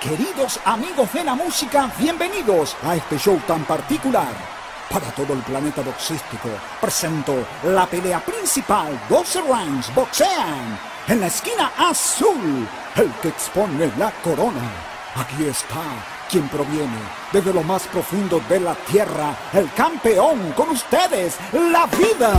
Queridos 0.00 0.60
amigos 0.64 1.12
de 1.12 1.24
la 1.24 1.34
música, 1.34 1.92
bienvenidos 1.98 2.76
a 2.84 2.94
este 2.94 3.18
show 3.18 3.36
tan 3.48 3.64
particular. 3.64 4.59
Para 4.90 5.06
todo 5.12 5.34
el 5.34 5.38
planeta 5.40 5.82
boxístico, 5.82 6.48
presento 6.80 7.46
la 7.62 7.86
pelea 7.86 8.18
principal. 8.18 9.00
12 9.08 9.40
rounds 9.42 9.94
boxean. 9.94 10.76
En 11.06 11.20
la 11.20 11.28
esquina 11.28 11.70
azul, 11.78 12.66
el 12.96 13.08
que 13.22 13.28
expone 13.28 13.92
la 13.96 14.10
corona. 14.24 14.68
Aquí 15.14 15.44
está 15.44 15.84
quien 16.28 16.48
proviene 16.48 16.98
desde 17.32 17.52
lo 17.52 17.62
más 17.62 17.84
profundo 17.84 18.40
de 18.48 18.58
la 18.58 18.74
tierra, 18.74 19.36
el 19.52 19.72
campeón 19.74 20.52
con 20.56 20.70
ustedes, 20.70 21.36
la 21.52 21.86
vida 21.86 22.32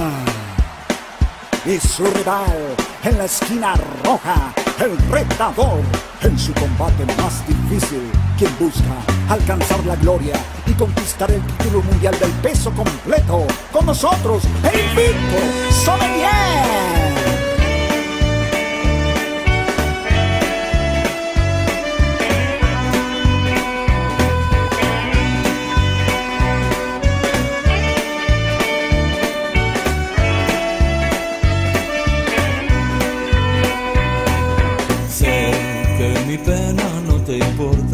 y 1.66 1.80
su 1.80 2.04
rival 2.04 2.76
en 3.04 3.18
la 3.18 3.26
esquina 3.26 3.76
roja, 4.04 4.54
el 4.80 4.98
retador 5.10 5.80
en 6.22 6.38
su 6.38 6.54
combate 6.54 7.06
más 7.22 7.48
difícil, 7.48 8.12
quien 8.38 8.58
busca 8.60 8.96
alcanzar 9.30 9.86
la 9.86 9.96
gloria 9.96 10.36
y 10.72 10.74
conquistar 10.76 11.30
el 11.32 11.42
título 11.42 11.82
mundial 11.84 12.18
del 12.20 12.32
peso 12.42 12.72
completo. 12.72 13.46
Con 13.72 13.86
nosotros, 13.86 14.44
el 14.72 14.80
invicto 14.80 15.38
Sommelier. 15.84 16.92
Sé 35.10 35.52
que 35.98 36.26
mi 36.28 36.38
pena 36.38 36.84
no 37.08 37.16
te 37.22 37.38
importa 37.38 37.91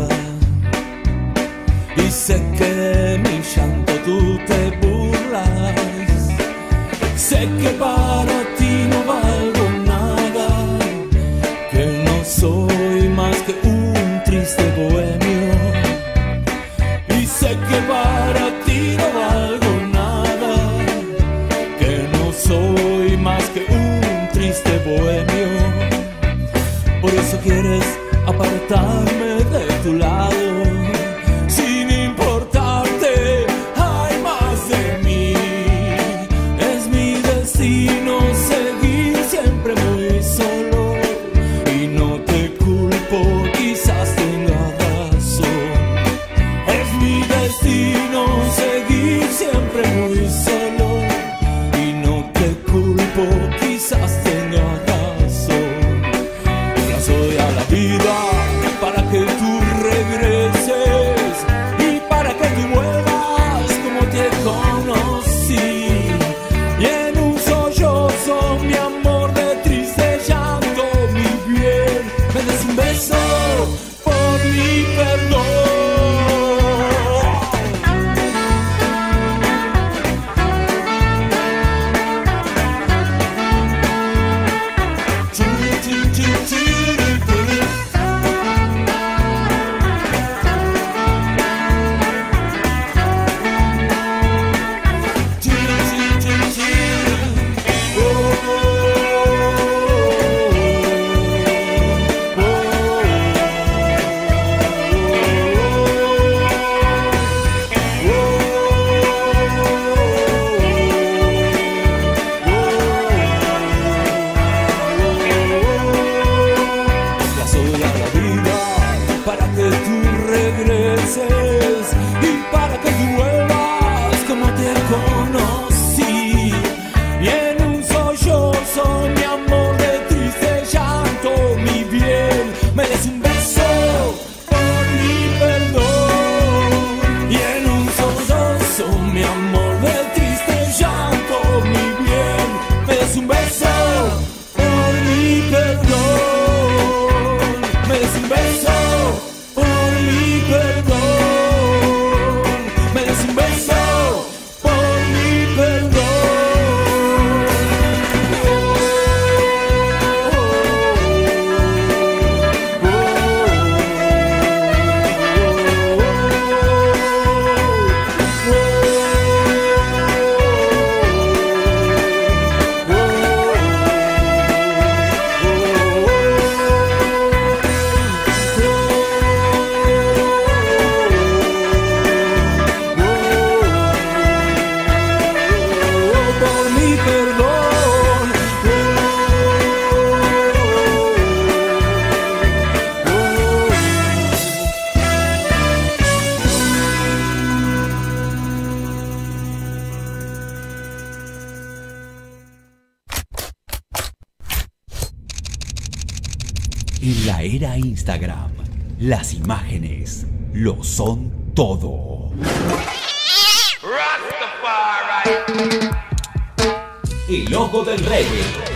sé 2.28 2.44
que 2.58 2.70
de 2.74 3.18
mi 3.20 3.36
llanto 3.52 3.94
tú 4.06 4.38
te 4.49 4.62
burlas. 4.82 6.20
Sé 7.16 7.40
que 7.62 7.70
para 7.86 8.38
ti 8.58 8.72
no 8.91 8.99
valgo 9.14 9.66
nada, 9.94 10.49
que 11.72 11.86
no 12.06 12.16
soy 12.26 13.08
más 13.20 13.38
que 13.45 13.54
un 13.74 14.22
triste 14.26 14.64
bohemio. 14.78 15.54
Y 17.18 17.26
sé 17.26 17.52
que 17.70 17.80
para 17.94 18.45
ti 18.66 18.82
no 19.02 19.08
valgo 19.22 19.74
nada, 19.99 20.54
que 21.80 21.94
no 22.14 22.26
soy 22.48 23.16
más 23.28 23.44
que 23.54 23.62
un 23.80 24.02
triste 24.34 24.74
bohemio. 24.88 25.52
Por 27.02 27.14
eso 27.22 27.36
quieres 27.45 27.86
apartarme 28.26 29.30
de 29.54 29.66
tu 29.84 29.94
lado. 29.94 30.16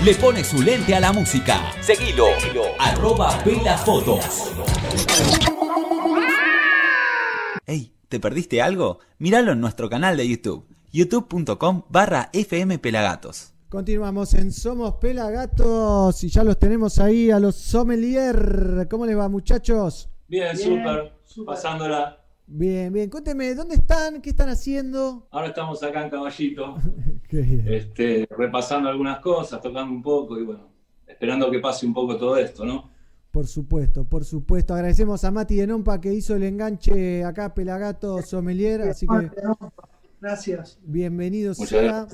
Le 0.03 0.15
pone 0.15 0.43
su 0.43 0.59
lente 0.63 0.95
a 0.95 0.99
la 0.99 1.13
música. 1.13 1.61
Seguilo. 1.79 2.25
Arroba 2.79 3.37
Pelafotos. 3.43 4.51
Hey, 7.67 7.93
¿te 8.09 8.19
perdiste 8.19 8.63
algo? 8.63 8.97
Míralo 9.19 9.51
en 9.51 9.61
nuestro 9.61 9.91
canal 9.91 10.17
de 10.17 10.27
YouTube, 10.27 10.65
youtube.com 10.91 11.83
barra 11.89 12.31
fmpelagatos. 12.33 13.53
Continuamos 13.69 14.33
en 14.33 14.51
Somos 14.51 14.95
Pelagatos 14.95 16.23
y 16.23 16.29
ya 16.29 16.43
los 16.43 16.57
tenemos 16.57 16.97
ahí 16.97 17.29
a 17.29 17.39
los 17.39 17.55
sommelier. 17.55 18.87
¿Cómo 18.89 19.05
les 19.05 19.15
va, 19.15 19.29
muchachos? 19.29 20.09
Bien, 20.27 20.57
súper, 20.57 21.13
pasándola. 21.45 22.17
Bien, 22.47 22.91
bien. 22.91 23.07
Cuénteme, 23.07 23.53
¿dónde 23.53 23.75
están? 23.75 24.19
¿Qué 24.19 24.31
están 24.31 24.49
haciendo? 24.49 25.27
Ahora 25.29 25.49
estamos 25.49 25.83
acá 25.83 26.03
en 26.03 26.09
Caballito. 26.09 26.75
este, 27.39 28.27
repasando 28.37 28.89
algunas 28.89 29.19
cosas, 29.19 29.61
tocando 29.61 29.93
un 29.93 30.01
poco 30.01 30.37
y 30.37 30.43
bueno, 30.43 30.67
esperando 31.07 31.49
que 31.49 31.59
pase 31.59 31.85
un 31.85 31.93
poco 31.93 32.17
todo 32.17 32.37
esto, 32.37 32.65
¿no? 32.65 32.91
Por 33.31 33.47
supuesto, 33.47 34.03
por 34.03 34.25
supuesto. 34.25 34.73
Agradecemos 34.73 35.23
a 35.23 35.31
Mati 35.31 35.55
de 35.55 35.67
Nompa 35.67 36.01
que 36.01 36.13
hizo 36.13 36.35
el 36.35 36.43
enganche 36.43 37.23
acá, 37.23 37.53
Pelagato 37.53 38.21
Sommelier. 38.21 38.81
Así 38.81 39.07
que 39.07 39.31
Gracias. 40.19 40.77
bienvenido 40.83 41.53
sea. 41.53 42.07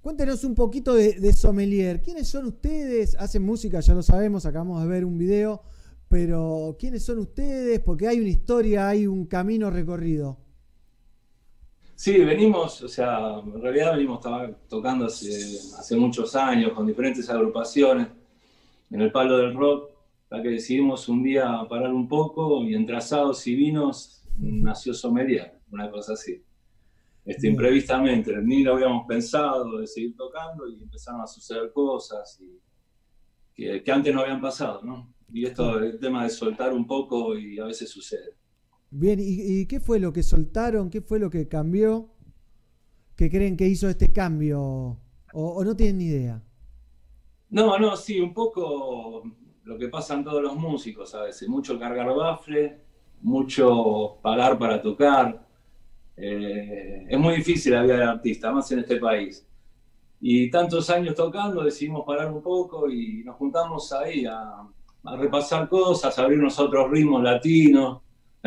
Cuéntenos 0.00 0.42
un 0.44 0.54
poquito 0.54 0.94
de, 0.94 1.14
de 1.20 1.32
Sommelier. 1.32 2.02
¿Quiénes 2.02 2.28
son 2.28 2.46
ustedes? 2.46 3.14
Hacen 3.16 3.42
música, 3.42 3.80
ya 3.80 3.94
lo 3.94 4.02
sabemos, 4.02 4.46
acabamos 4.46 4.82
de 4.82 4.88
ver 4.88 5.04
un 5.04 5.16
video. 5.16 5.62
Pero, 6.08 6.76
¿quiénes 6.78 7.04
son 7.04 7.18
ustedes? 7.18 7.80
Porque 7.80 8.08
hay 8.08 8.18
una 8.18 8.30
historia, 8.30 8.88
hay 8.88 9.06
un 9.06 9.26
camino 9.26 9.70
recorrido. 9.70 10.38
Sí, 12.00 12.16
venimos, 12.20 12.80
o 12.82 12.86
sea, 12.88 13.40
en 13.44 13.60
realidad 13.60 13.94
venimos 13.94 14.20
to- 14.20 14.54
tocando 14.68 15.06
hace, 15.06 15.26
hace 15.76 15.96
muchos 15.96 16.36
años 16.36 16.72
con 16.72 16.86
diferentes 16.86 17.28
agrupaciones 17.28 18.06
en 18.92 19.00
el 19.00 19.10
palo 19.10 19.36
del 19.38 19.52
rock, 19.54 19.90
la 20.30 20.40
que 20.40 20.50
decidimos 20.50 21.08
un 21.08 21.24
día 21.24 21.66
parar 21.68 21.92
un 21.92 22.06
poco 22.06 22.62
y 22.62 22.76
entre 22.76 22.96
asados 22.96 23.44
y 23.48 23.56
vinos 23.56 24.22
nació 24.38 24.94
Sommelier, 24.94 25.58
una 25.72 25.90
cosa 25.90 26.12
así. 26.12 26.40
Este, 27.24 27.48
imprevistamente, 27.48 28.32
ni 28.42 28.62
lo 28.62 28.74
habíamos 28.74 29.04
pensado 29.08 29.78
de 29.78 29.86
seguir 29.88 30.14
tocando 30.16 30.68
y 30.68 30.80
empezaron 30.80 31.20
a 31.22 31.26
suceder 31.26 31.72
cosas 31.72 32.38
y- 32.40 32.60
que, 33.56 33.82
que 33.82 33.90
antes 33.90 34.14
no 34.14 34.20
habían 34.20 34.40
pasado, 34.40 34.82
¿no? 34.84 35.12
Y 35.32 35.44
esto, 35.46 35.80
el 35.80 35.98
tema 35.98 36.22
de 36.22 36.30
soltar 36.30 36.72
un 36.72 36.86
poco 36.86 37.36
y 37.36 37.58
a 37.58 37.64
veces 37.64 37.90
sucede. 37.90 38.36
Bien, 38.90 39.18
¿y, 39.20 39.66
qué 39.66 39.80
fue 39.80 39.98
lo 39.98 40.12
que 40.12 40.22
soltaron? 40.22 40.88
¿Qué 40.90 41.00
fue 41.00 41.18
lo 41.18 41.28
que 41.28 41.46
cambió? 41.46 42.08
¿Qué 43.16 43.30
creen 43.30 43.56
que 43.56 43.66
hizo 43.66 43.88
este 43.88 44.12
cambio? 44.12 44.60
¿O, 44.60 44.98
o 45.32 45.64
no 45.64 45.76
tienen 45.76 45.98
ni 45.98 46.04
idea? 46.06 46.42
No, 47.50 47.78
no, 47.78 47.96
sí, 47.96 48.20
un 48.20 48.32
poco 48.32 49.22
lo 49.64 49.78
que 49.78 49.88
pasan 49.88 50.24
todos 50.24 50.42
los 50.42 50.56
músicos 50.56 51.14
a 51.14 51.24
veces. 51.24 51.48
Mucho 51.48 51.78
cargar 51.78 52.14
bafle, 52.14 52.78
mucho 53.20 54.18
pagar 54.22 54.58
para 54.58 54.80
tocar. 54.80 55.46
Eh, 56.16 57.06
es 57.08 57.18
muy 57.18 57.36
difícil 57.36 57.74
la 57.74 57.82
vida 57.82 57.94
del 57.94 58.08
artista, 58.08 58.50
más 58.50 58.70
en 58.72 58.80
este 58.80 58.96
país. 58.96 59.46
Y 60.20 60.50
tantos 60.50 60.90
años 60.90 61.14
tocando, 61.14 61.62
decidimos 61.62 62.04
parar 62.04 62.32
un 62.32 62.42
poco 62.42 62.90
y 62.90 63.22
nos 63.24 63.36
juntamos 63.36 63.92
ahí 63.92 64.24
a, 64.26 64.62
a 65.04 65.16
repasar 65.16 65.68
cosas, 65.68 66.18
a 66.18 66.22
abrirnos 66.22 66.58
a 66.58 66.62
otros 66.64 66.90
ritmos 66.90 67.22
latinos. 67.22 68.00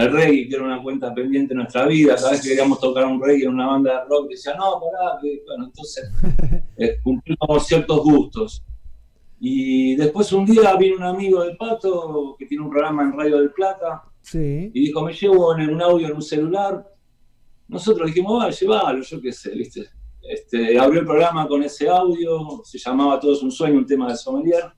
El 0.04 0.12
reggae, 0.12 0.48
que 0.48 0.56
era 0.56 0.64
una 0.64 0.82
cuenta 0.82 1.14
pendiente 1.14 1.54
de 1.54 1.60
nuestra 1.60 1.86
vida, 1.86 2.16
cada 2.16 2.32
vez 2.32 2.42
que 2.42 2.50
queríamos 2.50 2.80
tocar 2.80 3.06
un 3.06 3.22
reggae 3.22 3.44
en 3.44 3.50
una 3.54 3.68
banda 3.68 4.02
de 4.02 4.10
rock, 4.10 4.30
decía, 4.30 4.56
no, 4.56 4.80
pará, 4.80 5.20
que-". 5.22 5.42
bueno, 5.46 5.66
entonces 5.66 6.12
eh, 6.78 6.98
cumplimos 7.04 7.66
ciertos 7.68 8.04
gustos. 8.04 8.64
Y 9.40 9.96
después 9.96 10.32
un 10.34 10.46
día 10.46 10.76
vino 10.76 10.98
un 10.98 11.04
amigo 11.04 11.44
del 11.44 11.58
Pato 11.58 12.36
que 12.38 12.46
tiene 12.46 12.64
un 12.64 12.70
programa 12.70 13.02
en 13.04 13.18
Radio 13.18 13.38
del 13.40 13.52
Plata 13.52 14.04
Sí. 14.22 14.70
y 14.72 14.82
dijo, 14.82 15.02
me 15.02 15.14
llevo 15.14 15.58
en 15.58 15.70
un 15.72 15.82
audio 15.82 16.08
en 16.08 16.14
un 16.14 16.22
celular. 16.22 16.88
Nosotros 17.68 18.08
dijimos, 18.08 18.40
va, 18.40 18.52
llévalo, 18.52 19.02
yo 19.02 19.20
qué 19.20 19.32
sé, 19.32 19.50
¿viste? 19.52 19.90
Este, 20.22 20.78
abrió 20.78 21.00
el 21.00 21.08
programa 21.08 21.48
con 21.48 21.64
ese 21.64 21.90
audio, 21.90 22.62
se 22.64 22.78
llamaba 22.78 23.20
Todo 23.20 23.34
es 23.34 23.42
un 23.42 23.52
sueño, 23.52 23.80
un 23.80 23.86
tema 23.88 24.10
de 24.10 24.16
sommelier. 24.16 24.72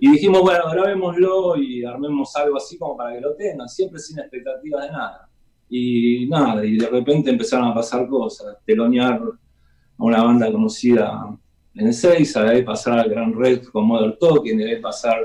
Y 0.00 0.12
dijimos, 0.12 0.42
bueno, 0.42 0.70
grabémoslo 0.70 1.56
y 1.56 1.84
armemos 1.84 2.34
algo 2.36 2.56
así 2.56 2.78
como 2.78 2.96
para 2.96 3.14
que 3.14 3.20
lo 3.20 3.34
tengan, 3.34 3.68
siempre 3.68 3.98
sin 3.98 4.18
expectativas 4.18 4.84
de 4.86 4.92
nada. 4.92 5.28
Y 5.68 6.26
nada, 6.28 6.64
y 6.64 6.78
de 6.78 6.88
repente 6.88 7.30
empezaron 7.30 7.68
a 7.68 7.74
pasar 7.74 8.08
cosas, 8.08 8.56
telonear 8.64 9.20
a 9.20 10.04
una 10.04 10.22
banda 10.22 10.50
conocida 10.50 11.36
en 11.74 11.88
Ezeiza, 11.88 12.42
de 12.44 12.50
ahí 12.50 12.62
pasar 12.62 12.98
al 13.00 13.10
Gran 13.10 13.34
Red 13.34 13.64
con 13.72 13.86
Modern 13.86 14.16
Talking, 14.18 14.56
de 14.56 14.70
ahí 14.76 14.80
pasar 14.80 15.18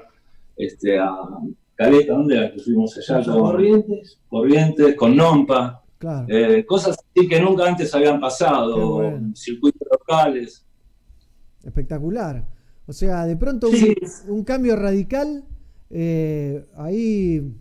este, 0.57 0.99
a 0.99 1.15
Caleta, 1.75 2.13
¿dónde 2.13 2.37
era 2.37 2.51
que 2.51 2.59
fuimos 2.59 2.97
allá? 2.97 3.23
Con 3.23 3.39
Corrientes. 3.39 4.19
Corrientes, 4.27 4.95
con 4.95 5.15
Nompa, 5.15 5.81
Claro. 5.97 6.25
eh, 6.27 6.65
cosas 6.65 6.97
así 6.97 7.27
que 7.27 7.39
nunca 7.39 7.65
antes 7.67 7.93
habían 7.95 8.19
pasado, 8.19 8.95
bueno. 8.95 9.33
circuitos 9.35 9.87
locales. 9.89 10.65
Espectacular. 11.63 12.43
O 12.85 12.93
sea, 12.93 13.25
de 13.25 13.35
pronto 13.37 13.67
Sí. 13.69 13.95
un, 14.27 14.37
un 14.39 14.43
cambio 14.43 14.75
radical 14.75 15.43
eh, 15.89 16.65
ahí, 16.75 17.53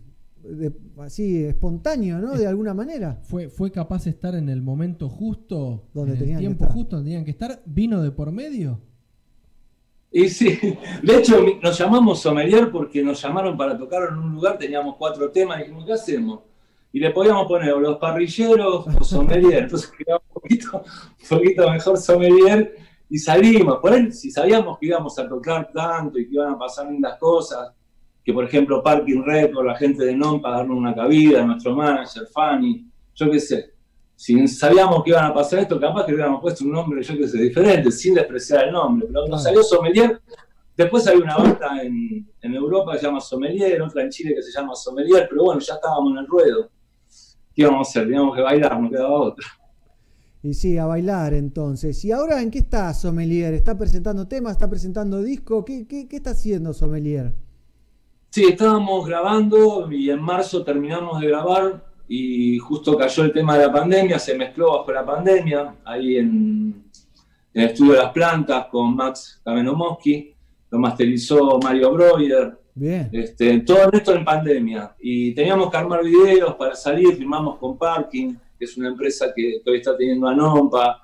de- 0.43 0.73
así 0.99 1.43
espontáneo, 1.45 2.19
¿no? 2.19 2.31
De 2.33 2.47
alguna 2.47 2.73
manera. 2.73 3.19
Fue, 3.23 3.47
fue 3.49 3.71
capaz 3.71 4.05
de 4.05 4.09
estar 4.11 4.35
en 4.35 4.49
el 4.49 4.61
momento 4.61 5.07
justo, 5.09 5.83
Donde 5.93 6.13
en 6.13 6.19
tenían 6.19 6.37
el 6.37 6.41
que 6.41 6.47
tiempo 6.47 6.63
estar. 6.65 6.75
justo 6.77 6.95
donde 6.97 7.09
tenían 7.09 7.25
que 7.25 7.31
estar. 7.31 7.61
Vino 7.65 8.01
de 8.01 8.11
por 8.11 8.31
medio. 8.31 8.79
Y 10.11 10.29
sí, 10.29 10.59
de 11.03 11.17
hecho 11.17 11.43
nos 11.61 11.77
llamamos 11.77 12.21
sommelier 12.21 12.69
porque 12.71 13.01
nos 13.03 13.21
llamaron 13.21 13.57
para 13.57 13.77
tocar 13.77 14.09
en 14.09 14.17
un 14.17 14.33
lugar, 14.35 14.57
teníamos 14.57 14.95
cuatro 14.97 15.31
temas, 15.31 15.57
y 15.59 15.61
dijimos, 15.63 15.85
¿qué 15.85 15.93
hacemos? 15.93 16.39
Y 16.91 16.99
le 16.99 17.09
podíamos 17.09 17.47
poner 17.47 17.71
o 17.73 17.79
los 17.79 17.97
parrilleros 17.97 18.85
o 18.87 19.03
sommelier, 19.03 19.63
entonces 19.63 19.91
quedaba 19.97 20.21
un 20.27 20.33
poquito, 20.41 20.83
un 20.83 21.37
poquito 21.37 21.71
mejor 21.71 21.97
sommelier 21.97 22.75
y 23.09 23.17
salimos. 23.17 23.79
Por 23.79 23.93
ahí, 23.93 24.11
si 24.11 24.31
sabíamos 24.31 24.77
que 24.79 24.87
íbamos 24.87 25.17
a 25.19 25.27
tocar 25.27 25.71
tanto 25.71 26.19
y 26.19 26.27
que 26.27 26.35
iban 26.35 26.53
a 26.53 26.57
pasar 26.57 26.89
lindas 26.89 27.17
cosas, 27.19 27.71
que 28.23 28.31
por 28.33 28.45
ejemplo 28.45 28.81
Parking 28.81 29.23
Record, 29.23 29.65
la 29.65 29.75
gente 29.75 30.05
de 30.05 30.15
NOM 30.15 30.41
para 30.41 30.57
darnos 30.57 30.77
una 30.77 30.95
cabida, 30.95 31.45
nuestro 31.45 31.75
manager, 31.75 32.25
Fanny, 32.27 32.87
yo 33.13 33.29
qué 33.29 33.39
sé. 33.39 33.73
Si 34.15 34.47
sabíamos 34.47 35.03
que 35.03 35.09
iban 35.09 35.25
a 35.25 35.33
pasar 35.33 35.59
esto, 35.59 35.79
capaz 35.79 36.05
que 36.05 36.11
le 36.11 36.15
hubiéramos 36.15 36.41
puesto 36.41 36.63
un 36.63 36.71
nombre, 36.71 37.03
yo 37.03 37.17
qué 37.17 37.27
sé, 37.27 37.37
diferente, 37.39 37.91
sin 37.91 38.13
despreciar 38.13 38.65
el 38.65 38.71
nombre. 38.71 39.07
Pero 39.07 39.27
nos 39.27 39.43
salió 39.43 39.61
Sommelier. 39.63 40.21
Después 40.75 41.05
hay 41.07 41.17
una 41.17 41.35
banda 41.35 41.83
en, 41.83 42.27
en 42.41 42.53
Europa 42.55 42.93
que 42.93 42.99
se 42.99 43.05
llama 43.05 43.19
Sommelier, 43.19 43.81
otra 43.81 44.03
en 44.03 44.09
Chile 44.09 44.33
que 44.33 44.41
se 44.41 44.51
llama 44.51 44.75
Sommelier, 44.75 45.27
pero 45.29 45.43
bueno, 45.43 45.59
ya 45.59 45.73
estábamos 45.75 46.13
en 46.13 46.19
el 46.19 46.27
ruedo. 46.27 46.69
¿Qué 47.53 47.61
íbamos 47.61 47.87
a 47.87 47.89
hacer? 47.89 48.03
Teníamos 48.03 48.35
que 48.35 48.41
bailar, 48.41 48.79
no 48.79 48.89
quedaba 48.89 49.11
otra. 49.11 49.45
Y 50.43 50.53
sí, 50.53 50.77
a 50.77 50.85
bailar 50.85 51.33
entonces. 51.33 52.03
¿Y 52.03 52.11
ahora 52.11 52.41
en 52.41 52.51
qué 52.51 52.59
está 52.59 52.93
Sommelier? 52.93 53.53
¿Está 53.53 53.77
presentando 53.77 54.27
temas? 54.27 54.51
¿Está 54.51 54.69
presentando 54.69 55.21
disco? 55.23 55.63
¿Qué, 55.63 55.87
qué, 55.87 56.07
qué 56.07 56.17
está 56.17 56.31
haciendo 56.31 56.73
Sommelier? 56.73 57.33
Sí, 58.29 58.43
estábamos 58.45 59.07
grabando 59.07 59.89
y 59.91 60.09
en 60.09 60.21
marzo 60.21 60.63
terminamos 60.63 61.21
de 61.21 61.27
grabar 61.27 61.85
y 62.07 62.57
justo 62.57 62.97
cayó 62.97 63.23
el 63.23 63.31
tema 63.31 63.57
de 63.57 63.67
la 63.67 63.71
pandemia, 63.71 64.19
se 64.19 64.35
mezcló 64.35 64.77
bajo 64.79 64.91
la 64.91 65.05
pandemia, 65.05 65.75
ahí 65.85 66.17
en, 66.17 66.83
en 67.53 67.61
el 67.61 67.69
estudio 67.69 67.93
de 67.93 67.99
las 67.99 68.11
plantas 68.11 68.65
con 68.65 68.95
Max 68.95 69.39
Kamenomoski, 69.45 70.35
lo 70.71 70.79
masterizó 70.79 71.59
Mario 71.59 71.93
Breuer, 71.93 72.59
Bien. 72.75 73.09
este, 73.11 73.59
todo 73.59 73.91
esto 73.93 74.15
en 74.15 74.25
pandemia. 74.25 74.95
Y 74.99 75.33
teníamos 75.33 75.69
que 75.69 75.77
armar 75.77 76.03
videos 76.03 76.55
para 76.55 76.75
salir, 76.75 77.15
firmamos 77.15 77.57
con 77.59 77.77
Parking, 77.77 78.33
que 78.63 78.71
es 78.71 78.77
una 78.77 78.87
empresa 78.87 79.33
que, 79.35 79.59
que 79.63 79.69
hoy 79.69 79.77
está 79.77 79.97
teniendo 79.97 80.25
a 80.27 80.33
Nompa, 80.33 81.01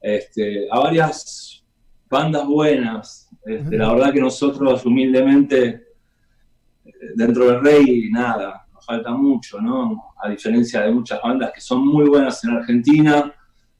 este, 0.00 0.68
a 0.70 0.78
varias 0.78 1.64
bandas 2.10 2.46
buenas. 2.46 3.30
Este, 3.46 3.78
la 3.78 3.92
verdad 3.94 4.12
que 4.12 4.20
nosotros 4.20 4.84
humildemente, 4.84 5.86
dentro 7.16 7.46
del 7.46 7.62
Rey, 7.62 8.10
nada, 8.10 8.66
nos 8.72 8.84
falta 8.84 9.10
mucho, 9.12 9.58
¿no? 9.60 10.04
A 10.22 10.28
diferencia 10.28 10.82
de 10.82 10.90
muchas 10.90 11.20
bandas 11.22 11.50
que 11.54 11.60
son 11.62 11.86
muy 11.86 12.06
buenas 12.08 12.44
en 12.44 12.50
Argentina, 12.50 13.32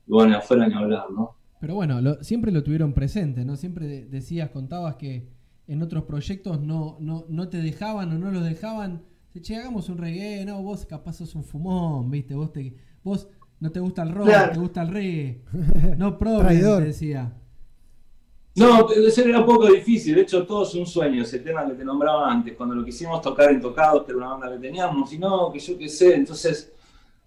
y 0.07 0.11
bueno, 0.11 0.39
afuera 0.39 0.67
ni 0.67 0.75
hablar, 0.75 1.11
¿no? 1.11 1.37
Pero 1.61 1.75
bueno, 1.75 2.01
lo- 2.01 2.23
siempre 2.23 2.51
lo 2.51 2.63
tuvieron 2.63 2.95
presente, 2.95 3.45
¿no? 3.45 3.57
Siempre 3.57 3.87
de- 3.87 4.05
decías, 4.07 4.49
contabas 4.51 4.95
que 4.97 5.29
en 5.67 5.83
otros 5.83 6.05
proyectos 6.05 6.61
no, 6.63 6.97
no, 7.01 7.27
no 7.29 7.49
te 7.51 7.59
dejaban 7.61 8.11
o 8.13 8.19
no 8.19 8.31
los 8.31 8.43
dejaban. 8.45 9.03
Che, 9.41 9.55
hagamos 9.55 9.89
un 9.89 9.99
reggae, 9.99 10.45
no, 10.45 10.61
vos 10.63 10.85
capaz 10.87 11.13
sos 11.19 11.35
un 11.37 11.45
fumón, 11.45 12.11
¿viste? 12.11 12.35
Vos, 12.35 12.53
te, 12.53 12.75
vos 13.09 13.29
no 13.61 13.71
te 13.73 13.81
gusta 13.81 14.03
el 14.03 14.13
rock, 14.13 14.27
Claro. 14.27 14.53
te 14.53 14.59
gusta 14.61 14.83
el 14.83 14.89
reggae. 14.89 15.43
No, 15.99 16.17
pro, 16.19 16.39
Traidor. 16.39 16.81
te 16.83 16.87
decía. 16.89 17.33
No, 18.57 18.91
ese 18.91 19.29
era 19.29 19.39
un 19.41 19.47
poco 19.47 19.67
difícil, 19.69 20.17
de 20.17 20.23
hecho 20.23 20.45
todo 20.45 20.65
es 20.65 20.75
un 20.75 20.85
sueño, 20.87 21.23
ese 21.23 21.39
tema 21.39 21.65
que 21.65 21.75
te 21.75 21.85
nombraba 21.85 22.29
antes, 22.31 22.57
cuando 22.57 22.75
lo 22.75 22.85
quisimos 22.85 23.21
tocar 23.23 23.51
en 23.53 23.61
Tocados, 23.61 24.03
que 24.05 24.11
era 24.11 24.19
una 24.19 24.29
banda 24.31 24.51
que 24.51 24.59
teníamos, 24.59 25.13
y 25.13 25.19
no, 25.19 25.53
que 25.53 25.61
yo 25.61 25.79
qué 25.79 25.89
sé, 25.89 26.15
entonces 26.17 26.73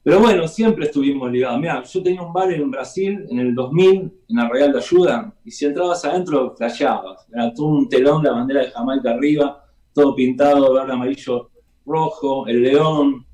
Pero 0.04 0.20
bueno, 0.20 0.48
siempre 0.48 0.86
estuvimos 0.86 1.32
ligados. 1.32 1.60
Mira, 1.60 1.84
yo 1.84 2.02
tenía 2.02 2.24
un 2.24 2.34
bar 2.34 2.52
en 2.52 2.72
Brasil 2.72 3.24
en 3.30 3.38
el 3.38 3.54
2000, 3.54 3.92
en 4.30 4.36
la 4.36 4.50
Real 4.50 4.72
de 4.74 4.80
Ayuda, 4.80 5.32
y 5.46 5.52
si 5.52 5.66
entrabas 5.66 6.04
adentro, 6.04 6.56
flasheabas. 6.58 7.28
Era 7.32 7.54
todo 7.54 7.68
un 7.68 7.88
telón, 7.88 8.24
la 8.24 8.32
bandera 8.32 8.62
de 8.62 8.72
Jamaica 8.72 9.12
arriba, 9.12 9.64
todo 9.94 10.16
pintado, 10.16 10.74
verde, 10.74 10.92
amarillo, 10.94 11.52
rojo, 11.86 12.48
el 12.48 12.64
león, 12.64 13.26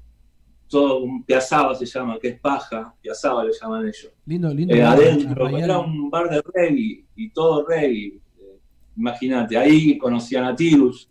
todo 0.68 1.00
un 1.04 1.24
piazaba 1.24 1.74
se 1.76 1.86
llama, 1.86 2.18
que 2.20 2.30
es 2.30 2.40
paja, 2.40 2.94
piazaba 3.02 3.44
le 3.44 3.52
llaman 3.60 3.84
ellos. 3.84 4.12
Lindo, 4.26 4.54
lindo. 4.54 4.74
Eh, 4.76 4.84
adentro, 4.84 5.48
era 5.58 5.80
un 5.80 6.10
bar 6.10 6.30
de 6.30 6.42
reggae 6.54 7.06
y 7.16 7.30
todo 7.30 7.66
reggae. 7.66 8.08
Eh, 8.40 8.60
Imagínate, 8.98 9.58
ahí 9.58 9.98
conocí 9.98 10.36
a 10.36 10.42
Natirus, 10.42 11.10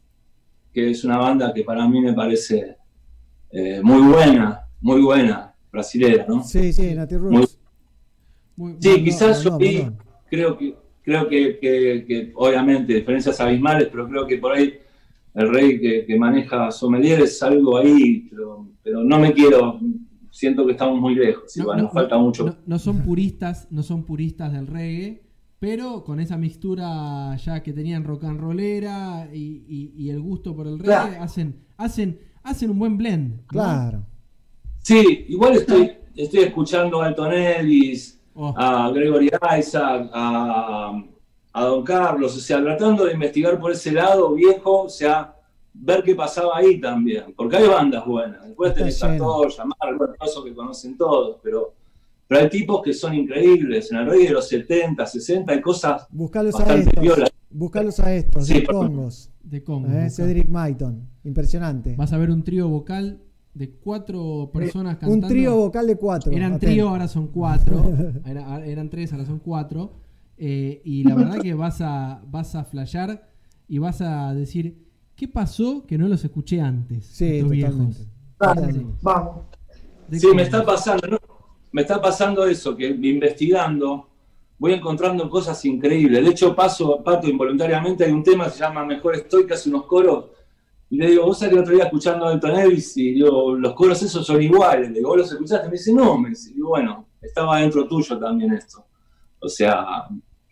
que 0.73 0.91
es 0.91 1.05
una 1.05 1.16
banda 1.19 1.53
que 1.55 1.62
para 1.65 1.87
mí 1.89 2.01
me 2.01 2.12
parece 2.12 2.77
eh, 3.51 3.81
muy 3.83 4.03
buena, 4.03 4.66
muy 4.81 5.01
buena, 5.01 5.55
brasilera, 5.73 6.27
¿no? 6.28 6.43
Sí, 6.43 6.73
sí, 6.73 6.95
Nati 6.95 7.15
Muy-. 7.16 8.77
Sí, 8.81 9.05
quizás 9.05 9.45
no, 9.45 9.59
creo 10.28 10.57
que 10.59 10.74
creo 11.03 11.28
que, 11.28 11.59
que- 11.61 12.05
que, 12.07 12.33
obviamente 12.35 12.95
diferencias 12.95 13.41
abismales, 13.41 13.89
pero 13.93 14.09
creo 14.09 14.27
que 14.27 14.39
por 14.39 14.53
ahí 14.53 14.78
el 15.37 15.49
rey 15.53 15.81
que, 15.81 16.05
que 16.07 16.19
maneja 16.19 16.71
Sommelier 16.71 17.21
es 17.21 17.43
algo 17.43 17.77
ahí, 17.79 18.27
pero, 18.31 18.69
pero 18.83 19.05
no 19.05 19.19
me 19.19 19.33
quiero, 19.33 19.79
siento 20.31 20.65
que 20.67 20.73
estamos 20.73 21.01
muy 21.01 21.15
lejos, 21.15 21.57
igual, 21.57 21.83
nos 21.83 21.93
falta 21.93 22.19
mucho. 22.19 22.47
no- 22.47 22.57
no 22.67 22.79
son 22.79 23.01
puristas, 23.03 23.69
no 23.71 23.83
son 23.83 24.03
puristas 24.05 24.53
del 24.53 24.67
reggae, 24.67 25.23
pero 25.59 26.05
con 26.05 26.21
esa 26.21 26.37
mixtura 26.37 27.37
ya 27.37 27.63
que 27.63 27.73
tenían 27.73 28.05
rock 28.05 28.25
and 28.25 28.41
rollera 28.41 29.29
y, 29.33 29.65
y- 29.69 29.93
y 29.97 30.11
el 30.11 30.21
gusto 30.21 30.55
por 30.55 30.67
el 30.67 30.79
reggae, 30.79 31.09
Claro. 31.09 31.23
hacen, 31.23 31.57
hacen, 31.77 32.19
hacen 32.43 32.71
un 32.71 32.79
buen 32.79 32.97
blend. 32.99 33.37
¿no? 33.37 33.47
Claro. 33.47 34.07
Sí, 34.79 35.27
igual 35.29 35.55
estoy, 35.57 35.91
estoy 36.15 36.41
escuchando 36.45 37.01
a 37.03 37.07
Alton 37.07 37.33
Ellis, 37.33 38.15
Oh. 38.39 38.53
a 38.57 38.91
Gregory 38.91 39.31
Isaac, 39.59 40.11
a, 40.13 41.03
a 41.59 41.65
Don 41.65 41.83
Carlos, 41.85 42.37
o 42.37 42.41
sea, 42.41 42.61
tratando 42.62 43.07
de 43.07 43.15
investigar 43.15 43.59
por 43.59 43.73
ese 43.73 43.91
lado 43.93 44.35
viejo, 44.35 44.83
o 44.83 44.89
sea, 44.91 45.35
ver 45.73 46.03
qué 46.03 46.15
pasaba 46.15 46.57
ahí 46.59 46.78
también, 46.81 47.33
porque 47.35 47.57
hay 47.57 47.66
bandas 47.66 48.05
buenas, 48.05 48.45
después 48.45 48.70
Está 48.73 48.81
tenés 48.81 49.01
lleno. 49.01 49.15
a 49.15 49.16
todos, 49.16 49.57
llamar, 49.57 49.97
bueno, 49.97 50.15
eso 50.23 50.45
que 50.45 50.55
conocen 50.55 50.97
todos, 50.99 51.39
pero, 51.43 51.73
pero 52.28 52.41
hay 52.43 52.51
tipos 52.51 52.83
que 52.83 52.93
son 52.93 53.15
increíbles, 53.15 53.91
en 53.91 53.99
el 53.99 54.07
rey 54.07 54.24
de 54.27 54.33
los 54.33 54.47
70, 54.49 55.07
60, 55.07 55.51
hay 55.53 55.61
cosas 55.62 56.07
Buscalos 56.11 56.55
a 56.57 56.59
bastante 56.59 56.89
estos. 56.91 57.03
piolas. 57.03 57.31
Buscalos 57.49 58.01
a 58.01 58.15
estos, 58.15 58.47
Sí, 58.47 58.55
de 58.61 58.66
Congos. 58.66 59.31
De 59.43 59.62
Congo. 59.62 59.89
Eh. 59.97 60.11
Cedric 60.11 60.49
Maiton. 60.49 61.09
Impresionante. 61.24 61.95
Vas 61.97 62.12
a 62.12 62.19
ver 62.19 62.31
un 62.31 62.43
trío 62.43 62.69
vocal 62.69 63.20
de 63.55 63.70
cuatro 63.70 64.51
personas 64.53 64.99
cantando. 64.99 65.27
Un 65.27 65.33
trío 65.33 65.57
vocal 65.57 65.87
de 65.87 65.97
cuatro. 65.97 66.33
Eran 66.33 66.59
trío, 66.59 66.89
ahora 66.91 67.07
son 67.09 67.28
cuatro. 67.28 67.83
Era- 68.27 68.66
eran 68.66 68.91
tres, 68.91 69.12
ahora 69.12 69.24
son 69.24 69.39
cuatro. 69.39 69.93
Eh, 70.39 70.83
y 70.85 71.05
la 71.05 71.15
verdad 71.15 71.41
que 71.41 71.55
vas 71.55 71.81
a, 71.81 72.23
vas 72.27 72.55
a 72.55 72.65
flashear 72.65 73.29
y 73.69 73.79
vas 73.79 74.01
a 74.01 74.35
decir, 74.35 74.87
¿qué 75.15 75.29
pasó 75.29 75.87
que 75.87 75.97
no 75.97 76.09
los 76.09 76.25
escuché 76.25 76.61
antes? 76.61 77.07
Sí, 77.07 77.39
estos 77.39 77.51
totalmente. 78.39 78.79
viejos? 78.79 79.03
Vamos. 79.03 79.47
Sí, 80.13 80.29
me 80.35 80.43
está 80.43 80.65
pasando, 80.65 81.09
¿no? 81.09 81.19
me 81.73 81.83
está 81.83 82.01
pasando 82.01 82.47
eso, 82.47 82.75
que 82.75 82.87
investigando 82.89 84.09
voy 84.59 84.73
encontrando 84.73 85.29
cosas 85.29 85.63
increíbles. 85.65 86.25
De 86.25 86.31
hecho, 86.31 86.55
paso, 86.55 87.03
pato 87.05 87.29
involuntariamente, 87.29 88.05
hay 88.05 88.13
un 88.13 88.23
tema 88.23 88.45
que 88.45 88.53
se 88.53 88.61
llama 88.61 88.85
Mejor 88.85 89.15
Estoy, 89.15 89.47
que 89.47 89.55
hace 89.55 89.69
unos 89.69 89.85
coros, 89.85 90.27
y 90.89 90.97
le 90.97 91.09
digo, 91.11 91.27
vos 91.27 91.39
sabés 91.39 91.51
que 91.51 91.57
el 91.57 91.63
otro 91.63 91.75
día 91.75 91.85
escuchando 91.85 92.27
a 92.27 92.33
Elton 92.33 92.57
Elvis, 92.57 92.97
y 92.97 93.13
digo, 93.15 93.55
los 93.55 93.75
coros 93.75 94.03
esos 94.03 94.25
son 94.25 94.41
iguales, 94.41 94.89
le 94.89 94.97
digo, 94.97 95.11
¿vos 95.11 95.19
los 95.19 95.33
escuchaste? 95.33 95.67
Me 95.67 95.73
dice, 95.73 95.93
no, 95.93 96.17
me 96.17 96.31
dice, 96.31 96.53
y 96.57 96.61
bueno, 96.61 97.07
estaba 97.21 97.59
dentro 97.59 97.87
tuyo 97.87 98.19
también 98.19 98.55
esto. 98.55 98.87
O 99.41 99.49
sea, 99.49 100.07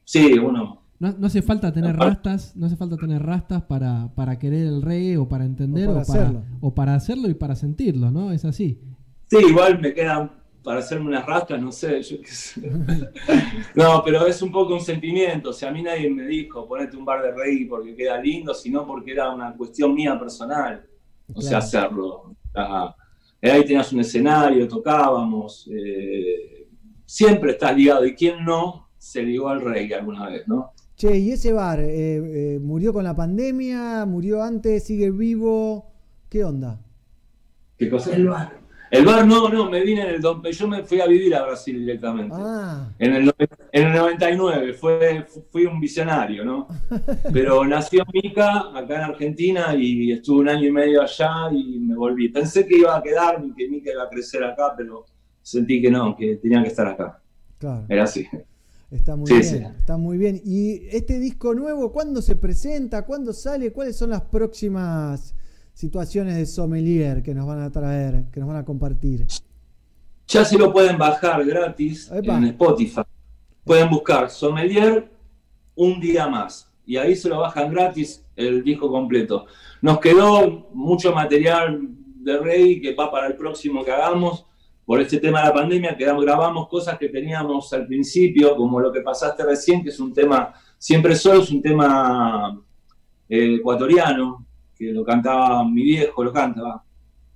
sí, 0.04 0.38
uno... 0.38 0.82
No, 1.00 1.12
no 1.18 1.26
hace 1.26 1.42
falta 1.42 1.72
tener 1.72 1.96
rastas, 1.96 2.56
no 2.56 2.66
hace 2.66 2.76
falta 2.76 2.96
tener 2.96 3.20
rastas 3.20 3.62
para, 3.64 4.08
para 4.14 4.38
querer 4.38 4.68
el 4.68 4.80
reggae 4.80 5.18
o 5.18 5.28
para 5.28 5.44
entender 5.44 5.88
O 5.88 5.98
o 5.98 6.04
para 6.04 6.32
o 6.60 6.74
para 6.74 6.94
hacerlo 6.94 7.28
y 7.28 7.34
para 7.34 7.56
sentirlo, 7.56 8.10
¿no? 8.10 8.30
Es 8.32 8.44
así. 8.44 8.80
Sí, 9.26 9.38
igual 9.38 9.80
me 9.80 9.92
quedan 9.92 10.30
para 10.62 10.78
hacerme 10.78 11.08
unas 11.08 11.26
rastas, 11.26 11.60
no 11.60 11.70
sé, 11.72 12.00
yo 12.02 12.20
qué 12.22 12.28
sé. 12.28 12.62
No, 13.74 14.02
pero 14.04 14.26
es 14.26 14.40
un 14.40 14.50
poco 14.50 14.74
un 14.74 14.80
sentimiento. 14.80 15.50
O 15.50 15.52
sea, 15.52 15.68
a 15.68 15.72
mí 15.72 15.82
nadie 15.82 16.08
me 16.08 16.26
dijo 16.26 16.66
ponete 16.66 16.96
un 16.96 17.04
bar 17.04 17.22
de 17.22 17.32
reggae 17.32 17.66
porque 17.68 17.94
queda 17.94 18.18
lindo, 18.20 18.54
sino 18.54 18.86
porque 18.86 19.12
era 19.12 19.30
una 19.30 19.52
cuestión 19.54 19.94
mía 19.94 20.18
personal. 20.18 20.86
O 21.34 21.42
sea, 21.42 21.58
hacerlo. 21.58 22.34
Ajá. 22.54 22.96
Eh, 23.42 23.50
Ahí 23.50 23.62
tenías 23.64 23.92
un 23.92 24.00
escenario, 24.00 24.66
tocábamos. 24.66 25.68
eh, 25.70 26.66
siempre 27.04 27.50
estás 27.50 27.76
ligado. 27.76 28.06
¿Y 28.06 28.14
quién 28.14 28.42
no 28.42 28.83
se 29.04 29.22
ligó 29.22 29.50
al 29.50 29.60
reggae 29.60 29.94
alguna 29.94 30.30
vez, 30.30 30.48
no? 30.48 30.72
Che, 30.96 31.18
¿y 31.18 31.32
ese 31.32 31.52
bar 31.52 31.80
eh, 31.80 32.54
eh, 32.54 32.58
murió 32.58 32.92
con 32.92 33.04
la 33.04 33.14
pandemia? 33.14 34.06
¿Murió 34.06 34.42
antes? 34.42 34.84
¿Sigue 34.84 35.10
vivo? 35.10 35.92
¿Qué 36.30 36.42
onda? 36.42 36.80
¿Qué 37.76 37.90
cosa? 37.90 38.14
El 38.16 38.28
bar. 38.28 38.60
El 38.90 39.04
bar 39.04 39.26
no, 39.26 39.48
no, 39.50 39.68
me 39.68 39.82
vine 39.82 40.02
en 40.02 40.08
el... 40.08 40.22
Yo 40.22 40.68
me 40.68 40.84
fui 40.84 41.00
a 41.00 41.06
vivir 41.06 41.34
a 41.34 41.44
Brasil 41.44 41.78
directamente. 41.80 42.34
Ah, 42.38 42.88
En 42.98 43.12
el, 43.12 43.34
en 43.72 43.86
el 43.88 43.92
99, 43.92 44.72
fue, 44.74 45.26
fui 45.50 45.66
un 45.66 45.80
visionario, 45.80 46.44
¿no? 46.44 46.68
Pero 47.32 47.64
nació 47.66 48.04
Mica 48.12 48.70
acá 48.74 48.94
en 48.96 49.02
Argentina 49.02 49.74
y 49.76 50.12
estuve 50.12 50.40
un 50.40 50.48
año 50.48 50.68
y 50.68 50.72
medio 50.72 51.02
allá 51.02 51.50
y 51.52 51.78
me 51.78 51.94
volví. 51.94 52.30
Pensé 52.30 52.66
que 52.66 52.78
iba 52.78 52.96
a 52.96 53.02
quedarme, 53.02 53.52
que 53.54 53.68
Mica 53.68 53.90
iba 53.92 54.04
a 54.04 54.08
crecer 54.08 54.44
acá, 54.44 54.72
pero 54.76 55.04
sentí 55.42 55.82
que 55.82 55.90
no, 55.90 56.16
que 56.16 56.36
tenía 56.36 56.62
que 56.62 56.68
estar 56.68 56.86
acá. 56.86 57.20
claro. 57.58 57.84
Era 57.88 58.04
así. 58.04 58.26
Está 58.94 59.16
muy 59.16 59.26
Sí, 59.26 59.34
bien. 59.34 59.44
sí. 59.44 59.56
Está 59.80 59.96
muy 59.96 60.16
bien. 60.18 60.40
¿Y 60.44 60.86
este 60.96 61.18
disco 61.18 61.54
nuevo 61.54 61.90
cuándo 61.92 62.22
se 62.22 62.36
presenta? 62.36 63.02
¿Cuándo 63.04 63.32
sale? 63.32 63.72
¿Cuáles 63.72 63.96
son 63.96 64.10
las 64.10 64.22
próximas 64.22 65.34
situaciones 65.72 66.36
de 66.36 66.46
sommelier 66.46 67.22
que 67.22 67.34
nos 67.34 67.46
van 67.46 67.60
a 67.60 67.70
traer, 67.72 68.26
que 68.30 68.38
nos 68.40 68.48
van 68.48 68.58
a 68.58 68.64
compartir? 68.64 69.26
Ya 70.28 70.44
se 70.44 70.56
lo 70.56 70.72
pueden 70.72 70.96
bajar 70.96 71.44
gratis 71.44 72.10
Epa. 72.12 72.36
en 72.38 72.44
Spotify. 72.44 73.02
Pueden 73.64 73.90
buscar 73.90 74.30
Sommelier 74.30 75.10
un 75.74 76.00
día 76.00 76.28
más. 76.28 76.70
Y 76.86 76.96
ahí 76.96 77.16
se 77.16 77.28
lo 77.28 77.40
bajan 77.40 77.70
gratis 77.72 78.22
el 78.36 78.62
disco 78.62 78.90
completo. 78.90 79.46
Nos 79.82 79.98
quedó 80.00 80.68
mucho 80.72 81.12
material 81.12 81.80
de 82.22 82.38
Rey 82.38 82.80
que 82.80 82.94
va 82.94 83.10
para 83.10 83.26
el 83.26 83.36
próximo 83.36 83.84
que 83.84 83.90
hagamos. 83.90 84.46
Por 84.84 85.00
este 85.00 85.18
tema 85.18 85.40
de 85.40 85.48
la 85.48 85.54
pandemia, 85.54 85.96
quedamos, 85.96 86.24
grabamos 86.24 86.68
cosas 86.68 86.98
que 86.98 87.08
teníamos 87.08 87.72
al 87.72 87.86
principio, 87.86 88.54
como 88.54 88.80
lo 88.80 88.92
que 88.92 89.00
pasaste 89.00 89.42
recién, 89.42 89.82
que 89.82 89.88
es 89.88 89.98
un 89.98 90.12
tema, 90.12 90.52
siempre 90.76 91.14
solo 91.14 91.40
es 91.40 91.50
un 91.50 91.62
tema 91.62 92.60
eh, 93.28 93.54
ecuatoriano, 93.54 94.46
que 94.76 94.92
lo 94.92 95.04
cantaba 95.04 95.64
mi 95.64 95.82
viejo, 95.82 96.22
lo 96.22 96.32
cantaba. 96.32 96.84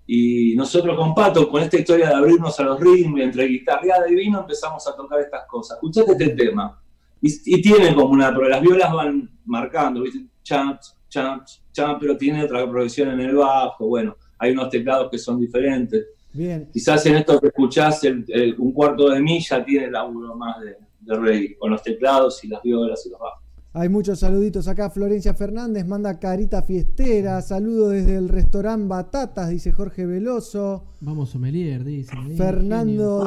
Y 0.07 0.55
nosotros 0.57 0.97
con 0.97 1.15
Pato, 1.15 1.49
con 1.49 1.63
esta 1.63 1.79
historia 1.79 2.09
de 2.09 2.15
abrirnos 2.15 2.59
a 2.61 2.65
los 2.65 2.81
ritmos, 2.81 3.21
entre 3.21 3.47
guitarreada 3.47 4.11
y 4.11 4.15
vino, 4.15 4.41
empezamos 4.41 4.87
a 4.87 4.95
tocar 4.95 5.21
estas 5.21 5.47
cosas. 5.47 5.77
Escuchate 5.77 6.13
este 6.13 6.31
tema. 6.31 6.81
Y, 7.21 7.57
y 7.57 7.63
tiene 7.63 7.95
como 7.95 8.13
una, 8.13 8.35
pero 8.35 8.49
las 8.49 8.61
violas 8.61 8.93
van 8.93 9.31
marcando, 9.45 10.03
¿viste? 10.03 10.27
Chan, 10.43 10.79
chan, 11.09 11.43
chan, 11.73 11.99
pero 11.99 12.17
tiene 12.17 12.45
otra 12.45 12.69
progresión 12.69 13.11
en 13.11 13.21
el 13.21 13.35
bajo. 13.37 13.87
Bueno, 13.87 14.17
hay 14.39 14.53
unos 14.53 14.71
teclados 14.71 15.11
que 15.11 15.19
son 15.19 15.39
diferentes. 15.41 16.07
Bien. 16.39 16.69
Quizás 16.73 17.05
en 17.07 17.17
esto 17.17 17.41
que 17.41 17.49
escuchás, 17.49 18.05
el- 18.05 18.25
el- 18.29 18.55
un 18.61 18.73
cuarto 18.73 19.11
de 19.11 19.21
milla 19.21 19.65
tiene 19.65 19.87
el 19.87 19.93
laburo 19.93 20.37
más 20.37 20.61
de, 20.61 20.77
de 21.01 21.17
reggae, 21.21 21.57
con 21.59 21.73
los 21.73 21.83
teclados 21.83 22.43
y 22.45 22.49
las 22.49 22.63
violas 22.63 23.05
y 23.07 23.11
los 23.11 23.19
bajos. 23.19 23.43
Hay 23.73 23.89
muchos 23.89 24.21
saluditos 24.21 24.67
acá. 24.69 24.89
Florencia 24.89 25.35
Fernández 25.35 25.85
manda 25.87 26.19
carita 26.19 26.63
fiestera. 26.63 27.43
Saludo 27.43 27.91
desde 27.91 28.17
el 28.17 28.29
restaurante 28.29 28.87
Batatas, 28.89 29.51
dice 29.51 29.73
Jorge 29.73 30.07
Veloso. 30.07 30.85
Vamos, 31.01 31.31
sommelier, 31.31 31.85
dice. 31.85 32.13
Fernando. 32.37 33.25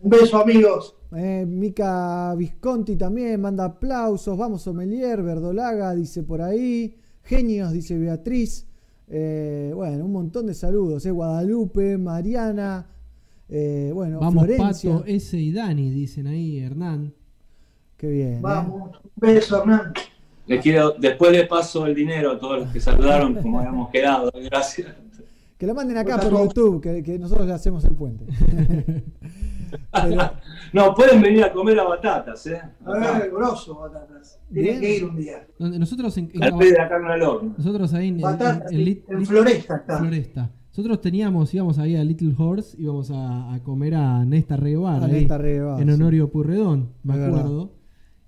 Un 0.00 0.10
beso, 0.10 0.38
amigos. 0.42 0.96
Eh, 1.14 1.44
Mica 1.46 2.34
Visconti 2.36 2.96
también 2.96 3.40
manda 3.40 3.64
aplausos. 3.64 4.36
Vamos, 4.36 4.62
Sommelier. 4.62 5.22
Verdolaga 5.22 5.94
dice 5.94 6.22
por 6.24 6.42
ahí. 6.42 6.96
Genios, 7.22 7.70
dice 7.72 7.96
Beatriz. 7.98 8.66
Eh, 9.14 9.72
bueno, 9.74 10.06
un 10.06 10.12
montón 10.12 10.46
de 10.46 10.54
saludos. 10.54 11.04
eh. 11.04 11.10
Guadalupe, 11.10 11.98
Mariana. 11.98 12.86
eh, 13.48 13.90
bueno, 13.92 14.20
Vamos, 14.20 14.44
Florencia. 14.46 14.90
Pato, 14.92 15.04
S 15.06 15.36
y 15.38 15.52
Dani, 15.52 15.90
dicen 15.90 16.26
ahí, 16.28 16.58
Hernán. 16.58 17.12
Qué 17.98 18.08
bien. 18.08 18.40
Vamos. 18.40 18.96
Un 19.04 19.10
beso, 19.16 19.60
Hernán. 19.60 19.92
Les 20.46 20.62
quiero, 20.62 20.92
después 20.98 21.30
les 21.30 21.46
paso 21.46 21.84
el 21.86 21.94
dinero 21.94 22.32
a 22.32 22.38
todos 22.38 22.60
los 22.60 22.72
que 22.72 22.80
saludaron, 22.80 23.34
como 23.34 23.58
habíamos 23.60 23.90
quedado. 23.90 24.32
Gracias. 24.34 24.88
Que 25.58 25.66
lo 25.66 25.74
manden 25.74 25.98
acá 25.98 26.18
por. 26.18 26.32
YouTube, 26.32 26.80
que, 26.82 27.02
que 27.02 27.18
nosotros 27.18 27.46
le 27.46 27.52
hacemos 27.52 27.84
el 27.84 27.94
puente. 27.94 28.24
Pero, 29.92 30.30
No, 30.72 30.94
pueden 30.94 31.20
venir 31.20 31.44
a 31.44 31.52
comer 31.52 31.78
a 31.80 31.84
batatas, 31.84 32.46
¿eh? 32.46 32.60
A 32.84 32.92
ver, 33.18 33.30
grosso, 33.30 33.78
batatas. 33.78 34.38
Tienen 34.52 34.80
que 34.80 34.96
ir 34.96 35.04
un 35.04 35.16
día. 35.16 35.46
Donde 35.58 35.78
Nosotros 35.78 36.16
en, 36.18 36.30
en 36.32 36.42
Al 36.44 36.56
pie 36.58 36.72
de 36.72 36.78
la 36.78 36.88
carne 36.88 37.12
al 37.12 37.22
horno. 37.22 37.54
nosotros 37.58 37.92
ahí 37.94 38.08
en, 38.08 38.20
Batatas, 38.20 38.72
en 38.72 39.26
Floresta 39.26 39.76
está. 39.76 39.98
Floresta. 39.98 40.50
Nosotros 40.70 41.00
teníamos, 41.02 41.52
íbamos 41.52 41.78
ahí 41.78 41.96
a 41.96 42.02
Little 42.04 42.34
Horse, 42.38 42.74
íbamos 42.80 43.10
a, 43.10 43.52
a 43.52 43.62
comer 43.62 43.94
a 43.94 44.24
Nesta 44.24 44.56
Rebar, 44.56 45.02
A 45.02 45.06
ahí, 45.06 45.12
Nesta 45.12 45.36
Rebar, 45.36 45.82
en 45.82 45.88
sí. 45.88 45.94
Honorio 45.94 46.30
Purredón, 46.30 46.92
me 47.02 47.12
Es 47.14 47.20
verdad. 47.20 47.38
acuerdo. 47.40 47.72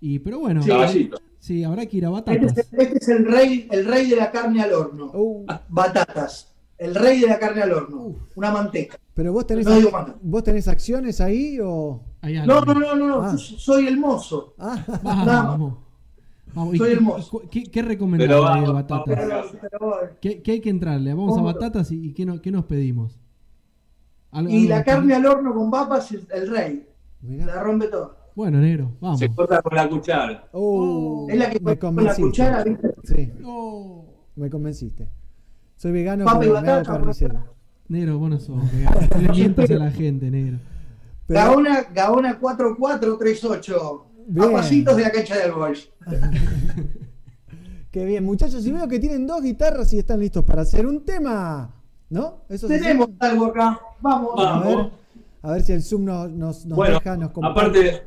Y, 0.00 0.18
pero 0.18 0.40
bueno, 0.40 0.62
Sí. 0.62 0.68
Caballito. 0.68 1.16
sí, 1.38 1.64
habrá 1.64 1.86
que 1.86 1.96
ir 1.96 2.04
a 2.04 2.10
Este 2.10 2.30
Batatas. 2.32 2.58
es, 2.58 2.72
este 2.74 2.98
es 2.98 3.08
el 3.08 3.24
rey, 3.24 3.66
el 3.70 3.86
rey 3.86 4.10
de 4.10 4.16
la 4.16 4.30
carne 4.30 4.60
al 4.62 4.72
horno. 4.74 5.10
Uh. 5.14 5.46
Batatas. 5.70 6.53
El 6.78 6.94
rey 6.94 7.20
de 7.20 7.28
la 7.28 7.38
carne 7.38 7.62
al 7.62 7.72
horno. 7.72 8.14
Una 8.34 8.50
manteca. 8.50 8.98
Pero 9.14 9.32
vos 9.32 9.46
tenés, 9.46 9.64
No 9.66 9.76
digo 9.76 9.90
vos 10.22 10.42
tenés 10.42 10.66
acciones 10.68 11.20
ahí 11.20 11.58
o. 11.62 12.02
No, 12.46 12.60
no, 12.62 12.74
no, 12.74 12.94
no, 12.96 13.06
no. 13.06 13.22
Ah. 13.22 13.36
soy 13.38 13.86
el 13.86 13.96
mozo. 13.98 14.54
Vamos, 14.58 15.02
Nada 15.04 15.24
más. 15.24 15.46
vamos. 15.48 15.74
Vamos, 16.54 16.74
¿y 16.74 16.78
Soy 16.78 16.88
qué- 16.88 16.94
hermoso. 16.94 17.42
¿Qué, 17.50 17.62
qué 17.64 17.82
ahí 17.82 18.64
de 18.64 18.72
Batatas? 18.72 19.46
¿Qué, 20.20 20.42
qué 20.42 20.52
hay 20.52 20.60
que 20.60 20.70
entrarle? 20.70 21.12
Vamos 21.14 21.38
a. 21.38 21.42
Batatas 21.42 21.90
y, 21.92 22.06
y 22.08 22.12
¿qué, 22.12 22.24
no- 22.26 22.40
qué 22.40 22.50
nos 22.50 22.64
pedimos? 22.64 23.18
Algo- 24.32 24.50
y 24.50 24.62
algo 24.62 24.68
la 24.68 24.84
carne 24.84 25.14
al 25.14 25.26
horno 25.26 25.54
con 25.54 25.70
papas 25.70 26.10
es 26.12 26.22
el 26.32 26.50
rey. 26.50 26.88
Mirá. 27.22 27.46
La 27.46 27.62
rompe 27.62 27.88
todo. 27.88 28.16
Bueno, 28.34 28.58
negro, 28.58 28.90
vamos. 29.00 29.20
Se 29.20 29.32
corta 29.32 29.62
con 29.62 29.76
la 29.76 29.88
cuchara. 29.88 30.48
Oh, 30.52 31.26
Es 31.30 31.38
la 31.38 31.50
que 31.50 31.60
me 31.60 31.78
con 31.78 32.04
la 32.04 32.14
cuchara, 32.16 32.64
¿viste? 32.64 32.94
Sí. 33.04 33.32
Me 34.36 34.50
convenciste. 34.50 35.08
Soy 35.76 35.92
vegano, 35.92 36.24
Papa 36.24 36.44
y 36.44 36.48
pero 36.48 36.60
me 36.62 36.70
hago 36.70 36.84
carnicero. 36.84 37.44
Negro, 37.88 38.18
vos 38.18 38.30
no 38.30 38.38
sos 38.40 38.72
vegano. 38.72 39.00
No 39.14 39.20
le 39.22 39.28
mientas 39.28 39.70
a 39.70 39.74
la 39.74 39.90
gente, 39.90 40.30
negro. 40.30 40.58
Pero- 41.26 41.40
Gaona, 41.40 41.82
Gaona 41.94 42.38
4438. 42.38 44.06
Bien. 44.26 44.48
A 44.48 44.52
pasitos 44.52 44.96
de 44.96 45.02
la 45.02 45.10
cancha 45.12 45.36
del 45.36 45.52
golf. 45.52 45.84
Qué 47.90 48.04
bien, 48.04 48.24
muchachos. 48.24 48.66
Y 48.66 48.72
veo 48.72 48.88
que 48.88 48.98
tienen 48.98 49.26
dos 49.26 49.42
guitarras 49.42 49.92
y 49.92 49.98
están 49.98 50.20
listos 50.20 50.44
para 50.44 50.62
hacer 50.62 50.86
un 50.86 51.04
tema. 51.04 51.70
¿No? 52.10 52.44
Eso 52.48 52.66
Tenemos 52.66 53.08
algo 53.20 53.46
acá. 53.46 53.80
Vamos. 54.00 54.32
A 54.36 54.60
ver, 54.60 54.76
Vamos. 54.76 54.92
a 55.42 55.52
ver 55.52 55.62
si 55.62 55.72
el 55.72 55.82
Zoom 55.82 56.04
nos, 56.04 56.30
nos, 56.30 56.66
nos 56.66 56.76
Bueno, 56.76 56.94
deja, 56.98 57.16
nos 57.16 57.30
comparte. 57.30 57.60
aparte, 57.60 58.02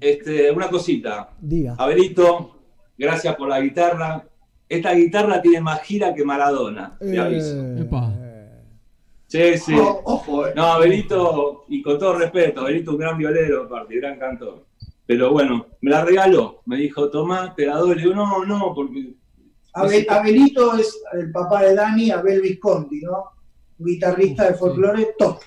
este, 0.00 0.50
una 0.50 0.68
cosita. 0.68 1.30
Diga. 1.40 1.74
Abelito, 1.78 2.58
gracias 2.98 3.34
por 3.36 3.48
la 3.48 3.60
guitarra. 3.60 4.24
Esta 4.68 4.92
guitarra 4.94 5.40
tiene 5.42 5.60
más 5.60 5.82
gira 5.82 6.14
que 6.14 6.24
Maradona, 6.24 6.96
te 6.98 7.14
Eh, 7.14 7.18
aviso. 7.18 7.76
Epa. 7.78 8.12
Sí, 9.26 9.58
sí. 9.58 9.74
Oh, 9.78 10.00
ojo, 10.04 10.46
eh. 10.46 10.52
No, 10.54 10.64
Abelito, 10.64 11.64
y 11.68 11.82
con 11.82 11.98
todo 11.98 12.18
respeto, 12.18 12.60
Abelito 12.60 12.92
un 12.92 12.98
gran 12.98 13.18
violero, 13.18 13.64
aparte, 13.64 13.96
gran 13.96 14.18
cantor. 14.18 14.64
Pero 15.06 15.32
bueno, 15.32 15.66
me 15.82 15.90
la 15.90 16.04
regaló. 16.04 16.62
Me 16.66 16.76
dijo, 16.78 17.10
tomá, 17.10 17.54
te 17.54 17.66
la 17.66 17.76
doy. 17.76 17.96
Le 17.96 18.02
digo, 18.02 18.14
no, 18.14 18.44
no, 18.44 18.72
porque. 18.74 19.14
Abel- 19.74 20.06
Abelito 20.08 20.74
es 20.78 21.02
el 21.14 21.30
papá 21.32 21.62
de 21.64 21.74
Dani, 21.74 22.10
Abel 22.10 22.40
Visconti, 22.40 23.00
¿no? 23.02 23.24
Guitarrista 23.76 24.48
de 24.50 24.54
folclore 24.54 25.08
top. 25.18 25.40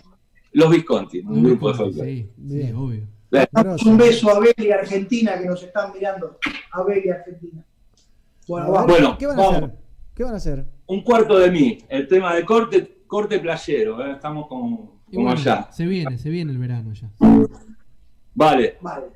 Los 0.51 0.69
Visconti, 0.69 1.19
un 1.19 1.43
grupo 1.43 1.69
de 1.69 1.73
folclore. 1.75 2.11
Sí, 2.11 2.29
sí, 2.47 2.71
obvio. 2.75 3.01
Un 3.85 3.97
beso 3.97 4.29
a 4.29 4.35
Abel 4.37 4.53
y 4.57 4.71
Argentina 4.71 5.39
que 5.39 5.45
nos 5.45 5.63
están 5.63 5.93
mirando. 5.93 6.37
Abel 6.71 7.01
y 7.05 7.09
Argentina. 7.09 7.63
Bueno, 8.47 8.65
A 8.67 8.69
ver, 8.69 8.73
vamos. 8.75 8.87
Bueno, 8.87 9.17
¿qué 9.17 9.25
van 9.27 9.39
a 9.39 9.41
vamos. 9.43 9.57
hacer? 9.57 9.77
¿Qué 10.15 10.23
van 10.23 10.33
a 10.33 10.37
hacer? 10.37 10.65
Un 10.87 11.01
cuarto 11.01 11.37
de 11.37 11.51
mí, 11.51 11.77
el 11.89 12.07
tema 12.07 12.33
de 12.35 12.45
corte, 12.45 13.03
corte 13.07 13.39
playero, 13.39 14.05
¿eh? 14.05 14.13
estamos 14.13 14.47
como, 14.47 15.01
como 15.11 15.23
bueno, 15.25 15.31
allá. 15.31 15.67
se 15.71 15.85
viene, 15.85 16.17
se 16.17 16.29
viene 16.29 16.51
el 16.51 16.57
verano 16.57 16.93
ya. 16.93 17.09
Vale. 18.33 18.77
Vale. 18.81 19.07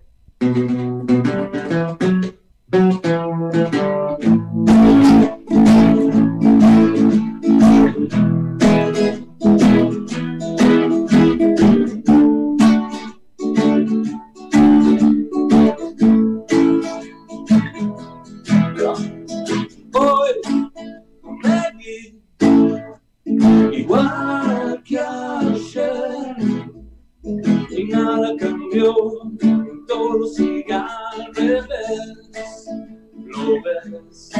Cambió, 28.71 28.95
todo 29.87 30.25
sigue 30.27 30.73
al 30.73 31.35
revés, 31.35 32.65
lo 33.15 33.61
ves. 33.61 34.31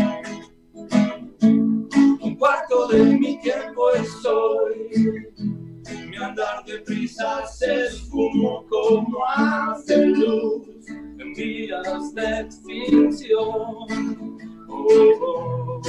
Un 2.22 2.36
cuarto 2.38 2.88
de 2.88 3.04
mi 3.04 3.40
tiempo 3.42 3.92
estoy, 3.92 5.34
mi 6.10 6.18
andar 6.18 6.64
deprisa 6.66 7.46
se 7.46 7.86
esfumó 7.86 8.66
como 8.70 9.18
hace 9.36 10.06
luz 10.06 10.68
en 10.88 11.34
días 11.34 12.14
de 12.16 12.40
extinción. 12.40 13.50
Oh, 14.70 15.82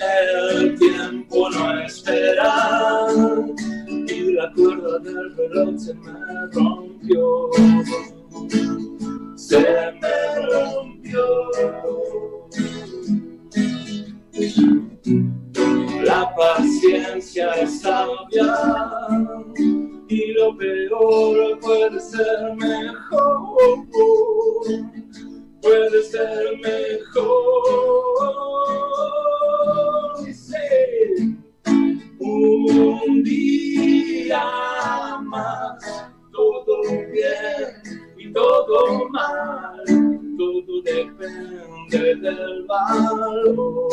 El 0.00 0.78
tiempo 0.78 1.50
no 1.50 1.80
espera 1.80 2.66
la 4.38 4.52
cuerda 4.52 5.00
del 5.00 5.36
reloj 5.36 5.76
se 5.76 5.94
me 5.94 6.12
rompió. 6.52 7.50
Se 9.34 9.58
me 9.58 10.18
rompió. 10.52 11.24
La 16.04 16.32
paciencia 16.36 17.50
es 17.54 17.80
sabia 17.80 18.54
y 20.08 20.32
lo 20.34 20.56
peor 20.56 21.58
puede 21.58 22.00
ser 22.00 22.54
mejor 22.54 23.88
puede 25.60 26.02
ser 26.02 26.56
mejor. 26.62 27.38
Sí. 30.32 31.47
Un 32.20 33.22
día 33.22 34.44
más, 35.22 36.10
todo 36.32 36.82
bien 37.12 37.82
y 38.16 38.32
todo 38.32 39.08
mal, 39.10 39.84
todo 40.36 40.82
depende 40.84 42.16
del 42.16 42.66
valor 42.66 43.88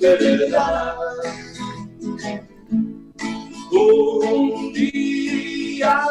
que 0.00 0.16
le 0.16 0.50
das. 0.50 0.96
Un 3.70 4.72
día 4.72 6.04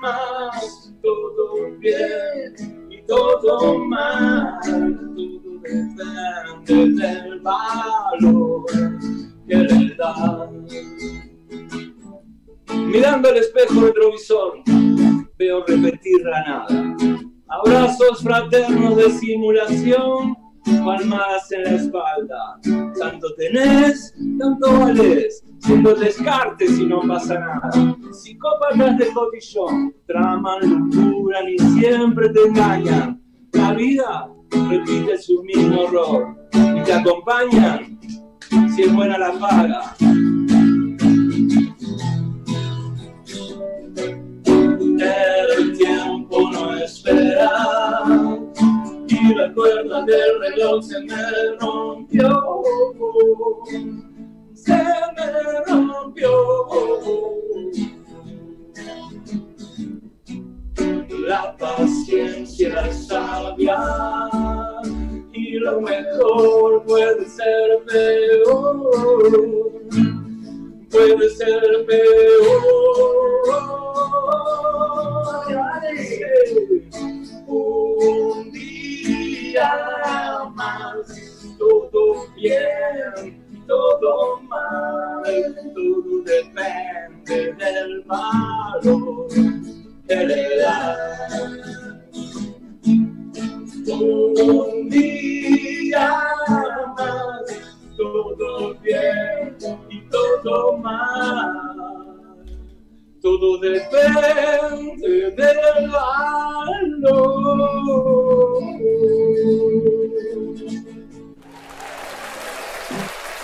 más, 0.00 0.94
todo 1.02 1.76
bien 1.78 2.88
y 2.90 3.02
todo 3.06 3.78
mal, 3.80 4.58
todo 4.64 5.60
depende 5.62 7.02
del 7.02 7.40
valor 7.40 8.64
le. 9.46 9.84
Mirando 12.86 13.28
el 13.28 13.36
espejo 13.38 13.80
retrovisor, 13.80 14.62
veo 15.38 15.64
repetir 15.66 16.22
la 16.24 16.42
nada. 16.42 16.96
Abrazos 17.48 18.22
fraternos 18.22 18.96
de 18.96 19.10
simulación, 19.10 20.36
palmadas 20.84 21.50
en 21.52 21.64
la 21.64 21.70
espalda. 21.70 22.60
Tanto 22.98 23.34
tenés, 23.36 24.14
tanto 24.38 24.78
valés. 24.78 25.44
Siendo 25.60 25.94
descartes 25.94 26.78
y 26.78 26.84
no 26.84 27.00
pasa 27.08 27.38
nada. 27.38 27.96
Psicópatas 28.12 28.98
de 28.98 29.08
cotillón, 29.12 29.94
traman, 30.06 30.90
lucuran 30.90 31.48
y 31.48 31.58
siempre 31.58 32.28
te 32.28 32.42
engañan. 32.42 33.22
La 33.52 33.72
vida 33.72 34.28
repite 34.68 35.16
su 35.18 35.42
mismo 35.42 35.82
horror 35.82 36.36
y 36.52 36.82
te 36.82 36.92
acompañan 36.92 37.93
si 38.74 38.82
es 38.82 38.92
buena 38.92 39.18
la 39.18 39.32
paga. 39.38 39.96
El 45.56 45.76
tiempo 45.76 46.50
no 46.50 46.74
espera 46.76 47.50
y 49.08 49.34
la 49.34 49.52
cuerda 49.52 50.04
del 50.04 50.40
reloj 50.40 50.84
se 50.84 51.00
me 51.00 51.16
rompió. 51.60 52.62
Se 54.54 54.72
me 54.72 55.64
rompió. 55.66 56.30
La 61.26 61.56
paciencia 61.56 62.92
sabia 62.92 63.78
lo 65.60 65.80
mejor 65.80 66.84
puede 66.84 67.24
ser 67.26 67.84
peor, 67.86 68.90
puede 70.90 71.28
ser 71.30 71.86
peor. 71.86 73.24
Un 77.46 78.50
día 78.52 79.72
más, 80.54 81.06
todo 81.58 82.26
bien, 82.36 83.44
todo 83.66 84.40
mal, 84.42 85.22
todo 85.74 86.22
depende 86.24 87.52
del 87.52 88.02
valor, 88.06 89.28
de 90.06 90.26
la 90.26 90.34
edad. 90.34 91.83
Un 93.86 94.88
día 94.88 96.24
más, 96.48 97.42
todo 97.96 98.74
bien 98.80 99.56
y 99.90 100.00
todo 100.08 100.78
mal. 100.78 101.52
Todo 103.20 103.58
depende 103.58 105.32
del 105.36 105.90
valor. 105.90 106.74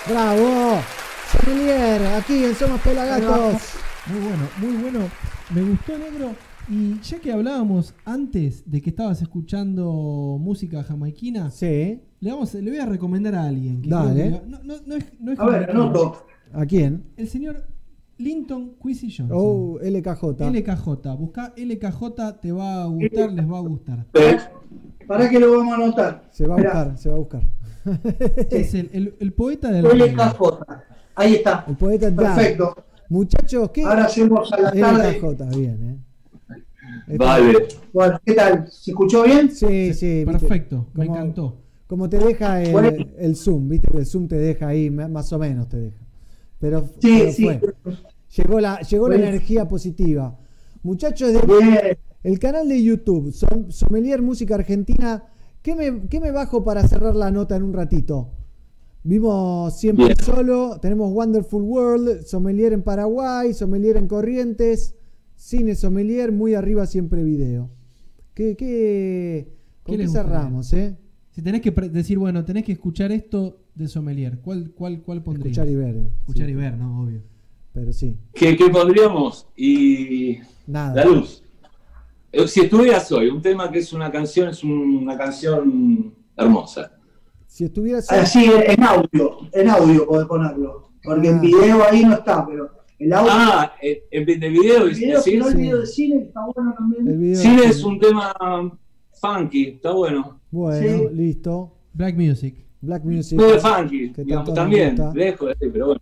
¡Bravo! 0.06 0.82
Sommelier, 1.30 2.06
aquí 2.18 2.44
en 2.44 2.54
Somos 2.54 2.80
Pelagatos. 2.80 3.62
Muy 4.06 4.20
bueno, 4.20 4.48
muy 4.56 4.76
bueno. 4.82 5.10
Me 5.50 5.62
gustó, 5.62 5.98
negro. 5.98 6.34
Y 6.70 7.00
ya 7.00 7.18
que 7.18 7.32
hablábamos 7.32 7.94
antes 8.04 8.62
de 8.70 8.80
que 8.80 8.90
estabas 8.90 9.20
escuchando 9.22 10.36
música 10.40 10.84
jamaiquina, 10.84 11.50
sí. 11.50 12.00
le, 12.20 12.30
vamos, 12.30 12.54
le 12.54 12.70
voy 12.70 12.78
a 12.78 12.86
recomendar 12.86 13.34
a 13.34 13.44
alguien. 13.46 13.82
que 13.82 13.88
Dale. 13.90 14.22
que- 14.24 14.30
no, 14.46 14.58
no- 14.62 14.74
no 14.86 14.94
es, 14.94 15.04
no 15.20 15.32
es 15.32 15.40
A 15.40 15.46
ver, 15.46 15.70
anoto. 15.70 16.26
¿A 16.52 16.64
quién? 16.66 17.04
El 17.16 17.28
señor 17.28 17.66
Linton 18.18 18.74
Quincy 18.80 19.10
Johnson. 19.10 19.30
Oh, 19.32 19.78
LKJ. 19.82 20.44
LKJ. 20.50 21.16
Busca 21.18 21.52
LKJ, 21.56 22.40
te 22.40 22.52
va 22.52 22.82
a 22.82 22.86
gustar, 22.86 23.32
les 23.32 23.50
va 23.50 23.58
a 23.58 23.60
gustar. 23.62 24.06
¿Para 25.08 25.28
que 25.28 25.40
lo 25.40 25.56
vamos 25.58 25.72
a 25.72 25.76
anotar? 25.82 26.28
Se 26.30 26.46
va 26.46 26.54
a 26.54 26.58
buscar, 26.58 26.98
se 26.98 27.08
va 27.08 27.14
a 27.16 27.18
buscar. 27.18 27.42
Es 28.50 28.74
el, 28.74 28.90
el- 28.92 29.14
el 29.18 29.32
poeta 29.32 29.72
de 29.72 29.82
la 29.82 29.88
LKJ. 29.92 30.38
Ahí 31.16 31.34
está. 31.34 31.64
El 31.66 31.76
poeta. 31.76 32.14
Perfecto. 32.14 32.74
Muchachos, 33.08 33.70
¿qué? 33.70 33.82
Ahora 33.82 34.04
hacemos 34.04 34.52
a 34.52 34.60
la 34.60 34.70
tarde. 34.72 35.18
LKJ, 35.18 35.56
bien, 35.58 35.82
¿eh? 35.82 36.09
Vale. 37.18 37.68
Bueno, 37.92 38.20
¿qué 38.24 38.34
tal? 38.34 38.68
¿Se 38.70 38.90
escuchó 38.92 39.24
bien? 39.24 39.50
Sí, 39.50 39.92
sí. 39.94 40.24
viste, 40.24 40.26
Perfecto, 40.26 40.86
me 40.94 41.06
como- 41.06 41.16
encantó. 41.18 41.56
Como 41.86 42.08
te 42.08 42.18
deja 42.18 42.62
el, 42.62 42.70
Bueno. 42.72 43.04
el 43.18 43.34
Zoom, 43.34 43.68
viste 43.68 43.88
que 43.90 43.98
el 43.98 44.06
Zoom 44.06 44.28
te 44.28 44.36
deja 44.36 44.68
ahí, 44.68 44.90
más 44.90 45.32
o 45.32 45.38
menos 45.40 45.68
te 45.68 45.76
deja. 45.78 45.98
Pero, 46.60 46.86
Sí, 47.00 47.18
pero 47.18 47.32
sí. 47.32 47.44
fue. 47.44 47.60
Llegó 48.36 48.60
la, 48.60 48.80
llegó 48.82 49.08
la 49.08 49.16
energía 49.16 49.66
positiva. 49.66 50.38
Muchachos, 50.84 51.32
de, 51.32 51.40
Bien. 51.40 51.98
el 52.22 52.38
canal 52.38 52.68
de 52.68 52.80
YouTube, 52.82 53.32
Som- 53.32 53.70
Sommelier 53.72 54.22
Música 54.22 54.54
Argentina, 54.54 55.24
¿qué 55.62 55.74
me, 55.74 56.06
qué 56.08 56.20
me 56.20 56.30
bajo 56.30 56.62
para 56.62 56.86
cerrar 56.86 57.16
la 57.16 57.32
nota 57.32 57.56
en 57.56 57.64
un 57.64 57.72
ratito? 57.72 58.28
Vimos 59.02 59.78
siempre 59.78 60.04
Bien. 60.06 60.16
solo, 60.18 60.78
tenemos 60.80 61.10
Wonderful 61.12 61.62
World, 61.62 62.22
Sommelier 62.24 62.72
en 62.72 62.82
Paraguay, 62.82 63.52
Sommelier 63.54 63.96
en 63.96 64.06
Corrientes, 64.06 64.94
Cine 65.40 65.74
Sommelier, 65.74 66.32
muy 66.32 66.52
arriba 66.54 66.86
siempre 66.86 67.24
video. 67.24 67.70
¿Qué, 68.34 68.56
qué, 68.56 69.48
¿Con 69.82 69.96
cerramos, 70.06 70.70
eh? 70.74 70.98
Si 71.30 71.40
tenés 71.40 71.62
que 71.62 71.70
decir, 71.70 72.18
bueno, 72.18 72.44
tenés 72.44 72.62
que 72.62 72.72
escuchar 72.72 73.10
esto 73.10 73.56
de 73.74 73.88
Sommelier, 73.88 74.38
¿cuál, 74.40 74.70
cuál, 74.72 75.00
cuál 75.00 75.22
pondrías? 75.22 75.56
Escuchar 75.56 75.68
y 75.72 75.76
ver. 75.76 75.96
eh, 75.96 76.10
Escuchar 76.20 76.44
sí. 76.46 76.52
y 76.52 76.54
ver, 76.54 76.76
¿no? 76.76 77.00
Obvio. 77.02 77.22
Pero 77.72 77.90
sí, 77.94 78.18
¿Qué, 78.34 78.54
qué 78.54 78.68
podríamos? 78.68 79.46
Y 79.56 80.40
nada. 80.66 80.94
la 80.96 81.04
luz. 81.06 81.42
Eh, 82.32 82.46
Si 82.46 82.60
estuvieras 82.60 83.10
hoy, 83.10 83.28
un 83.28 83.40
tema 83.40 83.70
que 83.72 83.78
es 83.78 83.94
una 83.94 84.12
canción, 84.12 84.50
es 84.50 84.62
un- 84.62 84.98
una 84.98 85.16
canción 85.16 86.14
hermosa. 86.36 86.92
Si 87.46 87.64
estuvieras 87.64 88.12
Así, 88.12 88.44
en 88.66 88.82
audio. 88.82 89.38
En 89.52 89.70
audio 89.70 90.06
podés 90.06 90.26
ponerlo. 90.26 90.90
Porque 91.02 91.28
Ah. 91.28 91.30
en 91.30 91.40
video 91.40 91.82
ahí 91.90 92.04
no 92.04 92.12
está, 92.12 92.46
pero 92.46 92.68
el 93.00 93.12
audio. 93.12 93.30
Ah, 93.32 93.74
en, 93.80 94.24
de 94.26 94.48
video, 94.48 94.84
el 94.84 94.94
video, 94.94 95.20
¿sí? 95.20 95.36
no 95.36 95.48
el 95.48 95.56
video 95.56 95.80
de 95.80 95.86
cine, 95.86 96.18
que 96.18 96.24
está 96.26 96.40
bueno 96.54 96.74
también. 96.76 97.08
el 97.08 97.18
video. 97.18 97.36
Cine 97.40 97.64
es 97.64 97.82
un 97.84 97.98
tema 97.98 98.32
funky, 99.20 99.64
está 99.68 99.92
bueno. 99.92 100.40
Bueno, 100.50 100.98
Sí. 101.08 101.14
listo. 101.14 101.72
Black 101.92 102.14
Music. 102.16 102.54
Black 102.80 103.04
Music. 103.04 103.38
Muy 103.38 103.58
funky, 103.58 104.12
que 104.12 104.22
digamos, 104.24 104.54
también, 104.54 104.96
lejos 105.14 105.48
de 105.48 105.54
ahí, 105.66 105.70
pero 105.72 105.86
bueno. 105.86 106.00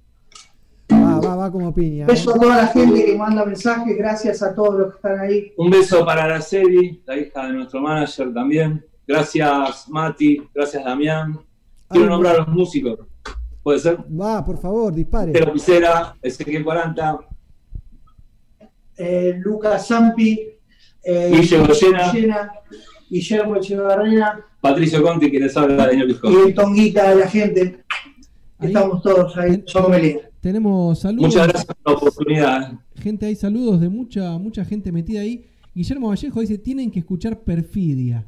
Va, 0.90 1.20
va, 1.20 1.36
va 1.36 1.52
como 1.52 1.74
piña. 1.74 2.04
¿eh? 2.04 2.08
Beso 2.08 2.34
a 2.34 2.38
toda 2.38 2.56
la 2.56 2.66
gente 2.68 3.04
que 3.04 3.16
manda 3.16 3.44
mensajes, 3.44 3.96
gracias 3.96 4.42
a 4.42 4.54
todos 4.54 4.78
los 4.78 4.90
que 4.90 4.96
están 4.96 5.20
ahí. 5.20 5.52
Un 5.56 5.70
beso 5.70 6.04
para 6.04 6.24
Araceli, 6.24 7.02
la 7.06 7.16
hija 7.18 7.46
de 7.46 7.52
nuestro 7.54 7.80
manager 7.80 8.32
también. 8.32 8.84
Gracias 9.06 9.88
Mati, 9.88 10.42
gracias 10.54 10.84
Damián. 10.84 11.38
Quiero 11.88 12.04
Ay, 12.06 12.10
nombrar 12.10 12.34
a 12.36 12.38
los 12.40 12.48
músicos. 12.48 12.98
¿Puede 13.62 13.78
ser? 13.80 13.98
Va, 13.98 14.44
por 14.44 14.58
favor, 14.58 14.94
dispare. 14.94 15.32
Tero 15.32 15.52
Picera, 15.52 16.16
Ezequiel 16.22 16.64
40, 16.64 17.18
Eh, 18.96 19.38
Lucas 19.44 19.86
Zampi, 19.86 20.40
eh, 21.04 21.30
Guille 21.32 21.58
Goyena. 21.58 22.50
Guillermo 23.10 23.56
Echevarría 23.56 24.38
Patricio 24.60 25.02
Conti, 25.02 25.30
que 25.30 25.40
les 25.40 25.56
habla 25.56 25.86
Daniel 25.86 26.10
y 26.10 26.12
Piscotti. 26.12 26.36
el 26.48 26.54
Tonguita 26.54 27.10
de 27.10 27.16
la 27.16 27.28
gente. 27.28 27.84
Ahí. 28.58 28.66
Estamos 28.68 29.02
todos 29.02 29.36
ahí. 29.36 29.64
Tenemos 30.40 30.98
saludos. 31.00 31.28
Muchas 31.28 31.48
gracias 31.48 31.64
por 31.64 31.76
la 31.92 31.92
oportunidad. 31.98 32.72
Gente, 32.96 33.26
hay 33.26 33.36
saludos 33.36 33.80
de 33.80 33.88
mucha, 33.88 34.36
mucha 34.38 34.64
gente 34.64 34.90
metida 34.92 35.20
ahí. 35.20 35.46
Guillermo 35.74 36.08
Vallejo 36.08 36.40
dice, 36.40 36.58
tienen 36.58 36.90
que 36.90 36.98
escuchar 36.98 37.38
Perfidia. 37.40 38.26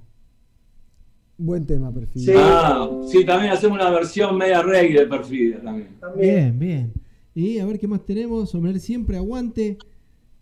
Buen 1.42 1.66
tema, 1.66 1.90
perfil. 1.92 2.22
Sí. 2.22 2.32
Ah, 2.36 2.88
sí, 3.06 3.24
también 3.24 3.52
hacemos 3.52 3.78
una 3.78 3.88
versión 3.90 4.36
media 4.36 4.62
reggae 4.62 5.00
de 5.00 5.06
Perfidia 5.06 5.62
también. 5.62 5.88
También. 5.98 6.34
Bien, 6.34 6.58
bien. 6.58 6.92
Y 7.34 7.58
a 7.58 7.64
ver 7.66 7.78
qué 7.78 7.88
más 7.88 8.04
tenemos. 8.04 8.50
Sommelier 8.50 8.78
siempre 8.78 9.16
aguante. 9.16 9.78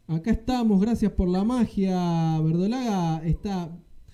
Acá 0.08 0.32
estamos, 0.32 0.80
gracias 0.80 1.12
por 1.12 1.28
la 1.28 1.44
magia. 1.44 2.40
Verdolaga 2.40 3.22
está... 3.24 3.68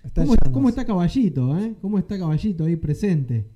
Está 0.04 0.24
¿Cómo, 0.52 0.68
está 0.68 0.84
Caballito, 0.84 1.56
eh? 1.58 1.72
¿Cómo 1.80 1.98
está 1.98 2.18
Caballito 2.18 2.64
ahí 2.64 2.76
presente? 2.76 3.46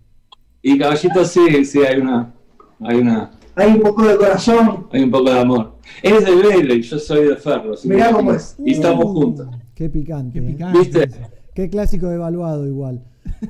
Y 0.62 0.78
Caballito 0.78 1.22
sí, 1.26 1.62
sí, 1.66 1.80
hay 1.80 2.00
una, 2.00 2.32
hay 2.80 2.96
una, 2.96 3.32
Hay 3.54 3.72
un 3.72 3.80
poco 3.82 4.06
de 4.08 4.16
corazón. 4.16 4.86
hay 4.90 5.02
un 5.02 5.10
poco 5.10 5.30
de 5.30 5.38
amor. 5.40 5.76
Es 6.02 6.24
de 6.24 6.34
Vélez 6.34 6.78
y 6.78 6.82
yo 6.82 6.98
soy 6.98 7.26
de 7.28 7.36
Ferro. 7.36 7.74
Mirá 7.84 8.12
cómo 8.12 8.32
es. 8.32 8.56
Y 8.64 8.72
estamos 8.72 9.04
Uh, 9.04 9.12
juntos. 9.12 9.48
Qué 9.74 9.90
picante. 9.90 10.40
Qué 10.40 10.46
¿eh? 10.46 10.50
picante. 10.52 10.78
¿Viste? 10.78 11.10
Qué 11.54 11.68
clásico 11.68 12.08
devaluado 12.08 12.66
igual. 12.66 13.04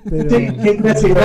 Pero 0.09 0.31
Sí, 0.31 0.49
qué 0.63 0.77
clásico. 0.77 1.19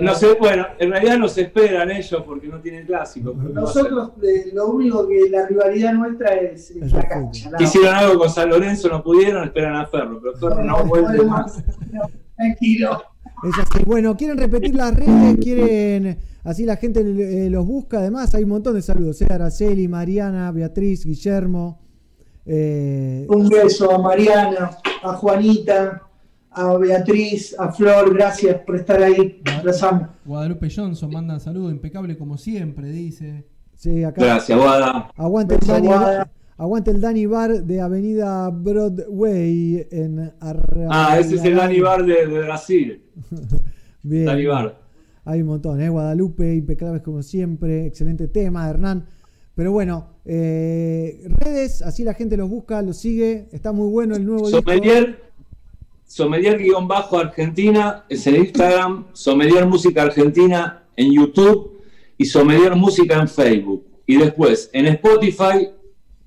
No 0.00 0.14
sé, 0.14 0.34
bueno, 0.38 0.66
en 0.78 0.90
realidad 0.90 1.18
nos 1.18 1.36
esperan 1.38 1.90
ellos 1.90 2.22
porque 2.26 2.48
no 2.48 2.60
tienen 2.60 2.84
clásico. 2.86 3.32
Nosotros, 3.34 4.10
eh, 4.22 4.50
lo 4.52 4.66
único 4.68 5.06
que 5.08 5.28
la 5.30 5.46
rivalidad 5.46 5.94
nuestra 5.94 6.34
es, 6.34 6.74
la 6.76 7.06
cancha. 7.08 7.50
Hicieron 7.58 7.94
algo 7.94 8.18
con 8.18 8.30
San 8.30 8.50
Lorenzo, 8.50 8.88
no 8.88 9.02
pudieron, 9.02 9.44
esperan 9.44 9.76
a 9.76 9.86
Ferro, 9.86 10.20
pero 10.20 10.36
Ferro 10.36 10.64
no 10.64 10.84
vuelve 10.84 11.24
más. 11.24 11.62
Tranquilo. 12.36 13.02
es 13.44 13.58
así. 13.58 13.84
Bueno, 13.84 14.16
¿quieren 14.16 14.36
repetir 14.38 14.74
las 14.74 14.94
redes? 14.94 15.36
¿Quieren 15.40 16.18
así 16.44 16.64
la 16.64 16.76
gente 16.76 17.00
eh, 17.00 17.48
los 17.50 17.66
busca? 17.66 17.98
Además, 17.98 18.34
hay 18.34 18.44
un 18.44 18.50
montón 18.50 18.74
de 18.74 18.82
saludos. 18.82 19.20
¿eh? 19.22 19.26
Araceli, 19.30 19.88
Mariana, 19.88 20.52
Beatriz, 20.52 21.04
Guillermo. 21.04 21.80
eh, 22.46 23.26
Un 23.28 23.48
beso 23.48 23.90
a 23.92 23.98
Mariana, 23.98 24.70
a 25.02 25.12
Juanita, 25.14 26.02
a 26.58 26.76
Beatriz, 26.76 27.54
a 27.58 27.70
Flor, 27.72 28.12
gracias 28.14 28.60
por 28.62 28.76
estar 28.76 29.02
ahí. 29.02 29.42
Amo. 29.82 30.08
Guadalupe 30.24 30.68
Johnson 30.74 31.10
manda 31.10 31.38
saludos, 31.38 31.72
impecable 31.72 32.16
como 32.18 32.36
siempre, 32.36 32.88
dice. 32.90 33.44
sí, 33.76 34.02
acá. 34.04 34.22
Gracias, 34.24 34.58
Guada. 34.58 35.10
Aguante 35.16 35.54
el, 35.54 35.60
Beso, 35.60 35.72
Dani, 35.72 35.86
Guada. 35.86 36.30
aguante 36.56 36.90
el 36.90 37.00
Dani 37.00 37.26
Bar 37.26 37.62
de 37.64 37.80
Avenida 37.80 38.50
Broadway 38.50 39.86
en 39.90 40.32
Arra- 40.40 40.88
Ah, 40.90 41.18
ese 41.20 41.36
es 41.36 41.44
el 41.44 41.56
Dani 41.56 41.80
Bar 41.80 42.04
de, 42.04 42.26
de 42.26 42.38
Brasil. 42.40 43.02
Bien. 44.02 44.24
Dani 44.26 44.46
Bar. 44.46 44.80
Hay 45.24 45.42
un 45.42 45.48
montón, 45.48 45.80
¿eh? 45.80 45.88
Guadalupe, 45.90 46.54
impecables 46.54 47.02
como 47.02 47.22
siempre. 47.22 47.86
Excelente 47.86 48.28
tema, 48.28 48.68
Hernán. 48.68 49.06
Pero 49.54 49.72
bueno, 49.72 50.06
eh, 50.24 51.26
redes, 51.28 51.82
así 51.82 52.02
la 52.04 52.14
gente 52.14 52.36
los 52.36 52.48
busca, 52.48 52.80
los 52.80 52.96
sigue. 52.96 53.48
Está 53.52 53.72
muy 53.72 53.88
bueno 53.90 54.14
el 54.16 54.24
nuevo 54.24 54.46
disco. 54.48 54.62
Sommelier, 56.08 56.58
Sommelier-Argentina 56.58 58.06
es 58.08 58.26
en 58.26 58.36
Instagram, 58.36 59.08
Sommelier 59.12 59.66
Música 59.66 60.04
Argentina 60.04 60.84
en 60.96 61.12
YouTube 61.12 61.82
y 62.16 62.24
Sommelier 62.24 62.74
Música 62.74 63.20
en 63.20 63.28
Facebook. 63.28 63.86
Y 64.06 64.16
después 64.16 64.70
en 64.72 64.86
Spotify 64.86 65.68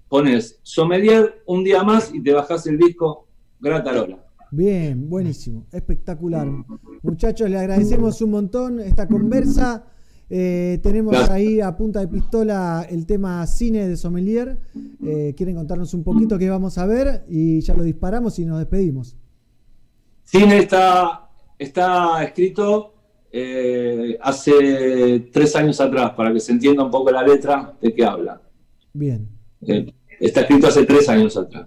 pones 0.07 0.59
Sommelier 0.61 1.41
un 1.47 1.63
día 1.63 1.83
más 1.83 2.13
y 2.13 2.21
te 2.21 2.31
bajas 2.31 2.67
el 2.67 2.77
disco 2.77 3.27
Gratarola. 3.59 4.23
Bien, 4.51 5.09
buenísimo, 5.09 5.65
espectacular. 5.71 6.47
Muchachos, 7.01 7.49
le 7.49 7.57
agradecemos 7.57 8.21
un 8.21 8.29
montón 8.29 8.79
esta 8.79 9.07
conversa. 9.07 9.85
Eh, 10.29 10.79
tenemos 10.83 11.11
Gracias. 11.11 11.31
ahí 11.31 11.59
a 11.59 11.75
punta 11.75 12.01
de 12.01 12.07
pistola 12.07 12.85
el 12.87 13.07
tema 13.07 13.47
cine 13.47 13.87
de 13.87 13.97
Sommelier. 13.97 14.59
Eh, 15.03 15.33
¿Quieren 15.35 15.55
contarnos 15.55 15.95
un 15.95 16.03
poquito 16.03 16.37
qué 16.37 16.49
vamos 16.51 16.77
a 16.77 16.85
ver? 16.85 17.25
Y 17.27 17.61
ya 17.61 17.73
lo 17.73 17.83
disparamos 17.83 18.37
y 18.37 18.45
nos 18.45 18.59
despedimos. 18.59 19.17
Cine 20.31 20.59
está, 20.59 21.27
está 21.59 22.23
escrito 22.23 22.93
eh, 23.33 24.17
hace 24.21 25.27
tres 25.31 25.53
años 25.57 25.81
atrás, 25.81 26.11
para 26.11 26.31
que 26.31 26.39
se 26.39 26.53
entienda 26.53 26.85
un 26.85 26.91
poco 26.91 27.11
la 27.11 27.21
letra 27.21 27.73
de 27.81 27.93
qué 27.93 28.05
habla. 28.05 28.41
Bien. 28.93 29.27
Eh, 29.67 29.93
Está 30.21 30.41
escrito 30.41 30.67
hace 30.67 30.85
tres 30.85 31.09
años 31.09 31.35
atrás. 31.35 31.65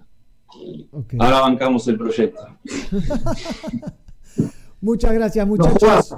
Ahora 1.19 1.41
bancamos 1.41 1.87
el 1.89 1.97
proyecto. 1.97 2.41
Muchas 4.81 5.13
gracias, 5.13 5.47
muchachos. 5.47 6.15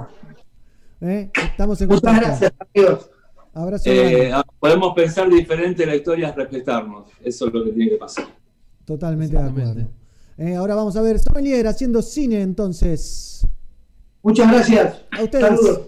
¿Eh? 1.02 1.30
Estamos 1.50 1.80
en 1.82 1.88
Muchas 1.88 2.16
gracias, 2.20 2.52
amigos. 2.74 3.10
Abrazo 3.52 3.90
Eh, 3.90 4.28
grande. 4.28 4.46
podemos 4.58 4.94
pensar 4.94 5.28
diferente, 5.28 5.84
la 5.84 5.96
historia 5.96 6.28
es 6.28 6.36
respetarnos. 6.36 7.10
Eso 7.22 7.48
es 7.48 7.52
lo 7.52 7.64
que 7.64 7.72
tiene 7.72 7.90
que 7.90 7.96
pasar. 7.96 8.24
Totalmente 8.84 9.36
de 9.36 9.42
acuerdo. 9.42 9.88
Eh, 10.38 10.54
ahora 10.54 10.76
vamos 10.76 10.94
a 10.96 11.02
ver 11.02 11.18
Sommelier 11.18 11.66
haciendo 11.66 12.00
cine 12.00 12.40
entonces. 12.42 13.46
Muchas 14.22 14.50
gracias. 14.50 15.02
A 15.10 15.22
ustedes. 15.24 15.44
Saludos. 15.44 15.80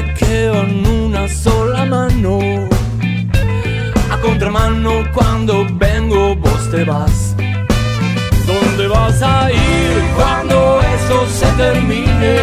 Que 0.00 0.48
va 0.48 0.60
en 0.60 0.86
una 0.86 1.28
sola 1.28 1.84
mano. 1.84 2.38
A 4.10 4.16
contramano 4.18 5.04
cuando 5.12 5.66
vengo 5.74 6.34
vos 6.36 6.70
te 6.70 6.82
vas. 6.84 7.36
¿Dónde 8.46 8.86
vas 8.88 9.20
a 9.22 9.52
ir 9.52 9.94
cuando 10.16 10.80
eso 10.94 11.16
se 11.38 11.46
termine? 11.64 12.34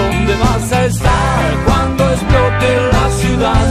¿Dónde 0.00 0.34
vas 0.44 0.72
a 0.72 0.84
estar 0.86 1.42
cuando 1.64 2.10
explote 2.10 2.68
la 2.96 3.06
ciudad? 3.20 3.68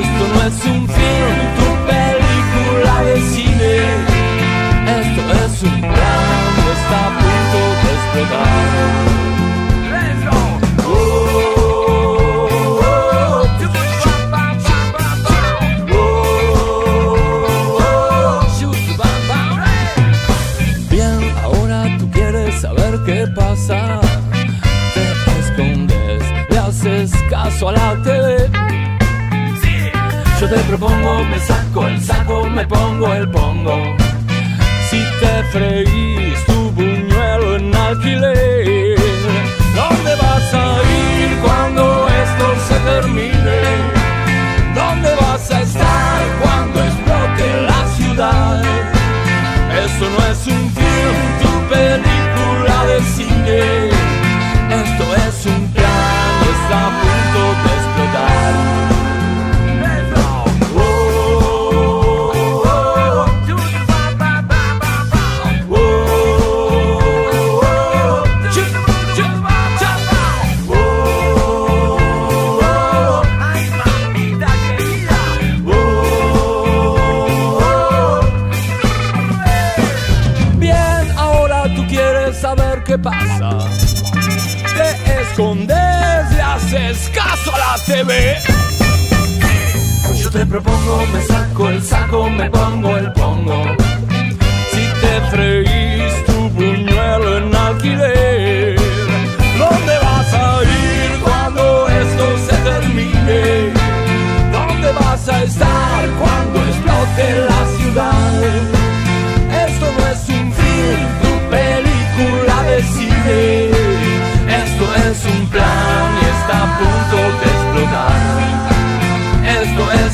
Esto 0.00 0.22
no 0.32 0.38
es 0.48 0.58
un 0.72 0.82
film, 0.96 1.38
tu 1.58 1.68
película 1.92 2.94
de 3.08 3.16
cine. 3.32 3.74
Esto 5.00 5.22
es 5.44 5.62
un 5.70 5.80
plan 5.80 6.46
y 6.60 6.66
está 6.76 6.98
a 7.06 7.10
punto 7.18 7.58
de 7.82 7.88
explotar. 7.96 9.25
Haces 27.56 27.62
caso 27.62 27.68
a 27.68 27.72
la 27.72 28.02
TV. 28.02 28.50
Yo 30.40 30.48
te 30.48 30.56
propongo, 30.68 31.24
me 31.24 31.38
saco 31.40 31.86
el 31.86 32.02
saco, 32.02 32.44
me 32.50 32.66
pongo 32.66 33.14
el 33.14 33.28
pongo. 33.30 33.96
Si 34.90 35.02
te 35.20 35.42
freís 35.52 36.44
tu 36.46 36.70
buñuelo 36.72 37.56
en 37.56 37.74
alquiler, 37.74 38.98
¿dónde 39.74 40.14
vas 40.16 40.54
a 40.54 40.82
ir 40.82 41.38
cuando 41.42 42.08
esto 42.08 42.46
se 42.68 42.74
termine? 42.80 43.45
Yo 90.18 90.30
te 90.30 90.46
propongo, 90.46 91.06
me 91.12 91.22
saco 91.22 91.68
el 91.68 91.82
saco, 91.82 92.30
me 92.30 92.50
pongo 92.50 92.96
el 92.96 93.12
pongo. 93.12 93.64
Si 94.70 94.80
te 95.00 95.20
freís 95.30 96.05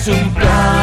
un 0.08 0.30
plan 0.34 0.81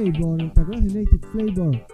Flavor. 0.00 0.52
¿Te 0.54 0.60
acuerdas 0.60 0.94
United 0.94 1.20
Flavor? 1.32 1.86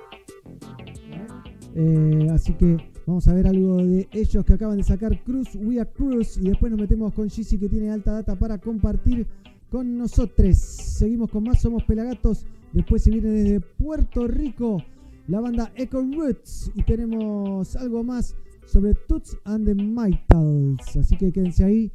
Eh, 1.74 2.28
así 2.32 2.52
que 2.54 2.76
vamos 3.04 3.26
a 3.26 3.34
ver 3.34 3.46
algo 3.46 3.78
de 3.78 4.08
ellos 4.12 4.44
que 4.44 4.54
acaban 4.54 4.78
de 4.78 4.84
sacar 4.84 5.22
Cruz 5.24 5.48
We 5.56 5.80
Are 5.80 5.90
Cruz. 5.90 6.36
Y 6.36 6.48
después 6.48 6.70
nos 6.70 6.80
metemos 6.80 7.12
con 7.14 7.28
Jizzy 7.28 7.58
que 7.58 7.68
tiene 7.68 7.90
alta 7.90 8.12
data 8.12 8.36
para 8.36 8.58
compartir 8.58 9.26
con 9.70 9.98
nosotros. 9.98 10.56
Seguimos 10.56 11.30
con 11.30 11.44
más 11.44 11.60
Somos 11.60 11.82
Pelagatos. 11.84 12.46
Después 12.72 13.02
se 13.02 13.10
viene 13.10 13.28
desde 13.28 13.60
Puerto 13.60 14.28
Rico 14.28 14.82
la 15.26 15.40
banda 15.40 15.72
Echo 15.74 16.00
Roots. 16.00 16.70
Y 16.74 16.84
tenemos 16.84 17.74
algo 17.74 18.04
más 18.04 18.36
sobre 18.66 18.94
Toots 18.94 19.36
and 19.44 19.66
the 19.66 19.74
Mitals. 19.74 20.96
Así 20.96 21.16
que 21.16 21.32
quédense 21.32 21.64
ahí. 21.64 21.90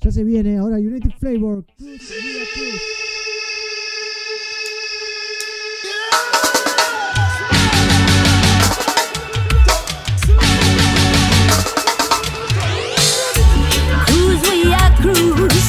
Ya 0.00 0.10
se 0.10 0.24
viene 0.24 0.58
ahora 0.58 0.76
United 0.78 1.12
Flavor. 1.20 1.64
Cruz 1.76 2.10
We 2.10 2.46
Cruz. 2.54 3.11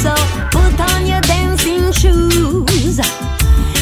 So 0.02 0.14
put 0.52 0.80
on 0.92 1.06
your 1.06 1.22
dancing 1.22 1.92
shoes. 1.92 2.98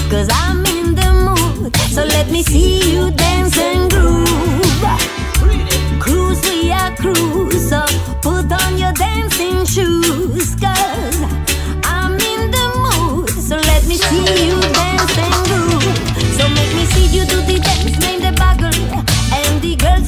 Cause 0.09 0.29
I'm 0.31 0.65
in 0.65 0.93
the 0.93 1.09
mood. 1.25 1.75
So 1.93 2.03
let 2.03 2.29
me 2.29 2.43
see 2.43 2.93
you 2.93 3.11
dance 3.11 3.57
and 3.57 3.89
groove. 3.89 4.83
Cruise, 5.99 6.41
we 6.49 6.71
are 6.71 6.95
cruise. 6.95 7.69
So 7.69 7.81
put 8.21 8.51
on 8.51 8.77
your 8.77 8.93
dancing 8.93 9.65
shoes. 9.65 10.55
Cause 10.55 11.21
I'm 11.83 12.13
in 12.19 12.51
the 12.51 12.67
mood. 12.83 13.29
So 13.29 13.55
let 13.55 13.87
me 13.87 13.95
see 13.95 14.47
you 14.47 14.59
dance 14.61 15.17
and 15.17 15.35
groove. 15.47 15.97
So 16.37 16.47
make 16.49 16.73
me 16.75 16.85
see 16.93 17.07
you 17.15 17.25
do 17.25 17.37
the 17.41 17.59
dance, 17.59 17.97
name 17.99 18.21
the 18.21 18.31
bagger 18.37 18.71
and 19.33 19.61
the 19.61 19.75
girl. 19.75 20.00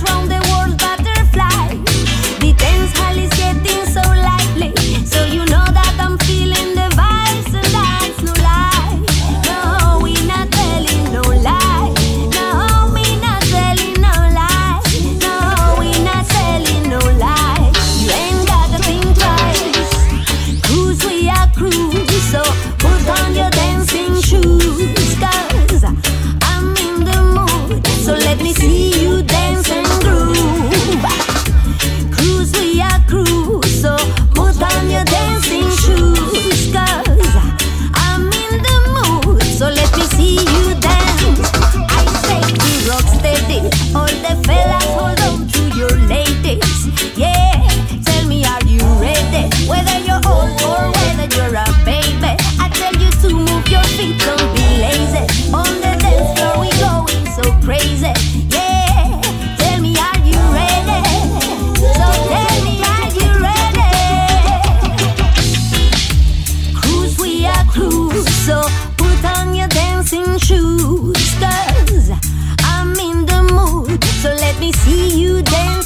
Me 74.63 74.71
see 74.71 75.19
you 75.19 75.41
dance 75.41 75.82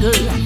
name 0.00 0.45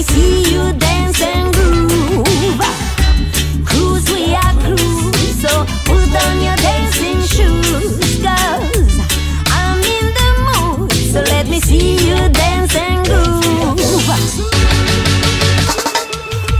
me 0.00 0.06
see 0.06 0.54
you 0.54 0.72
dance 0.78 1.20
and 1.20 1.52
groove. 1.54 2.60
Cruise 3.66 4.10
we 4.10 4.34
are 4.34 4.54
cruise, 4.62 5.40
so 5.42 5.64
put 5.84 6.10
on 6.24 6.36
your 6.46 6.56
dancing 6.56 7.20
shoes. 7.32 8.22
Cause 8.24 8.98
I'm 9.58 9.78
in 9.96 10.06
the 10.18 10.30
mood, 10.46 10.92
so 11.12 11.20
let 11.20 11.48
me 11.48 11.60
see 11.60 12.08
you 12.08 12.16
dance 12.30 12.74
and 12.76 13.04
groove. 13.06 14.08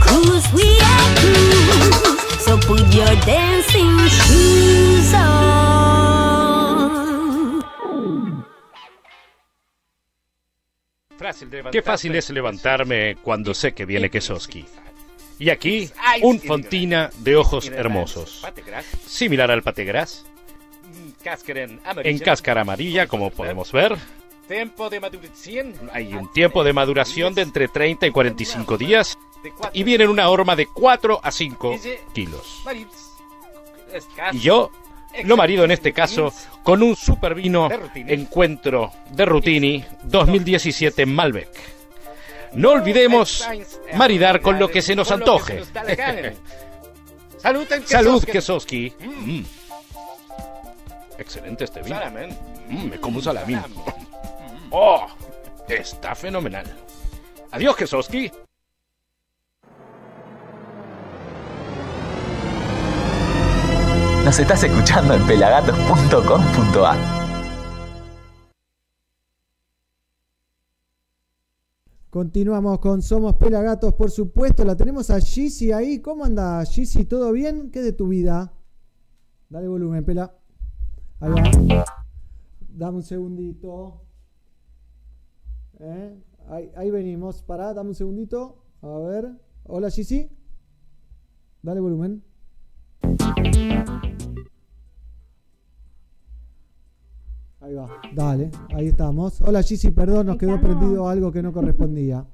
Cruise 0.05 0.47
we 0.53 0.67
are 0.91 1.09
cruise, 1.19 2.45
so 2.45 2.57
put 2.59 2.93
your 2.93 3.15
dancing 3.25 3.97
shoes 4.07 4.40
Qué 11.71 11.81
fácil 11.81 12.15
es 12.15 12.29
levantarme 12.29 13.17
cuando 13.21 13.53
sé 13.53 13.73
que 13.73 13.85
viene 13.85 14.09
Kesoski. 14.09 14.65
Y 15.39 15.49
aquí, 15.49 15.89
un 16.21 16.39
fontina 16.39 17.09
de 17.17 17.35
ojos 17.35 17.67
hermosos. 17.67 18.45
Similar 19.07 19.49
al 19.49 19.63
pategras, 19.63 20.25
en 22.03 22.19
cáscara 22.19 22.61
amarilla, 22.61 23.07
como 23.07 23.29
podemos 23.31 23.71
ver. 23.71 23.97
Hay 25.93 26.13
un 26.13 26.31
tiempo 26.31 26.63
de 26.63 26.73
maduración 26.73 27.33
de 27.33 27.41
entre 27.41 27.67
30 27.67 28.07
y 28.07 28.11
45 28.11 28.77
días. 28.77 29.17
Y 29.73 29.83
viene 29.83 30.03
en 30.03 30.09
una 30.09 30.29
horma 30.29 30.55
de 30.55 30.67
4 30.67 31.19
a 31.23 31.31
5 31.31 31.75
kilos. 32.13 32.63
Y 34.31 34.39
yo 34.39 34.71
lo 35.23 35.37
marido 35.37 35.63
en 35.63 35.71
este 35.71 35.93
caso 35.93 36.33
con 36.63 36.83
un 36.83 36.95
super 36.95 37.35
vino 37.35 37.69
encuentro 37.95 38.91
de 39.11 39.25
Rutini 39.25 39.83
2017 40.03 41.05
Malbec. 41.05 41.49
No 42.53 42.71
olvidemos 42.71 43.47
maridar 43.95 44.41
con 44.41 44.59
lo 44.59 44.69
que 44.69 44.81
se 44.81 44.95
nos 44.95 45.11
antoje. 45.11 45.61
Salud, 47.37 47.67
Salud, 47.85 48.23
Kesoski. 48.23 48.93
Mm. 48.99 49.41
Excelente 51.17 51.63
este 51.63 51.81
vino. 51.81 51.99
Mm, 52.69 52.89
me 52.89 52.99
como 52.99 53.17
un 53.17 53.23
salamín. 53.23 53.61
Oh, 54.73 55.05
está 55.67 56.15
fenomenal. 56.15 56.65
Adiós, 57.51 57.75
Kesoski. 57.75 58.31
Nos 64.23 64.37
estás 64.37 64.63
escuchando 64.63 65.15
en 65.15 65.25
pelagatos.com.ar. 65.25 67.21
Continuamos 72.11 72.77
con 72.79 73.01
Somos 73.01 73.35
Pelagatos, 73.37 73.93
por 73.93 74.11
supuesto. 74.11 74.63
La 74.63 74.75
tenemos 74.75 75.09
a 75.09 75.19
Gizzy 75.19 75.71
ahí. 75.71 76.01
¿Cómo 76.01 76.23
anda, 76.23 76.63
Gizzy? 76.65 77.05
¿Todo 77.05 77.31
bien? 77.31 77.71
¿Qué 77.71 77.81
de 77.81 77.93
tu 77.93 78.09
vida? 78.09 78.53
Dale 79.49 79.67
volumen, 79.67 80.05
pela. 80.05 80.35
Ahí. 81.19 81.33
Dame 82.69 82.97
un 82.97 83.03
segundito. 83.03 84.03
¿Eh? 85.79 86.15
Ahí, 86.75 86.91
venimos. 86.91 87.41
Pará, 87.41 87.73
dame 87.73 87.89
un 87.89 87.95
segundito. 87.95 88.65
A 88.83 88.99
ver. 88.99 89.31
Hola, 89.63 89.89
Gizzy. 89.89 90.29
Dale 91.63 91.79
volumen. 91.79 92.23
Ahí 97.59 97.75
va, 97.75 97.87
dale, 98.15 98.49
ahí 98.75 98.87
estamos. 98.87 99.39
Hola 99.41 99.61
Gizzy, 99.61 99.91
perdón, 99.91 100.27
nos 100.27 100.37
quedó 100.37 100.55
Estamos. 100.55 100.77
prendido 100.77 101.07
algo 101.07 101.31
que 101.31 101.43
no 101.43 101.53
correspondía. 101.53 102.25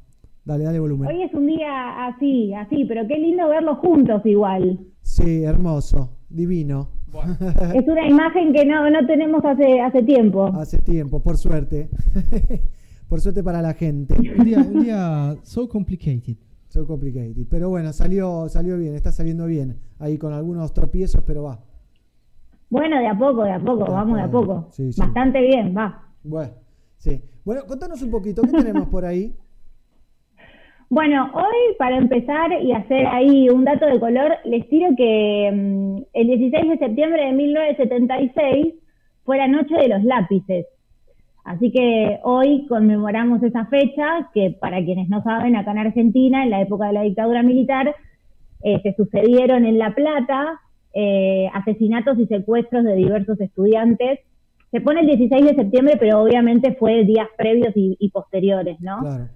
Dale, 0.45 0.63
dale 0.63 0.79
volumen. 0.79 1.09
Hoy 1.09 1.23
es 1.23 1.33
un 1.33 1.47
día 1.47 2.07
así, 2.07 2.53
así, 2.53 2.85
pero 2.85 3.05
qué 3.07 3.17
lindo 3.17 3.49
verlos 3.49 3.79
juntos 3.79 4.25
igual. 4.25 4.79
Sí, 5.01 5.43
hermoso, 5.43 6.11
divino. 6.29 6.89
Es 7.73 7.87
una 7.87 8.07
imagen 8.07 8.53
que 8.53 8.65
no, 8.65 8.89
no 8.89 9.05
tenemos 9.07 9.43
hace, 9.43 9.81
hace 9.81 10.03
tiempo. 10.03 10.45
Hace 10.53 10.77
tiempo, 10.77 11.21
por 11.21 11.37
suerte. 11.37 11.89
por 13.09 13.19
suerte 13.21 13.43
para 13.43 13.61
la 13.61 13.73
gente. 13.73 14.15
Un 14.37 14.45
día, 14.45 14.59
un 14.59 14.83
día 14.83 15.35
so 15.43 15.67
complicated. 15.67 16.37
So 16.67 16.85
Complicated. 16.85 17.45
Pero 17.49 17.69
bueno, 17.69 17.93
salió, 17.93 18.49
salió 18.49 18.77
bien, 18.77 18.95
está 18.95 19.11
saliendo 19.11 19.45
bien. 19.45 19.79
Ahí 19.99 20.17
con 20.17 20.33
algunos 20.33 20.73
tropiezos, 20.73 21.23
pero 21.25 21.43
va. 21.43 21.59
Bueno, 22.69 22.99
de 22.99 23.07
a 23.07 23.17
poco, 23.17 23.43
de 23.43 23.51
a 23.51 23.59
poco, 23.59 23.85
vamos 23.91 24.17
de 24.17 24.23
a 24.23 24.29
poco. 24.29 24.67
Sí, 24.71 24.91
sí. 24.91 24.99
Bastante 24.99 25.41
bien, 25.41 25.73
va. 25.75 26.03
Bueno, 26.23 26.53
sí. 26.97 27.21
Bueno, 27.45 27.61
contanos 27.65 28.01
un 28.01 28.11
poquito, 28.11 28.41
¿qué 28.41 28.51
tenemos 28.51 28.87
por 28.89 29.05
ahí? 29.05 29.33
Bueno, 30.89 31.29
hoy 31.33 31.75
para 31.77 31.97
empezar 31.97 32.49
y 32.61 32.71
hacer 32.71 33.07
ahí 33.07 33.49
un 33.49 33.65
dato 33.65 33.85
de 33.85 33.99
color, 33.99 34.35
les 34.45 34.69
tiro 34.69 34.87
que 34.95 35.51
mm, 35.53 35.97
el 36.13 36.27
16 36.27 36.69
de 36.69 36.77
septiembre 36.77 37.25
de 37.25 37.33
1976 37.33 38.75
fue 39.25 39.37
la 39.37 39.49
noche 39.49 39.75
de 39.75 39.89
los 39.89 40.01
lápices. 40.05 40.65
Así 41.47 41.71
que 41.71 42.19
hoy 42.23 42.65
conmemoramos 42.67 43.41
esa 43.41 43.67
fecha 43.67 44.29
que 44.33 44.51
para 44.59 44.83
quienes 44.83 45.07
no 45.07 45.23
saben, 45.23 45.55
acá 45.55 45.71
en 45.71 45.77
Argentina, 45.77 46.43
en 46.43 46.49
la 46.49 46.61
época 46.61 46.87
de 46.87 46.93
la 46.93 47.03
dictadura 47.03 47.41
militar, 47.41 47.95
eh, 48.63 48.81
se 48.83 48.93
sucedieron 48.95 49.65
en 49.65 49.77
La 49.77 49.95
Plata 49.95 50.59
eh, 50.93 51.47
asesinatos 51.53 52.19
y 52.19 52.27
secuestros 52.27 52.83
de 52.83 52.95
diversos 52.95 53.39
estudiantes. 53.39 54.19
Se 54.71 54.81
pone 54.81 54.99
el 54.99 55.07
16 55.07 55.45
de 55.45 55.55
septiembre, 55.55 55.95
pero 55.97 56.21
obviamente 56.21 56.75
fue 56.75 57.05
días 57.05 57.29
previos 57.37 57.71
y, 57.77 57.95
y 57.97 58.09
posteriores, 58.09 58.81
¿no? 58.81 58.99
Claro. 58.99 59.29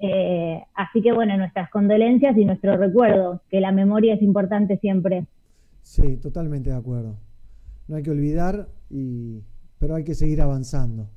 Eh, 0.00 0.62
así 0.74 1.00
que 1.00 1.14
bueno, 1.14 1.34
nuestras 1.38 1.70
condolencias 1.70 2.36
y 2.36 2.44
nuestro 2.44 2.76
recuerdo, 2.76 3.40
que 3.48 3.62
la 3.62 3.72
memoria 3.72 4.12
es 4.12 4.20
importante 4.20 4.76
siempre. 4.80 5.24
Sí, 5.80 6.18
totalmente 6.18 6.68
de 6.68 6.76
acuerdo. 6.76 7.16
No 7.88 7.96
hay 7.96 8.02
que 8.02 8.10
olvidar, 8.10 8.68
y... 8.90 9.40
pero 9.78 9.94
hay 9.94 10.04
que 10.04 10.14
seguir 10.14 10.42
avanzando. 10.42 11.08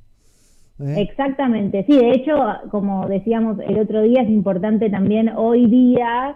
¿Eh? 0.80 1.02
Exactamente, 1.02 1.86
sí, 1.88 1.98
de 1.98 2.12
hecho, 2.12 2.34
como 2.72 3.08
decíamos 3.08 3.58
el 3.60 3.80
otro 3.80 4.02
día, 4.02 4.22
es 4.22 4.30
importante 4.30 4.90
también 4.90 5.30
hoy 5.36 5.66
día, 5.68 6.36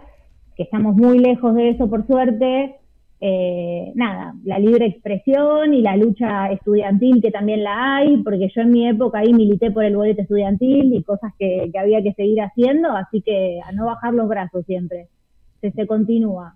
que 0.56 0.64
estamos 0.64 0.96
muy 0.96 1.20
lejos 1.20 1.56
de 1.56 1.70
eso 1.70 1.90
por 1.90 2.06
suerte, 2.08 2.76
eh, 3.24 3.92
nada, 3.94 4.34
la 4.44 4.58
libre 4.58 4.88
expresión 4.88 5.76
y 5.76 5.82
la 5.82 5.96
lucha 5.96 6.52
estudiantil 6.52 7.22
que 7.22 7.30
también 7.30 7.64
la 7.64 7.98
hay, 7.98 8.18
porque 8.24 8.50
yo 8.56 8.62
en 8.62 8.72
mi 8.72 8.88
época 8.88 9.20
ahí 9.20 9.32
milité 9.34 9.70
por 9.70 9.84
el 9.84 9.96
boleto 9.96 10.24
estudiantil 10.24 10.94
y 10.94 11.04
cosas 11.04 11.32
que, 11.38 11.70
que 11.72 11.80
había 11.80 12.02
que 12.02 12.14
seguir 12.14 12.42
haciendo, 12.42 12.92
así 12.92 13.22
que 13.22 13.60
a 13.64 13.72
no 13.74 13.86
bajar 13.86 14.16
los 14.16 14.28
brazos 14.28 14.66
siempre, 14.66 15.08
se, 15.62 15.72
se 15.72 15.86
continúa. 15.86 16.56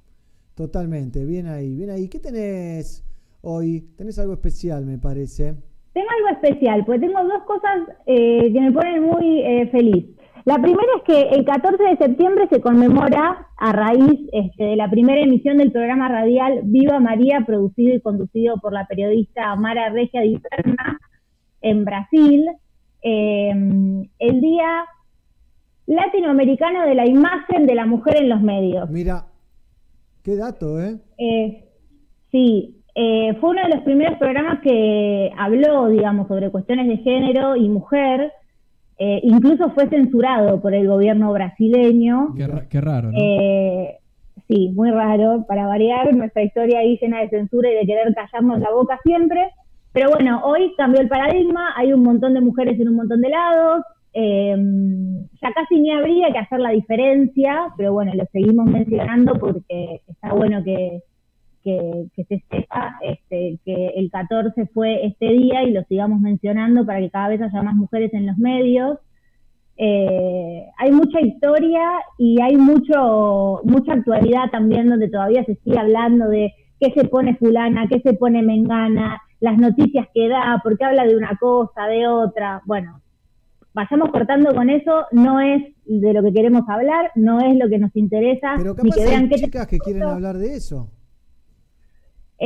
Totalmente, 0.56 1.24
bien 1.26 1.48
ahí, 1.48 1.76
bien 1.76 1.90
ahí. 1.92 2.08
¿Qué 2.08 2.18
tenés 2.18 3.06
hoy? 3.42 3.82
Tenés 3.96 4.18
algo 4.18 4.34
especial, 4.34 4.86
me 4.86 4.98
parece. 4.98 5.54
Tengo 5.96 6.10
algo 6.10 6.42
especial, 6.42 6.84
porque 6.86 7.08
tengo 7.08 7.24
dos 7.24 7.44
cosas 7.48 7.88
eh, 8.06 8.52
que 8.52 8.60
me 8.60 8.74
ponen 8.74 9.02
muy 9.02 9.40
eh, 9.40 9.70
feliz. 9.72 10.06
La 10.44 10.56
primera 10.58 10.90
es 10.98 11.04
que 11.04 11.22
el 11.30 11.46
14 11.46 11.82
de 11.82 11.96
septiembre 11.96 12.50
se 12.50 12.60
conmemora 12.60 13.48
a 13.56 13.72
raíz 13.72 14.20
este, 14.34 14.64
de 14.66 14.76
la 14.76 14.90
primera 14.90 15.22
emisión 15.22 15.58
del 15.58 15.72
programa 15.72 16.10
radial 16.10 16.60
Viva 16.66 17.00
María, 17.00 17.46
producido 17.46 17.96
y 17.96 18.02
conducido 18.02 18.58
por 18.58 18.74
la 18.74 18.86
periodista 18.88 19.56
Mara 19.56 19.88
Regia 19.88 20.20
de 20.20 20.28
Iperna 20.28 21.00
en 21.62 21.86
Brasil, 21.86 22.46
eh, 23.02 23.52
el 24.20 24.42
Día 24.42 24.84
Latinoamericano 25.86 26.86
de 26.86 26.96
la 26.96 27.08
Imagen 27.08 27.68
de 27.68 27.76
la 27.76 27.86
Mujer 27.86 28.18
en 28.18 28.28
los 28.28 28.42
Medios. 28.42 28.90
Mira, 28.90 29.28
qué 30.24 30.36
dato, 30.36 30.82
¿eh? 30.82 30.98
Eh, 31.18 31.70
sí, 32.32 32.84
eh, 32.96 33.34
fue 33.42 33.50
uno 33.52 33.62
de 33.64 33.76
los 33.76 33.84
primeros 33.84 34.18
programas 34.18 34.60
que 34.62 35.32
habló, 35.38 35.90
digamos, 35.90 36.28
sobre 36.28 36.50
cuestiones 36.50 36.88
de 36.88 36.98
género 36.98 37.56
y 37.56 37.68
mujer. 37.70 38.32
Eh, 38.98 39.20
incluso 39.24 39.70
fue 39.72 39.88
censurado 39.90 40.62
por 40.62 40.74
el 40.74 40.88
gobierno 40.88 41.34
brasileño. 41.34 42.34
Qué, 42.38 42.48
ra- 42.48 42.66
qué 42.70 42.80
raro, 42.82 43.12
¿no? 43.12 43.18
Eh, 43.20 43.98
sí, 44.48 44.72
muy 44.74 44.90
raro. 44.92 45.46
Para 45.48 45.68
variar, 45.68 46.16
nuestra 46.16 46.44
historia 46.44 46.80
ahí 46.80 46.98
llena 47.02 47.20
de 47.20 47.30
censura 47.30 47.70
y 47.70 47.76
de 47.76 47.86
querer 47.86 48.14
callarnos 48.16 48.60
la 48.62 48.72
boca 48.72 48.98
siempre. 49.04 49.50
Pero 49.92 50.12
bueno, 50.12 50.42
hoy 50.46 50.74
cambió 50.78 51.02
el 51.02 51.08
paradigma, 51.10 51.74
hay 51.76 51.92
un 51.94 52.04
montón 52.04 52.34
de 52.34 52.42
mujeres 52.42 52.80
en 52.80 52.88
un 52.90 52.96
montón 52.96 53.20
de 53.22 53.30
lados. 53.30 53.84
eh, 54.14 54.56
ya 55.42 55.52
casi 55.52 55.80
ni 55.82 55.92
habría 55.92 56.32
que 56.32 56.40
hacer 56.40 56.60
la 56.60 56.70
diferencia, 56.70 57.66
pero 57.78 57.92
bueno, 57.92 58.14
lo 58.16 58.24
seguimos 58.32 58.66
mencionando 58.66 59.34
porque 59.38 60.00
está 60.08 60.34
bueno 60.34 60.64
que, 60.64 61.02
que, 61.66 62.06
que 62.16 62.24
se 62.26 62.44
sepa 62.50 62.98
este, 63.02 63.60
que 63.66 63.88
el 63.96 64.12
14 64.12 64.68
fue 64.68 65.08
este 65.08 65.26
día 65.26 65.64
y 65.64 65.72
lo 65.72 65.84
sigamos 65.86 66.22
mencionando 66.22 66.86
para 66.86 67.00
que 67.00 67.10
cada 67.10 67.30
vez 67.30 67.42
haya 67.42 67.64
más 67.64 67.76
mujeres 67.76 68.14
en 68.14 68.28
los 68.28 68.38
medios. 68.38 69.00
Eh, 69.78 70.64
hay 70.78 70.92
mucha 70.92 71.20
historia 71.20 71.82
y 72.18 72.40
hay 72.40 72.56
mucho 72.56 73.60
mucha 73.66 73.94
actualidad 73.94 74.50
también 74.50 74.90
donde 74.90 75.10
todavía 75.10 75.44
se 75.44 75.56
sigue 75.56 75.78
hablando 75.78 76.30
de 76.30 76.54
qué 76.80 76.92
se 76.92 77.06
pone 77.06 77.36
fulana, 77.36 77.88
qué 77.90 78.00
se 78.00 78.14
pone 78.14 78.44
mengana, 78.44 79.20
las 79.40 79.58
noticias 79.58 80.08
que 80.14 80.30
da, 80.30 80.62
porque 80.64 80.86
habla 80.86 81.06
de 81.06 81.18
una 81.18 81.36
cosa, 81.40 81.88
de 81.88 82.08
otra. 82.08 82.62
Bueno, 82.66 83.02
vayamos 83.74 84.12
cortando 84.12 84.54
con 84.54 84.70
eso, 84.70 85.06
no 85.12 85.42
es 85.42 85.64
de 85.86 86.14
lo 86.14 86.22
que 86.22 86.32
queremos 86.32 86.62
hablar, 86.70 87.12
no 87.16 87.40
es 87.42 87.58
lo 87.58 87.68
que 87.70 87.80
nos 87.80 87.96
interesa, 87.96 88.54
Pero 88.58 88.76
ni 88.76 88.90
capaz 88.90 88.96
que 88.96 89.06
vean 89.10 89.24
hay 89.24 89.30
qué 89.30 89.36
chicas 89.36 89.68
que 89.68 89.80
quieren 89.80 90.04
hablar 90.04 90.38
de 90.38 90.56
eso. 90.56 90.92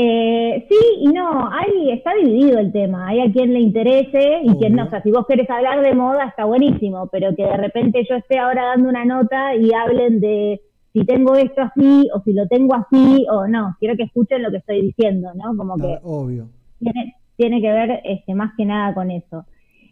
Eh, 0.01 0.65
sí 0.69 0.77
y 1.01 1.07
no, 1.07 1.49
hay, 1.51 1.91
está 1.91 2.13
dividido 2.13 2.57
el 2.57 2.71
tema, 2.71 3.07
hay 3.09 3.19
a 3.19 3.31
quien 3.33 3.51
le 3.53 3.59
interese 3.59 4.39
y 4.43 4.55
quien 4.55 4.73
no, 4.75 4.85
o 4.85 4.89
sea, 4.89 5.01
si 5.03 5.11
vos 5.11 5.25
querés 5.27 5.49
hablar 5.49 5.81
de 5.81 5.93
moda 5.93 6.23
está 6.25 6.45
buenísimo, 6.45 7.07
pero 7.11 7.35
que 7.35 7.43
de 7.43 7.57
repente 7.57 8.05
yo 8.09 8.15
esté 8.15 8.39
ahora 8.39 8.63
dando 8.67 8.87
una 8.87 9.03
nota 9.03 9.55
y 9.55 9.73
hablen 9.73 10.21
de 10.21 10.61
si 10.93 11.03
tengo 11.03 11.35
esto 11.35 11.63
así 11.63 12.07
o 12.13 12.21
si 12.21 12.31
lo 12.31 12.47
tengo 12.47 12.75
así 12.75 13.25
o 13.29 13.45
no, 13.47 13.75
quiero 13.79 13.97
que 13.97 14.03
escuchen 14.03 14.41
lo 14.41 14.51
que 14.51 14.57
estoy 14.57 14.81
diciendo, 14.83 15.31
¿no? 15.35 15.57
Como 15.57 15.75
que 15.75 15.95
Ah, 15.95 15.99
Obvio. 16.03 16.47
tiene, 16.79 17.15
tiene 17.35 17.61
que 17.61 17.71
ver 17.71 18.01
este, 18.05 18.33
más 18.35 18.51
que 18.55 18.63
nada 18.65 18.93
con 18.93 19.11
eso. 19.11 19.43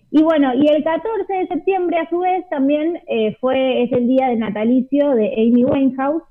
Y 0.09 0.23
bueno, 0.23 0.53
y 0.53 0.67
el 0.67 0.85
14 0.85 1.33
de 1.33 1.47
septiembre 1.47 1.97
a 1.99 2.09
su 2.09 2.19
vez 2.19 2.47
también 2.49 2.97
eh, 3.09 3.35
fue, 3.41 3.83
es 3.83 3.91
el 3.91 4.07
día 4.07 4.29
de 4.29 4.37
natalicio 4.37 5.09
de 5.15 5.33
Amy 5.33 5.65
Winehouse, 5.65 6.23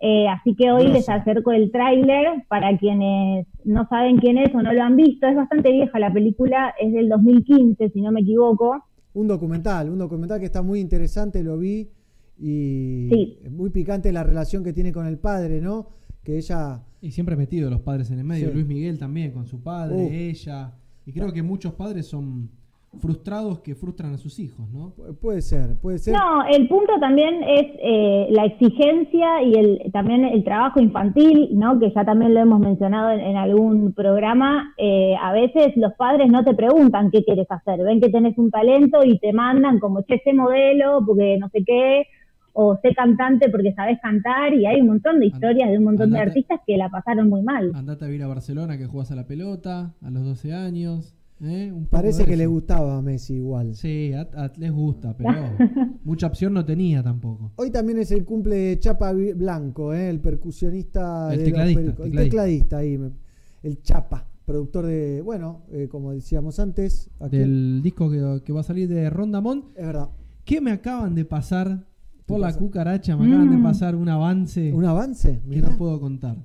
eh, 0.00 0.28
así 0.28 0.54
que 0.54 0.70
hoy 0.70 0.88
les 0.88 1.08
acerco 1.08 1.52
el 1.52 1.70
tráiler 1.72 2.44
para 2.48 2.76
quienes 2.78 3.46
no 3.64 3.86
saben 3.88 4.18
quién 4.18 4.38
es 4.38 4.54
o 4.54 4.62
no 4.62 4.72
lo 4.72 4.82
han 4.82 4.96
visto. 4.96 5.26
Es 5.26 5.34
bastante 5.36 5.70
vieja 5.72 5.98
la 5.98 6.12
película, 6.12 6.74
es 6.80 6.92
del 6.92 7.08
2015, 7.08 7.90
si 7.90 8.00
no 8.00 8.12
me 8.12 8.20
equivoco. 8.20 8.82
Un 9.14 9.26
documental, 9.26 9.90
un 9.90 9.98
documental 9.98 10.38
que 10.38 10.46
está 10.46 10.62
muy 10.62 10.80
interesante, 10.80 11.42
lo 11.42 11.58
vi 11.58 11.88
y 12.38 13.08
Sí. 13.10 13.38
es 13.44 13.50
muy 13.50 13.70
picante 13.70 14.12
la 14.12 14.22
relación 14.22 14.62
que 14.62 14.72
tiene 14.72 14.92
con 14.92 15.06
el 15.06 15.18
padre, 15.18 15.60
¿no? 15.60 15.88
Que 16.22 16.36
ella 16.38 16.82
Y 17.00 17.12
siempre 17.12 17.36
metido 17.36 17.70
los 17.70 17.80
padres 17.80 18.10
en 18.10 18.18
el 18.18 18.24
medio. 18.24 18.48
Sí. 18.48 18.54
Luis 18.54 18.66
Miguel 18.66 18.98
también 18.98 19.30
con 19.30 19.46
su 19.46 19.62
padre, 19.62 20.28
ella. 20.30 20.74
Y 21.06 21.12
creo 21.12 21.32
que 21.32 21.42
muchos 21.44 21.72
padres 21.74 22.06
son 22.06 22.50
frustrados 23.00 23.60
que 23.60 23.74
frustran 23.74 24.14
a 24.14 24.18
sus 24.18 24.38
hijos, 24.38 24.68
¿no? 24.70 24.94
puede 25.20 25.42
ser, 25.42 25.78
puede 25.80 25.98
ser. 25.98 26.14
No, 26.14 26.44
el 26.46 26.68
punto 26.68 26.94
también 27.00 27.42
es 27.42 27.66
eh, 27.80 28.28
la 28.30 28.46
exigencia 28.46 29.42
y 29.42 29.54
el, 29.54 29.92
también 29.92 30.24
el 30.24 30.42
trabajo 30.42 30.80
infantil, 30.80 31.50
¿no? 31.52 31.78
Que 31.78 31.92
ya 31.92 32.04
también 32.04 32.34
lo 32.34 32.40
hemos 32.40 32.60
mencionado 32.60 33.10
en, 33.10 33.20
en 33.20 33.36
algún 33.36 33.92
programa. 33.92 34.74
Eh, 34.78 35.14
a 35.20 35.32
veces 35.32 35.76
los 35.76 35.92
padres 35.94 36.30
no 36.30 36.44
te 36.44 36.54
preguntan 36.54 37.10
qué 37.10 37.24
quieres 37.24 37.46
hacer, 37.50 37.82
ven 37.84 38.00
que 38.00 38.08
tenés 38.08 38.36
un 38.38 38.50
talento 38.50 39.04
y 39.04 39.18
te 39.18 39.32
mandan 39.32 39.78
como, 39.78 40.02
che, 40.02 40.20
sé 40.24 40.32
modelo, 40.32 41.02
porque 41.06 41.36
no 41.38 41.48
sé 41.50 41.62
qué, 41.64 42.06
o 42.54 42.76
sé 42.82 42.94
cantante 42.94 43.50
porque 43.50 43.72
sabes 43.74 43.98
cantar, 44.02 44.54
y 44.54 44.66
hay 44.66 44.80
un 44.80 44.88
montón 44.88 45.20
de 45.20 45.26
historias 45.26 45.70
de 45.70 45.78
un 45.78 45.84
montón 45.84 46.10
de 46.10 46.18
artistas 46.18 46.60
que 46.66 46.76
la 46.76 46.88
pasaron 46.88 47.28
muy 47.28 47.42
mal. 47.42 47.70
Andate 47.74 48.04
a 48.04 48.08
vivir 48.08 48.24
a 48.24 48.28
Barcelona 48.28 48.78
que 48.78 48.86
jugás 48.86 49.12
a 49.12 49.14
la 49.14 49.26
pelota 49.26 49.94
a 50.02 50.10
los 50.10 50.24
12 50.24 50.54
años. 50.54 51.17
¿Eh? 51.42 51.70
Un 51.72 51.86
Parece 51.86 52.24
que 52.24 52.36
le 52.36 52.46
gustaba 52.46 52.96
a 52.98 53.02
Messi 53.02 53.34
igual. 53.36 53.74
Sí, 53.74 54.12
a- 54.12 54.28
a- 54.34 54.52
les 54.56 54.72
gusta, 54.72 55.16
pero 55.16 55.28
mucha 56.04 56.26
opción 56.26 56.52
no 56.54 56.64
tenía 56.64 57.02
tampoco. 57.02 57.52
Hoy 57.56 57.70
también 57.70 57.98
es 57.98 58.10
el 58.12 58.24
cumple 58.24 58.54
de 58.56 58.78
Chapa 58.78 59.12
Blanco, 59.12 59.92
¿eh? 59.94 60.08
el 60.10 60.20
percusionista. 60.20 61.32
El 61.32 61.38
de 61.38 61.44
los 61.44 61.44
tecladista, 61.52 61.80
el 61.80 61.86
tecladista. 61.94 62.22
tecladista 62.22 62.76
ahí, 62.78 62.98
me- 62.98 63.12
el 63.62 63.82
Chapa, 63.82 64.26
productor 64.44 64.86
de, 64.86 65.20
bueno, 65.22 65.62
eh, 65.72 65.88
como 65.90 66.12
decíamos 66.12 66.58
antes, 66.58 67.10
aquí- 67.20 67.38
Del 67.38 67.80
disco 67.82 68.10
que, 68.10 68.42
que 68.44 68.52
va 68.52 68.60
a 68.60 68.64
salir 68.64 68.88
de 68.88 69.10
Rondamont. 69.10 69.66
Es 69.76 69.86
verdad. 69.86 70.10
¿Qué 70.44 70.60
me 70.60 70.70
acaban 70.72 71.14
de 71.14 71.24
pasar? 71.24 71.86
Por 72.26 72.40
la 72.40 72.48
pasa? 72.48 72.58
cucaracha 72.58 73.16
me 73.16 73.26
acaban 73.26 73.50
de 73.50 73.56
Mm. 73.56 73.62
pasar 73.62 73.94
un 73.96 74.08
avance. 74.08 74.72
¿Un 74.74 74.84
avance? 74.84 75.40
Que 75.40 75.48
Mirá. 75.48 75.70
no 75.70 75.76
puedo 75.78 75.98
contar. 75.98 76.36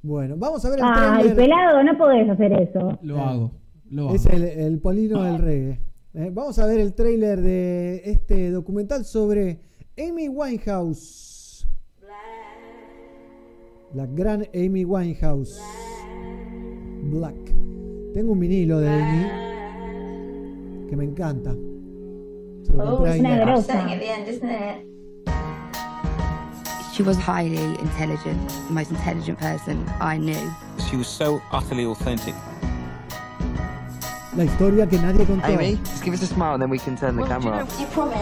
Bueno, 0.00 0.36
vamos 0.36 0.64
a 0.64 0.70
ver 0.70 0.78
el 0.78 0.84
Ay, 0.84 1.12
trailer. 1.14 1.36
pelado, 1.36 1.82
no 1.84 1.98
podés 1.98 2.28
hacer 2.30 2.52
eso. 2.52 2.98
Lo 3.02 3.20
hago. 3.20 3.50
Lo. 3.92 4.14
Es 4.14 4.24
el, 4.24 4.42
el 4.42 4.78
polino 4.80 5.22
del 5.22 5.38
reggae. 5.38 5.78
Eh, 6.14 6.30
vamos 6.32 6.58
a 6.58 6.64
ver 6.64 6.80
el 6.80 6.94
tráiler 6.94 7.42
de 7.42 8.00
este 8.06 8.50
documental 8.50 9.04
sobre 9.04 9.60
Amy 9.98 10.28
Winehouse. 10.28 11.68
La 13.92 14.06
gran 14.06 14.48
Amy 14.54 14.86
Winehouse. 14.86 15.60
Black. 17.02 17.36
Tengo 18.14 18.32
un 18.32 18.40
vinilo 18.40 18.80
de 18.80 18.88
Amy 18.88 19.26
que 20.88 20.96
me 20.96 21.04
encanta. 21.04 21.52
Se 22.62 22.72
lo 22.72 22.98
Oh, 22.98 23.02
una 23.02 23.40
grosa. 23.44 23.94
It? 23.94 24.02
She 26.94 27.02
was 27.02 27.18
highly 27.18 27.62
intelligent, 27.80 28.48
the 28.68 28.72
most 28.72 28.90
intelligent 28.90 29.38
person 29.38 29.84
I 30.00 30.16
knew. 30.16 30.50
She 30.88 30.96
was 30.96 31.08
so 31.08 31.42
utterly 31.52 31.84
authentic. 31.84 32.34
La 34.36 34.44
historia 34.44 34.86
que 34.86 34.98
nadie 34.98 35.24
contó. 35.26 35.46
Amy, 35.46 35.76
just 35.84 36.02
give 36.04 36.14
us 36.14 36.22
a 36.22 36.26
smile 36.26 36.54
and 36.54 36.62
then 36.62 36.70
we 36.70 36.78
can 36.78 36.96
turn 36.96 37.16
the 37.16 37.24
camera 37.26 37.62
off. 37.62 37.80
You 37.80 37.86
promise? 37.88 38.18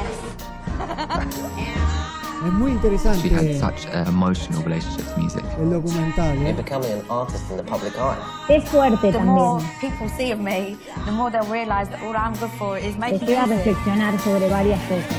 Es 2.42 2.52
muy 2.54 2.70
interesante 2.72 3.28
She 3.28 3.34
had 3.34 3.54
such 3.60 3.84
an 3.92 4.08
emotional 4.08 4.62
relationship 4.62 5.04
to 5.14 5.20
music. 5.20 5.44
el 5.60 5.68
documental. 5.72 6.38
¿eh? 6.46 6.54
becoming 6.54 6.90
an 6.90 7.02
artist 7.10 7.50
in 7.50 7.58
the 7.58 7.62
public 7.62 7.92
eye. 7.98 8.16
Es 8.48 8.64
fuerte 8.64 9.12
The 9.12 9.18
more 9.20 9.60
también. 9.60 9.78
people 9.80 10.08
see 10.16 10.32
of 10.32 10.38
me, 10.40 10.78
the 11.04 11.12
more 11.12 11.30
they'll 11.30 11.44
realise 11.52 11.88
that 11.90 12.00
all 12.02 12.16
I'm 12.16 12.32
good 12.40 12.48
for 12.58 12.78
is 12.78 12.94
Te 12.94 12.98
making 12.98 13.28
lleva 13.28 13.42
a 13.42 13.46
music. 13.46 13.66
reflexionar 13.76 14.18
sobre 14.20 14.48
varias 14.48 14.80
cosas. 14.88 15.16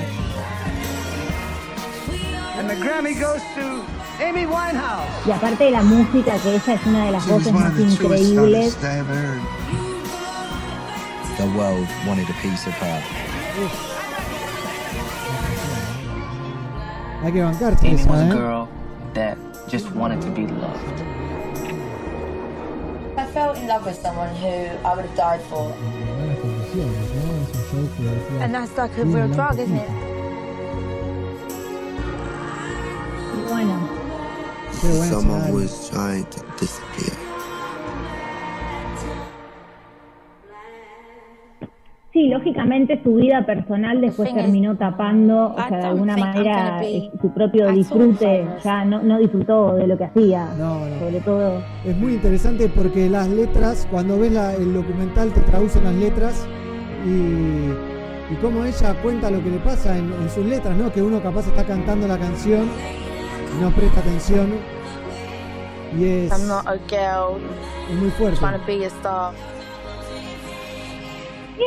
And 2.58 2.68
the 2.68 2.76
Grammy 2.78 3.14
goes 3.14 3.42
to 3.54 3.84
Amy 4.20 4.48
Winehouse. 4.48 5.08
Y 5.28 5.32
aparte 5.32 5.66
de 5.66 5.72
la 5.72 5.84
música, 5.84 6.38
que 6.42 6.56
ella 6.56 6.74
es 6.74 6.86
una 6.88 7.06
de 7.06 7.12
las 7.12 7.28
voces 7.28 7.54
más 7.54 7.78
increíbles. 7.80 8.76
The 11.38 11.48
world 11.58 11.88
wanted 12.06 12.30
a 12.30 12.34
piece 12.42 12.68
of 12.68 12.74
her. 12.74 13.02
Hay 17.24 17.32
que 17.32 17.42
bancarte 17.42 17.84
Amy 17.86 17.96
was 18.06 18.06
esa, 18.06 18.30
a 18.32 18.36
girl 18.36 18.68
that 19.14 19.38
just 19.70 19.92
wanted 19.92 20.22
to 20.22 20.30
be 20.32 20.48
loved. 20.48 21.02
I 23.18 23.26
fell 23.34 23.54
in 23.54 23.68
love 23.68 23.86
with 23.86 23.96
someone 24.02 24.34
who 24.36 24.48
I 24.48 24.96
would 24.96 25.06
have 25.06 25.16
died 25.16 25.42
for. 25.44 25.72
Buenas 25.72 26.40
condiciones, 26.40 27.10
¿no? 27.16 27.22
Es 27.42 27.56
un 27.56 27.64
show 27.70 27.96
que 27.96 28.04
decía, 28.04 28.44
And 28.44 28.54
that's 28.56 28.78
like 28.78 28.98
a 28.98 29.06
real 29.06 29.28
drug, 29.30 29.60
isn't 29.60 29.76
it? 29.78 29.90
Y 33.36 33.42
bueno, 33.48 33.80
Qué 34.82 34.88
buen 34.88 35.10
Someone 35.10 35.42
escenario. 35.42 35.54
was 35.54 35.90
trying 35.90 36.26
to 36.26 36.40
disappear. 36.60 37.16
Sí, 42.14 42.28
lógicamente 42.28 43.00
su 43.04 43.16
vida 43.16 43.46
personal 43.46 44.02
después 44.02 44.34
terminó 44.34 44.76
tapando, 44.78 45.54
o 45.54 45.68
sea, 45.68 45.78
de 45.78 45.86
alguna 45.86 46.18
manera 46.18 46.84
eh, 46.84 47.10
su 47.22 47.34
propio 47.34 47.72
disfrute, 47.72 48.46
ya 48.64 48.84
no, 48.86 49.02
no 49.02 49.18
disfrutó 49.20 49.76
de 49.76 49.88
lo 49.88 49.98
que 49.98 50.04
hacía, 50.06 50.50
No, 50.58 50.86
no. 50.86 51.00
sobre 51.00 51.20
todo. 51.22 51.62
Es 51.86 51.98
muy 51.98 52.14
interesante 52.16 52.68
porque 52.70 53.10
las 53.10 53.28
letras, 53.30 53.88
cuando 53.90 54.20
ves 54.20 54.32
la- 54.34 54.54
el 54.56 54.74
documental, 54.74 55.32
te 55.32 55.42
traducen 55.42 55.84
las 55.86 55.96
letras 55.96 56.46
y, 57.06 57.14
y 58.34 58.36
cómo 58.42 58.64
ella 58.66 58.94
cuenta 59.02 59.32
lo 59.32 59.42
que 59.44 59.50
le 59.50 59.58
pasa 59.58 59.98
en, 59.98 60.12
en 60.14 60.30
sus 60.30 60.46
letras, 60.46 60.76
¿no? 60.78 60.92
Que 60.92 61.02
uno 61.02 61.22
capaz 61.22 61.48
está 61.48 61.64
cantando 61.66 62.08
la 62.08 62.18
canción 62.18 62.68
y 63.58 63.62
no 63.64 63.70
presta 63.72 64.00
atención 64.02 64.50
y 65.98 66.06
es, 66.06 66.32
I'm 66.32 66.48
not 66.48 66.66
a 66.68 66.78
girl 66.88 67.42
es 67.92 67.98
muy 68.00 68.10
fuerte. 68.12 68.40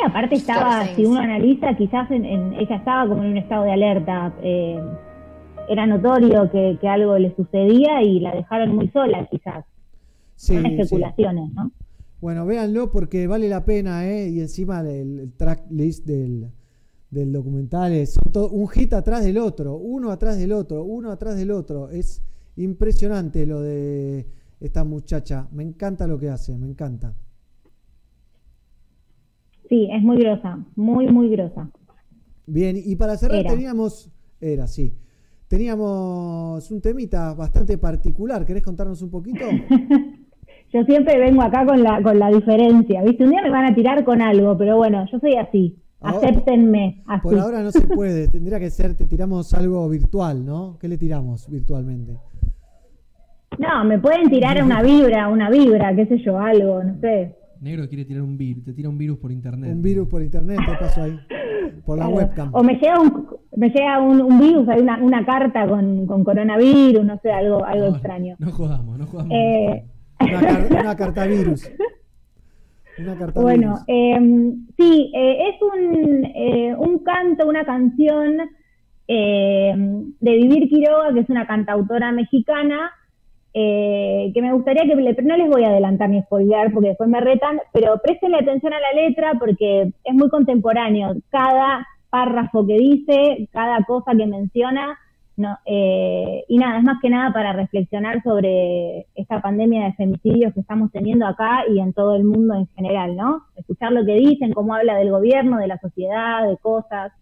Aparte 0.06 0.36
estaba, 0.36 0.86
si 0.94 1.04
uno 1.04 1.20
analiza, 1.20 1.74
quizás 1.76 2.10
en, 2.10 2.24
en- 2.24 2.52
ella 2.54 2.76
estaba 2.76 3.08
como 3.08 3.22
en 3.22 3.30
un 3.32 3.36
estado 3.38 3.64
de 3.64 3.72
alerta. 3.72 4.32
eh, 4.42 4.80
era 5.66 5.86
notorio 5.86 6.50
que, 6.50 6.76
que 6.78 6.86
algo 6.88 7.16
le 7.18 7.34
sucedía 7.36 8.02
y 8.02 8.20
la 8.20 8.34
dejaron 8.34 8.74
muy 8.76 8.88
sola, 8.88 9.26
quizás. 9.30 9.64
Sí, 10.36 10.54
Son 10.56 10.62
sí. 10.66 10.72
especulaciones, 10.74 11.54
¿no? 11.54 11.70
Bueno, 12.20 12.44
véanlo 12.44 12.90
porque 12.90 13.26
vale 13.26 13.48
la 13.48 13.64
pena, 13.64 14.06
¿eh? 14.06 14.28
Y 14.28 14.40
encima 14.40 14.80
el, 14.80 15.20
el 15.20 15.32
track 15.32 15.62
list 15.70 16.04
del, 16.06 16.50
del 17.10 17.32
documental 17.32 17.92
es 17.92 18.18
todo- 18.30 18.50
un 18.50 18.68
hit 18.68 18.92
atrás 18.92 19.24
del 19.24 19.38
otro, 19.38 19.76
uno 19.76 20.10
atrás 20.10 20.38
del 20.38 20.52
otro, 20.52 20.84
uno 20.84 21.10
atrás 21.10 21.36
del 21.36 21.50
otro. 21.50 21.88
Es 21.88 22.20
impresionante 22.56 23.46
lo 23.46 23.60
de 23.62 24.26
esta 24.60 24.84
muchacha. 24.84 25.48
Me 25.50 25.62
encanta 25.62 26.06
lo 26.06 26.18
que 26.18 26.28
hace, 26.28 26.56
me 26.58 26.66
encanta. 26.66 27.14
Sí, 29.68 29.88
es 29.92 30.02
muy 30.02 30.18
grosa, 30.18 30.58
muy, 30.76 31.06
muy 31.08 31.28
grosa. 31.30 31.70
Bien, 32.46 32.76
y 32.82 32.96
para 32.96 33.16
cerrar 33.16 33.38
Era. 33.40 33.50
teníamos, 33.50 34.10
era, 34.40 34.66
sí, 34.66 34.94
teníamos 35.48 36.70
un 36.70 36.80
temita 36.80 37.32
bastante 37.34 37.78
particular. 37.78 38.44
¿Querés 38.44 38.62
contarnos 38.62 39.00
un 39.02 39.10
poquito? 39.10 39.44
Yo 40.72 40.82
siempre 40.84 41.18
vengo 41.18 41.40
acá 41.42 41.64
con 41.64 41.82
la, 41.82 42.02
con 42.02 42.18
la 42.18 42.28
diferencia, 42.30 43.02
¿viste? 43.02 43.22
Un 43.24 43.30
día 43.30 43.42
me 43.42 43.50
van 43.50 43.64
a 43.70 43.74
tirar 43.74 44.04
con 44.04 44.20
algo, 44.20 44.58
pero 44.58 44.76
bueno, 44.76 45.06
yo 45.10 45.20
soy 45.20 45.36
así. 45.36 45.76
Ahora- 46.00 46.28
Acéptenme, 46.28 47.02
así. 47.06 47.20
Por 47.22 47.38
ahora 47.38 47.62
no 47.62 47.70
se 47.70 47.82
puede, 47.82 48.26
tendría 48.32 48.58
que 48.58 48.70
ser, 48.70 48.96
te 48.96 49.04
tiramos 49.04 49.54
algo 49.54 49.88
virtual, 49.88 50.44
¿no? 50.44 50.76
¿Qué 50.80 50.88
le 50.88 50.98
tiramos 50.98 51.48
virtualmente? 51.48 52.18
No, 53.58 53.84
me 53.84 54.00
pueden 54.00 54.28
tirar 54.30 54.62
una 54.64 54.82
vibra, 54.82 55.28
una 55.28 55.48
vibra, 55.48 55.94
qué 55.94 56.06
sé 56.06 56.18
yo, 56.24 56.38
algo, 56.40 56.82
no 56.82 56.98
sé. 57.00 57.36
Negro 57.64 57.88
quiere 57.88 58.04
tirar 58.04 58.22
un 58.22 58.36
virus, 58.36 58.62
te 58.64 58.72
tira 58.74 58.88
un 58.90 58.98
virus 58.98 59.18
por 59.18 59.32
internet. 59.32 59.72
Un 59.72 59.80
virus 59.82 60.06
por 60.06 60.22
internet, 60.22 60.58
te 60.64 60.76
paso 60.78 61.02
ahí. 61.02 61.18
Por 61.86 61.98
la 61.98 62.04
Claro. 62.06 62.16
webcam. 62.18 62.50
O 62.52 62.62
me 62.62 62.74
llega 62.74 63.00
un, 63.00 63.26
me 63.56 63.68
llega 63.70 64.00
un, 64.00 64.20
un 64.20 64.38
virus, 64.40 64.68
hay 64.68 64.80
una, 64.82 64.98
una 65.02 65.24
carta 65.24 65.66
con, 65.66 66.06
con 66.06 66.22
coronavirus, 66.24 67.04
no 67.04 67.18
sé, 67.22 67.32
algo, 67.32 67.64
algo 67.64 67.86
extraño. 67.88 68.36
No 68.38 68.50
jodamos, 68.52 68.98
no 68.98 69.06
jodamos. 69.06 69.32
Eh, 69.34 69.84
Una, 70.20 70.40
car- 70.40 70.66
una 70.70 70.96
carta 70.96 71.26
virus. 71.26 71.70
Una 72.98 73.16
carta 73.18 73.40
Bueno, 73.40 73.66
virus. 73.68 73.84
eh, 73.88 74.54
sí, 74.78 75.12
eh, 75.14 75.48
es 75.48 75.56
un, 75.62 76.24
eh, 76.24 76.74
un 76.78 76.98
canto, 77.02 77.48
una 77.48 77.64
canción 77.64 78.36
eh, 79.08 79.72
de 80.20 80.32
Vivir 80.36 80.68
Quiroga, 80.68 81.12
que 81.12 81.20
es 81.20 81.28
una 81.30 81.46
cantautora 81.46 82.12
mexicana, 82.12 82.90
eh, 83.54 84.32
que 84.34 84.42
me 84.42 84.52
gustaría 84.52 84.82
que, 84.84 84.96
le- 84.96 85.14
no 85.22 85.36
les 85.36 85.48
voy 85.48 85.62
a 85.64 85.68
adelantar 85.68 86.10
ni 86.10 86.20
spoilear 86.22 86.72
porque 86.72 86.88
después 86.88 87.08
me 87.08 87.20
retan, 87.20 87.60
pero 87.72 88.00
prestenle 88.02 88.38
atención 88.38 88.72
a 88.72 88.80
la 88.80 89.00
letra 89.00 89.34
porque 89.38 89.92
es 90.02 90.14
muy 90.14 90.28
contemporáneo. 90.28 91.14
Cada 91.30 91.86
párrafo 92.10 92.66
que 92.66 92.76
dice, 92.78 93.48
cada 93.52 93.84
cosa 93.84 94.12
que 94.16 94.26
menciona, 94.26 94.98
no, 95.36 95.56
eh, 95.66 96.44
y 96.48 96.58
nada, 96.58 96.78
es 96.78 96.84
más 96.84 96.98
que 97.02 97.10
nada 97.10 97.32
para 97.32 97.52
reflexionar 97.52 98.22
sobre 98.22 99.06
esta 99.16 99.40
pandemia 99.40 99.84
de 99.86 99.92
femicidios 99.94 100.52
que 100.54 100.60
estamos 100.60 100.92
teniendo 100.92 101.26
acá 101.26 101.62
y 101.68 101.80
en 101.80 101.92
todo 101.92 102.14
el 102.14 102.22
mundo 102.24 102.54
en 102.54 102.66
general, 102.76 103.16
¿no? 103.16 103.42
Escuchar 103.56 103.90
lo 103.92 104.04
que 104.04 104.14
dicen, 104.14 104.52
cómo 104.52 104.74
habla 104.74 104.96
del 104.96 105.10
gobierno, 105.10 105.58
de 105.58 105.66
la 105.66 105.78
sociedad, 105.78 106.48
de 106.48 106.56
cosas. 106.58 107.12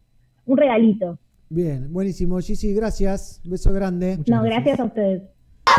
Un 0.44 0.56
regalito. 0.58 1.18
Bien, 1.48 1.90
buenísimo. 1.92 2.38
Gigi, 2.40 2.74
gracias. 2.74 3.40
Beso 3.44 3.72
grande. 3.72 4.18
no, 4.26 4.42
gracias 4.42 4.78
a 4.80 4.84
ustedes. 4.84 5.22
Que 5.64 5.78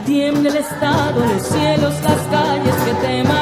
tiemble 0.00 0.48
el 0.48 0.56
Estado, 0.56 1.20
los 1.24 1.42
cielos, 1.42 1.94
las 2.02 2.20
calles, 2.30 2.74
que 2.84 2.94
teman 3.06 3.33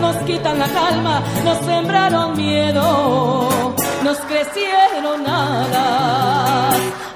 nos 0.00 0.16
quitan 0.24 0.58
la 0.58 0.68
calma, 0.68 1.22
nos 1.44 1.58
sembraron 1.66 2.36
miedo, 2.36 3.48
nos 4.02 4.18
crecieron 4.18 5.22
nada. 5.22 6.70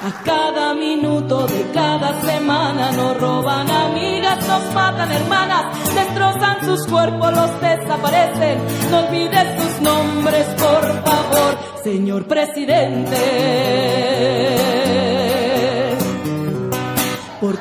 A 0.09 0.23
cada 0.25 0.75
minuto 0.75 1.47
de 1.47 1.71
cada 1.73 2.21
semana 2.21 2.93
nos 2.93 3.19
roban 3.19 3.71
amigas, 3.71 4.47
nos 4.47 4.75
matan 4.75 5.11
hermanas, 5.13 5.65
destrozan 5.95 6.65
sus 6.65 6.87
cuerpos, 6.87 7.33
los 7.33 7.61
desaparecen. 7.61 8.59
No 8.91 8.99
olvides 9.07 9.63
sus 9.63 9.81
nombres, 9.81 10.47
por 10.65 11.05
favor, 11.05 11.59
señor 11.83 12.25
presidente 12.27 13.17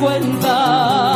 Pagar 0.00 1.09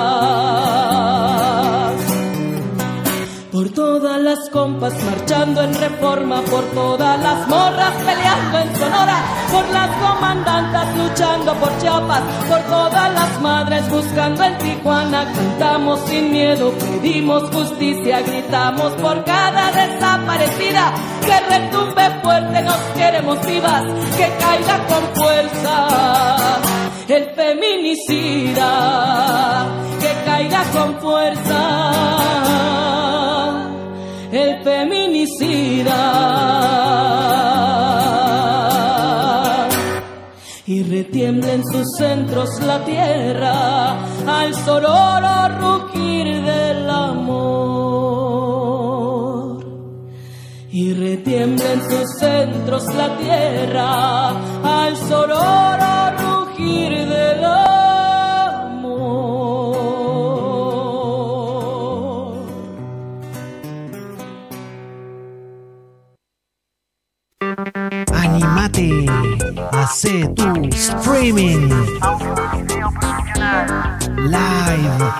compas 4.50 4.94
marchando 5.04 5.62
en 5.62 5.74
reforma, 5.74 6.42
por 6.42 6.64
todas 6.72 7.20
las 7.20 7.48
morras 7.48 7.92
peleando 8.04 8.58
en 8.58 8.76
Sonora, 8.76 9.22
por 9.50 9.68
las 9.68 9.88
comandantas 9.96 10.96
luchando 10.96 11.54
por 11.54 11.78
Chiapas, 11.78 12.22
por 12.48 12.60
todas 12.60 13.12
las 13.14 13.40
madres 13.40 13.88
buscando 13.90 14.44
en 14.44 14.58
Tijuana, 14.58 15.32
cantamos 15.32 16.00
sin 16.06 16.32
miedo, 16.32 16.72
pedimos 16.72 17.50
justicia, 17.50 18.20
gritamos 18.22 18.92
por 18.94 19.24
cada 19.24 19.70
desaparecida, 19.72 20.92
que 21.20 21.40
retumbe 21.40 22.10
fuerte, 22.22 22.62
nos 22.62 22.78
queremos 22.96 23.46
vivas, 23.46 23.84
que 24.16 24.32
caiga 24.38 24.86
con 24.86 25.14
fuerza 25.14 25.88
el 27.08 27.24
feminicida, 27.34 28.70
que 30.00 30.12
caiga 30.24 30.62
con 30.72 31.00
fuerza 31.00 32.23
el 34.36 34.62
feminicida. 34.62 36.01
Y 40.66 40.82
retiembla 40.82 41.52
en 41.52 41.62
sus 41.65 41.85
centros 41.98 42.48
la 42.66 42.82
tierra 42.85 43.98
al 44.27 44.55
sonoro 44.55 45.48
rugir 45.61 46.43
del 46.43 46.89
amor. 46.89 47.44
Y 50.70 50.94
retiembla 50.94 51.73
en 51.73 51.82
sus 51.82 52.19
centros 52.19 52.94
la 52.94 53.16
tierra 53.19 54.31
al 54.62 54.97
sonoro 54.97 56.11
rugir 56.19 57.09
del 57.09 57.44
amor. 57.44 57.73
Animate, 68.56 69.06
hace 69.72 70.28
tu 70.28 70.44
streaming 70.70 71.68
live. 74.28 75.10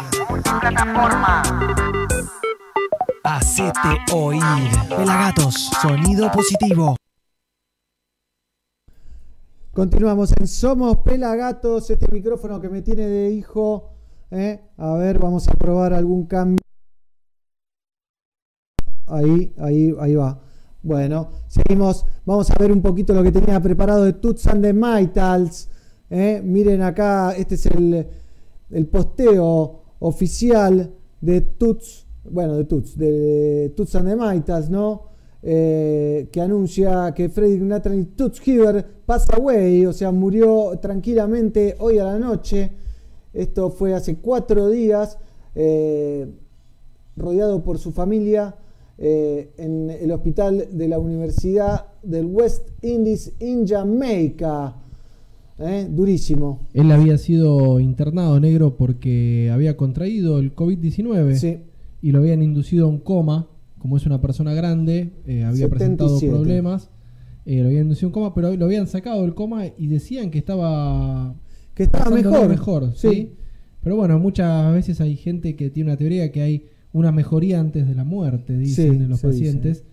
Hacete 3.25 4.13
oír. 4.13 4.41
Pelagatos, 4.89 5.69
sonido 5.83 6.31
positivo. 6.31 6.95
Continuamos 9.73 10.33
en 10.39 10.47
Somos 10.47 10.99
Pelagatos, 10.99 11.91
este 11.91 12.07
micrófono 12.13 12.61
que 12.61 12.69
me 12.69 12.83
tiene 12.83 13.09
de 13.09 13.31
hijo. 13.31 13.97
¿eh? 14.31 14.61
A 14.77 14.93
ver, 14.95 15.19
vamos 15.19 15.49
a 15.49 15.55
probar 15.55 15.93
algún 15.93 16.27
cambio. 16.27 16.63
Ahí, 19.09 19.53
ahí, 19.59 19.93
ahí 19.99 20.15
va. 20.15 20.39
Bueno, 20.85 21.31
seguimos. 21.49 22.05
Vamos 22.27 22.51
a 22.51 22.59
ver 22.59 22.71
un 22.71 22.83
poquito 22.83 23.15
lo 23.15 23.23
que 23.23 23.33
tenía 23.33 23.59
preparado 23.59 24.05
de 24.05 24.13
Toots 24.13 24.47
and 24.49 24.63
the 24.63 24.75
Maytals. 24.75 25.71
¿eh? 26.11 26.43
Miren 26.45 26.83
acá, 26.83 27.35
este 27.35 27.55
es 27.55 27.65
el, 27.65 28.07
el 28.71 28.87
posteo 28.89 29.81
oficial 30.01 30.93
de 31.23 31.41
Toots, 31.41 32.07
bueno, 32.31 32.59
de 32.59 32.65
Toots, 32.65 32.99
de 32.99 33.73
Toots 33.75 33.95
and 33.95 34.11
the 34.11 34.15
Maytals, 34.17 34.69
¿no? 34.69 35.05
Eh, 35.43 36.29
que 36.31 36.43
anuncia 36.43 37.15
que 37.15 37.31
Freddy 37.31 37.61
Nathan 37.61 38.05
Toots 38.15 38.47
Hiver 38.47 38.87
pasa 39.07 39.37
away, 39.37 39.87
o 39.87 39.93
sea, 39.95 40.13
murió 40.13 40.79
tranquilamente 40.83 41.77
hoy 41.79 41.99
a 41.99 42.05
la 42.05 42.19
noche. 42.19 42.73
Esto 43.33 43.71
fue 43.71 43.95
hace 43.95 44.17
cuatro 44.17 44.69
días, 44.69 45.17
eh, 45.55 46.31
rodeado 47.17 47.65
por 47.65 47.79
su 47.79 47.91
familia 47.91 48.55
eh, 48.97 49.53
en 49.59 49.91
el 49.91 50.13
hospital 50.13 50.69
de 50.71 50.89
la 50.89 50.99
Universidad 50.99 51.87
del 52.03 52.27
West 52.27 52.69
Indies 52.83 53.33
in 53.41 53.67
Jamaica. 53.67 54.77
Eh, 55.59 55.87
Durísimo. 55.91 56.61
Él 56.73 56.91
había 56.93 57.19
sido 57.19 57.81
internado 57.81 58.39
negro 58.39 58.77
porque 58.77 59.51
había 59.53 59.77
contraído 59.77 60.39
el 60.39 60.55
COVID-19 60.55 61.61
y 62.03 62.13
lo 62.13 62.19
habían 62.19 62.43
inducido 62.43 62.87
a 62.87 62.89
un 62.89 62.99
coma. 62.99 63.49
Como 63.79 63.97
es 63.97 64.07
una 64.07 64.21
persona 64.21 64.55
grande, 64.55 65.13
eh, 65.27 65.45
había 65.45 65.69
presentado 65.69 66.19
77. 66.19 66.33
problemas. 66.33 66.91
lo 67.45 67.67
habían 67.67 67.83
inducido 67.83 68.07
a 68.07 68.09
un 68.09 68.13
coma, 68.13 68.35
pero 68.35 68.57
lo 68.57 68.65
habían 68.65 68.87
sacado 68.87 69.23
del 69.23 69.35
coma 69.35 69.67
y 69.67 69.89
decían 69.89 70.31
que 70.31 70.39
estaba. 70.39 71.35
Que 71.75 71.83
estaba 71.85 72.11
mejor. 72.11 72.49
mejor 72.49 72.93
Sí. 72.95 73.09
¿sí? 73.09 73.33
Pero 73.83 73.97
bueno, 73.97 74.19
muchas 74.19 74.73
veces 74.73 75.01
hay 75.01 75.17
gente 75.17 75.57
que 75.57 75.69
tiene 75.69 75.91
una 75.91 75.99
teoría 75.99 76.33
que 76.33 76.41
hay 76.41 76.67
una 76.95 77.13
mejoría 77.13 77.61
antes 77.61 77.87
de 77.87 77.95
la 77.95 78.05
muerte, 78.05 78.57
dicen 78.57 78.91
Sí, 78.93 78.97
en 78.97 79.09
los 79.11 79.19
dice. 79.21 79.29
pacientes. 79.29 79.85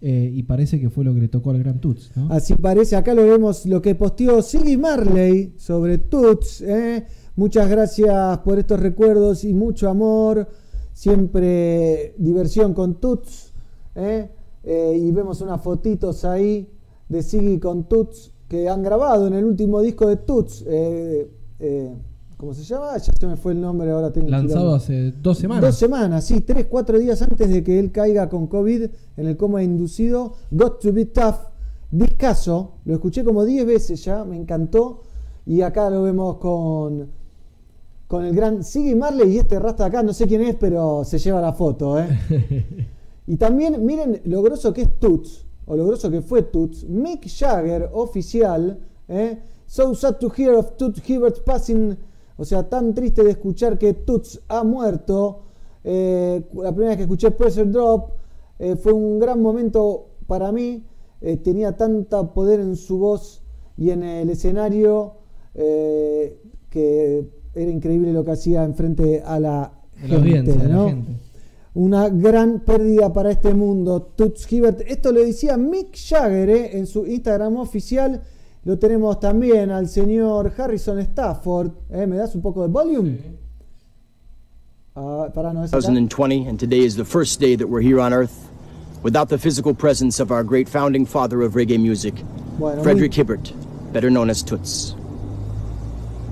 eh, 0.00 0.30
y 0.34 0.42
parece 0.44 0.80
que 0.80 0.88
fue 0.90 1.04
lo 1.04 1.12
que 1.14 1.20
le 1.20 1.28
tocó 1.28 1.50
al 1.50 1.58
Gran 1.58 1.80
Tuts. 1.80 2.10
¿no? 2.16 2.28
Así 2.32 2.54
parece, 2.54 2.96
acá 2.96 3.12
lo 3.14 3.24
vemos 3.24 3.66
lo 3.66 3.82
que 3.82 3.94
posteó 3.94 4.40
Siggy 4.40 4.76
Marley 4.76 5.54
sobre 5.58 5.98
Toots. 5.98 6.62
¿eh? 6.62 7.04
Muchas 7.36 7.68
gracias 7.68 8.38
por 8.38 8.58
estos 8.58 8.80
recuerdos 8.80 9.44
y 9.44 9.52
mucho 9.54 9.88
amor. 9.90 10.48
Siempre 10.92 12.14
diversión 12.18 12.72
con 12.74 13.00
Toots. 13.00 13.52
¿eh? 13.96 14.28
Y 14.98 15.10
vemos 15.10 15.40
unas 15.40 15.60
fotitos 15.62 16.24
ahí 16.24 16.68
de 17.08 17.22
Siggy 17.22 17.58
con 17.58 17.88
Toots 17.88 18.30
que 18.48 18.68
han 18.68 18.82
grabado 18.82 19.26
en 19.26 19.34
el 19.34 19.44
último 19.44 19.80
disco 19.82 20.06
de 20.08 20.16
Toots. 20.16 20.64
¿Cómo 22.44 22.52
se 22.52 22.62
llama? 22.62 22.94
Ya 22.98 23.10
se 23.18 23.26
me 23.26 23.36
fue 23.36 23.52
el 23.52 23.60
nombre, 23.62 23.90
ahora 23.90 24.12
tengo 24.12 24.28
Lanzado 24.28 24.74
hace 24.74 25.12
dos 25.12 25.38
semanas. 25.38 25.64
Dos 25.64 25.76
semanas, 25.76 26.26
sí, 26.26 26.42
tres, 26.42 26.66
cuatro 26.68 26.98
días 26.98 27.22
antes 27.22 27.48
de 27.48 27.64
que 27.64 27.78
él 27.78 27.90
caiga 27.90 28.28
con 28.28 28.48
COVID 28.48 28.82
en 29.16 29.26
el 29.26 29.34
coma 29.38 29.62
inducido. 29.62 30.34
Got 30.50 30.78
to 30.80 30.92
be 30.92 31.06
tough. 31.06 31.36
Discaso, 31.90 32.72
lo 32.84 32.92
escuché 32.92 33.24
como 33.24 33.46
10 33.46 33.64
veces 33.64 34.04
ya, 34.04 34.26
me 34.26 34.36
encantó. 34.36 35.04
Y 35.46 35.62
acá 35.62 35.88
lo 35.88 36.02
vemos 36.02 36.36
con, 36.36 37.08
con 38.06 38.26
el 38.26 38.36
gran 38.36 38.62
Siggy 38.62 38.94
Marley 38.94 39.36
y 39.36 39.38
este 39.38 39.58
rasta 39.58 39.86
acá, 39.86 40.02
no 40.02 40.12
sé 40.12 40.26
quién 40.26 40.42
es, 40.42 40.56
pero 40.56 41.02
se 41.02 41.18
lleva 41.18 41.40
la 41.40 41.54
foto. 41.54 41.98
¿eh? 41.98 42.08
y 43.26 43.36
también 43.36 43.82
miren 43.86 44.20
lo 44.26 44.42
grosso 44.42 44.70
que 44.74 44.82
es 44.82 45.00
Toots, 45.00 45.46
o 45.64 45.76
lo 45.76 45.86
grosso 45.86 46.10
que 46.10 46.20
fue 46.20 46.42
Toots. 46.42 46.84
Mick 46.90 47.26
Jagger, 47.26 47.88
oficial. 47.94 48.78
¿eh? 49.08 49.38
So 49.66 49.94
sad 49.94 50.18
to 50.18 50.30
hear 50.36 50.52
of 50.52 50.76
Toots 50.76 51.00
Hibbert 51.08 51.42
passing. 51.46 51.96
O 52.36 52.44
sea, 52.44 52.68
tan 52.68 52.94
triste 52.94 53.22
de 53.22 53.30
escuchar 53.30 53.78
que 53.78 53.94
Toots 53.94 54.42
ha 54.48 54.64
muerto. 54.64 55.42
Eh, 55.84 56.42
la 56.54 56.72
primera 56.72 56.90
vez 56.90 56.96
que 56.96 57.02
escuché 57.04 57.30
Pressure 57.30 57.70
Drop 57.70 58.10
eh, 58.58 58.76
fue 58.76 58.92
un 58.92 59.18
gran 59.18 59.40
momento 59.40 60.06
para 60.26 60.50
mí. 60.50 60.84
Eh, 61.20 61.36
tenía 61.36 61.76
tanta 61.76 62.32
poder 62.32 62.60
en 62.60 62.76
su 62.76 62.98
voz 62.98 63.42
y 63.76 63.90
en 63.90 64.02
el 64.02 64.30
escenario 64.30 65.14
que 65.54 67.30
era 67.54 67.70
increíble 67.70 68.12
lo 68.12 68.24
que 68.24 68.32
hacía 68.32 68.64
enfrente 68.64 69.22
a 69.24 69.38
la 69.38 69.72
gente. 69.94 70.52
a 70.52 70.56
la 70.56 70.68
¿no? 70.68 70.88
gente. 70.88 71.12
Una 71.74 72.08
gran 72.08 72.60
pérdida 72.60 73.12
para 73.12 73.30
este 73.30 73.54
mundo. 73.54 74.02
Toots 74.16 74.50
Hibbert. 74.50 74.80
Esto 74.86 75.12
lo 75.12 75.20
decía 75.20 75.56
Mick 75.56 75.96
Jagger 75.96 76.50
en 76.50 76.86
su 76.86 77.06
Instagram 77.06 77.56
oficial. 77.56 78.20
Lo 78.64 78.78
tenemos 78.78 79.20
también 79.20 79.70
al 79.70 79.88
señor 79.88 80.52
Harrison 80.56 80.98
Stafford. 81.00 81.70
Eh, 81.90 82.06
¿Me 82.06 82.16
das 82.16 82.34
un 82.34 82.40
poco 82.40 82.62
de 82.62 82.68
volume? 82.68 83.18
Ah, 84.96 85.28
pará, 85.34 85.52
no 85.52 85.66
2020, 85.66 86.46
and 86.46 86.58
today 86.58 86.80
is 86.84 86.96
the 86.96 87.04
first 87.04 87.40
day 87.40 87.56
that 87.56 87.66
we're 87.68 87.82
here 87.82 88.00
on 88.00 88.12
Earth 88.12 88.48
without 89.02 89.28
the 89.28 89.36
physical 89.36 89.74
presence 89.74 90.18
of 90.18 90.30
our 90.30 90.42
great 90.42 90.68
founding 90.68 91.04
father 91.04 91.42
of 91.42 91.54
reggae 91.54 91.78
music, 91.78 92.14
Bueno, 92.58 92.82
Frederick 92.82 93.12
Hibbert, 93.12 93.52
better 93.92 94.08
known 94.08 94.30
as 94.30 94.42
Toots. 94.42 94.94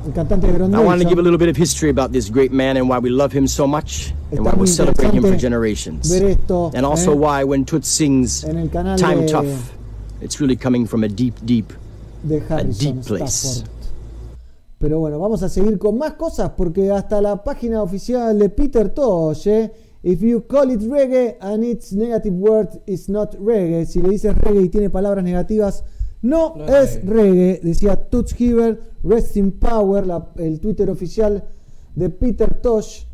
El 0.07 0.13
cantante 0.13 0.47
de 0.47 0.53
Grand 0.53 0.75
I 0.75 0.79
want 0.83 1.03
to 1.03 1.09
give 1.09 1.19
a 1.19 1.23
little 1.23 1.39
bit 1.39 1.49
of 1.49 1.57
history 1.57 1.91
about 1.91 2.13
this 2.13 2.31
great 2.31 2.51
man 2.53 2.77
and 2.77 2.89
why 2.89 2.99
we 2.99 3.11
love 3.11 3.33
him 3.33 3.47
so 3.47 3.67
much, 3.67 4.15
and 4.31 4.41
why 4.45 4.53
we'll 4.53 4.65
muy 4.65 4.67
celebrate 4.67 5.13
him 5.13 5.23
for 5.23 5.37
generations. 5.37 6.11
esto, 6.11 6.71
And 6.75 6.87
also 6.87 7.13
eh, 7.13 7.17
why, 7.17 7.45
when 7.45 7.65
Toots 7.65 7.89
sings 7.89 8.45
en 8.45 8.57
el 8.57 8.69
canal 8.69 8.97
Time 8.97 9.27
de- 9.27 9.33
Tough, 9.33 9.73
it's 10.23 10.41
really 10.41 10.57
coming 10.57 10.87
from 10.87 11.05
a 11.05 11.09
deep, 11.09 11.35
deep 11.45 11.73
de 12.23 12.43
Harrison. 12.49 13.01
Stafford. 13.03 13.69
Pero 14.79 14.99
bueno, 14.99 15.19
vamos 15.19 15.43
a 15.43 15.49
seguir 15.49 15.79
con 15.79 15.97
más 15.97 16.15
cosas 16.15 16.51
porque 16.57 16.91
hasta 16.91 17.21
la 17.21 17.43
página 17.45 17.83
oficial 17.83 18.39
de 18.39 18.49
Peter 18.49 18.89
Tosh, 18.91 19.47
¿eh? 19.49 19.73
If 20.05 20.21
you 20.21 20.45
call 20.49 20.71
it 20.73 20.81
reggae 20.83 21.37
and 21.41 21.63
its 21.63 21.93
negative 21.93 22.35
word 22.37 22.69
is 22.87 23.09
not 23.09 23.35
reggae, 23.37 23.87
si 23.87 24.03
le 24.03 24.09
dices 24.09 24.37
reggae 24.37 24.63
y 24.63 24.69
tiene 24.69 24.91
palabras 24.91 25.23
negativas, 25.25 25.85
no, 26.23 26.55
No 26.57 26.67
es 26.77 27.05
reggae, 27.07 27.61
decía 27.63 27.95
Toots 28.09 28.35
Hibbert, 28.41 28.81
Rest 29.05 29.37
in 29.37 29.53
Power, 29.53 30.05
la- 30.07 30.31
el 30.37 30.59
Twitter 30.59 30.91
oficial 30.91 31.45
de 31.95 32.11
Peter 32.11 32.53
Tosh. 32.61 33.05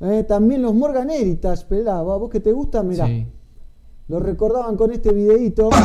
¿eh? 0.00 0.24
También 0.26 0.62
los 0.62 0.74
Morgan 0.74 1.10
Heritage, 1.10 1.66
pelá, 1.68 2.00
vos 2.00 2.30
que 2.30 2.40
te 2.40 2.52
gusta, 2.52 2.82
mirá. 2.82 3.06
Sí. 3.06 3.26
Lo 4.08 4.18
recordaban 4.20 4.74
con 4.74 4.90
este 4.90 5.12
videíto. 5.12 5.68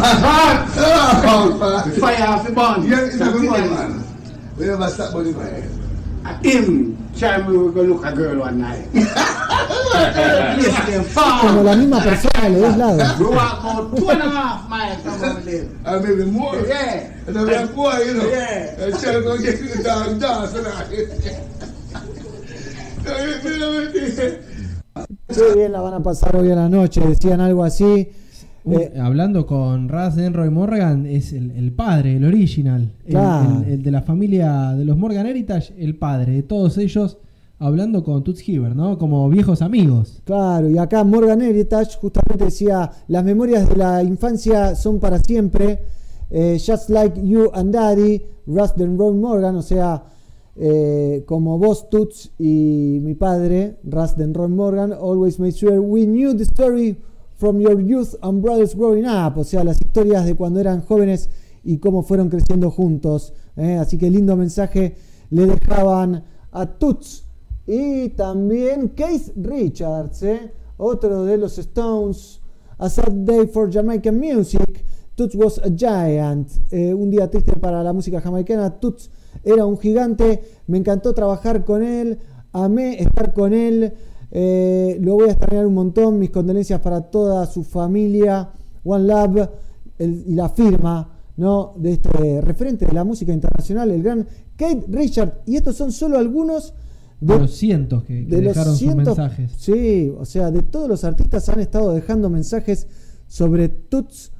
Como 11.41 11.63
la 11.63 11.75
misma 11.75 12.01
persona, 12.01 12.49
de 12.49 12.61
los 12.61 12.77
lados. 12.77 13.03
Qué 25.35 25.55
bien 25.57 25.71
la 25.71 25.81
van 25.81 25.93
a 25.95 26.03
pasar 26.03 26.35
hoy 26.35 26.49
a 26.51 26.55
la 26.55 26.69
noche, 26.69 27.01
decían 27.01 27.41
algo 27.41 27.63
así. 27.63 28.09
Eh, 28.65 28.93
hablando 29.01 29.45
con 29.45 29.89
Raz 29.89 30.15
Denroy 30.15 30.49
Morgan, 30.49 31.05
es 31.05 31.33
el, 31.33 31.51
el 31.51 31.71
padre, 31.73 32.15
el 32.15 32.23
original, 32.25 32.91
el- 33.05 33.11
Claro. 33.11 33.61
el, 33.65 33.73
el 33.73 33.83
de 33.83 33.91
la 33.91 34.01
familia 34.01 34.71
de 34.73 34.85
los 34.85 34.97
Morgan 34.97 35.25
Heritage, 35.25 35.73
el 35.77 35.97
padre 35.97 36.31
de 36.33 36.43
todos 36.43 36.77
ellos, 36.77 37.17
hablando 37.59 38.03
con 38.03 38.23
Toots 38.23 38.47
Hibbert, 38.47 38.75
¿no? 38.75 38.97
Como 38.97 39.27
viejos 39.29 39.61
amigos. 39.61 40.21
Claro, 40.23 40.69
y 40.69 40.77
acá 40.77 41.03
Morgan 41.03 41.41
Heritage 41.41 41.97
justamente 41.99 42.45
decía, 42.45 42.89
las 43.07 43.23
memorias 43.25 43.67
de 43.69 43.75
la 43.75 44.01
infancia 44.03 44.75
son 44.75 44.99
para 44.99 45.17
siempre, 45.19 45.79
eh, 46.29 46.57
just 46.65 46.89
like 46.89 47.19
you 47.21 47.49
and 47.53 47.73
daddy, 47.73 48.21
Rusden 48.47 48.97
Roy 48.97 49.13
Morgan, 49.13 49.55
o 49.57 49.61
sea, 49.61 50.03
eh, 50.55 51.23
como 51.25 51.57
vos, 51.57 51.89
Toots, 51.89 52.31
y 52.37 52.99
mi 53.01 53.15
padre, 53.15 53.77
Rusden 53.83 54.33
Roy 54.33 54.49
Morgan, 54.49 54.93
always 54.93 55.39
made 55.39 55.53
sure 55.53 55.79
we 55.79 56.05
knew 56.05 56.35
the 56.35 56.45
story 56.45 56.97
from 57.37 57.59
your 57.59 57.81
youth 57.81 58.15
and 58.21 58.41
brothers 58.41 58.75
growing 58.75 59.05
up, 59.05 59.37
o 59.37 59.43
sea, 59.43 59.63
las 59.63 59.81
historias 59.81 60.25
de 60.25 60.35
cuando 60.35 60.59
eran 60.59 60.81
jóvenes 60.81 61.29
y 61.63 61.77
cómo 61.79 62.03
fueron 62.03 62.29
creciendo 62.29 62.69
juntos. 62.69 63.33
¿eh? 63.57 63.77
Así 63.77 63.97
que 63.97 64.09
lindo 64.09 64.35
mensaje 64.35 64.95
le 65.29 65.47
dejaban 65.47 66.23
a 66.51 66.65
Toots. 66.65 67.25
Y 67.65 68.09
también 68.09 68.89
Keith 68.89 69.31
Richards, 69.35 70.23
¿eh? 70.23 70.51
otro 70.77 71.23
de 71.25 71.37
los 71.37 71.57
Stones. 71.57 72.39
A 72.77 72.89
Sad 72.89 73.11
Day 73.11 73.47
for 73.47 73.71
Jamaican 73.71 74.19
Music. 74.19 74.83
Toots 75.15 75.35
was 75.35 75.59
a 75.59 75.69
giant. 75.69 76.49
Un 76.71 77.09
día 77.11 77.29
triste 77.29 77.53
para 77.53 77.81
la 77.83 77.93
música 77.93 78.19
jamaicana. 78.19 78.79
Toots 78.79 79.09
era 79.43 79.65
un 79.65 79.77
gigante. 79.77 80.41
Me 80.67 80.77
encantó 80.77 81.13
trabajar 81.13 81.65
con 81.65 81.83
él. 81.83 82.19
Amé 82.51 83.01
estar 83.01 83.33
con 83.33 83.53
él. 83.53 83.93
Eh, 84.31 84.97
lo 85.01 85.15
voy 85.15 85.29
a 85.29 85.31
extrañar 85.33 85.65
un 85.67 85.73
montón. 85.73 86.19
Mis 86.19 86.29
condolencias 86.31 86.79
para 86.81 87.01
toda 87.01 87.45
su 87.45 87.63
familia. 87.63 88.49
One 88.83 89.05
Love 89.07 89.49
el- 89.99 90.23
y 90.27 90.33
la 90.35 90.49
firma 90.49 91.09
¿no? 91.37 91.73
de 91.77 91.93
este 91.93 92.41
referente 92.41 92.85
de 92.85 92.91
la 92.93 93.03
música 93.03 93.31
internacional, 93.33 93.89
el 93.91 94.03
gran 94.03 94.27
Kate 94.55 94.85
Richard. 94.89 95.41
Y 95.45 95.55
estos 95.55 95.75
son 95.75 95.91
solo 95.91 96.17
algunos 96.17 96.73
De 97.21 97.39
los 97.39 97.51
cientos 97.55 98.03
que, 98.03 98.27
que 98.27 98.35
de 98.35 98.41
los 98.41 98.53
dejaron 98.53 98.75
sus 98.75 98.95
mensajes. 98.95 99.51
Sí, 99.57 100.13
o 100.17 100.25
sea, 100.25 100.51
de 100.51 100.61
todos 100.63 100.89
los 100.89 101.03
artistas 101.05 101.47
han 101.49 101.59
estado 101.61 101.91
dejando 101.93 102.29
mensajes 102.29 102.87
sobre 103.27 103.69
Toots 103.69 104.31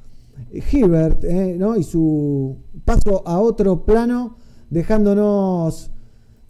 Hibbert 0.72 1.24
eh, 1.24 1.56
¿no? 1.58 1.76
y 1.76 1.82
su 1.84 2.56
paso 2.84 3.22
a 3.26 3.38
otro 3.40 3.84
plano, 3.84 4.36
dejándonos 4.74 5.90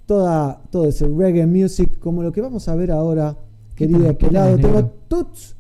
toda, 0.07 0.63
todo 0.71 0.89
ese 0.89 1.07
reggae 1.07 1.47
music, 1.47 1.99
como 1.99 2.23
lo 2.23 2.33
que 2.33 2.41
vamos 2.41 2.67
a 2.69 2.75
ver 2.75 2.91
ahora, 2.91 3.37
querido 3.77 4.01
de 4.01 4.09
aquel 4.09 4.33
lado. 4.33 4.57
negro. 4.57 4.69
Tengo 4.69 4.91
Toots 5.09 5.55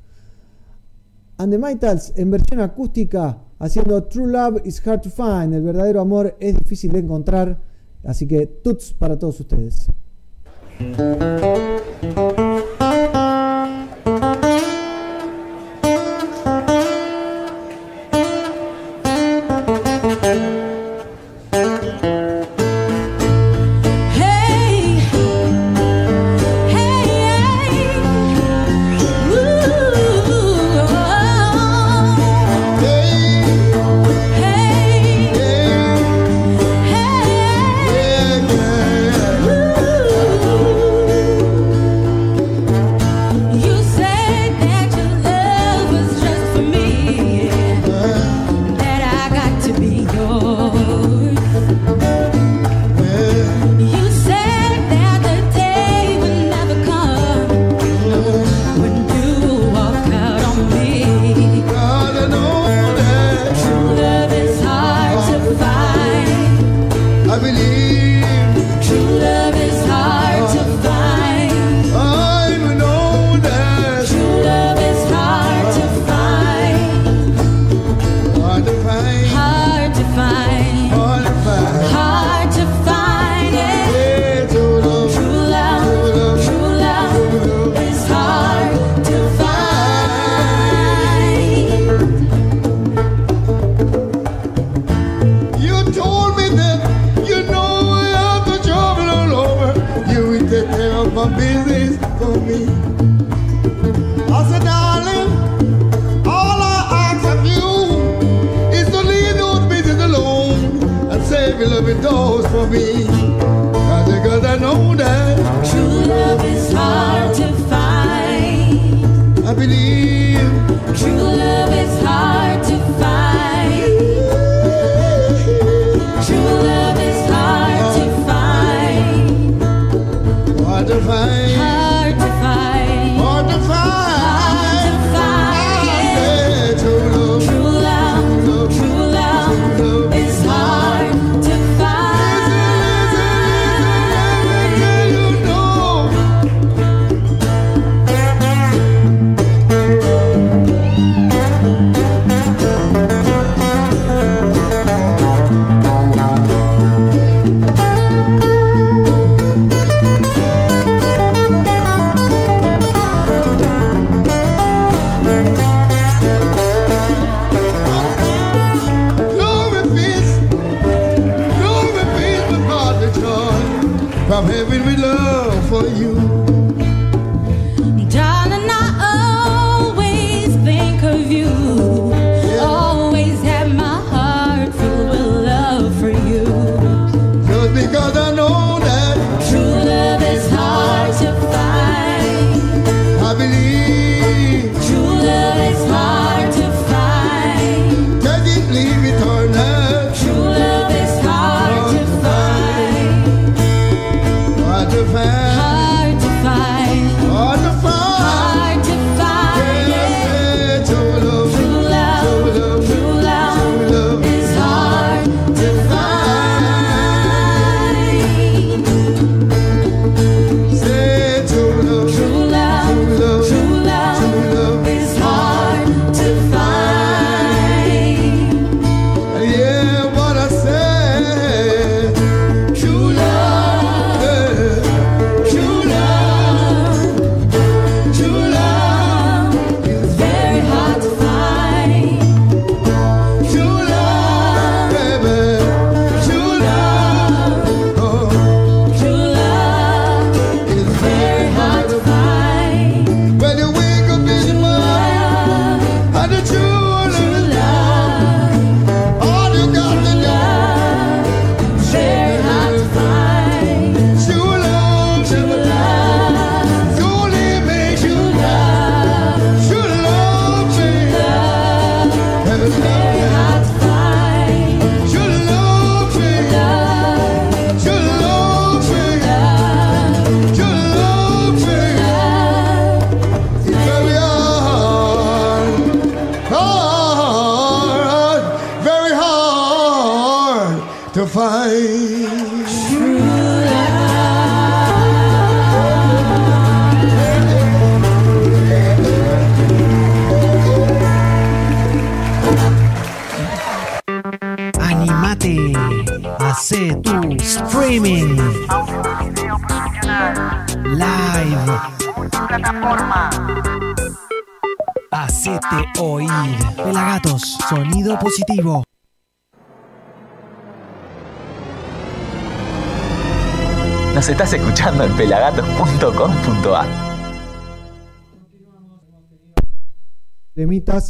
and 1.37 1.53
the 1.53 1.59
Mitals 1.59 2.13
en 2.17 2.31
versión 2.31 2.61
acústica, 2.61 3.39
haciendo 3.59 4.03
True 4.05 4.33
Love 4.33 4.63
is 4.65 4.85
Hard 4.87 5.03
to 5.03 5.11
Find. 5.11 5.53
El 5.53 5.63
verdadero 5.63 6.01
amor 6.01 6.37
es 6.41 6.57
difícil 6.57 6.91
de 6.93 7.01
encontrar. 7.01 7.61
Así 8.03 8.27
que 8.27 8.47
Toots 8.47 8.95
para 8.95 9.19
todos 9.19 9.41
ustedes. 9.41 9.87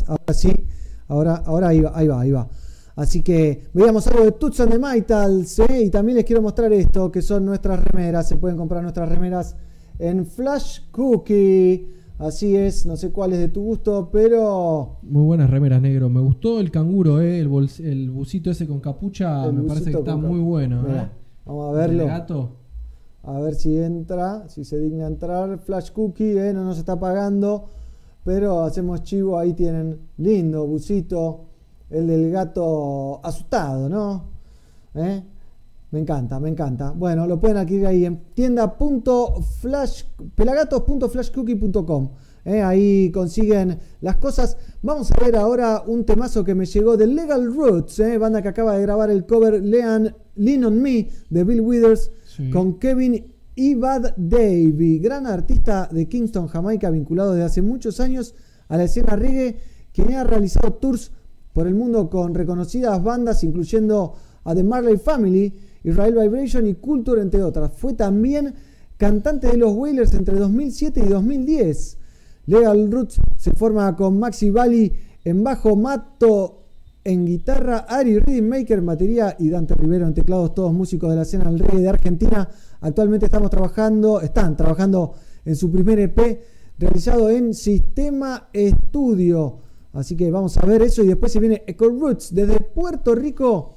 Ahora 0.09 0.33
sí, 0.35 0.53
ahora, 1.09 1.35
ahora 1.47 1.69
ahí 1.69 1.81
va, 1.81 1.93
ahí 1.95 2.09
va, 2.09 2.21
ahí 2.21 2.31
va. 2.31 2.49
Así 2.97 3.23
que 3.23 3.65
veíamos 3.75 4.07
algo 4.07 4.25
de 4.25 4.33
Toots 4.33 4.61
and 4.61 4.71
the 4.73 4.79
Maytals, 4.79 5.59
¿eh? 5.59 5.83
y 5.85 5.91
también 5.91 6.17
les 6.17 6.25
quiero 6.25 6.41
mostrar 6.41 6.73
esto, 6.73 7.11
que 7.11 7.23
son 7.23 7.45
nuestras 7.45 7.83
remeras. 7.85 8.29
Se 8.29 8.37
pueden 8.37 8.57
comprar 8.57 8.83
nuestras 8.83 9.09
remeras 9.09 9.57
en 9.99 10.25
Flash 10.27 10.81
Cookie. 10.93 11.89
Así 12.19 12.55
es, 12.55 12.87
no 12.87 12.97
sé 12.97 13.11
cuál 13.11 13.33
es 13.33 13.41
de 13.41 13.49
tu 13.49 13.61
gusto, 13.63 14.09
pero 14.13 14.99
Muy 15.03 15.25
buenas 15.25 15.51
remeras, 15.51 15.83
negro. 15.83 16.09
Me 16.09 16.21
gustó 16.21 16.61
el 16.61 16.71
canguro, 16.71 17.21
eh, 17.21 17.41
el, 17.41 17.51
bols- 17.51 17.85
el 17.85 18.11
busito 18.13 18.53
ese 18.53 18.69
con 18.69 18.79
capucha. 18.79 19.45
El 19.47 19.55
me 19.55 19.63
parece 19.65 19.91
que 19.91 19.99
está 19.99 20.15
muy 20.17 20.39
bueno. 20.39 20.85
Eh. 20.89 21.09
vamos 21.45 21.75
a 21.75 21.77
verlo. 21.79 22.03
El 22.05 22.09
gato. 22.09 22.57
A 23.25 23.41
ver 23.41 23.57
si 23.57 23.77
entra, 23.77 24.49
si 24.49 24.65
se 24.65 24.79
digna 24.79 25.09
entrar. 25.09 25.59
Flash 25.59 25.91
Cookie, 25.91 26.39
eh, 26.39 26.53
no 26.53 26.63
nos 26.63 26.79
está 26.79 27.01
pagando. 27.01 27.65
Pero 28.25 28.63
hacemos 28.63 29.03
chivo, 29.03 29.39
ahí 29.39 29.53
tienen. 29.53 29.99
Lindo, 30.19 30.67
busito. 30.67 31.41
El 31.91 32.07
del 32.07 32.31
gato 32.31 33.21
asustado, 33.25 33.89
¿no? 33.89 34.25
¿Eh? 34.95 35.23
Me 35.91 36.01
encanta, 36.01 36.41
me 36.41 36.49
encanta. 36.49 36.91
Bueno, 36.91 37.27
lo 37.27 37.39
pueden 37.39 37.59
adquirir 37.59 37.87
ahí 37.87 38.05
en 38.05 38.21
tienda.flash, 38.35 40.03
pelagatos.flashcookie.com. 40.35 42.09
¿eh? 42.45 42.63
Ahí 42.63 43.11
consiguen 43.13 43.79
las 44.01 44.17
cosas. 44.17 44.57
Vamos 44.83 45.13
a 45.13 45.25
ver 45.25 45.37
ahora 45.37 45.83
un 45.87 46.05
temazo 46.05 46.43
que 46.43 46.55
me 46.55 46.67
llegó 46.67 46.97
de 46.97 47.07
Legal 47.07 47.55
Roots, 47.55 48.01
¿eh? 48.01 48.19
banda 48.19 48.43
que 48.43 48.49
acaba 48.49 48.75
de 48.77 48.83
grabar 48.83 49.11
el 49.11 49.25
cover 49.27 49.63
Lean, 49.63 50.15
Lean 50.37 50.65
on 50.65 50.81
Me 50.83 51.09
de 51.31 51.45
Bill 51.45 51.61
Withers 51.61 52.11
Sí. 52.27 52.51
con 52.51 52.81
Kevin 52.81 53.34
Ibad 53.57 54.15
Davy, 54.17 54.99
gran 54.99 55.27
artista 55.27 55.89
de 55.93 56.09
Kingston, 56.09 56.49
Jamaica, 56.49 56.91
vinculado 56.91 57.33
desde 57.33 57.45
hace 57.45 57.63
muchos 57.63 58.01
años 58.01 58.35
a 58.69 58.77
la 58.77 58.85
escena 58.85 59.15
reggae, 59.15 59.59
quien 59.93 60.13
ha 60.15 60.25
realizado 60.25 60.73
tours 60.75 61.13
por 61.53 61.69
el 61.69 61.75
mundo 61.75 62.11
con 62.11 62.35
reconocidas 62.35 63.01
bandas, 63.03 63.45
incluyendo 63.45 64.15
a 64.43 64.55
The 64.55 64.65
Marley 64.65 64.97
Family, 64.97 65.55
Israel 65.85 66.17
Vibration 66.21 66.67
y 66.67 66.75
Culture, 66.75 67.23
entre 67.23 67.45
otras. 67.45 67.73
Fue 67.77 67.95
también 67.95 68.55
cantante 68.97 69.47
de 69.47 69.57
los 69.57 69.73
Wailers 69.73 70.15
entre 70.15 70.37
2007 70.37 71.03
y 71.07 71.09
2010. 71.09 71.99
Legal 72.47 72.91
Roots 72.91 73.21
se 73.37 73.53
forma 73.53 73.95
con 73.95 74.19
Maxi 74.19 74.51
Bali 74.51 74.93
en 75.25 75.45
bajo, 75.45 75.77
Mato 75.77 76.64
en 77.05 77.27
guitarra, 77.27 77.87
Ari 77.89 78.19
Rhythm 78.19 78.49
Maker 78.49 78.79
en 78.79 78.87
batería 78.87 79.37
y 79.39 79.51
Dante 79.51 79.75
Rivero 79.75 80.07
en 80.07 80.15
teclados, 80.15 80.55
todos 80.55 80.73
músicos 80.73 81.11
de 81.11 81.17
la 81.17 81.23
escena 81.23 81.45
del 81.45 81.59
reggae 81.59 81.83
de 81.83 81.89
Argentina. 81.89 82.49
Actualmente 82.81 83.27
estamos 83.27 83.51
trabajando, 83.51 84.21
están 84.21 84.57
trabajando 84.57 85.15
en 85.45 85.55
su 85.55 85.71
primer 85.71 85.99
EP 85.99 86.41
realizado 86.79 87.31
en 87.31 87.55
Sistema 87.55 88.49
Estudio. 88.53 89.59
Así 89.93 90.17
que 90.17 90.31
vamos 90.31 90.57
a 90.57 90.67
ver 90.67 90.83
eso 90.83 91.05
y 91.05 91.07
después 91.07 91.31
se 91.31 91.41
viene 91.41 91.63
Echo 91.67 91.89
Roots 91.89 92.35
desde 92.35 92.59
Puerto 92.61 93.15
Rico 93.15 93.75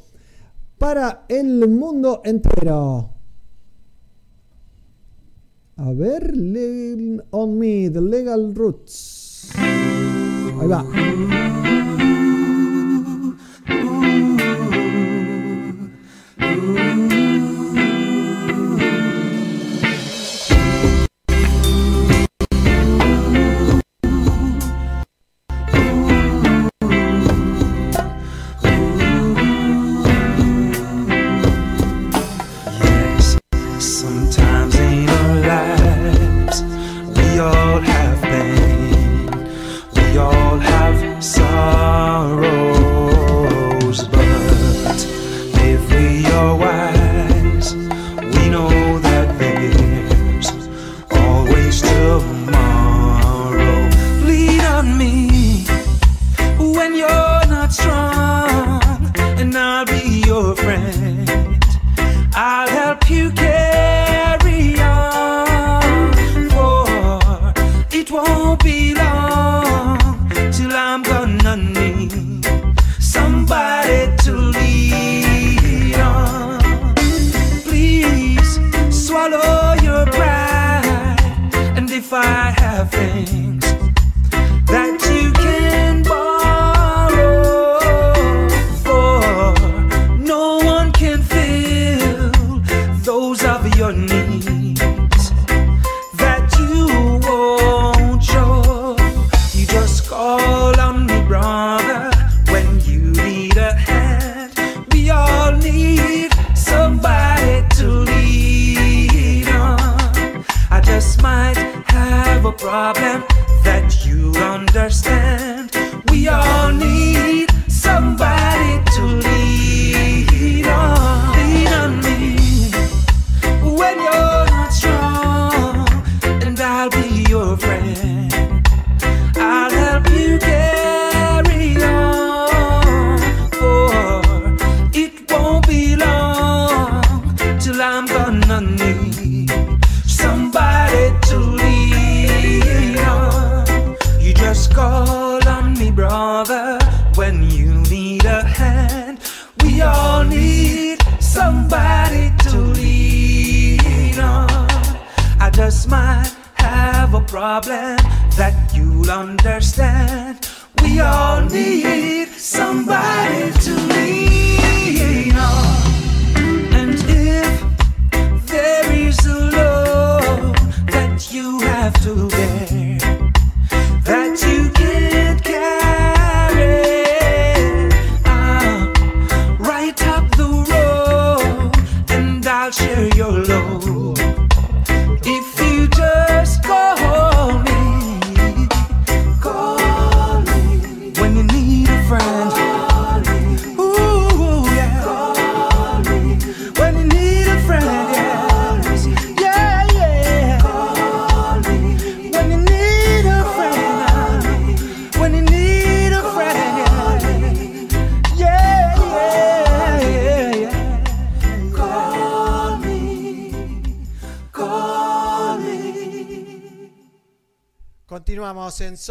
para 0.78 1.26
el 1.28 1.68
mundo 1.70 2.22
entero. 2.24 3.12
A 5.76 5.92
ver, 5.92 6.34
on 7.32 7.60
Me, 7.60 7.90
The 7.90 8.02
Legal 8.02 8.56
Roots. 8.56 9.52
Ahí 10.60 10.68
va. 10.68 11.67
Yes, 16.48 16.97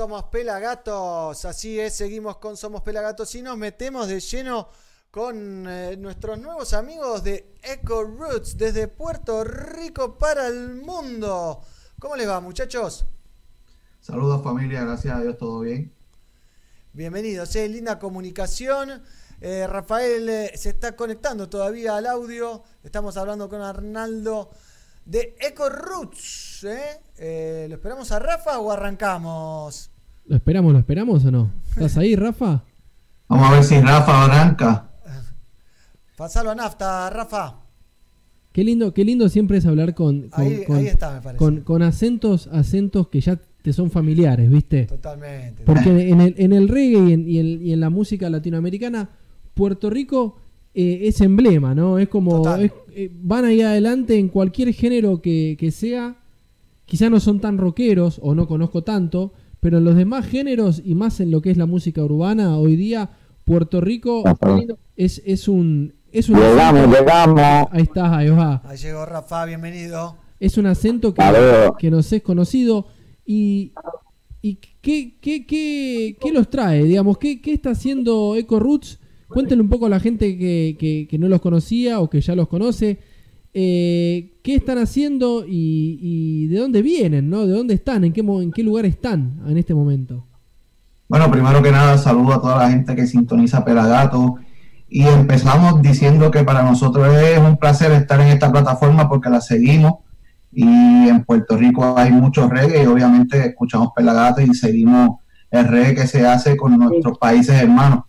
Somos 0.07 0.27
Pelagatos, 0.27 1.45
así 1.47 1.81
es, 1.81 1.97
seguimos 1.97 2.37
con 2.37 2.57
Somos 2.57 2.83
Pelagatos 2.83 3.35
y 3.35 3.43
nos 3.43 3.59
metemos 3.59 4.07
de 4.07 4.21
lleno 4.21 4.69
con 5.11 5.67
eh, 5.69 5.97
nuestros 5.97 6.39
nuevos 6.39 6.75
amigos 6.75 7.25
de 7.25 7.57
Echo 7.61 8.05
Roots 8.05 8.57
desde 8.57 8.87
Puerto 8.87 9.43
Rico 9.43 10.17
para 10.17 10.47
el 10.47 10.77
mundo. 10.77 11.61
¿Cómo 11.99 12.15
les 12.15 12.29
va 12.29 12.39
muchachos? 12.39 13.05
Saludos 14.01 14.45
familia, 14.45 14.85
gracias 14.85 15.19
a 15.19 15.21
Dios, 15.23 15.39
todo 15.39 15.59
bien. 15.59 15.93
Bienvenidos, 16.93 17.57
eh, 17.57 17.69
linda 17.69 17.99
comunicación. 17.99 19.03
Eh, 19.41 19.67
Rafael 19.67 20.29
eh, 20.29 20.53
se 20.55 20.69
está 20.69 20.95
conectando 20.95 21.49
todavía 21.49 21.97
al 21.97 22.07
audio. 22.07 22.63
Estamos 22.85 23.17
hablando 23.17 23.49
con 23.49 23.61
Arnaldo 23.61 24.51
de 25.05 25.35
Echo 25.41 25.69
Roots. 25.69 26.63
¿Lo 26.63 27.75
esperamos 27.75 28.13
a 28.13 28.21
Rafa 28.21 28.61
o 28.61 28.71
arrancamos? 28.71 29.91
¿Lo 30.29 30.37
esperamos, 30.37 30.73
lo 30.73 30.79
esperamos 30.79 31.25
o 31.25 31.31
no? 31.31 31.51
¿Estás 31.71 31.97
ahí, 31.99 32.17
Rafa? 32.17 32.65
Vamos 33.29 33.49
a 33.49 33.53
ver 33.53 33.65
si 33.65 33.81
Rafa 33.81 34.25
arranca. 34.25 34.91
Pasalo 36.17 36.51
a 36.51 36.55
nafta, 36.55 37.11
Rafa. 37.11 37.57
Qué 38.53 38.65
lindo, 38.65 38.95
qué 38.95 39.05
lindo 39.05 39.29
siempre 39.29 39.59
es 39.59 39.67
hablar 39.67 39.95
con, 39.95 40.29
con, 40.31 40.45
Ahí- 40.45 40.65
con- 40.65 40.77
ahí 40.77 40.87
está, 40.87 41.13
me 41.15 41.21
parece. 41.21 41.39
con- 41.39 41.61
con 41.61 41.83
acentos, 41.83 42.47
acentos 42.49 43.09
que 43.09 43.21
ya 43.21 43.39
te 43.63 43.73
son 43.73 43.91
familiares, 43.91 44.49
¿viste? 44.51 44.87
Totalmente. 44.87 45.63
Porque 45.65 46.09
en 46.09 46.21
el, 46.23 46.35
en 46.39 46.53
el 46.55 46.69
reggae 46.69 47.09
y 47.11 47.13
en, 47.13 47.29
y 47.29 47.39
en- 47.39 47.63
y 47.67 47.73
en 47.73 47.81
la 47.81 47.91
música 47.91 48.31
latinoamericana, 48.31 49.11
Puerto 49.53 49.91
Rico 49.91 50.39
eh, 50.75 51.01
es 51.09 51.21
emblema, 51.21 51.75
¿no? 51.75 51.99
Es 51.99 52.09
como. 52.09 52.49
es- 52.57 52.73
eh, 52.93 53.11
van 53.15 53.45
ahí 53.45 53.61
adelante 53.61 54.19
en 54.19 54.29
cualquier 54.29 54.73
género 54.73 55.21
que, 55.21 55.57
que 55.59 55.71
sea. 55.71 56.17
Quizá 56.87 57.11
no 57.11 57.19
son 57.21 57.41
tan 57.41 57.59
rockeros 57.59 58.21
o 58.23 58.35
no 58.35 58.47
conozco 58.47 58.83
tanto, 58.85 59.33
pero 59.61 59.79
en 59.79 59.85
los 59.85 59.97
demás 59.97 60.27
géneros 60.27 60.81
y 60.85 60.95
más 60.95 61.21
en 61.21 61.31
lo 61.31 61.41
que 61.43 61.51
es 61.51 61.57
la 61.57 61.67
música 61.67 62.03
urbana, 62.05 62.57
hoy 62.59 62.77
día 62.77 63.11
Puerto 63.45 63.81
Rico 63.81 64.23
es, 64.97 65.23
es 65.25 65.49
un. 65.49 65.95
Es 66.13 66.29
un 66.31 66.37
Llegamos, 66.39 66.83
acento- 66.83 66.99
llegamos. 67.01 67.69
Ahí 67.73 67.83
está, 67.83 68.17
ahí 68.17 68.31
va. 68.31 68.63
Ahí 68.65 68.79
llegó 68.79 69.05
Rafa, 69.05 69.45
bienvenido. 69.45 70.17
Es 70.41 70.57
un 70.57 70.67
acento 70.67 71.13
que, 71.13 71.23
que 71.79 71.91
nos 71.91 72.11
es 72.13 72.23
conocido. 72.23 72.87
¿Y, 73.27 73.73
y 74.41 74.55
qué, 74.81 75.17
qué, 75.21 75.45
qué, 75.47 76.17
qué 76.21 76.33
los 76.33 76.49
trae? 76.49 76.85
Digamos, 76.85 77.19
¿qué, 77.19 77.41
qué 77.43 77.53
está 77.53 77.71
haciendo 77.71 78.35
Eco 78.37 78.59
Roots? 78.61 78.99
Cuéntenle 79.29 79.63
un 79.63 79.69
poco 79.69 79.87
a 79.87 79.89
la 79.91 80.01
gente 80.01 80.39
que, 80.39 80.77
que- 80.79 81.07
que 81.11 81.19
no 81.19 81.29
los 81.29 81.41
conocía 81.41 82.01
o 82.01 82.09
que 82.09 82.21
ya 82.21 82.35
los 82.35 82.49
conoce. 82.49 82.99
Eh, 83.59 84.33
¿Qué 84.43 84.55
están 84.55 84.77
haciendo 84.77 85.45
y, 85.49 85.99
y 86.03 86.47
de 86.49 86.59
dónde 86.59 86.83
vienen? 86.83 87.31
¿no? 87.31 87.47
¿De 87.47 87.55
dónde 87.55 87.73
están? 87.73 88.05
¿En 88.05 88.13
qué, 88.13 88.23
mo- 88.23 88.43
¿En 88.43 88.53
qué 88.53 88.63
lugar 88.63 88.85
están 88.85 89.41
en 89.49 89.57
este 89.57 89.73
momento? 89.75 90.27
Bueno, 91.09 91.31
primero 91.31 91.63
que 91.63 91.71
nada, 91.73 91.97
saludo 91.97 92.35
a 92.35 92.41
toda 92.43 92.59
la 92.59 92.71
gente 92.71 92.95
que 92.95 93.07
sintoniza 93.07 93.65
Pelagato. 93.65 94.37
Y 94.89 95.03
empezamos 95.05 95.81
diciendo 95.81 96.31
que 96.31 96.45
para 96.45 96.63
nosotros 96.63 97.09
es 97.17 97.39
un 97.39 97.57
placer 97.57 97.93
estar 97.93 98.21
en 98.21 98.29
esta 98.29 98.53
plataforma 98.53 99.09
porque 99.09 99.31
la 99.31 99.41
seguimos. 99.41 99.95
Y 100.53 101.09
en 101.09 101.25
Puerto 101.25 101.57
Rico 101.57 101.95
hay 101.99 102.13
mucho 102.13 102.49
reggae 102.49 102.83
y 102.83 102.87
obviamente 102.87 103.39
escuchamos 103.47 103.89
Pelagato 103.97 104.43
y 104.43 104.53
seguimos 104.55 105.19
el 105.51 105.67
reggae 105.67 105.95
que 105.95 106.07
se 106.07 106.27
hace 106.27 106.57
con 106.57 106.79
nuestros 106.79 107.19
países 107.19 107.61
hermanos. 107.63 108.01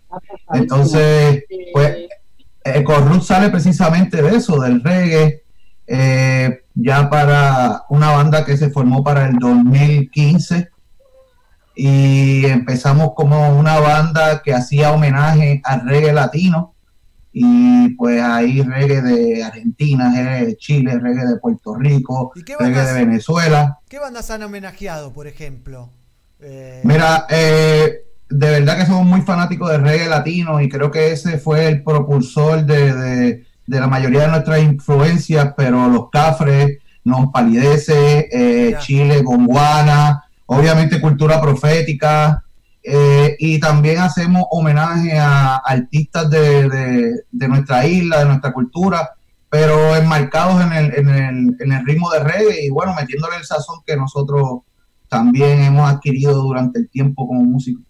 Entonces, 0.53 1.43
pues, 1.73 1.95
Ecorrut 2.75 3.21
sale 3.21 3.49
precisamente 3.49 4.21
de 4.21 4.35
eso, 4.35 4.59
del 4.59 4.83
reggae, 4.83 5.43
eh, 5.87 6.63
ya 6.75 7.09
para 7.09 7.83
una 7.89 8.11
banda 8.11 8.45
que 8.45 8.57
se 8.57 8.69
formó 8.69 9.03
para 9.03 9.27
el 9.27 9.37
2015 9.37 10.69
y 11.75 12.45
empezamos 12.45 13.11
como 13.15 13.57
una 13.57 13.79
banda 13.79 14.41
que 14.41 14.53
hacía 14.53 14.91
homenaje 14.91 15.61
al 15.63 15.87
reggae 15.87 16.11
latino 16.11 16.73
y 17.31 17.89
pues 17.89 18.19
ahí 18.21 18.63
reggae 18.63 19.01
de 19.01 19.43
Argentina, 19.43 20.11
reggae 20.11 20.45
de 20.47 20.57
Chile, 20.57 20.97
reggae 20.99 21.25
de 21.25 21.37
Puerto 21.37 21.75
Rico, 21.75 22.31
reggae 22.59 22.83
de 22.83 22.93
Venezuela. 22.93 23.79
¿Qué 23.87 23.99
bandas 23.99 24.31
han 24.31 24.41
homenajeado, 24.41 25.13
por 25.13 25.27
ejemplo? 25.27 25.91
Eh, 26.39 26.81
Mira, 26.83 27.27
eh, 27.29 28.06
de 28.29 28.49
verdad 28.49 28.77
que 28.77 28.85
somos 28.85 29.05
muy 29.05 29.21
fanáticos 29.21 29.69
del 29.71 29.81
reggae 29.83 30.07
latino 30.07 30.59
y 30.61 30.69
creo 30.69 30.91
que 30.91 31.11
ese 31.11 31.37
fue 31.37 31.67
el 31.67 31.83
propulsor 31.83 32.65
de, 32.65 32.93
de- 32.93 33.47
de 33.65 33.79
la 33.81 33.87
mayoría 33.87 34.21
de 34.21 34.27
nuestras 34.29 34.61
influencias, 34.63 35.53
pero 35.57 35.89
los 35.89 36.09
cafres, 36.09 36.77
non 37.03 37.31
palidece, 37.31 38.27
eh, 38.31 38.75
Chile, 38.79 39.21
Gonguana, 39.21 40.23
obviamente 40.47 41.01
cultura 41.01 41.41
profética, 41.41 42.43
eh, 42.81 43.35
y 43.39 43.59
también 43.59 43.99
hacemos 43.99 44.45
homenaje 44.51 45.17
a 45.19 45.57
artistas 45.57 46.29
de, 46.29 46.69
de- 46.69 47.13
de 47.29 47.47
nuestra 47.47 47.85
isla, 47.85 48.19
de 48.19 48.25
nuestra 48.25 48.53
cultura, 48.53 49.09
pero 49.49 49.95
enmarcados 49.95 50.63
en 50.63 50.71
el, 50.71 50.85
en, 50.95 51.07
el, 51.09 51.55
en 51.59 51.71
el 51.71 51.85
ritmo 51.85 52.09
de 52.11 52.19
reggae 52.19 52.65
y 52.65 52.69
bueno, 52.69 52.93
metiéndole 52.95 53.35
el 53.35 53.43
sazón 53.45 53.79
que 53.85 53.95
nosotros 53.97 54.61
también 55.09 55.59
hemos 55.63 55.89
adquirido 55.89 56.41
durante 56.41 56.79
el 56.79 56.89
tiempo 56.89 57.27
como 57.27 57.43
músicos. 57.43 57.83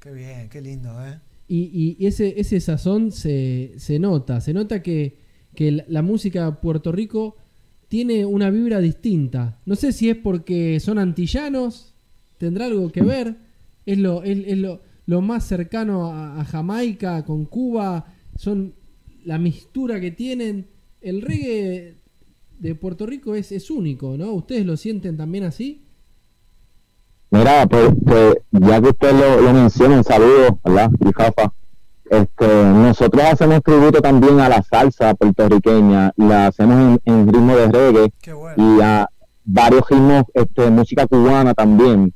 Qué 0.00 0.10
bien, 0.12 0.48
qué 0.48 0.62
lindo, 0.62 0.90
¿eh? 1.06 1.20
Y, 1.46 1.96
y 1.98 2.06
ese, 2.06 2.40
ese 2.40 2.58
sazón 2.60 3.12
se, 3.12 3.74
se 3.76 3.98
nota, 3.98 4.40
se 4.40 4.54
nota 4.54 4.82
que, 4.82 5.18
que 5.54 5.72
la, 5.72 5.84
la 5.88 6.02
música 6.02 6.60
Puerto 6.60 6.90
Rico 6.90 7.36
tiene 7.88 8.24
una 8.24 8.50
vibra 8.50 8.78
distinta. 8.80 9.60
No 9.66 9.76
sé 9.76 9.92
si 9.92 10.08
es 10.08 10.16
porque 10.16 10.80
son 10.80 10.98
antillanos, 10.98 11.94
tendrá 12.38 12.66
algo 12.66 12.90
que 12.90 13.02
ver, 13.02 13.36
es 13.84 13.98
lo, 13.98 14.22
es, 14.22 14.38
es 14.46 14.58
lo, 14.58 15.20
más 15.20 15.44
cercano 15.44 16.06
a, 16.06 16.40
a 16.40 16.44
Jamaica 16.44 17.24
con 17.24 17.44
Cuba, 17.44 18.14
son 18.36 18.74
la 19.24 19.38
mistura 19.38 20.00
que 20.00 20.12
tienen. 20.12 20.68
El 21.00 21.20
reggae 21.20 21.96
de 22.58 22.74
Puerto 22.74 23.06
Rico 23.06 23.34
es, 23.34 23.52
es 23.52 23.70
único, 23.70 24.16
¿no? 24.16 24.32
¿Ustedes 24.32 24.64
lo 24.64 24.76
sienten 24.76 25.16
también 25.16 25.44
así? 25.44 25.82
Mira, 27.30 27.66
pues, 27.66 27.92
pues, 28.04 28.34
ya 28.50 28.80
que 28.80 28.88
usted 28.88 29.12
lo, 29.12 29.40
lo 29.40 29.52
menciona, 29.52 29.96
un 29.96 30.04
saludo, 30.04 30.58
¿verdad? 30.64 30.90
Y 31.00 31.12
Jafa. 31.12 31.52
Este, 32.10 32.64
nosotros 32.64 33.22
hacemos 33.22 33.62
tributo 33.62 34.00
también 34.00 34.40
a 34.40 34.48
la 34.48 34.62
salsa 34.64 35.14
puertorriqueña, 35.14 36.12
la 36.16 36.48
hacemos 36.48 36.76
en, 36.76 37.00
en 37.04 37.32
ritmo 37.32 37.54
de 37.54 37.68
reggae 37.68 38.12
y 38.56 38.80
a 38.80 39.08
varios 39.44 39.88
ritmos 39.88 40.24
este, 40.34 40.62
de 40.62 40.70
música 40.70 41.06
cubana 41.06 41.54
también 41.54 42.12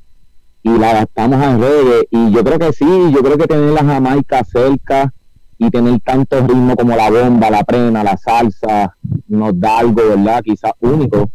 y 0.63 0.77
la 0.77 0.89
adaptamos 0.89 1.41
al 1.41 1.61
reggae 1.61 2.07
y 2.11 2.31
yo 2.31 2.43
creo 2.43 2.59
que 2.59 2.73
sí, 2.73 2.85
yo 3.13 3.21
creo 3.21 3.37
que 3.37 3.47
tener 3.47 3.71
la 3.71 3.85
Jamaica 3.85 4.43
cerca 4.43 5.13
y 5.57 5.69
tener 5.69 5.99
tantos 6.01 6.45
ritmos 6.45 6.75
como 6.75 6.93
la 6.95 7.09
bomba, 7.09 7.49
la 7.49 7.63
prena, 7.63 8.03
la 8.03 8.17
salsa, 8.17 8.97
nos 9.29 9.57
da 9.57 9.79
algo, 9.79 10.01
¿verdad? 10.09 10.41
Quizás 10.43 10.73
único. 10.81 11.29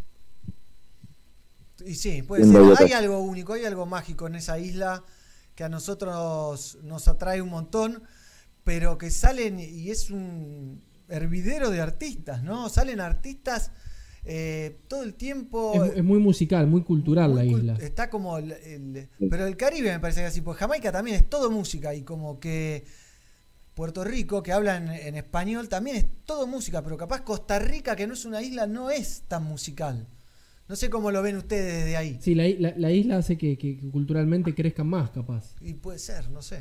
Y 1.86 1.94
sí, 1.94 2.22
puede 2.22 2.42
ser. 2.52 2.60
Hay 2.86 2.92
algo 2.92 3.18
único, 3.20 3.52
hay 3.54 3.64
algo 3.64 3.86
mágico 3.86 4.26
en 4.26 4.34
esa 4.36 4.58
isla 4.58 5.04
que 5.54 5.64
a 5.64 5.68
nosotros 5.68 6.78
nos 6.82 7.08
atrae 7.08 7.42
un 7.42 7.50
montón, 7.50 8.02
pero 8.64 8.98
que 8.98 9.10
salen 9.10 9.58
y 9.60 9.90
es 9.90 10.10
un 10.10 10.82
hervidero 11.08 11.70
de 11.70 11.80
artistas, 11.80 12.42
¿no? 12.42 12.68
Salen 12.68 13.00
artistas 13.00 13.72
eh, 14.24 14.78
todo 14.86 15.02
el 15.02 15.14
tiempo. 15.14 15.84
Es, 15.86 15.96
es 15.96 16.04
muy 16.04 16.18
musical, 16.18 16.66
muy 16.66 16.82
cultural 16.84 17.34
la 17.34 17.44
isla. 17.44 17.74
Está 17.80 18.10
como 18.10 18.38
el, 18.38 18.52
el- 18.52 19.08
Pero 19.30 19.46
el 19.46 19.56
Caribe 19.56 19.90
me 19.92 19.98
parece 20.00 20.20
que 20.20 20.26
así, 20.26 20.40
pues 20.40 20.58
Jamaica 20.58 20.92
también 20.92 21.16
es 21.16 21.28
todo 21.28 21.50
música 21.50 21.94
y 21.94 22.02
como 22.02 22.38
que 22.38 22.84
Puerto 23.74 24.04
Rico, 24.04 24.42
que 24.42 24.52
habla 24.52 24.76
en, 24.76 24.88
en 24.90 25.16
español, 25.16 25.68
también 25.68 25.96
es 25.96 26.06
todo 26.26 26.46
música, 26.46 26.82
pero 26.82 26.96
capaz 26.96 27.22
Costa 27.22 27.58
Rica, 27.58 27.96
que 27.96 28.06
no 28.06 28.12
es 28.14 28.24
una 28.24 28.42
isla, 28.42 28.66
no 28.66 28.90
es 28.90 29.22
tan 29.26 29.44
musical. 29.44 30.06
No 30.70 30.76
sé 30.76 30.88
cómo 30.88 31.10
lo 31.10 31.20
ven 31.20 31.36
ustedes 31.36 31.82
desde 31.82 31.96
ahí. 31.96 32.18
Sí, 32.22 32.36
la, 32.36 32.44
la- 32.60 32.74
la 32.76 32.92
isla 32.92 33.16
hace 33.16 33.36
que, 33.36 33.58
que 33.58 33.76
culturalmente 33.90 34.54
crezcan 34.54 34.86
más, 34.88 35.10
capaz. 35.10 35.56
Y 35.60 35.72
puede 35.74 35.98
ser, 35.98 36.30
no 36.30 36.42
sé. 36.42 36.60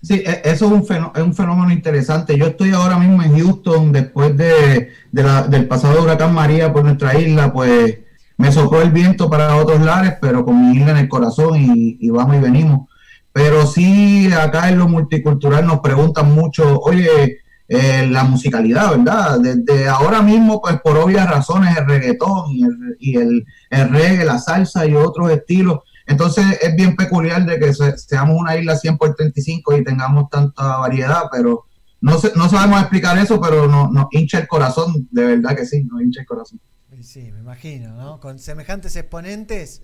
Sí, 0.00 0.22
e- 0.24 0.40
eso 0.44 0.64
es 0.64 0.72
un, 0.72 0.86
fenó- 0.86 1.12
es 1.14 1.22
un 1.22 1.34
fenómeno 1.34 1.70
interesante. 1.70 2.38
Yo 2.38 2.46
estoy 2.46 2.70
ahora 2.70 2.98
mismo 2.98 3.22
en 3.22 3.38
Houston 3.38 3.92
después 3.92 4.34
de, 4.38 4.88
de 5.12 5.22
la- 5.22 5.46
del 5.48 5.68
pasado 5.68 6.02
huracán 6.02 6.32
María 6.32 6.72
por 6.72 6.82
nuestra 6.82 7.20
isla, 7.20 7.52
pues 7.52 7.98
me 8.38 8.50
sopló 8.50 8.80
el 8.80 8.90
viento 8.90 9.28
para 9.28 9.54
otros 9.56 9.82
lares, 9.82 10.14
pero 10.18 10.42
con 10.42 10.70
mi 10.70 10.78
isla 10.78 10.92
en 10.92 10.96
el 10.96 11.08
corazón 11.10 11.56
y, 11.60 11.98
y 12.00 12.08
vamos 12.08 12.36
y 12.36 12.40
venimos. 12.40 12.88
Pero 13.34 13.66
sí, 13.66 14.32
acá 14.32 14.70
en 14.70 14.78
lo 14.78 14.88
multicultural 14.88 15.66
nos 15.66 15.80
preguntan 15.80 16.34
mucho, 16.34 16.80
oye, 16.80 17.40
eh, 17.68 18.06
la 18.10 18.24
musicalidad, 18.24 18.90
¿verdad? 18.96 19.38
Desde 19.40 19.88
ahora 19.88 20.22
mismo, 20.22 20.60
pues 20.60 20.80
por 20.80 20.96
obvias 20.96 21.28
razones, 21.28 21.76
el 21.76 21.86
reggaetón 21.86 22.50
y 22.50 22.62
el, 22.64 22.96
y 23.00 23.16
el, 23.16 23.44
el 23.70 23.88
reggae, 23.90 24.24
la 24.24 24.38
salsa 24.38 24.86
y 24.86 24.94
otros 24.94 25.30
estilos. 25.30 25.80
Entonces 26.06 26.44
es 26.62 26.76
bien 26.76 26.94
peculiar 26.94 27.44
de 27.44 27.58
que 27.58 27.74
se- 27.74 27.98
seamos 27.98 28.36
una 28.38 28.56
isla 28.56 28.76
100 28.76 28.96
por 28.98 29.14
35 29.16 29.76
y 29.76 29.82
tengamos 29.84 30.30
tanta 30.30 30.76
variedad, 30.78 31.22
pero 31.32 31.64
no, 32.00 32.18
sé, 32.18 32.30
no 32.36 32.48
sabemos 32.48 32.80
explicar 32.80 33.18
eso, 33.18 33.40
pero 33.40 33.66
nos 33.66 34.06
hincha 34.12 34.38
el 34.38 34.46
corazón, 34.46 35.08
de 35.10 35.24
verdad 35.24 35.56
que 35.56 35.66
sí, 35.66 35.82
nos 35.84 36.00
hincha 36.02 36.20
el 36.20 36.26
corazón. 36.26 36.60
Sí, 37.02 37.30
me 37.32 37.40
imagino, 37.40 37.94
¿no? 37.96 38.20
Con 38.20 38.38
semejantes 38.38 38.94
exponentes 38.96 39.82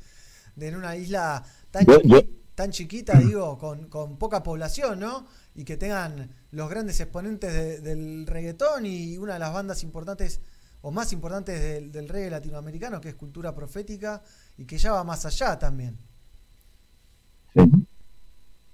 de 0.55 0.69
en 0.69 0.77
una 0.77 0.95
isla 0.97 1.43
tan, 1.73 1.85
Yo- 1.87 2.01
chiqui- 2.01 2.09
yo- 2.09 2.23
tan 2.55 2.71
chiquita, 2.71 3.19
digo, 3.19 3.59
con, 3.59 3.89
con 3.89 4.17
poca 4.19 4.43
población, 4.43 5.01
¿no? 5.01 5.27
Y 5.55 5.65
que 5.65 5.77
tengan 5.77 6.31
los 6.53 6.69
grandes 6.71 7.01
exponentes 7.01 7.53
de- 7.53 7.81
del 7.81 8.27
reggaetón 8.27 8.87
y 8.87 9.17
una 9.19 9.35
de 9.35 9.39
las 9.41 9.53
bandas 9.53 9.83
importantes 9.83 10.41
o 10.83 10.91
más 10.91 11.13
importantes 11.13 11.61
del, 11.61 11.93
del 11.93 12.09
reggae 12.09 12.31
latinoamericano, 12.31 13.01
que 13.01 13.11
es 13.11 13.15
Cultura 13.15 13.55
Profética, 13.55 14.23
y 14.59 14.65
que 14.65 14.79
ya 14.79 14.93
va 14.93 15.05
más 15.05 15.25
allá 15.27 15.59
también. 15.59 15.97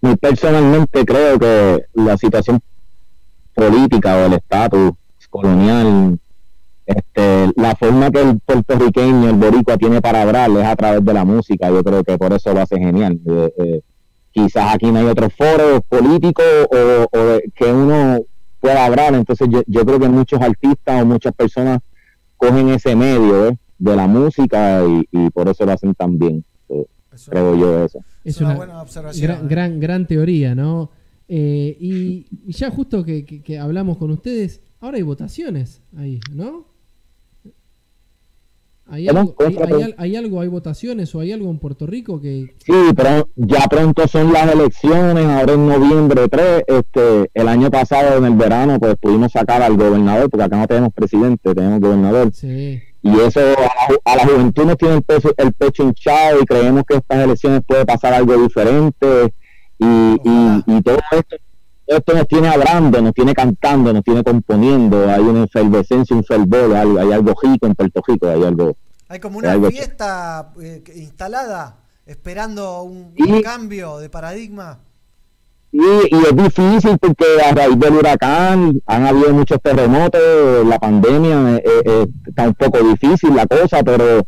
Muy 0.01 0.17
personalmente 0.17 1.05
creo 1.05 1.39
que 1.39 1.85
la 1.95 2.17
situación 2.17 2.61
política 3.55 4.17
o 4.17 4.27
el 4.27 4.35
estatus 4.35 4.93
colonial, 5.29 6.19
este, 6.87 7.53
la 7.57 7.77
forma 7.77 8.11
que 8.11 8.23
el 8.23 8.41
puertorriqueño, 8.41 9.29
el 9.29 9.37
boricua 9.37 9.77
tiene 9.77 10.01
para 10.01 10.23
hablar 10.23 10.51
es 10.51 10.65
a 10.65 10.77
través 10.77 11.05
de 11.05 11.13
la 11.13 11.25
música. 11.25 11.69
Yo 11.69 11.83
creo 11.85 12.03
que 12.05 12.17
por 12.17 12.33
eso 12.33 12.55
lo 12.55 12.63
hace 12.63 12.79
genial. 12.79 13.21
Eh, 13.27 13.53
eh, 13.59 13.83
quizás 14.45 14.75
aquí 14.75 14.87
no 14.93 14.99
hay 14.99 15.07
otro 15.07 15.29
foro 15.31 15.81
político 15.89 16.43
o, 16.71 17.19
o 17.19 17.25
de- 17.25 17.51
que 17.55 17.65
uno 17.73 18.19
pueda 18.61 18.85
hablar. 18.87 19.15
Entonces 19.15 19.49
yo, 19.51 19.63
yo 19.67 19.85
creo 19.87 19.99
que 20.01 20.09
muchos 20.09 20.41
artistas 20.41 21.03
o 21.03 21.07
muchas 21.07 21.33
personas 21.35 21.81
cogen 22.37 22.69
ese 22.71 22.95
medio 22.97 23.49
eh, 23.49 23.59
de 23.79 23.97
la 23.97 24.07
música 24.07 24.83
y, 24.87 25.09
y 25.11 25.31
por 25.31 25.49
eso 25.49 25.65
lo 25.67 25.73
hacen 25.73 25.95
tan 25.95 26.19
bien. 26.19 26.45
Eh, 26.69 26.85
creo 27.29 27.57
yo 27.57 27.85
eso. 27.85 28.01
Es 28.25 28.39
una 28.39 28.51
una, 28.51 28.57
buena 28.57 28.83
observación, 28.83 29.23
gran, 29.27 29.45
¿eh? 29.45 29.49
gran, 29.49 29.81
gran 29.81 30.07
teoría, 30.07 30.55
¿no? 30.55 30.91
Eh, 31.29 31.77
y, 31.81 32.27
y 32.47 32.53
ya 32.53 32.71
justo 32.71 33.05
que, 33.05 33.25
que- 33.25 33.43
que 33.43 33.59
hablamos 33.59 33.99
con 33.99 34.11
ustedes, 34.11 34.61
ahora 34.81 34.97
hay 34.97 35.03
votaciones 35.03 35.83
ahí, 35.97 36.21
¿no? 36.33 36.67
¿Hay 38.91 39.07
algo, 39.07 39.35
¿Cómo 39.35 39.61
hay, 39.99 40.17
algo, 40.17 40.51
votaciones 40.51 41.15
o 41.15 41.21
hay 41.21 41.33
algo 41.33 41.51
en 41.51 41.59
Puerto 41.59 41.87
Rico 41.87 42.21
que... 42.21 42.55
Sí, 42.65 42.73
pero 42.97 43.29
ya 43.37 43.67
pronto 43.69 44.09
son 44.09 44.33
las 44.33 44.51
elecciones, 44.53 45.27
ahora 45.27 45.53
en 45.53 45.69
noviembre 45.69 46.27
3, 46.29 46.65
este, 46.67 47.31
el 47.35 47.49
año 47.49 47.71
pasado 47.71 48.17
en 48.17 48.25
el 48.25 48.35
verano 48.35 48.79
pues 48.79 48.97
pudimos 48.97 49.33
sacar 49.33 49.61
al 49.61 49.77
gobernador, 49.77 50.31
porque 50.31 50.45
acá 50.45 50.57
no 50.57 50.67
tenemos 50.67 50.93
presidente, 50.95 51.55
tenemos 51.55 51.81
gobernador. 51.81 52.31
Sí. 52.33 52.81
Y 53.03 53.21
eso 53.21 53.41
a 53.41 53.61
la, 53.61 54.13
a 54.13 54.17
la 54.17 54.27
juventud 54.27 54.65
nos 54.65 54.79
tiene 54.79 54.95
el 54.95 55.03
pecho, 55.03 55.35
el 55.37 55.53
pecho 55.53 55.83
hinchado 55.83 56.41
y 56.41 56.47
creemos 56.47 56.85
que 56.89 56.97
estas 56.97 57.25
elecciones 57.25 57.61
puede 57.67 57.85
pasar 57.85 58.15
algo 58.15 58.37
diferente 58.43 59.35
y, 59.79 59.87
y, 59.87 60.65
y 60.67 60.83
todo 60.83 60.99
esto 61.13 61.37
esto 61.89 62.15
nos 62.15 62.29
tiene 62.29 62.49
hablando, 62.49 63.03
nos 63.03 63.15
tiene 63.15 63.35
cantando, 63.35 63.93
nos 63.93 64.05
tiene 64.05 64.23
componiendo, 64.23 65.09
hay 65.11 65.21
una 65.21 65.45
efervescencia, 65.45 66.15
un 66.15 66.25
fervor, 66.25 66.75
hay, 66.75 66.97
hay 66.99 67.13
algo 67.13 67.35
rico 67.43 67.67
en 67.67 67.75
Puerto 67.75 68.03
Rico, 68.07 68.29
hay 68.29 68.45
algo... 68.45 68.77
Hay 69.09 69.21
como 69.21 69.39
hay 69.39 69.45
una 69.45 69.53
algo 69.53 69.71
fiesta 69.71 70.53
eh, 70.61 70.83
instalada, 70.97 71.79
esperando 72.07 72.83
un, 72.83 73.15
cambio 73.43 73.99
de 73.99 74.11
paradigma. 74.11 74.81
Y, 75.73 75.81
y 75.81 76.23
es 76.25 76.37
difícil 76.37 76.99
porque 76.99 77.25
a 77.45 77.53
raíz 77.53 77.79
del 77.79 77.95
huracán 77.95 78.81
han 78.87 79.07
habido 79.07 79.33
muchos 79.33 79.61
terremotos, 79.61 80.67
la 80.67 80.79
pandemia 80.79 81.57
eh, 81.57 81.63
eh, 81.85 82.07
está 82.27 82.45
un 82.49 82.55
poco 82.55 82.79
difícil 82.83 83.35
la 83.35 83.47
cosa, 83.47 83.83
pero 83.83 84.27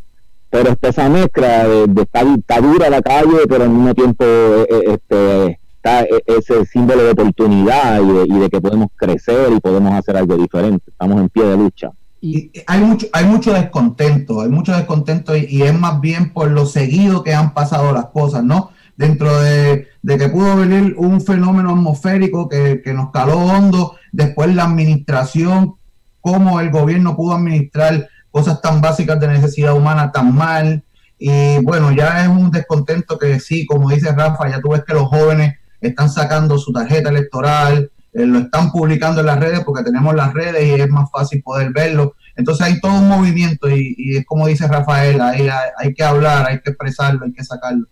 pero 0.50 0.70
está 0.70 0.88
esa 0.88 1.08
mezcla 1.08 1.66
de, 1.66 1.86
de 1.86 2.02
estar 2.02 2.26
está 2.26 2.60
dura 2.60 2.90
la 2.90 3.00
calle, 3.00 3.46
pero 3.48 3.64
al 3.64 3.70
mismo 3.70 3.94
tiempo 3.94 4.24
eh, 4.24 4.66
eh, 4.68 4.82
este, 4.86 5.59
está 5.82 6.02
eh, 6.02 6.22
ese 6.26 6.64
símbolo 6.66 7.02
de 7.02 7.10
oportunidad 7.12 8.00
y 8.02 8.06
de, 8.06 8.24
y 8.28 8.38
de 8.38 8.50
que 8.50 8.60
podemos 8.60 8.88
crecer 8.94 9.52
y 9.52 9.60
podemos 9.60 9.92
hacer 9.92 10.16
algo 10.16 10.36
diferente. 10.36 10.90
Estamos 10.90 11.20
en 11.20 11.28
pie 11.30 11.44
de 11.44 11.56
lucha. 11.56 11.90
Y 12.20 12.50
hay 12.66 12.80
mucho, 12.80 13.06
hay 13.14 13.24
mucho 13.24 13.54
descontento, 13.54 14.42
hay 14.42 14.50
mucho 14.50 14.76
descontento 14.76 15.34
y, 15.34 15.46
y 15.48 15.62
es 15.62 15.78
más 15.78 16.00
bien 16.02 16.34
por 16.34 16.50
lo 16.50 16.66
seguido 16.66 17.24
que 17.24 17.32
han 17.32 17.54
pasado 17.54 17.92
las 17.92 18.06
cosas, 18.06 18.44
¿no? 18.44 18.72
Dentro 18.94 19.40
de, 19.40 19.88
de 20.02 20.18
que 20.18 20.28
pudo 20.28 20.54
venir 20.56 20.94
un 20.98 21.22
fenómeno 21.22 21.70
atmosférico 21.70 22.46
que, 22.46 22.82
que 22.84 22.92
nos 22.92 23.10
caló 23.10 23.38
hondo, 23.38 23.96
después 24.12 24.54
la 24.54 24.64
administración, 24.64 25.76
cómo 26.20 26.60
el 26.60 26.70
gobierno 26.70 27.16
pudo 27.16 27.34
administrar 27.34 28.06
cosas 28.30 28.60
tan 28.60 28.82
básicas 28.82 29.18
de 29.18 29.28
necesidad 29.28 29.74
humana 29.74 30.12
tan 30.12 30.34
mal, 30.34 30.84
y 31.18 31.62
bueno, 31.62 31.92
ya 31.92 32.22
es 32.22 32.28
un 32.28 32.50
descontento 32.50 33.18
que 33.18 33.40
sí, 33.40 33.66
como 33.66 33.90
dice 33.90 34.10
Rafa, 34.12 34.48
ya 34.48 34.60
tú 34.60 34.70
ves 34.70 34.84
que 34.86 34.94
los 34.94 35.08
jóvenes 35.08 35.59
están 35.80 36.10
sacando 36.10 36.58
su 36.58 36.72
tarjeta 36.72 37.10
electoral, 37.10 37.90
eh, 38.12 38.26
lo 38.26 38.40
están 38.40 38.72
publicando 38.72 39.20
en 39.20 39.26
las 39.26 39.38
redes 39.38 39.60
porque 39.64 39.84
tenemos 39.84 40.14
las 40.14 40.34
redes 40.34 40.66
y 40.66 40.80
es 40.80 40.88
más 40.88 41.10
fácil 41.10 41.42
poder 41.42 41.72
verlo. 41.72 42.14
Entonces 42.36 42.66
hay 42.66 42.80
todo 42.80 42.98
un 42.98 43.08
movimiento 43.08 43.68
y, 43.70 44.16
es 44.16 44.26
como 44.26 44.46
dice 44.46 44.66
Rafael, 44.66 45.20
hay, 45.20 45.48
hay, 45.78 45.94
que 45.94 46.02
hablar, 46.02 46.46
hay 46.46 46.60
que 46.60 46.70
expresarlo, 46.70 47.24
hay 47.24 47.32
que 47.32 47.44
sacarlo. 47.44 47.86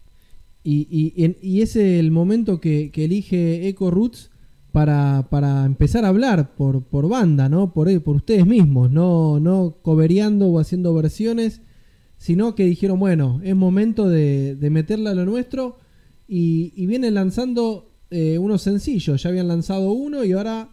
Y, 0.64 1.14
y, 1.40 1.62
es 1.62 1.76
el 1.76 2.10
momento 2.10 2.60
que, 2.60 2.90
que 2.90 3.04
elige 3.04 3.68
Eco 3.68 3.90
Roots 3.90 4.30
para, 4.72 5.26
para 5.30 5.64
empezar 5.64 6.04
a 6.04 6.08
hablar 6.08 6.54
por, 6.56 6.84
por 6.84 7.08
banda, 7.08 7.48
¿no? 7.48 7.72
Por, 7.72 8.02
por 8.02 8.16
ustedes 8.16 8.44
mismos, 8.44 8.90
no, 8.90 9.40
no 9.40 9.78
cobereando 9.80 10.48
o 10.48 10.60
haciendo 10.60 10.92
versiones, 10.92 11.62
sino 12.18 12.54
que 12.54 12.64
dijeron, 12.64 12.98
bueno, 12.98 13.40
es 13.44 13.56
momento 13.56 14.08
de, 14.08 14.56
de 14.56 14.70
meterle 14.70 15.10
a 15.10 15.14
lo 15.14 15.24
nuestro 15.24 15.78
y, 16.28 16.72
y 16.76 16.86
vienen 16.86 17.14
lanzando 17.14 17.86
eh, 18.10 18.38
unos 18.38 18.62
sencillos, 18.62 19.22
ya 19.22 19.30
habían 19.30 19.48
lanzado 19.48 19.90
uno 19.92 20.22
y 20.24 20.32
ahora 20.32 20.68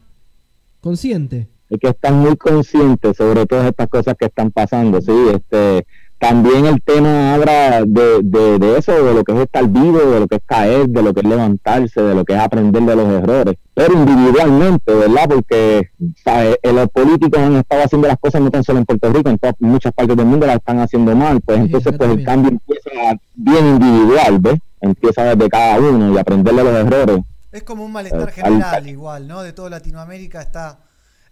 consciente. 0.82 1.48
hay 1.72 1.78
que 1.80 1.88
estar 1.90 2.14
muy 2.14 2.36
conscientes 2.38 3.18
sobre 3.18 3.46
todas 3.46 3.66
estas 3.68 3.88
cosas 3.88 4.16
que 4.20 4.26
están 4.26 4.52
pasando, 4.52 5.02
sí, 5.02 5.12
este, 5.34 5.86
también 6.20 6.66
el 6.66 6.82
tema 6.82 7.34
habla 7.34 7.84
de, 7.86 8.20
de, 8.24 8.58
de 8.58 8.78
eso, 8.78 8.92
de 9.04 9.14
lo 9.14 9.24
que 9.24 9.34
es 9.34 9.40
estar 9.40 9.68
vivo, 9.68 10.00
de 10.00 10.20
lo 10.22 10.28
que 10.28 10.36
es 10.38 10.42
caer, 10.46 10.88
de 10.88 11.02
lo 11.04 11.14
que 11.14 11.20
es 11.22 11.26
levantarse, 11.28 12.02
de 12.02 12.16
lo 12.16 12.24
que 12.24 12.34
es 12.34 12.40
aprender 12.40 12.84
de 12.84 12.96
los 12.96 13.08
errores, 13.10 13.56
pero 13.74 13.94
individualmente, 13.94 14.94
¿verdad? 14.94 15.26
Porque 15.28 15.90
¿sabes? 16.24 16.58
Eh, 16.64 16.72
los 16.72 16.88
políticos 16.90 17.38
han 17.40 17.56
estado 17.58 17.84
haciendo 17.84 18.08
las 18.08 18.18
cosas 18.20 18.42
no 18.42 18.50
tan 18.50 18.64
solo 18.64 18.80
en 18.80 18.86
Puerto 18.86 19.12
Rico, 19.12 19.30
en 19.30 19.38
todas- 19.38 19.56
muchas 19.60 19.92
partes 19.94 20.16
del 20.16 20.26
mundo 20.26 20.46
las 20.48 20.56
están 20.58 20.80
haciendo 20.80 21.14
mal, 21.16 21.42
pues 21.42 21.60
entonces 21.60 21.94
pues 21.98 22.10
el 22.12 22.24
cambio 22.24 22.52
empieza 22.52 23.20
bien 23.36 23.66
individual, 23.68 24.40
¿ves? 24.40 24.60
Empieza 24.86 25.24
desde 25.36 25.50
cada 25.50 25.80
uno 25.80 26.14
y 26.14 26.18
aprender 26.18 26.54
de 26.54 26.64
los 26.64 26.74
errores. 26.74 27.20
Es 27.52 27.64
como 27.64 27.86
un 27.86 27.92
malestar 27.92 28.30
Eh, 28.30 28.32
general 28.34 28.76
al- 28.76 28.88
igual, 28.90 29.28
¿no? 29.28 29.42
De 29.42 29.54
toda 29.54 29.70
Latinoamérica 29.70 30.42
está 30.42 30.82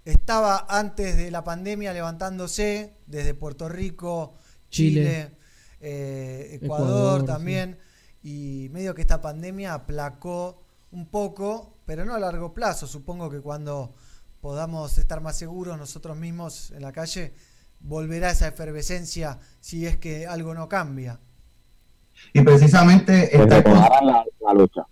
estaba 0.06 0.65
antes 0.69 1.15
de 1.15 1.32
la 1.32 1.43
pandemia 1.45 1.93
levantándose 1.93 2.98
desde 3.07 3.33
Puerto 3.33 3.69
Rico, 3.69 4.35
Chile, 4.69 5.01
Chile. 5.01 5.38
eh, 5.80 6.59
Ecuador, 6.61 6.88
Ecuador, 6.90 7.25
también 7.25 7.77
y 8.22 8.67
medio 8.72 8.93
que 8.95 9.01
esta 9.01 9.22
pandemia 9.22 9.73
aplacó 9.73 10.61
un 10.91 11.07
poco, 11.07 11.77
pero 11.85 12.03
no 12.06 12.14
a 12.15 12.19
largo 12.19 12.53
plazo. 12.53 12.85
Supongo 12.88 13.30
que 13.30 13.40
cuando 13.41 13.93
podamos 14.41 14.98
estar 14.98 15.22
más 15.22 15.38
seguros 15.38 15.77
nosotros 15.77 16.17
mismos 16.17 16.72
en 16.72 16.82
la 16.82 16.91
calle 16.91 17.33
volverá 17.80 18.32
esa 18.32 18.48
efervescencia 18.48 19.40
si 19.61 19.85
es 19.85 19.98
que 19.98 20.25
algo 20.27 20.53
no 20.53 20.67
cambia. 20.69 21.19
Y 22.32 22.42
precisamente 22.42 23.35
estar, 23.35 23.64
la, 23.68 24.24
la 24.45 24.53
lucha. 24.53 24.84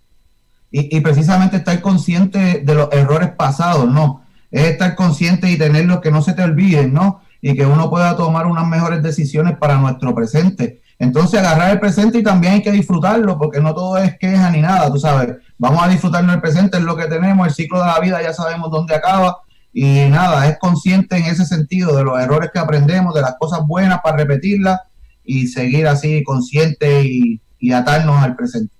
y, 0.70 0.96
y 0.96 1.00
precisamente 1.00 1.56
estar 1.56 1.80
consciente 1.80 2.62
de 2.64 2.74
los 2.74 2.88
errores 2.92 3.30
pasados, 3.30 3.88
¿no? 3.88 4.22
Es 4.50 4.64
estar 4.70 4.94
consciente 4.94 5.50
y 5.50 5.56
tenerlos 5.56 6.00
que 6.00 6.10
no 6.10 6.22
se 6.22 6.34
te 6.34 6.42
olviden, 6.42 6.92
¿no? 6.92 7.22
Y 7.40 7.56
que 7.56 7.66
uno 7.66 7.88
pueda 7.90 8.16
tomar 8.16 8.46
unas 8.46 8.66
mejores 8.66 9.02
decisiones 9.02 9.56
para 9.58 9.76
nuestro 9.76 10.14
presente. 10.14 10.80
Entonces 10.98 11.40
agarrar 11.40 11.70
el 11.72 11.80
presente 11.80 12.18
y 12.18 12.22
también 12.22 12.52
hay 12.54 12.62
que 12.62 12.70
disfrutarlo, 12.70 13.36
porque 13.36 13.60
no 13.60 13.74
todo 13.74 13.98
es 13.98 14.16
queja 14.18 14.50
ni 14.50 14.60
nada, 14.60 14.88
tú 14.88 14.98
sabes. 14.98 15.36
Vamos 15.58 15.82
a 15.82 15.88
disfrutarnos 15.88 16.34
el 16.34 16.40
presente, 16.40 16.76
es 16.76 16.84
lo 16.84 16.96
que 16.96 17.06
tenemos, 17.06 17.46
el 17.46 17.52
ciclo 17.52 17.80
de 17.80 17.86
la 17.86 17.98
vida 17.98 18.22
ya 18.22 18.32
sabemos 18.32 18.70
dónde 18.70 18.94
acaba. 18.94 19.38
Y 19.72 20.04
nada, 20.10 20.46
es 20.46 20.58
consciente 20.58 21.16
en 21.16 21.24
ese 21.24 21.44
sentido 21.44 21.96
de 21.96 22.04
los 22.04 22.20
errores 22.20 22.50
que 22.52 22.60
aprendemos, 22.60 23.14
de 23.14 23.22
las 23.22 23.34
cosas 23.40 23.66
buenas 23.66 24.00
para 24.02 24.18
repetirlas 24.18 24.78
y 25.24 25.46
seguir 25.48 25.86
así 25.86 26.22
consciente 26.24 27.04
y, 27.06 27.40
y 27.58 27.72
atarnos 27.72 28.16
al 28.22 28.36
presente. 28.36 28.72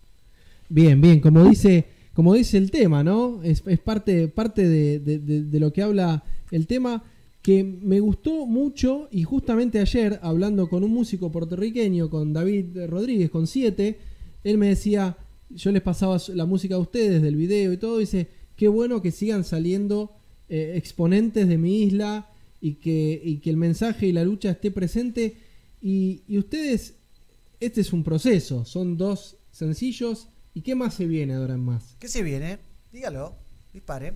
Bien, 0.68 1.00
bien, 1.00 1.20
como 1.20 1.44
dice, 1.44 1.86
como 2.14 2.34
dice 2.34 2.56
el 2.58 2.70
tema, 2.70 3.04
¿no? 3.04 3.42
Es, 3.42 3.62
es 3.66 3.78
parte, 3.78 4.28
parte 4.28 4.66
de, 4.68 4.98
de- 5.00 5.60
lo 5.60 5.72
que 5.72 5.82
habla 5.82 6.24
el 6.50 6.66
tema 6.66 7.04
que 7.42 7.64
me 7.64 8.00
gustó 8.00 8.46
mucho 8.46 9.08
y 9.10 9.24
justamente 9.24 9.80
ayer, 9.80 10.18
hablando 10.22 10.68
con 10.68 10.84
un 10.84 10.92
músico 10.92 11.30
puertorriqueño, 11.32 12.08
con 12.08 12.32
David 12.32 12.86
Rodríguez, 12.88 13.30
con 13.30 13.46
7, 13.46 13.98
él 14.44 14.58
me 14.58 14.68
decía, 14.68 15.16
yo 15.50 15.72
les 15.72 15.82
pasaba 15.82 16.18
la 16.34 16.46
música 16.46 16.76
a 16.76 16.78
ustedes 16.78 17.20
del 17.20 17.36
video 17.36 17.72
y 17.72 17.76
todo, 17.76 17.98
dice, 17.98 18.28
qué 18.56 18.68
bueno 18.68 19.02
que 19.02 19.10
sigan 19.10 19.44
saliendo 19.44 20.12
eh, 20.48 20.74
exponentes 20.76 21.48
de 21.48 21.58
mi 21.58 21.82
isla 21.82 22.28
y 22.60 22.74
que, 22.74 23.20
y 23.24 23.38
que 23.38 23.50
el 23.50 23.56
mensaje 23.56 24.06
y 24.06 24.12
la 24.12 24.24
lucha 24.24 24.50
esté 24.52 24.70
presente. 24.70 25.36
Y, 25.82 26.22
y 26.28 26.38
ustedes, 26.38 26.94
este 27.60 27.80
es 27.82 27.92
un 27.92 28.04
proceso, 28.04 28.64
son 28.64 28.96
dos 28.96 29.36
sencillos. 29.50 30.28
¿Y 30.54 30.62
qué 30.62 30.74
más 30.74 30.94
se 30.94 31.06
viene 31.06 31.34
ahora 31.34 31.54
en 31.54 31.64
más? 31.64 31.96
¿Qué 31.98 32.08
se 32.08 32.22
viene? 32.22 32.58
Dígalo, 32.92 33.34
dispare. 33.72 34.14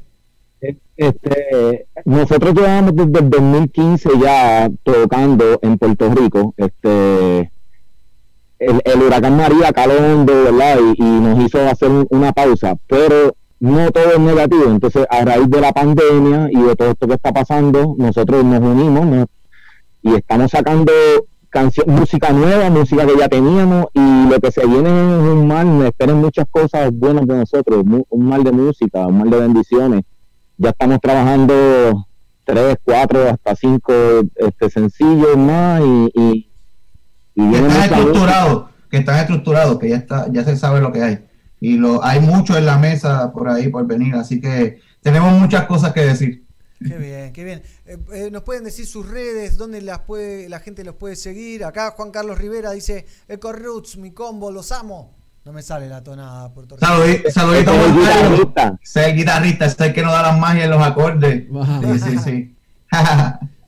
Este, 0.97 1.87
nosotros 2.05 2.55
llevamos 2.55 2.95
desde 2.97 3.19
el 3.21 3.31
2015 3.31 4.09
ya 4.21 4.71
tocando 4.83 5.59
en 5.63 5.77
Puerto 5.79 6.15
Rico. 6.15 6.55
Este, 6.57 7.51
el, 8.59 8.81
el 8.85 9.03
huracán 9.03 9.37
María 9.37 9.73
caló 9.73 9.95
hondo, 9.95 10.33
¿verdad? 10.45 10.79
Y, 10.97 11.03
y 11.03 11.21
nos 11.21 11.45
hizo 11.45 11.59
hacer 11.69 11.91
un- 11.91 12.07
una 12.11 12.33
pausa, 12.33 12.77
pero 12.87 13.35
no 13.61 13.91
todo 13.91 14.13
es 14.13 14.19
negativo. 14.21 14.65
Entonces, 14.65 15.07
a 15.11 15.25
raíz 15.25 15.49
de 15.51 15.61
la 15.61 15.73
pandemia 15.73 16.49
y 16.51 16.63
de 16.63 16.77
todo 16.77 16.91
esto 16.91 17.07
que 17.07 17.15
está 17.15 17.33
pasando, 17.33 17.95
nosotros 17.99 18.45
nos 18.45 18.61
unimos 18.61 19.07
¿no? 19.07 19.27
y 20.03 20.15
estamos 20.15 20.51
sacando 20.51 20.93
canción, 21.57 21.87
música 21.89 22.33
nueva, 22.33 22.69
música 22.69 23.07
que 23.07 23.17
ya 23.19 23.31
teníamos 23.31 23.87
y 23.95 24.29
lo 24.29 24.39
que 24.41 24.53
se 24.53 24.67
viene 24.67 24.91
es 24.91 25.33
un 25.33 25.49
mal, 25.49 25.87
esperen 25.87 26.17
muchas 26.17 26.45
cosas 26.51 26.91
buenas 26.93 27.27
de 27.27 27.35
nosotros, 27.35 27.83
un 28.11 28.27
mal 28.27 28.45
de 28.45 28.53
música, 28.53 29.07
un 29.07 29.21
mal 29.21 29.31
de 29.31 29.41
bendiciones. 29.41 30.03
Ya 30.59 30.71
estamos 30.71 31.01
trabajando 31.01 31.55
tres, 32.45 32.77
cuatro, 32.85 33.31
hasta 33.31 33.57
cinco 33.57 33.95
este, 34.35 34.69
sencillos 34.69 35.35
más 35.39 35.81
y, 35.81 36.13
y, 36.15 36.51
y 37.37 37.51
que 37.51 37.57
están 37.57 37.83
estructurados, 37.85 38.65
que 38.91 38.99
están 38.99 39.19
estructurados, 39.21 39.79
que 39.79 39.89
ya 39.89 39.97
está, 39.97 40.27
ya 40.31 40.45
se 40.45 40.57
sabe 40.59 40.83
lo 40.83 40.93
que 40.93 41.03
hay. 41.03 41.25
Y 41.59 41.79
lo 41.79 42.05
hay 42.05 42.21
mucho 42.21 42.59
en 42.59 42.67
la 42.67 42.77
mesa 42.77 43.33
por 43.33 43.49
ahí 43.49 43.69
por 43.69 43.87
venir, 43.87 44.15
así 44.15 44.43
que 44.43 44.81
tenemos 45.01 45.33
muchas 45.33 45.65
cosas 45.65 45.95
que 45.95 46.01
decir. 46.03 46.46
Qué 46.79 46.97
bien, 46.99 47.33
qué 47.33 47.45
bien. 47.45 47.63
Eh, 47.87 47.97
eh, 48.13 48.29
¿Nos 48.31 48.43
pueden 48.43 48.65
decir 48.65 48.87
sus 48.87 49.09
redes? 49.09 49.57
¿Dónde 49.57 49.81
las 49.81 50.01
puede, 50.01 50.49
la 50.49 50.61
gente 50.61 50.85
los 50.85 50.95
puede 50.97 51.17
seguir? 51.17 51.65
Acá 51.65 51.93
Juan 51.97 52.11
Carlos 52.11 52.37
Rivera 52.39 52.73
dice, 52.73 53.07
Eco 53.29 53.53
Roots, 53.53 53.97
mi 53.97 54.11
combo, 54.11 54.51
los 54.51 54.73
amo. 54.73 55.15
No 55.45 55.53
me 55.53 55.63
sale 55.63 55.89
la 55.89 56.03
tonada 56.03 56.53
puertorriqueña. 56.53 56.91
Saludito, 56.93 57.31
saludito 57.31 57.71
Ese 57.73 57.81
es 57.81 57.87
el 57.87 57.95
Juan 57.95 58.07
Carlos. 58.07 58.39
guitarrista. 58.41 58.79
Ese 58.83 59.01
es 59.01 59.07
el 59.07 59.17
guitarrista, 59.17 59.65
el 59.87 59.93
que 59.95 60.03
nos 60.03 60.13
da 60.13 60.23
las 60.23 60.39
magias 60.39 60.65
en 60.65 60.71
los 60.71 60.83
acordes. 60.83 61.45
Sí, 61.83 61.99
sí, 61.99 62.19
sí. 62.19 62.57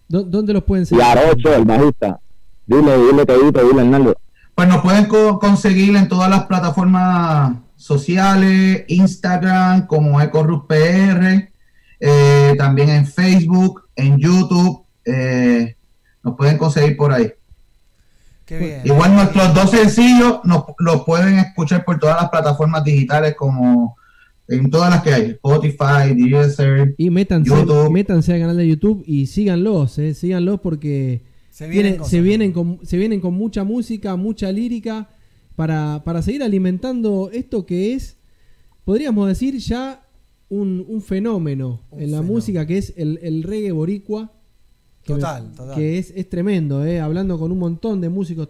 ¿Dó- 0.08 0.24
¿Dónde 0.24 0.52
los 0.52 0.64
pueden 0.64 0.82
Y 0.82 0.86
seguir? 0.86 1.04
Arocho, 1.04 1.54
el 1.54 1.64
bajista. 1.64 2.20
Dile, 2.66 2.96
dile, 2.98 3.24
Tedito, 3.26 3.66
dile, 3.68 3.80
Hernando. 3.82 4.16
Pues 4.54 4.68
nos 4.68 4.82
pueden 4.82 5.06
co- 5.06 5.38
conseguir 5.38 5.94
en 5.96 6.08
todas 6.08 6.28
las 6.28 6.44
plataformas 6.46 7.56
sociales, 7.76 8.84
Instagram 8.88 9.86
como 9.86 10.20
EcoRusPR, 10.20 11.52
eh, 12.00 12.54
también 12.56 12.88
en 12.90 13.06
Facebook, 13.06 13.82
en 13.96 14.18
YouTube, 14.18 14.82
eh, 15.04 15.74
nos 16.22 16.36
pueden 16.36 16.58
conseguir 16.58 16.96
por 16.96 17.12
ahí. 17.12 17.30
Qué 18.44 18.58
bien. 18.58 18.80
Igual 18.84 19.14
nuestros 19.14 19.54
dos 19.54 19.70
sencillos 19.70 20.40
nos, 20.44 20.64
los 20.78 21.02
pueden 21.04 21.38
escuchar 21.38 21.84
por 21.84 21.98
todas 21.98 22.20
las 22.20 22.30
plataformas 22.30 22.82
digitales 22.84 23.34
como 23.36 23.96
en 24.48 24.70
todas 24.70 24.88
las 24.90 25.02
que 25.02 25.12
hay, 25.12 25.22
Spotify, 25.32 26.14
Deezer, 26.14 26.94
Y 26.96 27.10
métanse, 27.10 27.50
YouTube. 27.50 27.90
métanse 27.90 28.32
al 28.32 28.40
canal 28.40 28.56
de 28.56 28.66
YouTube 28.66 29.02
y 29.06 29.26
síganlos, 29.26 29.98
eh, 29.98 30.14
síganlos 30.14 30.60
porque 30.60 31.22
Se 31.50 31.66
vienen 31.68 31.82
viene- 31.84 31.96
cosas 31.98 32.10
se, 32.10 32.20
vienen 32.22 32.52
con, 32.52 32.78
se 32.82 32.96
vienen 32.96 33.20
con 33.20 33.34
mucha 33.34 33.64
música, 33.64 34.16
mucha 34.16 34.50
lírica 34.50 35.10
para, 35.54 36.02
para 36.02 36.22
seguir 36.22 36.42
alimentando 36.42 37.28
esto 37.30 37.66
que 37.66 37.92
es, 37.92 38.16
podríamos 38.86 39.28
decir, 39.28 39.58
ya 39.58 40.00
un, 40.50 40.84
un 40.88 41.02
fenómeno 41.02 41.82
en 41.92 42.10
la 42.12 42.22
música 42.22 42.66
que 42.66 42.78
es 42.78 42.94
el, 42.96 43.18
el 43.22 43.42
reggae 43.42 43.72
boricua. 43.72 44.32
Que 45.04 45.14
me- 45.14 45.20
Total. 45.20 45.50
Que 45.74 45.98
es, 45.98 46.12
es 46.16 46.28
tremendo, 46.28 46.84
eh, 46.84 47.00
hablando 47.00 47.38
con 47.38 47.52
un 47.52 47.58
montón 47.58 48.00
de 48.00 48.08
músicos. 48.08 48.48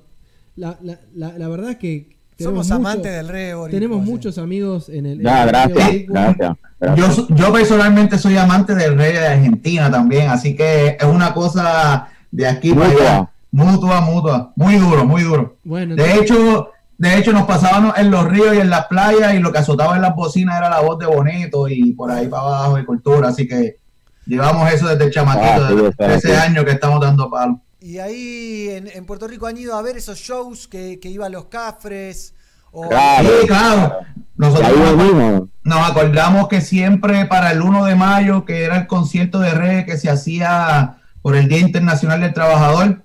La, 0.57 0.79
la, 0.83 1.01
la, 1.15 1.39
la 1.39 1.49
verdad 1.49 1.71
es 1.73 1.77
que... 1.77 2.19
Somos 2.41 2.69
tenemos 2.69 2.71
amantes 2.71 3.13
del 3.13 3.29
reggae 3.29 3.55
boricua, 3.55 3.71
Tenemos 3.81 4.05
sí. 4.05 4.11
muchos 4.11 4.39
amigos 4.39 4.89
en 4.89 5.07
el... 5.07 5.21
Ya, 5.23 5.43
en 5.43 5.49
el 5.49 5.75
reggae 5.75 6.07
gracias. 6.09 6.57
Yo, 6.97 7.29
yo 7.35 7.53
personalmente 7.53 8.17
soy 8.19 8.37
amante 8.37 8.75
del 8.77 8.97
rey 8.97 9.13
de 9.13 9.27
Argentina 9.27 9.91
también, 9.91 10.29
así 10.31 10.55
que 10.55 10.97
es 11.01 11.05
una 11.07 11.35
cosa 11.35 12.09
de 12.31 12.47
aquí 12.47 12.73
para 12.73 12.89
Mutua. 12.89 13.03
allá. 13.11 13.31
Mutua, 13.51 14.01
mutua. 14.03 14.53
Muy 14.55 14.77
duro, 14.77 15.05
muy 15.05 15.23
duro. 15.23 15.57
Bueno, 15.65 15.97
De 15.97 16.03
entonces- 16.05 16.23
hecho, 16.31 16.71
de 16.99 17.17
hecho 17.17 17.33
nos 17.33 17.47
pasábamos 17.47 17.97
en 17.97 18.11
los 18.11 18.25
ríos 18.29 18.55
y 18.55 18.59
en 18.59 18.71
las 18.71 18.87
playas 18.87 19.35
y 19.35 19.39
lo 19.39 19.51
que 19.53 19.59
azotaba 19.59 19.97
en 19.97 20.03
las 20.03 20.15
bocinas 20.15 20.59
era 20.59 20.69
la 20.69 20.81
voz 20.81 20.99
de 20.99 21.07
Bonito 21.07 21.69
y 21.69 21.93
por 21.93 22.11
ahí 22.11 22.27
para 22.29 22.43
abajo 22.43 22.79
y 22.79 22.85
cultura, 22.85 23.29
así 23.29 23.47
que 23.49 23.79
llevamos 24.27 24.71
eso 24.73 24.89
desde 24.89 25.05
el 25.05 25.11
chamaquito 25.13 25.65
Ah, 25.65 25.69
sí, 25.71 25.77
de 25.77 25.89
está 25.89 26.07
13 26.07 26.29
bien. 26.29 26.41
años 26.41 26.65
que 26.65 26.73
estamos 26.73 27.01
dando 27.01 27.31
palo. 27.31 27.61
Y 27.81 27.99
ahí 27.99 28.69
en, 28.71 28.89
en 28.89 29.07
Puerto 29.07 29.29
Rico 29.29 29.47
han 29.47 29.57
ido 29.57 29.77
a 29.77 29.83
ver 29.83 29.97
esos 29.97 30.19
shows 30.19 30.67
que, 30.67 30.99
que 31.01 31.09
iban 31.09 31.31
los 31.33 31.45
cafres. 31.47 32.35
O, 32.73 32.89
Claro. 32.89 33.29
Sí, 33.41 33.47
claro. 33.47 33.93
Nosotros 34.37 34.69
Ahí 34.69 35.47
nos, 35.65 35.89
acordamos 35.91 36.49
que 36.49 36.61
siempre 36.61 37.25
para 37.27 37.53
el 37.53 37.63
1 37.63 37.85
de 37.87 37.95
mayo, 37.95 38.45
que 38.45 38.65
era 38.65 38.77
el 38.77 38.87
concierto 38.87 39.39
de 39.39 39.53
reggae 39.53 39.87
que 39.87 39.97
se 39.97 40.11
hacía 40.11 40.99
por 41.23 41.35
el 41.37 41.49
Día 41.49 41.61
Internacional 41.61 42.21
del 42.21 42.35
Trabajador, 42.35 43.03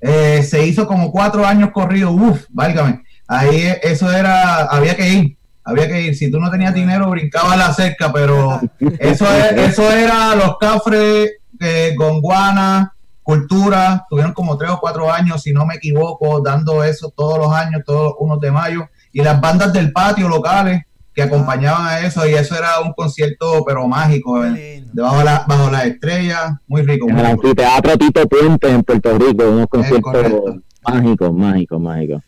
eh, 0.00 0.42
se 0.42 0.66
hizo 0.66 0.86
como 0.86 1.10
cuatro 1.12 1.46
años 1.46 1.70
corrido. 1.72 2.10
Uf, 2.12 2.44
válgame. 2.50 3.04
Ahí 3.28 3.72
eso 3.82 4.10
era, 4.12 4.64
había 4.66 4.94
que 4.96 5.08
ir, 5.08 5.36
había 5.64 5.88
que 5.88 6.00
ir. 6.02 6.16
Si 6.16 6.30
tú 6.30 6.38
no 6.38 6.50
tenías 6.50 6.72
dinero, 6.74 7.10
brincaba 7.10 7.56
la 7.56 7.72
cerca, 7.74 8.12
pero 8.12 8.60
eso, 8.98 9.26
es- 9.32 9.70
eso 9.72 9.90
era 9.90 10.34
los 10.36 10.56
cafres, 10.58 11.32
eh, 11.60 11.94
Gonguana, 11.96 12.92
Cultura, 13.22 14.06
tuvieron 14.08 14.32
como 14.32 14.56
tres 14.56 14.70
o 14.70 14.78
cuatro 14.78 15.12
años, 15.12 15.42
si 15.42 15.52
no 15.52 15.66
me 15.66 15.74
equivoco, 15.74 16.40
dando 16.40 16.84
eso 16.84 17.12
todos 17.16 17.38
los 17.38 17.52
años, 17.52 17.82
todos 17.84 18.04
los 18.04 18.14
unos 18.20 18.40
de 18.40 18.52
mayo, 18.52 18.88
y 19.12 19.20
las 19.22 19.40
bandas 19.40 19.72
del 19.72 19.90
patio 19.92 20.28
locales 20.28 20.82
que 21.12 21.22
acompañaban 21.22 21.86
a 21.88 22.00
eso, 22.06 22.24
y 22.28 22.34
eso 22.34 22.54
era 22.56 22.78
un 22.80 22.92
concierto 22.92 23.64
pero 23.66 23.88
mágico, 23.88 24.44
eh, 24.44 24.84
debajo 24.92 25.18
de 25.18 25.24
la, 25.24 25.44
bajo 25.48 25.70
las 25.70 25.86
estrellas, 25.86 26.52
muy 26.68 26.82
rico. 26.82 27.08
En 27.08 27.18
el 27.18 27.26
anfiteatro 27.26 27.96
Tito 27.96 28.28
Puente 28.28 28.68
en 28.70 28.82
Puerto 28.84 29.18
Rico, 29.18 29.50
unos 29.50 29.66
conciertos 29.66 30.56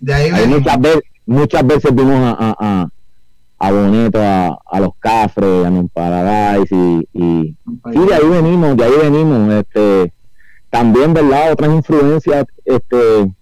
De 0.01 0.15
ahí 0.15 0.31
Ahí 0.31 0.33
venimos. 0.33 0.59
muchas, 0.61 0.81
veces, 0.81 1.03
muchas 1.27 1.67
veces 1.67 1.95
vimos 1.95 2.15
a, 2.17 2.31
a, 2.39 2.57
a, 2.59 2.89
a 3.59 3.73
Boneto, 3.73 4.19
a, 4.21 4.59
a 4.71 4.81
los 4.81 4.91
Cafres, 4.99 5.65
a 5.67 5.71
Non 5.71 5.89
Paradise 5.89 6.75
y, 6.75 7.09
y 7.13 7.57
sí, 7.93 7.99
de 8.07 8.15
ahí 8.15 8.29
venimos, 8.29 8.77
de 8.77 8.85
ahí 8.85 8.93
venimos. 9.03 9.53
Este, 9.55 10.13
también, 10.71 11.15
¿verdad? 11.15 11.53
Otras 11.53 11.73
influencias, 11.73 12.45
este, 12.65 12.97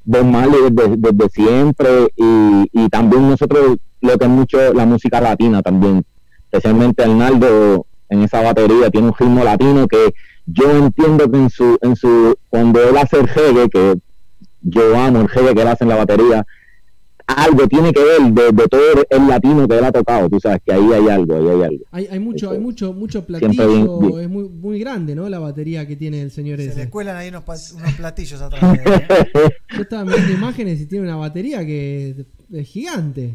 Bob 0.04 0.24
Marley 0.24 0.70
desde, 0.70 0.96
desde 0.96 1.28
siempre 1.30 1.88
y, 2.16 2.70
y 2.72 2.88
también 2.88 3.28
nosotros 3.28 3.76
lo 4.00 4.18
que 4.18 4.24
es 4.24 4.30
mucho 4.30 4.72
la 4.72 4.86
música 4.86 5.20
latina 5.20 5.62
también, 5.62 6.04
especialmente 6.50 7.02
Arnaldo 7.02 7.86
en 8.08 8.22
esa 8.22 8.40
batería 8.42 8.90
tiene 8.90 9.08
un 9.08 9.14
ritmo 9.18 9.42
latino 9.42 9.88
que 9.88 10.14
yo 10.46 10.70
entiendo 10.70 11.28
que 11.28 11.38
en 11.38 11.50
su, 11.50 11.76
en 11.82 11.96
su, 11.96 12.36
cuando 12.48 12.80
él 12.88 12.96
hace 12.96 13.18
el 13.18 13.26
reggae, 13.26 13.68
que 13.68 13.98
yo 14.68 14.96
amo 14.96 15.20
el 15.22 15.28
reggae 15.28 15.54
que 15.54 15.62
él 15.62 15.68
hace 15.68 15.84
en 15.84 15.90
la 15.90 15.96
batería, 15.96 16.46
algo 17.26 17.66
tiene 17.66 17.92
que 17.92 18.00
ver 18.04 18.20
de, 18.32 18.52
de 18.52 18.68
todo 18.68 18.80
el 19.10 19.26
latino 19.26 19.66
que 19.66 19.78
él 19.78 19.84
ha 19.84 19.90
tocado, 19.90 20.28
tú 20.28 20.38
sabes 20.38 20.60
que 20.64 20.72
ahí 20.72 20.92
hay 20.92 21.08
algo, 21.08 21.34
ahí 21.36 21.48
hay 21.48 21.62
algo. 21.64 21.84
Hay, 21.90 22.06
hay 22.08 22.18
mucho, 22.20 22.50
hay 22.52 22.58
mucho, 22.60 22.92
mucho 22.92 23.24
platillo, 23.26 23.68
bien- 23.68 23.98
bien. 24.00 24.20
es 24.20 24.28
muy, 24.28 24.48
muy 24.48 24.78
grande, 24.78 25.14
¿no? 25.16 25.28
La 25.28 25.40
batería 25.40 25.86
que 25.88 25.96
tiene 25.96 26.22
el 26.22 26.30
señor 26.30 26.58
Se 26.58 26.66
le 26.66 26.70
ese. 26.72 26.90
cuelan 26.90 27.16
ahí 27.16 27.28
unos, 27.30 27.42
unos 27.72 27.92
platillos 27.94 28.40
atrás. 28.40 28.72
de 28.72 28.78
él, 28.84 29.02
¿eh? 29.34 29.50
Yo 29.74 29.82
estaba 29.82 30.04
mirando 30.04 30.32
imágenes 30.32 30.80
y 30.80 30.86
tiene 30.86 31.04
una 31.06 31.16
batería 31.16 31.66
que 31.66 32.26
es 32.52 32.68
gigante. 32.68 33.34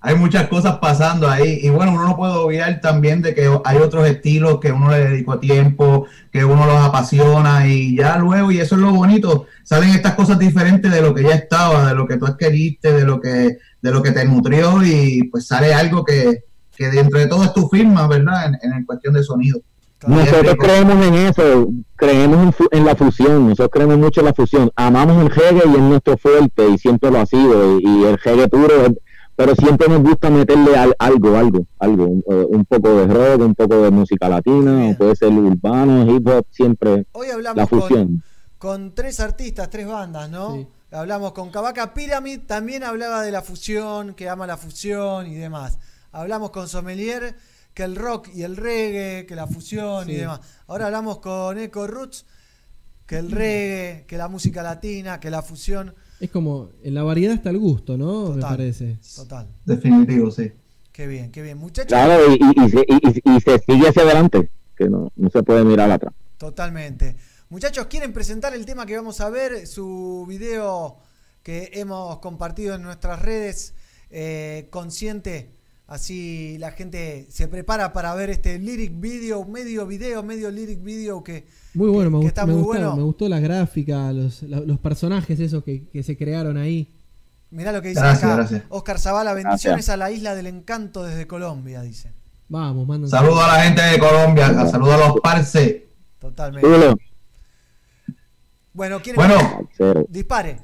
Hay 0.00 0.14
muchas 0.16 0.48
cosas 0.48 0.78
pasando 0.78 1.28
ahí. 1.28 1.60
Y 1.62 1.68
bueno, 1.70 1.92
uno 1.92 2.04
no 2.04 2.16
puede 2.16 2.32
obviar 2.34 2.80
también 2.80 3.22
de 3.22 3.34
que 3.34 3.50
hay 3.64 3.76
otros 3.78 4.06
estilos 4.08 4.60
que 4.60 4.72
uno 4.72 4.90
le 4.90 5.10
dedicó 5.10 5.38
tiempo, 5.38 6.06
que 6.32 6.44
uno 6.44 6.66
los 6.66 6.76
apasiona 6.76 7.66
y 7.66 7.96
ya 7.96 8.16
luego, 8.18 8.50
y 8.50 8.58
eso 8.60 8.74
es 8.76 8.80
lo 8.80 8.92
bonito, 8.92 9.46
salen 9.64 9.90
estas 9.90 10.14
cosas 10.14 10.38
diferentes 10.38 10.90
de 10.90 11.02
lo 11.02 11.14
que 11.14 11.22
ya 11.22 11.34
estaba, 11.34 11.88
de 11.88 11.94
lo 11.94 12.06
que 12.06 12.16
tú 12.16 12.26
adquiriste, 12.26 12.92
de 12.92 13.04
lo 13.04 13.20
que, 13.20 13.58
de 13.82 13.90
lo 13.90 14.02
que 14.02 14.12
te 14.12 14.24
nutrió 14.24 14.84
y 14.84 15.24
pues 15.24 15.46
sale 15.46 15.72
algo 15.74 16.04
que, 16.04 16.44
que 16.76 16.88
dentro 16.88 17.18
de 17.18 17.26
todo 17.26 17.44
es 17.44 17.52
tu 17.52 17.68
firma, 17.68 18.06
¿verdad? 18.06 18.52
En, 18.62 18.72
en 18.72 18.84
cuestión 18.84 19.14
de 19.14 19.22
sonido. 19.22 19.60
Nosotros 20.06 20.56
creemos 20.58 21.06
en 21.06 21.14
eso, 21.14 21.68
creemos 21.94 22.54
en, 22.72 22.78
en 22.78 22.84
la 22.86 22.96
fusión, 22.96 23.48
nosotros 23.50 23.68
creemos 23.70 23.98
mucho 23.98 24.20
en 24.20 24.26
la 24.26 24.32
fusión, 24.32 24.70
amamos 24.74 25.22
el 25.22 25.28
reggae 25.30 25.62
y 25.68 25.74
es 25.74 25.78
nuestro 25.82 26.16
fuerte 26.16 26.66
y 26.70 26.78
siempre 26.78 27.10
lo 27.10 27.20
ha 27.20 27.26
sido, 27.26 27.78
y, 27.78 27.82
y 27.84 28.04
el 28.04 28.16
reggae 28.16 28.48
puro, 28.48 28.86
es- 28.86 28.92
pero 29.40 29.54
siempre 29.54 29.88
nos 29.88 30.02
gusta 30.02 30.28
meterle 30.28 30.76
al- 30.76 30.94
algo, 30.98 31.34
algo, 31.34 31.66
algo, 31.78 32.04
un, 32.04 32.24
eh, 32.30 32.46
un 32.50 32.62
poco 32.66 32.94
de 32.94 33.06
rock, 33.06 33.40
un 33.40 33.54
poco 33.54 33.80
de 33.82 33.90
música 33.90 34.28
latina, 34.28 34.88
o 34.90 34.98
puede 34.98 35.16
ser 35.16 35.28
urbano, 35.32 36.14
hip 36.14 36.26
hop, 36.28 36.44
siempre 36.50 37.06
Hoy 37.12 37.28
hablamos 37.30 37.56
la 37.56 37.66
fusión. 37.66 38.22
Con 38.58 38.94
tres 38.94 39.18
artistas, 39.18 39.70
tres 39.70 39.86
bandas, 39.86 40.28
¿no? 40.28 40.68
Hablamos 40.92 41.32
con 41.32 41.50
Cavaca 41.50 41.94
Pyramid, 41.94 42.40
también 42.46 42.84
hablaba 42.84 43.22
de 43.22 43.30
la 43.32 43.40
fusión, 43.40 44.12
que 44.12 44.28
ama 44.28 44.46
la 44.46 44.58
fusión 44.58 45.26
y 45.26 45.36
demás. 45.36 45.78
Hablamos 46.12 46.50
con 46.50 46.68
Sommelier, 46.68 47.34
que 47.72 47.84
el 47.84 47.96
rock 47.96 48.28
y 48.34 48.42
el 48.42 48.58
reggae, 48.58 49.24
que 49.24 49.34
la 49.36 49.46
fusión 49.46 50.10
y 50.10 50.14
Sí. 50.14 50.18
demás. 50.18 50.40
Ahora 50.66 50.84
hablamos 50.86 51.20
con 51.20 51.56
Eco 51.58 51.86
Roots, 51.86 52.26
que 53.06 53.16
el 53.16 53.30
reggae, 53.30 54.04
que 54.06 54.18
la 54.18 54.28
música 54.28 54.62
latina, 54.62 55.18
que 55.18 55.30
la 55.30 55.40
fusión. 55.40 55.94
Es 56.20 56.30
como, 56.30 56.70
en 56.82 56.94
la 56.94 57.02
variedad 57.02 57.34
está 57.34 57.50
el 57.50 57.58
gusto, 57.58 57.96
¿no? 57.96 58.32
Me 58.32 58.42
parece. 58.42 58.98
Total. 59.16 59.48
Definitivo, 59.64 60.30
sí. 60.30 60.52
Qué 60.92 61.06
bien, 61.06 61.30
qué 61.32 61.40
bien. 61.42 61.56
Muchachos, 61.58 61.88
Claro, 61.88 62.30
y, 62.30 62.34
y, 62.34 62.64
y 62.66 62.68
se, 62.70 62.78
y- 62.86 63.08
y- 63.30 63.36
y 63.36 63.40
se 63.40 63.58
sigue 63.60 63.88
hacia 63.88 64.02
adelante, 64.02 64.50
que 64.76 64.88
no, 64.88 65.10
no 65.16 65.30
se 65.30 65.42
puede 65.42 65.64
mirar 65.64 65.90
atrás. 65.90 66.12
Totalmente. 66.36 67.16
Muchachos, 67.48 67.86
¿quieren 67.86 68.12
presentar 68.12 68.54
el 68.54 68.66
tema 68.66 68.84
que 68.86 68.96
vamos 68.96 69.20
a 69.20 69.30
ver? 69.30 69.66
Su 69.66 70.26
video 70.28 70.98
que 71.42 71.70
hemos 71.74 72.18
compartido 72.18 72.74
en 72.74 72.82
nuestras 72.82 73.22
redes, 73.22 73.74
eh, 74.10 74.66
consciente. 74.70 75.50
Así 75.90 76.56
la 76.58 76.70
gente 76.70 77.26
se 77.30 77.48
prepara 77.48 77.92
para 77.92 78.14
ver 78.14 78.30
este 78.30 78.60
lyric 78.60 78.92
video, 79.00 79.44
medio 79.44 79.88
video, 79.88 80.22
medio 80.22 80.48
lyric 80.48 80.80
video 80.84 81.24
que, 81.24 81.48
Muy 81.74 81.90
bueno, 81.90 82.12
me, 82.12 82.20
que 82.20 82.28
está 82.28 82.46
me 82.46 82.52
muy 82.52 82.62
gustaron, 82.62 82.90
bueno. 82.90 82.96
me 82.96 83.02
gustó 83.02 83.28
la 83.28 83.40
gráfica, 83.40 84.12
los, 84.12 84.40
los 84.44 84.78
personajes 84.78 85.40
esos 85.40 85.64
que, 85.64 85.88
que 85.88 86.04
se 86.04 86.16
crearon 86.16 86.56
ahí. 86.58 86.94
Mirá 87.50 87.72
lo 87.72 87.82
que 87.82 87.88
dice 87.88 88.00
Gracias, 88.00 88.22
acá. 88.22 88.36
gracias. 88.36 88.62
Oscar 88.68 89.00
Zavala, 89.00 89.34
bendiciones 89.34 89.86
Gracias. 89.86 89.88
a 89.92 89.96
la 89.96 90.12
isla 90.12 90.36
del 90.36 90.46
encanto 90.46 91.02
desde 91.02 91.26
Colombia, 91.26 91.82
dice. 91.82 92.12
Vamos, 92.48 92.86
mandan. 92.86 93.10
Saludos 93.10 93.42
a 93.42 93.48
la 93.56 93.64
gente 93.64 93.82
de 93.82 93.98
Colombia, 93.98 94.46
saludos 94.70 94.94
a 94.94 95.08
los 95.08 95.20
parce. 95.20 95.88
Totalmente. 96.20 96.68
Chulo. 96.68 96.96
Bueno, 98.72 99.02
¿quieren 99.02 99.16
Bueno. 99.16 99.68
dispare. 100.08 100.60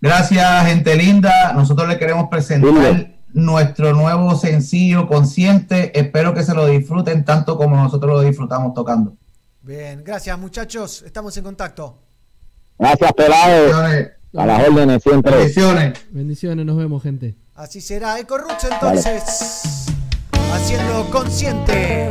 Gracias, 0.00 0.66
gente 0.66 0.96
linda. 0.96 1.52
Nosotros 1.52 1.86
le 1.88 1.98
queremos 1.98 2.28
presentar 2.30 3.15
nuestro 3.36 3.92
nuevo 3.92 4.34
sencillo 4.34 5.06
Consciente. 5.06 5.98
Espero 5.98 6.32
que 6.32 6.42
se 6.42 6.54
lo 6.54 6.66
disfruten 6.66 7.24
tanto 7.24 7.56
como 7.56 7.76
nosotros 7.76 8.10
lo 8.10 8.20
disfrutamos 8.22 8.72
tocando. 8.74 9.14
Bien, 9.60 10.02
gracias 10.02 10.38
muchachos, 10.38 11.02
estamos 11.02 11.36
en 11.36 11.44
contacto. 11.44 11.98
Gracias, 12.78 13.12
pelado. 13.12 13.84
A 14.36 14.46
las 14.46 14.68
órdenes 14.68 15.02
siempre. 15.02 15.52
Bendiciones, 16.10 16.66
nos 16.66 16.76
vemos, 16.76 17.02
gente. 17.02 17.36
Así 17.54 17.80
será. 17.80 18.18
Eco 18.18 18.38
Roots 18.38 18.64
entonces. 18.70 19.86
Haciendo 20.52 21.10
consciente. 21.10 22.10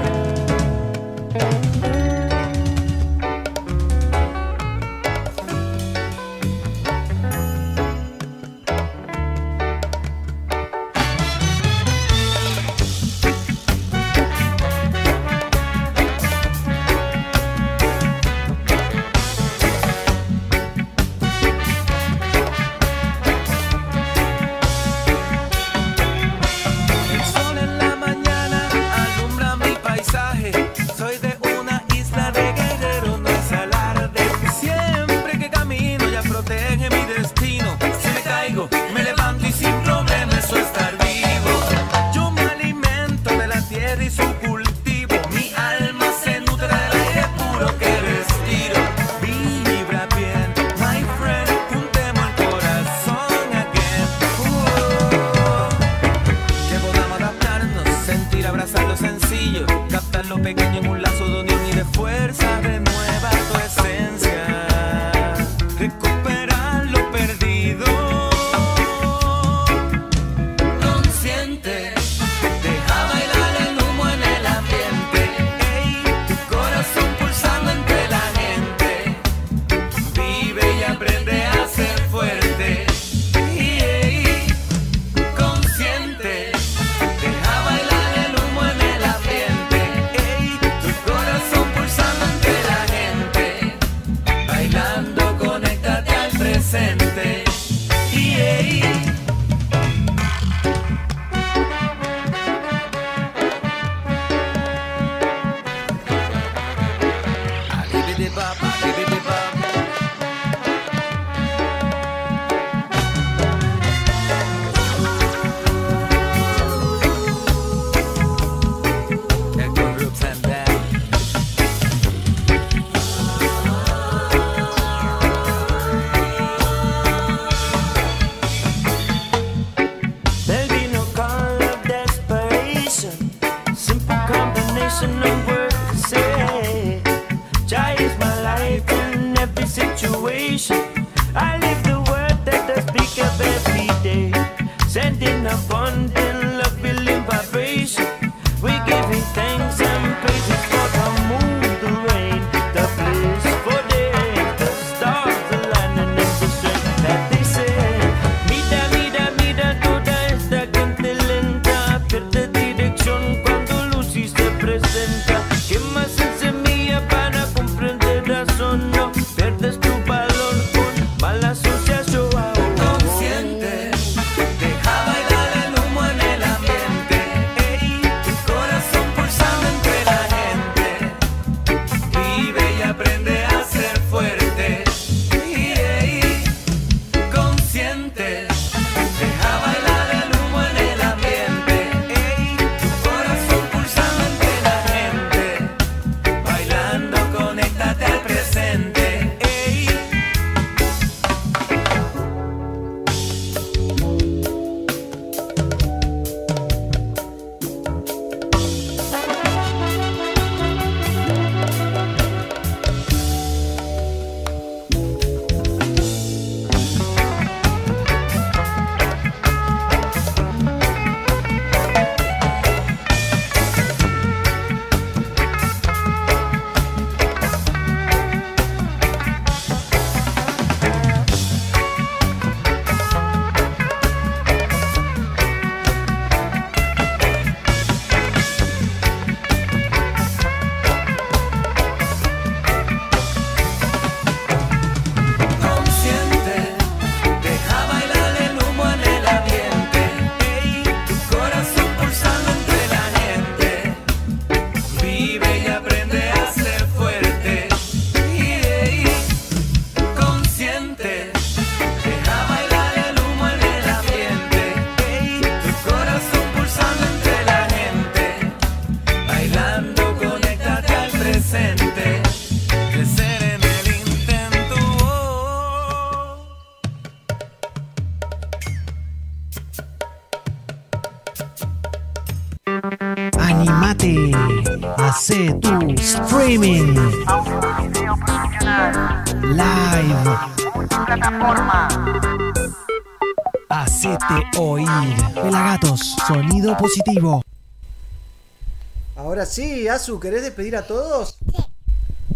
Sí, 299.55 299.87
Azu, 299.87 300.19
¿querés 300.19 300.41
despedir 300.41 300.75
a 300.75 300.85
todos? 300.85 301.37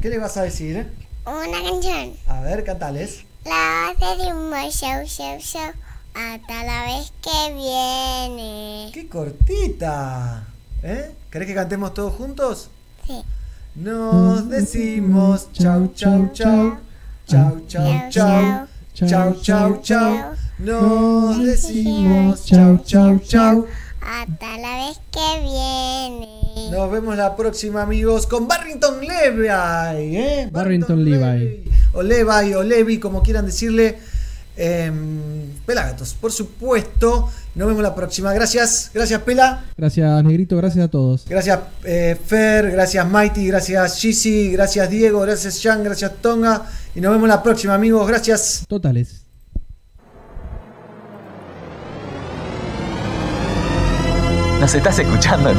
¿Qué 0.02 0.10
le 0.10 0.20
vas 0.20 0.38
a 0.38 0.44
decir? 0.44 0.90
Una 1.26 1.62
canción. 1.62 2.14
A 2.28 2.40
ver, 2.40 2.64
cantales. 2.64 3.26
La 3.44 3.94
base 4.00 4.24
de 4.24 4.34
un 4.34 4.54
show, 4.72 5.06
show, 5.06 5.38
show. 5.38 5.72
Hasta 6.14 6.64
la 6.64 6.86
vez 6.86 7.12
que 7.22 7.54
viene. 7.54 8.90
¡Qué 8.94 9.10
cortita! 9.10 10.48
¿Eh? 10.82 11.12
¿Querés 11.30 11.50
que 11.50 11.56
cantemos 11.56 11.94
todos 11.94 12.14
juntos? 12.14 12.70
Sí. 13.06 13.22
Nos 13.76 14.48
decimos 14.48 15.52
chau, 15.52 15.92
chau, 15.94 16.32
chau. 16.32 16.78
Chau, 17.28 17.62
chau, 17.68 18.10
chau. 18.10 18.68
Chau, 18.94 19.42
chau, 19.42 19.82
chau. 19.82 20.36
Nos 20.58 21.38
decimos 21.44 22.46
chau, 22.46 22.78
chau, 22.86 23.20
chau. 23.20 23.68
La 27.30 27.36
próxima, 27.36 27.84
amigos, 27.84 28.26
con 28.26 28.48
Barrington 28.48 29.00
Levi. 29.00 29.48
¿eh? 30.18 30.50
Barrington 30.52 31.04
Levi. 31.04 31.64
O 31.94 32.02
Levi 32.02 32.54
o 32.56 32.64
Levi, 32.64 32.98
como 32.98 33.22
quieran 33.22 33.46
decirle. 33.46 33.98
Em, 34.58 35.54
Pelagatos, 35.66 36.16
por 36.16 36.32
supuesto. 36.32 37.30
Nos 37.54 37.68
vemos 37.68 37.84
la 37.84 37.94
próxima. 37.94 38.34
Gracias, 38.34 38.90
gracias 38.94 39.22
Pela. 39.22 39.64
Gracias, 39.78 40.24
Negrito, 40.24 40.58
gracias 40.58 40.86
a 40.86 40.88
todos. 40.88 41.26
Gracias 41.30 41.60
eh, 41.84 42.18
Fer, 42.26 42.72
gracias 42.72 43.08
Mighty, 43.08 43.48
gracias 43.48 44.00
Gizzy, 44.00 44.52
gracias 44.52 44.90
Diego, 44.90 45.22
gracias 45.22 45.62
Jan, 45.62 45.84
gracias 45.84 46.12
Tonga. 46.22 46.66
Y 46.96 47.02
nos 47.02 47.14
vemos 47.14 47.30
la 47.30 47.44
próxima, 47.44 47.76
amigos. 47.76 48.08
Gracias. 48.08 48.66
Totales. 48.68 49.24
Nos 54.60 54.76
estás 54.76 55.00
escuchando 55.00 55.54